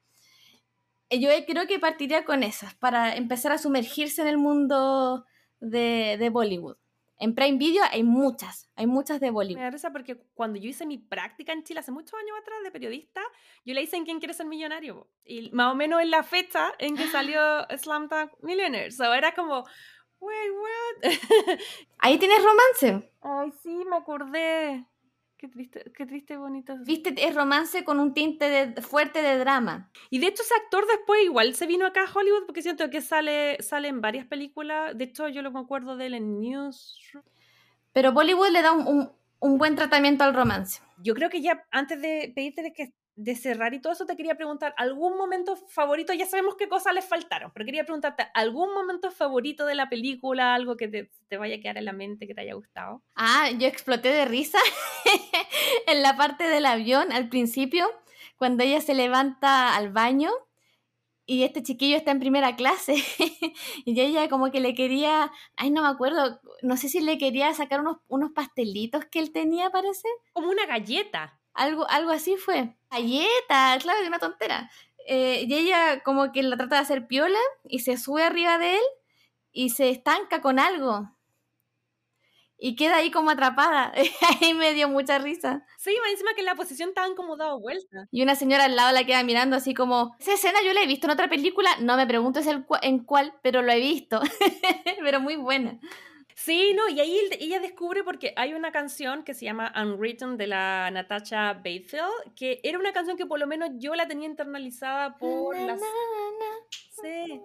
Eh, 1.09 1.19
yo 1.19 1.29
creo 1.45 1.67
que 1.67 1.79
partiría 1.79 2.25
con 2.25 2.43
esas 2.43 2.75
para 2.75 3.15
empezar 3.15 3.51
a 3.51 3.57
sumergirse 3.57 4.21
en 4.21 4.27
el 4.27 4.37
mundo 4.37 5.25
de, 5.59 6.17
de 6.19 6.29
Bollywood. 6.29 6.77
En 7.19 7.33
Prime 7.33 7.57
Video 7.57 7.83
hay 7.91 8.03
muchas, 8.03 8.69
hay 8.75 8.85
muchas 8.85 9.19
de 9.19 9.31
Bollywood. 9.31 9.57
Me 9.57 9.63
da 9.63 9.71
risa 9.71 9.91
porque 9.91 10.17
cuando 10.35 10.59
yo 10.59 10.69
hice 10.69 10.85
mi 10.85 10.99
práctica 10.99 11.51
en 11.51 11.63
Chile 11.63 11.79
hace 11.79 11.91
muchos 11.91 12.13
años 12.13 12.37
atrás 12.39 12.59
de 12.63 12.71
periodista, 12.71 13.21
yo 13.65 13.73
la 13.73 13.81
hice 13.81 13.97
en 13.97 14.05
¿Quién 14.05 14.19
quiere 14.19 14.35
ser 14.35 14.45
millonario? 14.45 15.09
Y 15.25 15.49
más 15.51 15.71
o 15.71 15.75
menos 15.75 16.01
en 16.01 16.11
la 16.11 16.21
fecha 16.21 16.73
en 16.77 16.95
que 16.95 17.07
salió 17.07 17.39
Slamdog 17.77 18.31
Millionaire. 18.43 18.91
So 18.91 19.11
era 19.13 19.33
como, 19.33 19.65
wait, 20.19 20.51
what? 20.51 21.11
Ahí 21.97 22.19
tienes 22.19 22.39
romance. 22.43 23.11
Ay, 23.21 23.51
sí, 23.63 23.83
me 23.89 23.97
acordé. 23.97 24.85
Qué 25.37 25.47
triste, 25.47 25.91
qué 25.95 26.07
triste 26.07 26.35
bonito. 26.35 26.75
Viste, 26.79 27.13
es 27.15 27.35
romance 27.35 27.83
con 27.83 27.99
un 27.99 28.15
tinte 28.15 28.49
de, 28.49 28.81
fuerte 28.81 29.21
de 29.21 29.37
drama. 29.37 29.91
Y 30.09 30.17
de 30.17 30.27
hecho 30.27 30.41
ese 30.41 30.55
actor 30.55 30.87
después 30.87 31.23
igual 31.23 31.53
se 31.53 31.67
vino 31.67 31.85
acá 31.85 32.05
a 32.05 32.11
Hollywood 32.11 32.47
porque 32.47 32.63
siento 32.63 32.89
que 32.89 33.01
sale, 33.01 33.61
sale 33.61 33.87
en 33.87 34.01
varias 34.01 34.25
películas. 34.25 34.97
De 34.97 35.03
hecho 35.03 35.29
yo 35.29 35.43
lo 35.43 35.51
me 35.51 35.59
acuerdo 35.59 35.95
de 35.95 36.07
él 36.07 36.15
en 36.15 36.39
News. 36.39 36.99
Pero 37.93 38.13
Bollywood 38.13 38.49
le 38.49 38.63
da 38.63 38.71
un, 38.71 38.87
un, 38.87 39.11
un 39.39 39.57
buen 39.59 39.75
tratamiento 39.75 40.23
al 40.23 40.33
romance. 40.33 40.81
Yo 41.03 41.13
creo 41.13 41.29
que 41.29 41.41
ya 41.41 41.63
antes 41.69 42.01
de 42.01 42.31
pedirte 42.33 42.73
que 42.73 42.91
de 43.17 43.35
cerrar 43.35 43.73
y 43.73 43.81
todo 43.81 43.93
eso, 43.93 44.05
te 44.05 44.15
quería 44.15 44.35
preguntar, 44.35 44.75
¿algún 44.77 45.17
momento 45.17 45.55
favorito? 45.55 46.13
Ya 46.13 46.27
sabemos 46.27 46.55
qué 46.55 46.69
cosas 46.69 46.93
les 46.93 47.03
faltaron, 47.03 47.51
pero 47.51 47.65
quería 47.65 47.83
preguntarte, 47.83 48.27
¿algún 48.35 48.73
momento 48.75 49.09
favorito 49.09 49.65
de 49.65 49.73
la 49.73 49.89
película? 49.89 50.53
Algo 50.53 50.77
que 50.77 50.87
te, 50.87 51.11
te 51.27 51.37
vaya 51.37 51.55
a 51.55 51.59
quedar 51.59 51.77
en 51.77 51.85
la 51.85 51.93
mente, 51.93 52.27
que 52.27 52.35
te 52.35 52.41
haya 52.41 52.53
gustado. 52.53 53.01
Ah, 53.15 53.49
yo 53.57 53.67
exploté 53.67 54.09
de 54.09 54.25
risa 54.25 54.59
en 55.87 56.03
la 56.03 56.15
parte 56.15 56.43
del 56.43 56.67
avión 56.67 57.11
al 57.11 57.27
principio, 57.27 57.89
cuando 58.37 58.63
ella 58.63 58.81
se 58.81 58.93
levanta 58.93 59.75
al 59.75 59.91
baño 59.91 60.29
y 61.25 61.43
este 61.43 61.63
chiquillo 61.63 61.97
está 61.97 62.11
en 62.11 62.19
primera 62.19 62.55
clase 62.55 62.95
y 63.85 63.99
ella 63.99 64.29
como 64.29 64.51
que 64.51 64.59
le 64.59 64.75
quería, 64.75 65.31
ay 65.55 65.71
no 65.71 65.81
me 65.81 65.89
acuerdo, 65.89 66.39
no 66.61 66.77
sé 66.77 66.87
si 66.87 67.01
le 67.01 67.17
quería 67.17 67.51
sacar 67.55 67.81
unos, 67.81 67.97
unos 68.07 68.31
pastelitos 68.31 69.05
que 69.05 69.19
él 69.19 69.31
tenía, 69.31 69.71
parece. 69.71 70.07
Como 70.33 70.49
una 70.49 70.67
galleta. 70.67 71.36
Algo, 71.57 71.89
algo 71.89 72.11
así 72.11 72.37
fue. 72.37 72.75
Galleta, 72.91 73.77
claro, 73.81 74.01
de 74.01 74.07
una 74.07 74.19
tontera. 74.19 74.69
Eh, 75.07 75.45
y 75.47 75.53
ella 75.53 76.03
como 76.03 76.31
que 76.31 76.43
la 76.43 76.55
trata 76.55 76.75
de 76.75 76.81
hacer 76.81 77.07
piola 77.07 77.39
y 77.63 77.79
se 77.79 77.97
sube 77.97 78.23
arriba 78.23 78.57
de 78.57 78.75
él 78.75 78.83
y 79.51 79.69
se 79.69 79.89
estanca 79.89 80.41
con 80.41 80.59
algo. 80.59 81.09
Y 82.59 82.75
queda 82.75 82.97
ahí 82.97 83.09
como 83.09 83.31
atrapada. 83.31 83.91
ahí 84.41 84.53
me 84.53 84.73
dio 84.73 84.87
mucha 84.87 85.17
risa. 85.17 85.65
Sí, 85.79 85.95
encima 86.11 86.35
que 86.35 86.41
en 86.41 86.45
la 86.45 86.55
posición 86.55 86.89
estaban 86.89 87.15
como 87.15 87.37
dado 87.37 87.59
vuelta. 87.59 88.07
Y 88.11 88.21
una 88.21 88.35
señora 88.35 88.65
al 88.65 88.75
lado 88.75 88.91
la 88.91 89.05
queda 89.05 89.23
mirando 89.23 89.55
así 89.55 89.73
como, 89.73 90.15
esa 90.19 90.33
escena 90.33 90.59
yo 90.63 90.73
la 90.73 90.83
he 90.83 90.87
visto 90.87 91.07
en 91.07 91.11
otra 91.11 91.27
película, 91.27 91.71
no 91.79 91.97
me 91.97 92.05
pregunto 92.05 92.39
en 92.81 93.03
cuál, 93.03 93.33
pero 93.41 93.63
lo 93.63 93.71
he 93.71 93.79
visto. 93.79 94.21
pero 95.01 95.19
muy 95.19 95.37
buena. 95.37 95.79
Sí, 96.39 96.71
no, 96.75 96.87
y 96.87 96.99
ahí 96.99 97.19
ella 97.39 97.59
descubre 97.59 98.03
porque 98.03 98.31
hay 98.35 98.53
una 98.53 98.71
canción 98.71 99.23
que 99.23 99.33
se 99.33 99.43
llama 99.43 99.73
Unwritten 99.75 100.37
de 100.37 100.45
la 100.45 100.91
Natasha 100.91 101.53
Batefield, 101.53 102.35
que 102.35 102.59
era 102.61 102.77
una 102.77 102.93
canción 102.93 103.17
que 103.17 103.25
por 103.25 103.39
lo 103.39 103.47
menos 103.47 103.71
yo 103.79 103.95
la 103.95 104.07
tenía 104.07 104.27
internalizada 104.27 105.17
por 105.17 105.59
las... 105.59 105.81
Sí, 107.01 107.41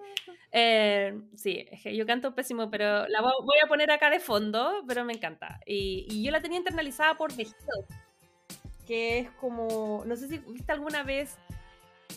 eh, 0.53 1.19
sí, 1.35 1.67
yo 1.85 2.05
canto 2.05 2.35
pésimo, 2.35 2.71
pero 2.71 3.09
la 3.09 3.23
voy 3.23 3.57
a 3.65 3.67
poner 3.67 3.91
acá 3.91 4.11
de 4.11 4.21
fondo, 4.21 4.85
pero 4.87 5.07
me 5.07 5.15
encanta. 5.15 5.59
Y, 5.65 6.07
y 6.11 6.23
yo 6.23 6.31
la 6.31 6.43
tenía 6.43 6.59
internalizada 6.59 7.17
por 7.17 7.33
The 7.33 7.45
Hill, 7.45 7.87
que 8.87 9.21
es 9.21 9.31
como, 9.41 10.03
no 10.05 10.17
sé 10.17 10.29
si 10.29 10.37
viste 10.37 10.71
alguna 10.71 11.03
vez 11.03 11.39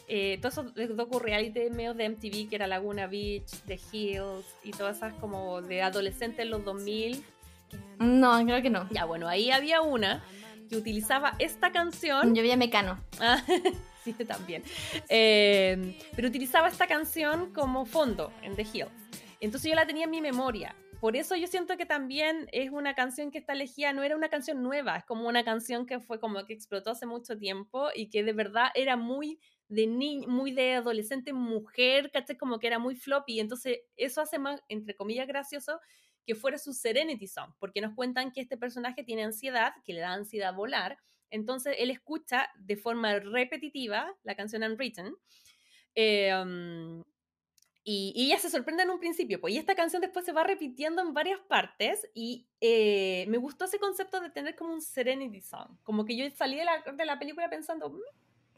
eh, 0.08 0.38
todos 0.41 0.60
esos 0.76 0.95
docu-reality 0.95 1.70
medios 1.72 1.97
de 1.97 2.10
MTV, 2.10 2.49
que 2.49 2.56
era 2.56 2.68
Laguna 2.68 3.08
Beach, 3.08 3.49
The 3.66 3.80
Hills 3.91 4.45
y 4.64 4.72
todas 4.72 4.97
esas 4.97 5.14
como 5.16 5.62
de 5.62 5.82
adolescentes 5.82 6.39
en 6.39 6.51
los 6.51 6.64
2000. 6.64 7.24
No, 7.99 8.43
creo 8.45 8.62
que 8.62 8.70
no. 8.70 8.88
Ya, 8.91 9.06
bueno, 9.06 9.28
ahí 9.28 9.51
había 9.51 9.82
una 9.82 10.24
que 10.70 10.78
utilizaba 10.78 11.36
esta 11.39 11.72
canción. 11.72 12.36
Yo 12.36 12.41
veía 12.41 12.58
Mecano. 12.58 12.99
Ah, 13.20 13.43
sí, 14.03 14.14
también. 14.14 14.64
Eh, 15.10 15.97
pero 16.16 16.28
utilizaba 16.28 16.68
esta 16.68 16.88
canción 16.88 17.51
como 17.53 17.86
fondo 17.86 18.32
en 18.41 18.56
The 18.56 18.66
Hills. 18.74 18.91
Entonces 19.39 19.70
yo 19.70 19.76
la 19.76 19.86
tenía 19.86 20.06
en 20.06 20.12
mi 20.12 20.22
memoria. 20.22 20.76
Por 20.99 21.16
eso 21.16 21.36
yo 21.36 21.47
siento 21.47 21.78
que 21.78 21.86
también 21.86 22.47
es 22.51 22.72
una 22.72 22.95
canción 22.95 23.30
que 23.30 23.38
está 23.38 23.53
elegida, 23.53 23.93
no 23.93 24.01
era 24.01 24.16
una 24.16 24.30
canción 24.30 24.64
nueva, 24.64 24.97
es 24.97 25.06
como 25.06 25.28
una 25.28 25.43
canción 25.43 25.86
que 25.86 25.99
fue 25.99 26.20
como 26.20 26.43
que 26.45 26.53
explotó 26.53 26.91
hace 26.91 27.06
mucho 27.06 27.38
tiempo 27.38 27.89
y 27.93 28.10
que 28.10 28.24
de 28.24 28.34
verdad 28.34 28.70
era 28.74 28.95
muy 28.95 29.39
de 29.68 29.88
niño, 29.88 30.28
muy 30.28 30.51
de 30.51 30.74
adolescente 30.76 31.34
mujer, 31.34 32.11
¿cachai? 32.11 32.38
Como 32.38 32.59
que 32.59 32.68
era 32.68 32.80
muy 32.80 32.95
floppy. 32.95 33.39
Entonces, 33.39 33.80
eso 33.95 34.22
hace 34.22 34.39
más, 34.39 34.61
entre 34.70 34.95
comillas, 34.95 35.28
gracioso 35.28 35.80
que 36.26 36.36
fuera 36.36 36.57
su 36.57 36.74
Serenity 36.74 37.28
Song, 37.28 37.53
porque 37.59 37.82
nos 37.82 37.93
cuentan 37.93 38.32
que 38.32 38.41
este 38.41 38.57
personaje 38.57 39.03
tiene 39.03 39.24
ansiedad, 39.24 39.74
que 39.84 39.93
le 39.93 40.01
da 40.01 40.13
ansiedad 40.13 40.53
volar. 40.53 40.97
Entonces, 41.30 41.76
él 41.80 41.91
escucha 41.91 42.49
de 42.57 42.78
forma 42.78 43.20
repetitiva 43.20 44.16
la 44.24 44.36
canción 44.36 44.63
Unwritten. 44.63 45.16
Eh, 45.93 47.03
y, 47.88 48.13
y, 48.16 48.26
ella 48.26 48.39
se 48.39 48.49
sorprende 48.49 48.82
en 48.82 48.89
un 48.89 48.99
principio, 48.99 49.39
pues, 49.39 49.53
y 49.53 49.57
esta 49.57 49.76
canción 49.76 50.01
después 50.01 50.26
se 50.26 50.32
va 50.32 50.43
repitiendo 50.43 51.03
en 51.03 51.13
varias 51.13 51.39
partes, 51.41 52.09
y 52.16 52.47
eh, 52.59 53.26
me 53.28 53.38
gustó 53.38 53.66
ese 53.66 53.78
concepto 53.78 54.20
de 54.20 54.32
tener 54.32 54.55
como 54.55 54.74
un 54.74 54.82
Serenity 54.82 55.39
Song, 55.39 55.78
como 55.84 56.03
que 56.03 56.18
yo 56.18 56.26
salí 56.32 56.57
de 56.57 56.66
la, 56.66 56.84
de 56.97 57.05
la 57.05 57.20
película 57.20 57.47
pensando, 57.47 57.91
mmm, 57.91 57.99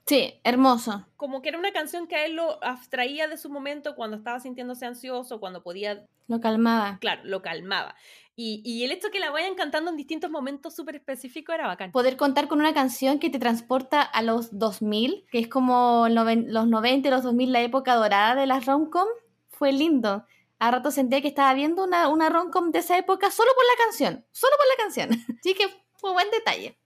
Sí, 0.07 0.39
hermoso. 0.45 1.05
Como 1.17 1.41
que 1.41 1.49
era 1.49 1.59
una 1.59 1.73
canción 1.73 2.07
que 2.07 2.15
a 2.15 2.25
él 2.25 2.35
lo 2.35 2.63
abstraía 2.63 3.27
de 3.27 3.35
su 3.35 3.49
momento 3.49 3.93
cuando 3.95 4.15
estaba 4.15 4.39
sintiéndose 4.39 4.85
ansioso, 4.85 5.41
cuando 5.41 5.61
podía... 5.61 6.05
Lo 6.27 6.39
calmaba. 6.39 6.97
Claro, 7.01 7.23
lo 7.25 7.41
calmaba. 7.41 7.93
Y, 8.33 8.61
y 8.63 8.85
el 8.85 8.91
hecho 8.91 9.09
que 9.11 9.19
la 9.19 9.31
vayan 9.31 9.55
cantando 9.55 9.91
en 9.91 9.97
distintos 9.97 10.31
momentos 10.31 10.75
súper 10.75 10.95
específicos 10.95 11.55
era 11.55 11.67
bacán. 11.67 11.91
Poder 11.91 12.15
contar 12.15 12.47
con 12.47 12.59
una 12.59 12.73
canción 12.73 13.19
que 13.19 13.29
te 13.29 13.37
transporta 13.37 14.01
a 14.01 14.21
los 14.21 14.57
2000, 14.57 15.25
que 15.29 15.39
es 15.39 15.49
como 15.49 16.07
los 16.09 16.67
90 16.67 17.07
y 17.07 17.11
los 17.11 17.23
2000, 17.23 17.51
la 17.51 17.61
época 17.61 17.95
dorada 17.95 18.35
de 18.35 18.47
las 18.47 18.65
romcom, 18.65 19.07
fue 19.49 19.73
lindo. 19.73 20.25
A 20.59 20.71
rato 20.71 20.89
sentía 20.89 21.21
que 21.21 21.27
estaba 21.27 21.53
viendo 21.53 21.83
una, 21.83 22.07
una 22.07 22.29
romcom 22.29 22.71
de 22.71 22.79
esa 22.79 22.97
época 22.97 23.29
solo 23.29 23.51
por 23.55 23.65
la 23.65 23.85
canción, 23.85 24.25
solo 24.31 24.53
por 24.57 24.67
la 24.67 24.83
canción. 24.83 25.09
Así 25.39 25.53
que 25.53 25.67
fue 25.97 26.13
buen 26.13 26.31
detalle. 26.31 26.77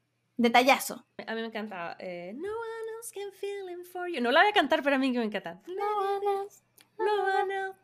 Detallazo. 0.42 1.06
A 1.28 1.36
mí 1.36 1.42
me 1.42 1.48
encantaba. 1.48 1.96
Eh, 2.00 2.34
no 2.36 2.50
one 2.50 2.86
else 2.98 3.12
can 3.14 3.32
feel 3.32 3.86
for 3.86 4.08
you. 4.08 4.22
No 4.22 4.32
la 4.32 4.42
voy 4.42 4.50
a 4.50 4.54
cantar, 4.54 4.82
pero 4.82 4.96
a 4.96 5.00
mí 5.00 5.12
que 5.12 5.20
me 5.20 5.26
encanta. 5.26 5.62
No 5.68 5.98
one 6.00 6.26
else. 6.26 6.64
No 6.98 7.24
one 7.24 7.54
else. 7.54 7.80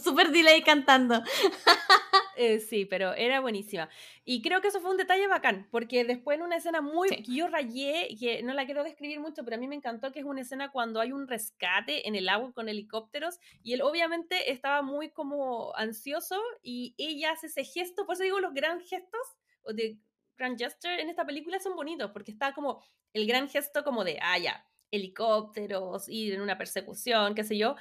Super 0.00 0.30
delay 0.30 0.62
cantando. 0.62 1.22
eh, 2.36 2.60
sí, 2.60 2.84
pero 2.84 3.14
era 3.14 3.40
buenísima. 3.40 3.88
Y 4.24 4.42
creo 4.42 4.60
que 4.60 4.68
eso 4.68 4.80
fue 4.80 4.90
un 4.90 4.96
detalle 4.96 5.26
bacán, 5.26 5.68
porque 5.70 6.04
después 6.04 6.38
en 6.38 6.44
una 6.44 6.56
escena 6.56 6.80
muy 6.80 7.08
sí. 7.08 7.24
yo 7.28 7.48
rayé, 7.48 8.08
que 8.18 8.42
no 8.42 8.54
la 8.54 8.64
quiero 8.66 8.84
describir 8.84 9.20
mucho, 9.20 9.44
pero 9.44 9.56
a 9.56 9.58
mí 9.60 9.66
me 9.68 9.76
encantó 9.76 10.12
que 10.12 10.20
es 10.20 10.24
una 10.24 10.40
escena 10.40 10.70
cuando 10.70 11.00
hay 11.00 11.12
un 11.12 11.26
rescate 11.28 12.08
en 12.08 12.14
el 12.14 12.28
agua 12.28 12.52
con 12.52 12.68
helicópteros 12.68 13.38
y 13.62 13.74
él 13.74 13.82
obviamente 13.82 14.52
estaba 14.52 14.82
muy 14.82 15.10
como 15.10 15.74
ansioso 15.76 16.40
y 16.62 16.94
ella 16.98 17.32
hace 17.32 17.46
ese 17.46 17.64
gesto, 17.64 18.06
por 18.06 18.14
eso 18.14 18.24
digo 18.24 18.40
los 18.40 18.54
gran 18.54 18.80
gestos 18.80 19.36
de 19.72 19.98
grand 20.36 20.58
gesture 20.58 21.00
en 21.00 21.08
esta 21.08 21.24
película 21.24 21.58
son 21.60 21.76
bonitos, 21.76 22.10
porque 22.12 22.32
está 22.32 22.52
como 22.52 22.82
el 23.12 23.26
gran 23.26 23.48
gesto 23.48 23.84
como 23.84 24.04
de, 24.04 24.18
ah, 24.20 24.38
ya, 24.38 24.66
helicópteros, 24.90 26.08
ir 26.08 26.34
en 26.34 26.40
una 26.40 26.58
persecución, 26.58 27.34
qué 27.34 27.44
sé 27.44 27.56
yo, 27.56 27.76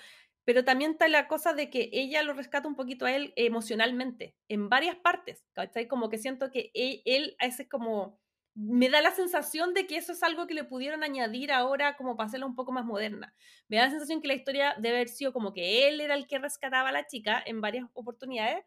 pero 0.46 0.66
también 0.66 0.92
está 0.92 1.08
la 1.08 1.28
cosa 1.28 1.54
de 1.54 1.70
que 1.70 1.90
ella 1.94 2.22
lo 2.24 2.34
rescata 2.34 2.68
un 2.68 2.76
poquito 2.76 3.06
a 3.06 3.16
él 3.16 3.34
emocionalmente, 3.36 4.36
en 4.50 4.70
varias 4.70 4.98
partes, 4.98 5.46
¿cachai? 5.54 5.88
Como 5.88 6.10
que 6.10 6.18
siento 6.18 6.52
que 6.52 6.72
él, 6.74 7.02
él 7.06 7.36
ese 7.40 7.68
como, 7.70 8.20
me 8.56 8.90
da 8.90 9.02
la 9.02 9.12
sensación 9.12 9.74
de 9.74 9.88
que 9.88 9.98
eso 9.98 10.12
es 10.12 10.22
algo 10.22 10.46
que 10.48 10.54
le 10.54 10.64
pudieron 10.64 11.04
añadir 11.04 11.52
ahora 11.52 11.96
como 11.96 12.18
para 12.18 12.28
hacerla 12.28 12.46
un 12.46 12.56
poco 12.56 12.72
más 12.72 12.86
moderna. 12.86 13.34
Me 13.68 13.78
da 13.78 13.86
la 13.86 13.92
sensación 13.92 14.22
que 14.22 14.28
la 14.28 14.36
historia 14.36 14.76
debe 14.78 14.98
haber 14.98 15.10
sido 15.10 15.34
como 15.34 15.54
que 15.54 15.88
él 15.88 16.02
era 16.02 16.16
el 16.16 16.28
que 16.28 16.40
rescataba 16.40 16.90
a 16.90 16.92
la 16.92 17.08
chica 17.08 17.42
en 17.46 17.62
varias 17.62 17.88
oportunidades, 17.94 18.66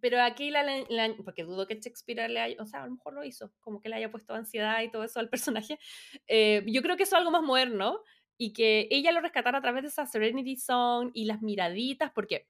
pero 0.00 0.20
aquí 0.22 0.50
la, 0.50 0.62
la, 0.62 1.14
porque 1.24 1.44
dudo 1.44 1.66
que 1.66 1.74
Shakespeare 1.74 2.28
le 2.28 2.40
haya, 2.40 2.62
o 2.62 2.66
sea, 2.66 2.82
a 2.82 2.86
lo 2.86 2.92
mejor 2.92 3.14
lo 3.14 3.24
hizo, 3.24 3.52
como 3.60 3.80
que 3.80 3.88
le 3.88 3.96
haya 3.96 4.10
puesto 4.10 4.34
ansiedad 4.34 4.82
y 4.82 4.90
todo 4.90 5.04
eso 5.04 5.20
al 5.20 5.28
personaje. 5.28 5.78
Eh, 6.26 6.64
yo 6.66 6.82
creo 6.82 6.96
que 6.96 7.04
eso 7.04 7.16
es 7.16 7.18
algo 7.18 7.30
más 7.30 7.42
moderno 7.42 8.00
y 8.36 8.52
que 8.52 8.88
ella 8.90 9.12
lo 9.12 9.20
rescatara 9.20 9.58
a 9.58 9.62
través 9.62 9.82
de 9.82 9.88
esa 9.88 10.06
Serenity 10.06 10.56
Song 10.56 11.10
y 11.12 11.24
las 11.24 11.42
miraditas, 11.42 12.12
porque, 12.12 12.48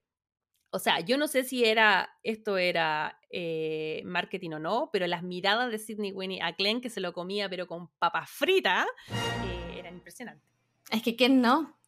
o 0.71 0.79
sea, 0.79 1.01
yo 1.01 1.17
no 1.17 1.29
sé 1.29 1.45
si 1.45 1.65
era, 1.65 2.11
esto 2.23 2.59
era 2.59 3.19
eh, 3.31 4.03
marketing 4.05 4.51
o 4.51 4.59
no, 4.59 4.91
pero 4.93 5.07
las 5.07 5.23
miradas 5.23 5.71
de 5.71 5.79
Sidney 5.79 6.13
Winnie 6.13 6.43
a 6.43 6.53
Glenn, 6.53 6.81
que 6.81 6.91
se 6.91 7.01
lo 7.01 7.13
comía, 7.13 7.49
pero 7.49 7.67
con 7.67 7.89
papas 7.99 8.31
fritas, 8.31 8.87
eh, 9.11 9.79
eran 9.79 9.95
impresionantes. 9.95 10.47
Es 10.91 11.03
que, 11.03 11.17
¿quién 11.17 11.41
no? 11.41 11.79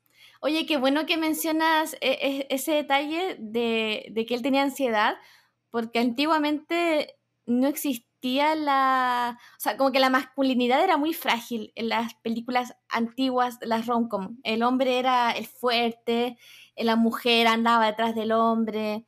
Oye, 0.42 0.64
qué 0.64 0.78
bueno 0.78 1.04
que 1.04 1.18
mencionas 1.18 1.96
ese 2.00 2.72
detalle 2.72 3.36
de, 3.38 4.06
de 4.10 4.24
que 4.24 4.34
él 4.34 4.40
tenía 4.40 4.62
ansiedad, 4.62 5.16
porque 5.70 5.98
antiguamente 5.98 7.16
no 7.46 7.66
existía 7.68 8.54
la... 8.54 9.38
O 9.56 9.60
sea, 9.60 9.76
como 9.76 9.92
que 9.92 10.00
la 10.00 10.10
masculinidad 10.10 10.82
era 10.82 10.96
muy 10.96 11.14
frágil 11.14 11.72
en 11.74 11.88
las 11.88 12.14
películas 12.16 12.76
antiguas, 12.88 13.58
las 13.62 13.86
romcom. 13.86 14.38
El 14.42 14.62
hombre 14.62 14.98
era 14.98 15.32
el 15.32 15.46
fuerte, 15.46 16.36
la 16.76 16.96
mujer 16.96 17.46
andaba 17.46 17.86
detrás 17.86 18.14
del 18.14 18.32
hombre. 18.32 19.06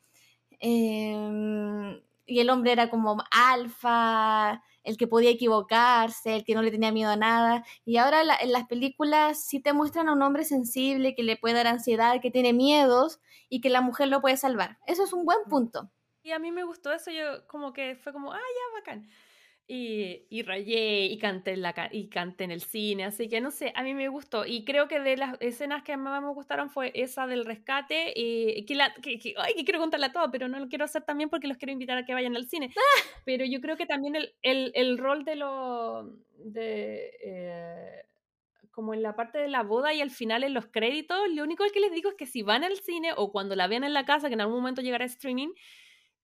Em, 0.61 2.01
y 2.27 2.41
el 2.41 2.51
hombre 2.51 2.73
era 2.73 2.89
como 2.89 3.23
alfa, 3.31 4.63
el 4.85 4.97
que 4.97 5.07
podía 5.07 5.31
equivocarse, 5.31 6.37
el 6.37 6.45
que 6.45 6.55
no 6.55 6.63
le 6.63 6.71
tenía 6.71 6.93
miedo 6.93 7.11
a 7.11 7.17
nada. 7.17 7.65
Y 7.85 7.97
ahora 7.97 8.23
en 8.41 8.53
las 8.53 8.67
películas 8.67 9.45
sí 9.45 9.61
te 9.61 9.73
muestran 9.73 10.09
a 10.09 10.13
un 10.13 10.23
hombre 10.23 10.45
sensible 10.45 11.15
que 11.15 11.23
le 11.23 11.37
puede 11.37 11.57
dar 11.57 11.67
ansiedad, 11.67 12.21
que 12.21 12.31
tiene 12.31 12.53
miedos 12.53 13.21
y 13.49 13.61
que 13.61 13.71
la 13.71 13.81
mujer 13.81 14.09
lo 14.09 14.21
puede 14.21 14.37
salvar. 14.37 14.79
Eso 14.87 15.05
es 15.05 15.13
un 15.13 15.25
buen 15.25 15.39
punto. 15.49 15.91
Y 16.23 16.31
a 16.31 16.39
mí 16.39 16.53
me 16.53 16.65
gustó 16.65 16.93
eso, 16.93 17.11
yo 17.11 17.47
como 17.47 17.73
que 17.73 17.97
fue 17.97 18.13
como, 18.13 18.33
ah, 18.33 18.39
ya, 18.39 18.81
bacán 18.81 19.09
y, 19.69 20.27
y 20.29 20.43
rayé 20.43 21.07
y 21.07 21.19
canté, 21.19 21.53
en 21.53 21.63
la, 21.63 21.89
y 21.91 22.09
canté 22.09 22.45
en 22.45 22.51
el 22.51 22.61
cine, 22.61 23.05
así 23.05 23.29
que 23.29 23.41
no 23.41 23.51
sé, 23.51 23.73
a 23.75 23.83
mí 23.83 23.95
me 23.95 24.09
gustó 24.09 24.45
y 24.45 24.65
creo 24.65 24.89
que 24.89 25.01
de 25.01 25.17
las 25.17 25.37
escenas 25.41 25.83
que 25.83 25.97
más 25.97 26.21
me 26.23 26.29
gustaron 26.29 26.69
fue 26.69 26.91
esa 26.95 27.27
del 27.27 27.45
rescate, 27.45 28.13
y 28.15 28.65
que, 28.67 28.75
la, 28.75 28.93
que, 28.95 29.19
ay, 29.39 29.55
que 29.55 29.65
quiero 29.65 29.81
contarla 29.81 30.13
toda, 30.13 30.31
pero 30.31 30.49
no 30.49 30.59
lo 30.59 30.69
quiero 30.69 30.85
hacer 30.85 31.05
también 31.05 31.31
porque 31.31 31.49
los 31.49 31.57
quiero 31.57 31.73
invitar 31.73 31.97
a 31.97 32.05
que 32.05 32.15
vayan 32.15 32.37
al 32.37 32.49
cine, 32.49 32.73
pero 33.25 33.45
yo 33.45 33.61
creo 33.61 33.77
que 33.77 33.87
también 33.87 34.17
el, 34.17 34.35
el, 34.43 34.73
el 34.75 34.99
rol 34.99 35.25
de 35.25 35.37
lo... 35.37 36.19
de... 36.37 37.11
Eh, 37.25 38.05
como 38.73 38.95
en 38.95 39.03
la 39.03 39.15
parte 39.15 39.37
de 39.37 39.49
la 39.49 39.63
boda 39.63 39.93
y 39.93 40.01
al 40.01 40.11
final 40.11 40.45
en 40.45 40.55
los 40.55 40.67
créditos, 40.67 41.19
lo 41.31 41.43
único 41.43 41.63
que 41.75 41.81
les 41.81 41.93
digo 41.93 42.09
es 42.09 42.17
que 42.17 42.25
si 42.25 42.41
van 42.41 42.65
al 42.65 42.79
cine 42.79 43.13
o 43.15 43.31
cuando 43.31 43.55
la 43.55 43.67
vean 43.67 43.85
en 43.85 43.93
la 43.93 44.07
casa, 44.07 44.29
que 44.29 44.35
en 44.35 44.41
algún 44.41 44.57
momento 44.57 44.81
llegará 44.81 45.05
a 45.05 45.09
streaming, 45.09 45.51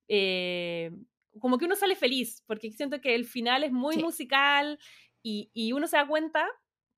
eh, 0.08 0.90
como 1.38 1.58
que 1.58 1.66
uno 1.66 1.76
sale 1.76 1.94
feliz, 1.94 2.42
porque 2.46 2.72
siento 2.72 3.00
que 3.00 3.14
el 3.14 3.24
final 3.24 3.64
es 3.64 3.72
muy 3.72 3.96
musical 3.98 4.78
y, 5.22 5.50
y, 5.52 5.72
uno 5.72 5.86
se 5.86 5.96
da 5.96 6.06
cuenta 6.06 6.48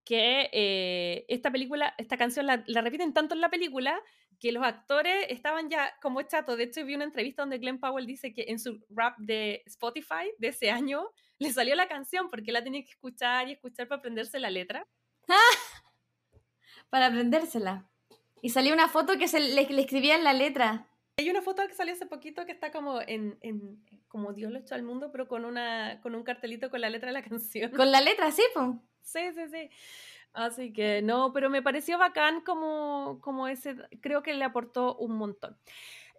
que 0.05 0.49
eh, 0.53 1.25
esta 1.29 1.51
película, 1.51 1.95
esta 1.99 2.17
canción 2.17 2.47
la, 2.47 2.65
la, 2.67 2.81
repiten 2.81 3.13
tanto 3.13 3.35
en 3.35 3.41
la 3.41 3.51
película 3.51 4.01
que 4.41 4.53
los 4.53 4.65
actores 4.65 5.27
estaban 5.29 5.69
ya 5.69 5.93
como 6.01 6.23
chatos. 6.23 6.57
De 6.57 6.65
hecho, 6.65 6.85
vi 6.85 6.95
una 6.95 7.05
entrevista 7.05 7.43
donde 7.43 7.59
Glenn 7.59 7.79
Powell 7.79 8.07
dice 8.07 8.33
que 8.33 8.47
en 8.49 8.59
su 8.59 8.81
rap 8.89 9.17
de 9.19 9.63
Spotify 9.67 10.33
de 10.39 10.49
ese 10.49 10.71
año 10.71 11.11
le 11.39 11.53
salió 11.53 11.75
la 11.75 11.89
canción 11.89 12.29
porque 12.31 12.53
la 12.53 12.65
tenía 12.65 12.83
que 12.83 12.91
escuchar 12.91 13.49
y 13.49 13.53
escuchar 13.53 13.87
para 13.87 13.99
aprenderse 13.99 14.41
la 14.41 14.51
letra. 14.51 14.87
para 16.91 17.07
aprendérsela. 17.07 17.89
Y 18.43 18.51
salió 18.51 18.73
una 18.73 18.89
foto 18.89 19.19
que 19.19 19.29
se 19.29 19.39
le, 19.39 19.69
le 19.69 19.83
escribía 19.83 20.17
en 20.17 20.25
la 20.25 20.33
letra. 20.33 20.90
Hay 21.21 21.29
una 21.29 21.43
foto 21.43 21.67
que 21.69 21.75
salió 21.75 21.93
hace 21.93 22.07
poquito 22.07 22.47
que 22.47 22.53
está 22.53 22.73
como 22.73 22.99
en, 23.03 23.37
en, 23.43 23.85
como 24.09 24.33
Dios 24.33 24.51
lo 24.51 24.59
echó 24.59 24.75
al 24.75 24.83
mundo, 24.83 25.13
pero 25.13 25.29
con 25.29 25.45
una 25.45 26.01
con 26.01 26.15
un 26.15 26.23
cartelito 26.23 26.71
con 26.71 26.81
la 26.81 26.89
letra 26.89 27.09
de 27.09 27.13
la 27.13 27.23
canción. 27.29 27.71
Con 27.73 27.93
la 27.93 28.01
letra, 28.01 28.31
sí, 28.33 28.43
pues. 28.55 28.69
Sí, 29.03 29.21
sí, 29.35 29.49
sí. 29.51 29.71
Así 30.33 30.73
que 30.73 31.03
no, 31.03 31.35
pero 31.35 31.51
me 31.51 31.61
pareció 31.61 31.99
bacán 31.99 32.41
como, 32.41 33.19
como 33.21 33.49
ese, 33.49 33.77
creo 34.01 34.23
que 34.23 34.33
le 34.33 34.45
aportó 34.45 34.97
un 34.97 35.17
montón. 35.19 35.59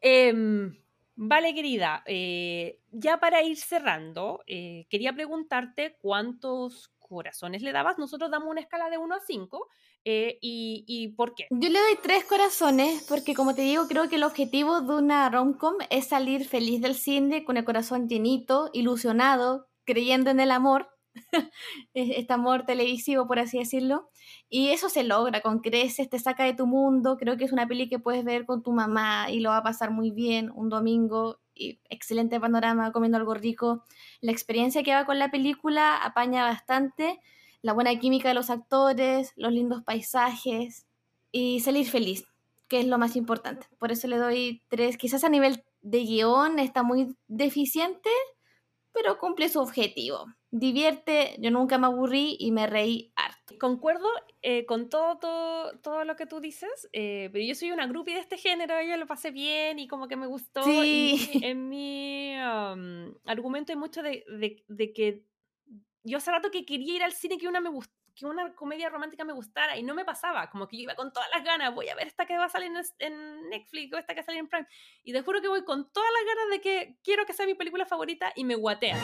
Em, 0.01 0.77
vale, 1.15 1.55
querida, 1.55 2.03
eh, 2.05 2.79
ya 2.91 3.19
para 3.19 3.41
ir 3.41 3.57
cerrando, 3.57 4.43
eh, 4.45 4.85
quería 4.87 5.13
preguntarte 5.13 5.97
cuántos 5.99 6.89
corazones 6.99 7.63
le 7.63 7.71
dabas. 7.71 7.97
Nosotros 7.97 8.29
damos 8.29 8.49
una 8.49 8.61
escala 8.61 8.91
de 8.91 8.99
1 8.99 9.15
a 9.15 9.19
5 9.19 9.67
eh, 10.03 10.39
y, 10.41 11.09
por 11.15 11.35
qué? 11.35 11.45
Yo 11.51 11.69
le 11.69 11.79
doy 11.79 11.97
tres 12.01 12.25
corazones 12.25 13.05
porque 13.07 13.35
como 13.35 13.53
te 13.53 13.61
digo, 13.61 13.87
creo 13.87 14.09
que 14.09 14.15
el 14.15 14.23
objetivo 14.23 14.81
de 14.81 14.95
una 14.95 15.29
romcom 15.29 15.75
es 15.89 16.07
salir 16.07 16.45
feliz 16.45 16.81
del 16.81 16.95
cine 16.95 17.43
con 17.43 17.57
el 17.57 17.65
corazón 17.65 18.07
llenito, 18.07 18.69
ilusionado, 18.73 19.67
creyendo 19.85 20.31
en 20.31 20.39
el 20.39 20.49
amor, 20.49 20.89
este 21.93 22.33
amor 22.33 22.65
televisivo 22.65 23.27
por 23.27 23.37
así 23.37 23.59
decirlo, 23.59 24.09
y 24.49 24.69
eso 24.69 24.89
se 24.89 25.03
logra 25.03 25.41
con 25.41 25.59
creces, 25.59 26.09
te 26.09 26.17
saca 26.17 26.45
de 26.45 26.53
tu 26.53 26.65
mundo, 26.65 27.17
creo 27.17 27.37
que 27.37 27.45
es 27.45 27.51
una 27.51 27.67
peli 27.67 27.87
que 27.87 27.99
puedes 27.99 28.23
ver 28.23 28.45
con 28.45 28.63
tu 28.63 28.71
mamá 28.71 29.29
y 29.29 29.39
lo 29.39 29.51
va 29.51 29.57
a 29.57 29.63
pasar 29.63 29.91
muy 29.91 30.09
bien 30.09 30.51
un 30.55 30.69
domingo 30.69 31.39
y 31.53 31.79
excelente 31.89 32.39
panorama 32.39 32.91
comiendo 32.91 33.17
algo 33.17 33.35
rico. 33.35 33.83
La 34.19 34.31
experiencia 34.31 34.81
que 34.81 34.93
va 34.95 35.05
con 35.05 35.19
la 35.19 35.29
película 35.29 35.97
apaña 35.97 36.43
bastante 36.43 37.19
la 37.61 37.73
buena 37.73 37.97
química 37.99 38.29
de 38.29 38.35
los 38.35 38.49
actores, 38.49 39.33
los 39.35 39.51
lindos 39.51 39.83
paisajes 39.83 40.87
y 41.31 41.59
salir 41.59 41.87
feliz, 41.87 42.25
que 42.67 42.79
es 42.79 42.87
lo 42.87 42.97
más 42.97 43.15
importante. 43.15 43.67
Por 43.77 43.91
eso 43.91 44.07
le 44.07 44.17
doy 44.17 44.63
tres. 44.67 44.97
Quizás 44.97 45.23
a 45.23 45.29
nivel 45.29 45.63
de 45.81 45.99
guion 45.99 46.59
está 46.59 46.83
muy 46.83 47.15
deficiente, 47.27 48.09
pero 48.93 49.17
cumple 49.17 49.49
su 49.49 49.59
objetivo. 49.59 50.25
Divierte, 50.49 51.35
yo 51.39 51.49
nunca 51.49 51.77
me 51.77 51.87
aburrí 51.87 52.35
y 52.39 52.51
me 52.51 52.67
reí 52.67 53.13
harto. 53.15 53.55
Concuerdo 53.59 54.07
eh, 54.41 54.65
con 54.65 54.89
todo, 54.89 55.17
todo, 55.17 55.79
todo, 55.79 56.03
lo 56.03 56.15
que 56.15 56.25
tú 56.25 56.41
dices, 56.41 56.89
eh, 56.91 57.29
pero 57.31 57.45
yo 57.45 57.55
soy 57.55 57.71
una 57.71 57.87
groupie 57.87 58.15
de 58.15 58.19
este 58.19 58.37
género, 58.37 58.81
yo 58.81 58.97
lo 58.97 59.05
pasé 59.05 59.31
bien 59.31 59.79
y 59.79 59.87
como 59.87 60.07
que 60.07 60.17
me 60.17 60.27
gustó. 60.27 60.63
Sí. 60.63 61.29
Y 61.33 61.45
en 61.45 61.69
mi 61.69 62.33
um, 62.35 63.13
argumento 63.25 63.71
hay 63.71 63.77
mucho 63.77 64.01
de, 64.01 64.25
de, 64.27 64.63
de 64.67 64.93
que 64.93 65.23
yo 66.03 66.17
hace 66.17 66.31
rato 66.31 66.51
que 66.51 66.65
quería 66.65 66.95
ir 66.95 67.03
al 67.03 67.13
cine 67.13 67.37
que 67.37 67.47
una, 67.47 67.59
me 67.59 67.69
que 68.15 68.25
una 68.25 68.53
comedia 68.55 68.89
romántica 68.89 69.23
me 69.23 69.33
gustara 69.33 69.77
y 69.77 69.83
no 69.83 69.93
me 69.93 70.05
pasaba, 70.05 70.49
como 70.49 70.67
que 70.67 70.77
yo 70.77 70.83
iba 70.83 70.95
con 70.95 71.13
todas 71.13 71.29
las 71.33 71.43
ganas, 71.43 71.73
voy 71.73 71.89
a 71.89 71.95
ver 71.95 72.07
esta 72.07 72.25
que 72.25 72.37
va 72.37 72.45
a 72.45 72.49
salir 72.49 72.71
en, 72.99 73.49
Netflix 73.49 73.93
o 73.93 73.97
esta 73.97 74.13
que 74.13 74.19
va 74.19 74.23
a 74.23 74.25
salir 74.25 74.39
en 74.39 74.47
Prime, 74.47 74.67
y 75.03 75.13
te 75.13 75.21
juro 75.21 75.41
que 75.41 75.47
voy 75.47 75.63
con 75.63 75.91
todas 75.91 76.09
las 76.13 76.35
ganas 76.35 76.49
de 76.51 76.61
que 76.61 76.97
quiero 77.03 77.25
que 77.25 77.33
sea 77.33 77.45
mi 77.45 77.55
película 77.55 77.85
favorita 77.85 78.31
y 78.35 78.43
me 78.43 78.55
guatea, 78.55 78.97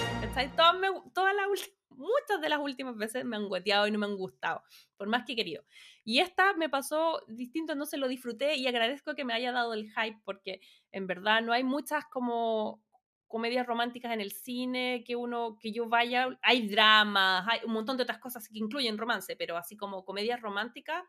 Todas, 0.56 0.76
todas 1.14 1.36
las 1.36 1.48
muchas 1.90 2.40
de 2.42 2.50
las 2.50 2.60
últimas 2.60 2.96
veces 2.96 3.26
me 3.26 3.36
han 3.36 3.48
guateado 3.48 3.88
y 3.88 3.92
no 3.92 4.00
me 4.00 4.06
han 4.06 4.16
gustado, 4.16 4.64
por 4.98 5.08
más 5.08 5.26
que 5.26 5.34
he 5.34 5.36
querido. 5.36 5.64
Y 6.04 6.20
esta 6.20 6.54
me 6.54 6.70
pasó 6.70 7.22
distinto, 7.28 7.76
no 7.76 7.86
se 7.86 7.98
lo 7.98 8.08
disfruté 8.08 8.56
y 8.56 8.68
agradezco 8.68 9.16
que 9.16 9.26
me 9.26 9.34
haya 9.34 9.52
dado 9.52 9.74
el 9.74 9.92
hype 9.92 10.22
porque 10.24 10.62
en 10.92 11.08
verdad 11.08 11.42
no 11.42 11.54
hay 11.54 11.64
muchas 11.64 12.06
como 12.06 12.84
comedias 13.28 13.66
románticas 13.66 14.14
en 14.14 14.22
el 14.22 14.32
cine, 14.32 15.04
que 15.06 15.16
uno, 15.16 15.58
que 15.60 15.72
yo 15.72 15.88
vaya, 15.88 16.38
hay 16.42 16.68
dramas, 16.68 17.46
hay 17.48 17.60
un 17.66 17.74
montón 17.74 17.98
de 17.98 18.04
otras 18.04 18.20
cosas 18.20 18.48
que 18.48 18.58
incluyen 18.58 18.98
romance, 18.98 19.36
pero 19.36 19.58
así 19.58 19.76
como 19.76 20.06
comedias 20.06 20.42
románticas 20.42 21.04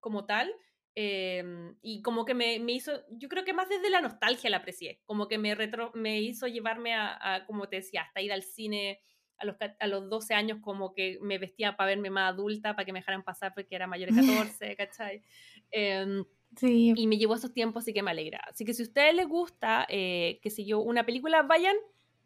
como 0.00 0.26
tal, 0.26 0.52
em, 0.94 1.76
y 1.80 2.02
como 2.02 2.24
que 2.24 2.34
me, 2.34 2.58
me, 2.58 2.72
hizo, 2.72 2.92
yo 3.10 3.28
creo 3.28 3.44
que 3.44 3.52
más 3.52 3.68
desde 3.68 3.90
la 3.90 4.00
nostalgia 4.00 4.50
la 4.50 4.58
aprecié, 4.58 5.00
como 5.04 5.28
que 5.28 5.38
me, 5.38 5.54
retro, 5.54 5.92
me 5.94 6.20
hizo 6.20 6.46
llevarme 6.46 6.94
a, 6.94 7.44
como 7.46 7.68
te 7.68 7.76
decía, 7.76 8.02
hasta 8.02 8.20
ir 8.20 8.32
al 8.32 8.42
cine 8.42 9.00
a 9.36 9.44
los, 9.44 9.56
a 9.80 9.86
los 9.88 10.08
12 10.08 10.34
años 10.34 10.58
como 10.62 10.92
que 10.92 11.18
me 11.20 11.38
vestía 11.38 11.76
para 11.76 11.88
verme 11.88 12.10
más 12.10 12.32
adulta, 12.32 12.74
para 12.74 12.84
que 12.84 12.92
me 12.92 13.00
dejaran 13.00 13.24
pasar 13.24 13.52
porque 13.52 13.74
era 13.74 13.86
mayor 13.86 14.10
de 14.10 14.16
14, 14.56 14.76
¿cachai? 14.76 15.22
Eh, 15.70 16.24
y 16.62 17.06
me 17.06 17.16
llevó 17.16 17.34
esos 17.34 17.52
tiempos, 17.52 17.84
así 17.84 17.92
que 17.92 18.02
me 18.02 18.10
alegra. 18.10 18.40
Así 18.48 18.64
que 18.64 18.74
si 18.74 18.82
a 18.82 18.86
ustedes 18.86 19.14
les 19.14 19.28
gusta, 19.28 19.86
eh, 19.88 20.38
que 20.42 20.50
sé 20.50 20.64
yo, 20.64 20.80
una 20.80 21.04
película, 21.04 21.42
vayan, 21.42 21.76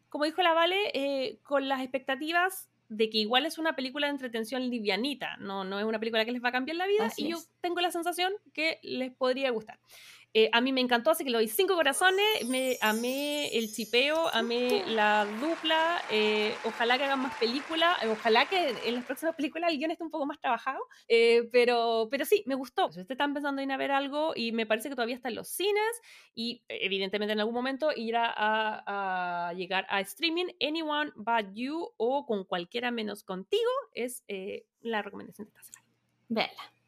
como 0.09 0.25
dijo 0.25 0.41
la 0.41 0.53
Vale, 0.53 0.91
eh, 0.93 1.39
con 1.43 1.67
las 1.67 1.81
expectativas 1.81 2.69
de 2.89 3.09
que 3.09 3.19
igual 3.19 3.45
es 3.45 3.57
una 3.59 3.75
película 3.75 4.07
de 4.07 4.13
entretención 4.13 4.67
livianita, 4.67 5.37
no, 5.37 5.63
no 5.63 5.79
es 5.79 5.85
una 5.85 5.99
película 5.99 6.25
que 6.25 6.31
les 6.31 6.43
va 6.43 6.49
a 6.49 6.51
cambiar 6.51 6.75
la 6.75 6.87
vida 6.87 7.07
y 7.17 7.29
yo 7.29 7.37
tengo 7.61 7.81
la 7.81 7.91
sensación 7.91 8.33
que 8.51 8.79
les 8.81 9.11
podría 9.13 9.51
gustar. 9.51 9.79
Eh, 10.33 10.49
a 10.53 10.61
mí 10.61 10.71
me 10.71 10.81
encantó, 10.81 11.09
así 11.09 11.23
que 11.23 11.31
le 11.31 11.37
doy 11.37 11.47
cinco 11.47 11.75
corazones. 11.75 12.47
Me 12.47 12.77
amé 12.81 13.47
el 13.57 13.71
chipeo, 13.71 14.27
amé 14.33 14.83
la 14.87 15.25
dupla. 15.41 16.01
Eh, 16.11 16.53
ojalá 16.65 16.97
que 16.97 17.05
hagan 17.05 17.21
más 17.21 17.35
películas. 17.37 17.97
Eh, 18.03 18.07
ojalá 18.07 18.47
que 18.47 18.75
en 18.85 18.95
las 18.95 19.05
próximas 19.05 19.35
películas 19.35 19.71
el 19.71 19.79
guion 19.79 19.91
esté 19.91 20.03
un 20.03 20.11
poco 20.11 20.27
más 20.27 20.39
trabajado. 20.39 20.79
pero, 21.51 22.07
pero 22.11 22.25
sí, 22.25 22.43
me 22.45 22.55
gustó. 22.55 22.91
Si 22.91 22.99
ustedes 22.99 23.11
están 23.11 23.33
pensando 23.33 23.61
en 23.61 23.71
a 23.71 23.77
ver 23.77 23.91
algo 23.91 24.33
y 24.35 24.51
me 24.51 24.65
parece 24.65 24.89
que 24.89 24.95
todavía 24.95 25.15
está 25.15 25.29
en 25.29 25.35
los 25.35 25.47
cines 25.47 26.01
y 26.35 26.63
evidentemente 26.67 27.33
en 27.33 27.39
algún 27.39 27.55
momento 27.55 27.89
irá 27.95 28.33
a, 28.35 29.53
llegar 29.55 29.87
a 29.89 29.99
streaming. 30.01 30.45
Anyone 30.61 31.11
but 31.15 31.53
you 31.53 31.91
o 31.97 32.25
con 32.25 32.43
cualquiera 32.43 32.91
menos 32.91 33.23
contigo 33.23 33.71
es 33.93 34.23
la 34.81 35.01
recomendación 35.01 35.47
de 35.47 35.49
esta 35.49 35.63
semana. 35.63 35.85
Vela. 36.29 36.78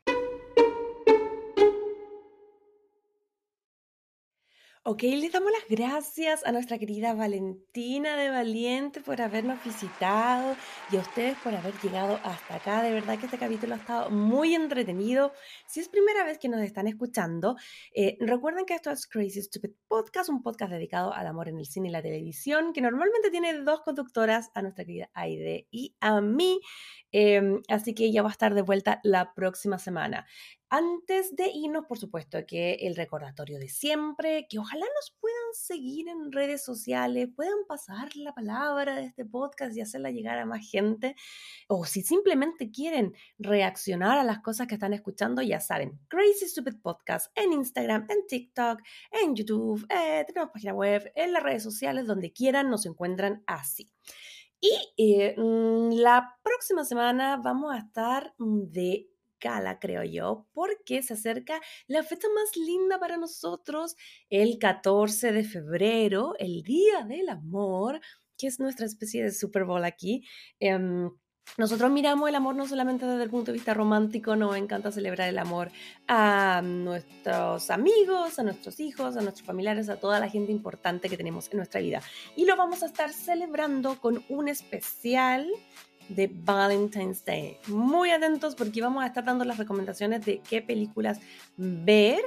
Ok, 4.84 5.04
le 5.04 5.30
damos 5.30 5.52
las 5.52 5.70
gracias 5.70 6.44
a 6.44 6.52
nuestra 6.52 6.80
querida 6.80 7.14
Valentina 7.14 8.18
de 8.18 8.32
Valiente 8.32 9.00
por 9.00 9.22
habernos 9.22 9.64
visitado 9.64 10.56
y 10.92 10.98
a 10.98 11.02
ustedes 11.02 11.38
por 11.44 11.54
haber 11.54 11.76
llegado 11.84 12.20
hasta 12.24 12.56
acá. 12.56 12.82
De 12.82 12.92
verdad 12.92 13.20
que 13.20 13.26
este 13.26 13.38
capítulo 13.38 13.76
ha 13.76 13.78
estado 13.78 14.10
muy 14.10 14.56
entretenido. 14.56 15.34
Si 15.68 15.82
es 15.82 15.88
primera 15.88 16.24
vez 16.24 16.40
que 16.40 16.50
nos 16.50 16.62
están 16.62 16.88
escuchando, 16.88 17.58
eh, 17.94 18.18
recuerden 18.22 18.66
que 18.66 18.74
esto 18.74 18.90
es 18.90 19.06
Crazy 19.06 19.44
Stupid 19.44 19.70
Podcast, 19.88 20.30
un 20.30 20.42
podcast 20.42 20.72
dedicado 20.72 21.14
al 21.14 21.28
amor 21.28 21.48
en 21.48 21.60
el 21.60 21.68
cine 21.68 21.90
y 21.90 21.92
la 21.92 22.02
televisión, 22.02 22.74
que 22.74 22.82
normalmente 22.82 23.30
tiene 23.30 23.54
dos 23.60 23.82
conductoras, 23.82 24.50
a 24.56 24.64
nuestra 24.64 24.84
querida 24.84 25.12
Aide 25.14 25.68
y 25.70 25.96
a 26.00 26.22
mí. 26.22 26.60
Em, 27.12 27.62
así 27.68 27.94
que 27.94 28.06
ella 28.06 28.24
va 28.24 28.30
a 28.30 28.32
estar 28.32 28.56
de 28.56 28.64
vuelta 28.64 29.00
la 29.04 29.36
próxima 29.36 29.78
semana. 29.78 30.26
Antes 30.74 31.36
de 31.36 31.52
irnos, 31.54 31.86
por 31.86 31.98
supuesto, 31.98 32.38
que 32.48 32.76
el 32.76 32.96
recordatorio 32.96 33.60
de 33.60 33.68
siempre, 33.68 34.48
que 34.50 34.58
ojalá 34.58 34.86
nos 34.86 35.14
puedan 35.20 35.54
seguir 35.54 36.08
en 36.08 36.32
redes 36.32 36.64
sociales, 36.64 37.28
puedan 37.36 37.66
pasar 37.68 38.16
la 38.16 38.34
palabra 38.34 38.96
de 38.96 39.04
este 39.04 39.26
podcast 39.26 39.76
y 39.76 39.82
hacerla 39.82 40.12
llegar 40.12 40.38
a 40.38 40.46
más 40.46 40.66
gente, 40.66 41.18
o 41.68 41.84
si 41.84 42.04
simplemente 42.04 42.72
quieren 42.72 43.14
reaccionar 43.38 44.18
a 44.18 44.24
las 44.24 44.40
cosas 44.40 44.68
que 44.68 44.76
están 44.76 44.94
escuchando, 44.94 45.42
ya 45.42 45.60
saben, 45.60 46.00
Crazy 46.08 46.48
Stupid 46.48 46.78
Podcast 46.82 47.30
en 47.36 47.52
Instagram, 47.52 48.08
en 48.08 48.26
TikTok, 48.26 48.80
en 49.12 49.36
YouTube, 49.36 49.86
eh, 49.90 50.24
tenemos 50.26 50.52
página 50.54 50.74
web, 50.74 51.12
en 51.16 51.34
las 51.34 51.44
redes 51.44 51.64
sociales, 51.64 52.08
donde 52.08 52.32
quieran 52.32 52.70
nos 52.70 52.86
encuentran 52.86 53.44
así. 53.46 53.92
Y 54.62 54.72
eh, 54.96 55.36
mm, 55.38 55.96
la 55.96 56.38
próxima 56.42 56.86
semana 56.86 57.36
vamos 57.44 57.74
a 57.74 57.80
estar 57.80 58.34
de 58.38 59.11
creo 59.80 60.04
yo, 60.04 60.48
porque 60.54 61.02
se 61.04 61.14
acerca 61.14 61.60
la 61.88 62.04
fecha 62.04 62.28
más 62.34 62.56
linda 62.56 63.00
para 63.00 63.18
nosotros, 63.18 63.96
el 64.30 64.58
14 64.60 65.32
de 65.32 65.44
febrero, 65.44 66.36
el 66.40 66.64
Día 66.64 67.04
del 67.04 67.30
Amor, 67.30 68.00
que 68.38 68.48
es 68.48 68.60
nuestra 68.60 68.86
especie 68.86 69.24
de 69.24 69.32
Super 69.32 69.66
Bowl 69.66 69.84
aquí. 69.84 70.24
Em, 70.60 71.10
nosotros 71.58 71.92
miramos 71.92 72.30
el 72.30 72.36
amor 72.36 72.56
no 72.56 72.66
solamente 72.66 73.06
desde 73.06 73.24
el 73.24 73.30
punto 73.30 73.52
de 73.52 73.58
vista 73.58 73.74
romántico, 73.74 74.36
nos 74.36 74.56
encanta 74.56 74.92
celebrar 74.92 75.28
el 75.28 75.38
amor 75.38 75.70
a 76.08 76.62
nuestros 76.64 77.70
amigos, 77.70 78.40
a 78.40 78.44
nuestros 78.44 78.80
hijos, 78.80 79.18
a 79.18 79.22
nuestros 79.22 79.46
familiares, 79.46 79.90
a 79.90 79.98
toda 79.98 80.20
la 80.20 80.30
gente 80.30 80.52
importante 80.52 81.10
que 81.10 81.18
tenemos 81.18 81.52
en 81.52 81.58
nuestra 81.58 81.82
vida. 81.82 82.02
Y 82.38 82.46
lo 82.46 82.56
vamos 82.56 82.84
a 82.84 82.86
estar 82.86 83.12
celebrando 83.12 84.00
con 84.00 84.24
un 84.30 84.48
especial 84.48 85.52
de 86.16 86.32
Valentine's 86.34 87.24
Day. 87.26 87.58
Muy 87.68 88.12
atentos 88.12 88.56
porque 88.56 88.82
vamos 88.82 89.04
a 89.04 89.08
estar 89.08 89.24
dando 89.24 89.46
las 89.46 89.58
recomendaciones 89.58 90.26
de 90.26 90.40
qué 90.48 90.62
películas 90.62 91.20
ver 91.58 92.22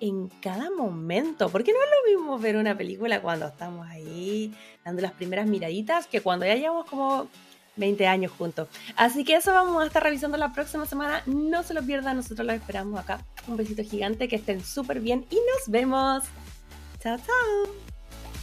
en 0.00 0.28
cada 0.40 0.70
momento. 0.70 1.48
Porque 1.48 1.72
no 1.72 1.78
es 1.78 1.90
lo 1.90 2.18
mismo 2.18 2.38
ver 2.38 2.56
una 2.56 2.76
película 2.76 3.20
cuando 3.20 3.46
estamos 3.46 3.86
ahí 3.88 4.54
dando 4.84 5.02
las 5.02 5.12
primeras 5.12 5.46
miraditas 5.46 6.06
que 6.06 6.20
cuando 6.20 6.46
ya 6.46 6.54
llevamos 6.54 6.86
como 6.86 7.28
20 7.76 8.06
años 8.06 8.32
juntos. 8.32 8.68
Así 8.96 9.24
que 9.24 9.36
eso 9.36 9.52
vamos 9.52 9.82
a 9.82 9.86
estar 9.86 10.02
revisando 10.02 10.36
la 10.36 10.52
próxima 10.52 10.86
semana. 10.86 11.22
No 11.26 11.62
se 11.62 11.74
lo 11.74 11.82
pierdan, 11.82 12.16
nosotros 12.16 12.46
los 12.46 12.56
esperamos 12.56 13.00
acá. 13.00 13.24
Un 13.46 13.56
besito 13.56 13.82
gigante, 13.82 14.28
que 14.28 14.36
estén 14.36 14.62
súper 14.64 15.00
bien 15.00 15.24
y 15.30 15.36
nos 15.36 15.68
vemos. 15.68 16.24
Chao, 17.00 17.16
chao. 17.16 17.87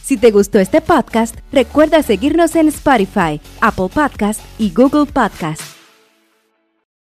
Si 0.06 0.16
te 0.16 0.30
gustó 0.30 0.60
este 0.60 0.80
podcast, 0.80 1.36
recuerda 1.50 2.00
seguirnos 2.00 2.54
en 2.54 2.68
Spotify, 2.68 3.40
Apple 3.60 3.88
Podcast 3.92 4.40
y 4.56 4.72
Google 4.72 5.06
Podcast. 5.06 5.75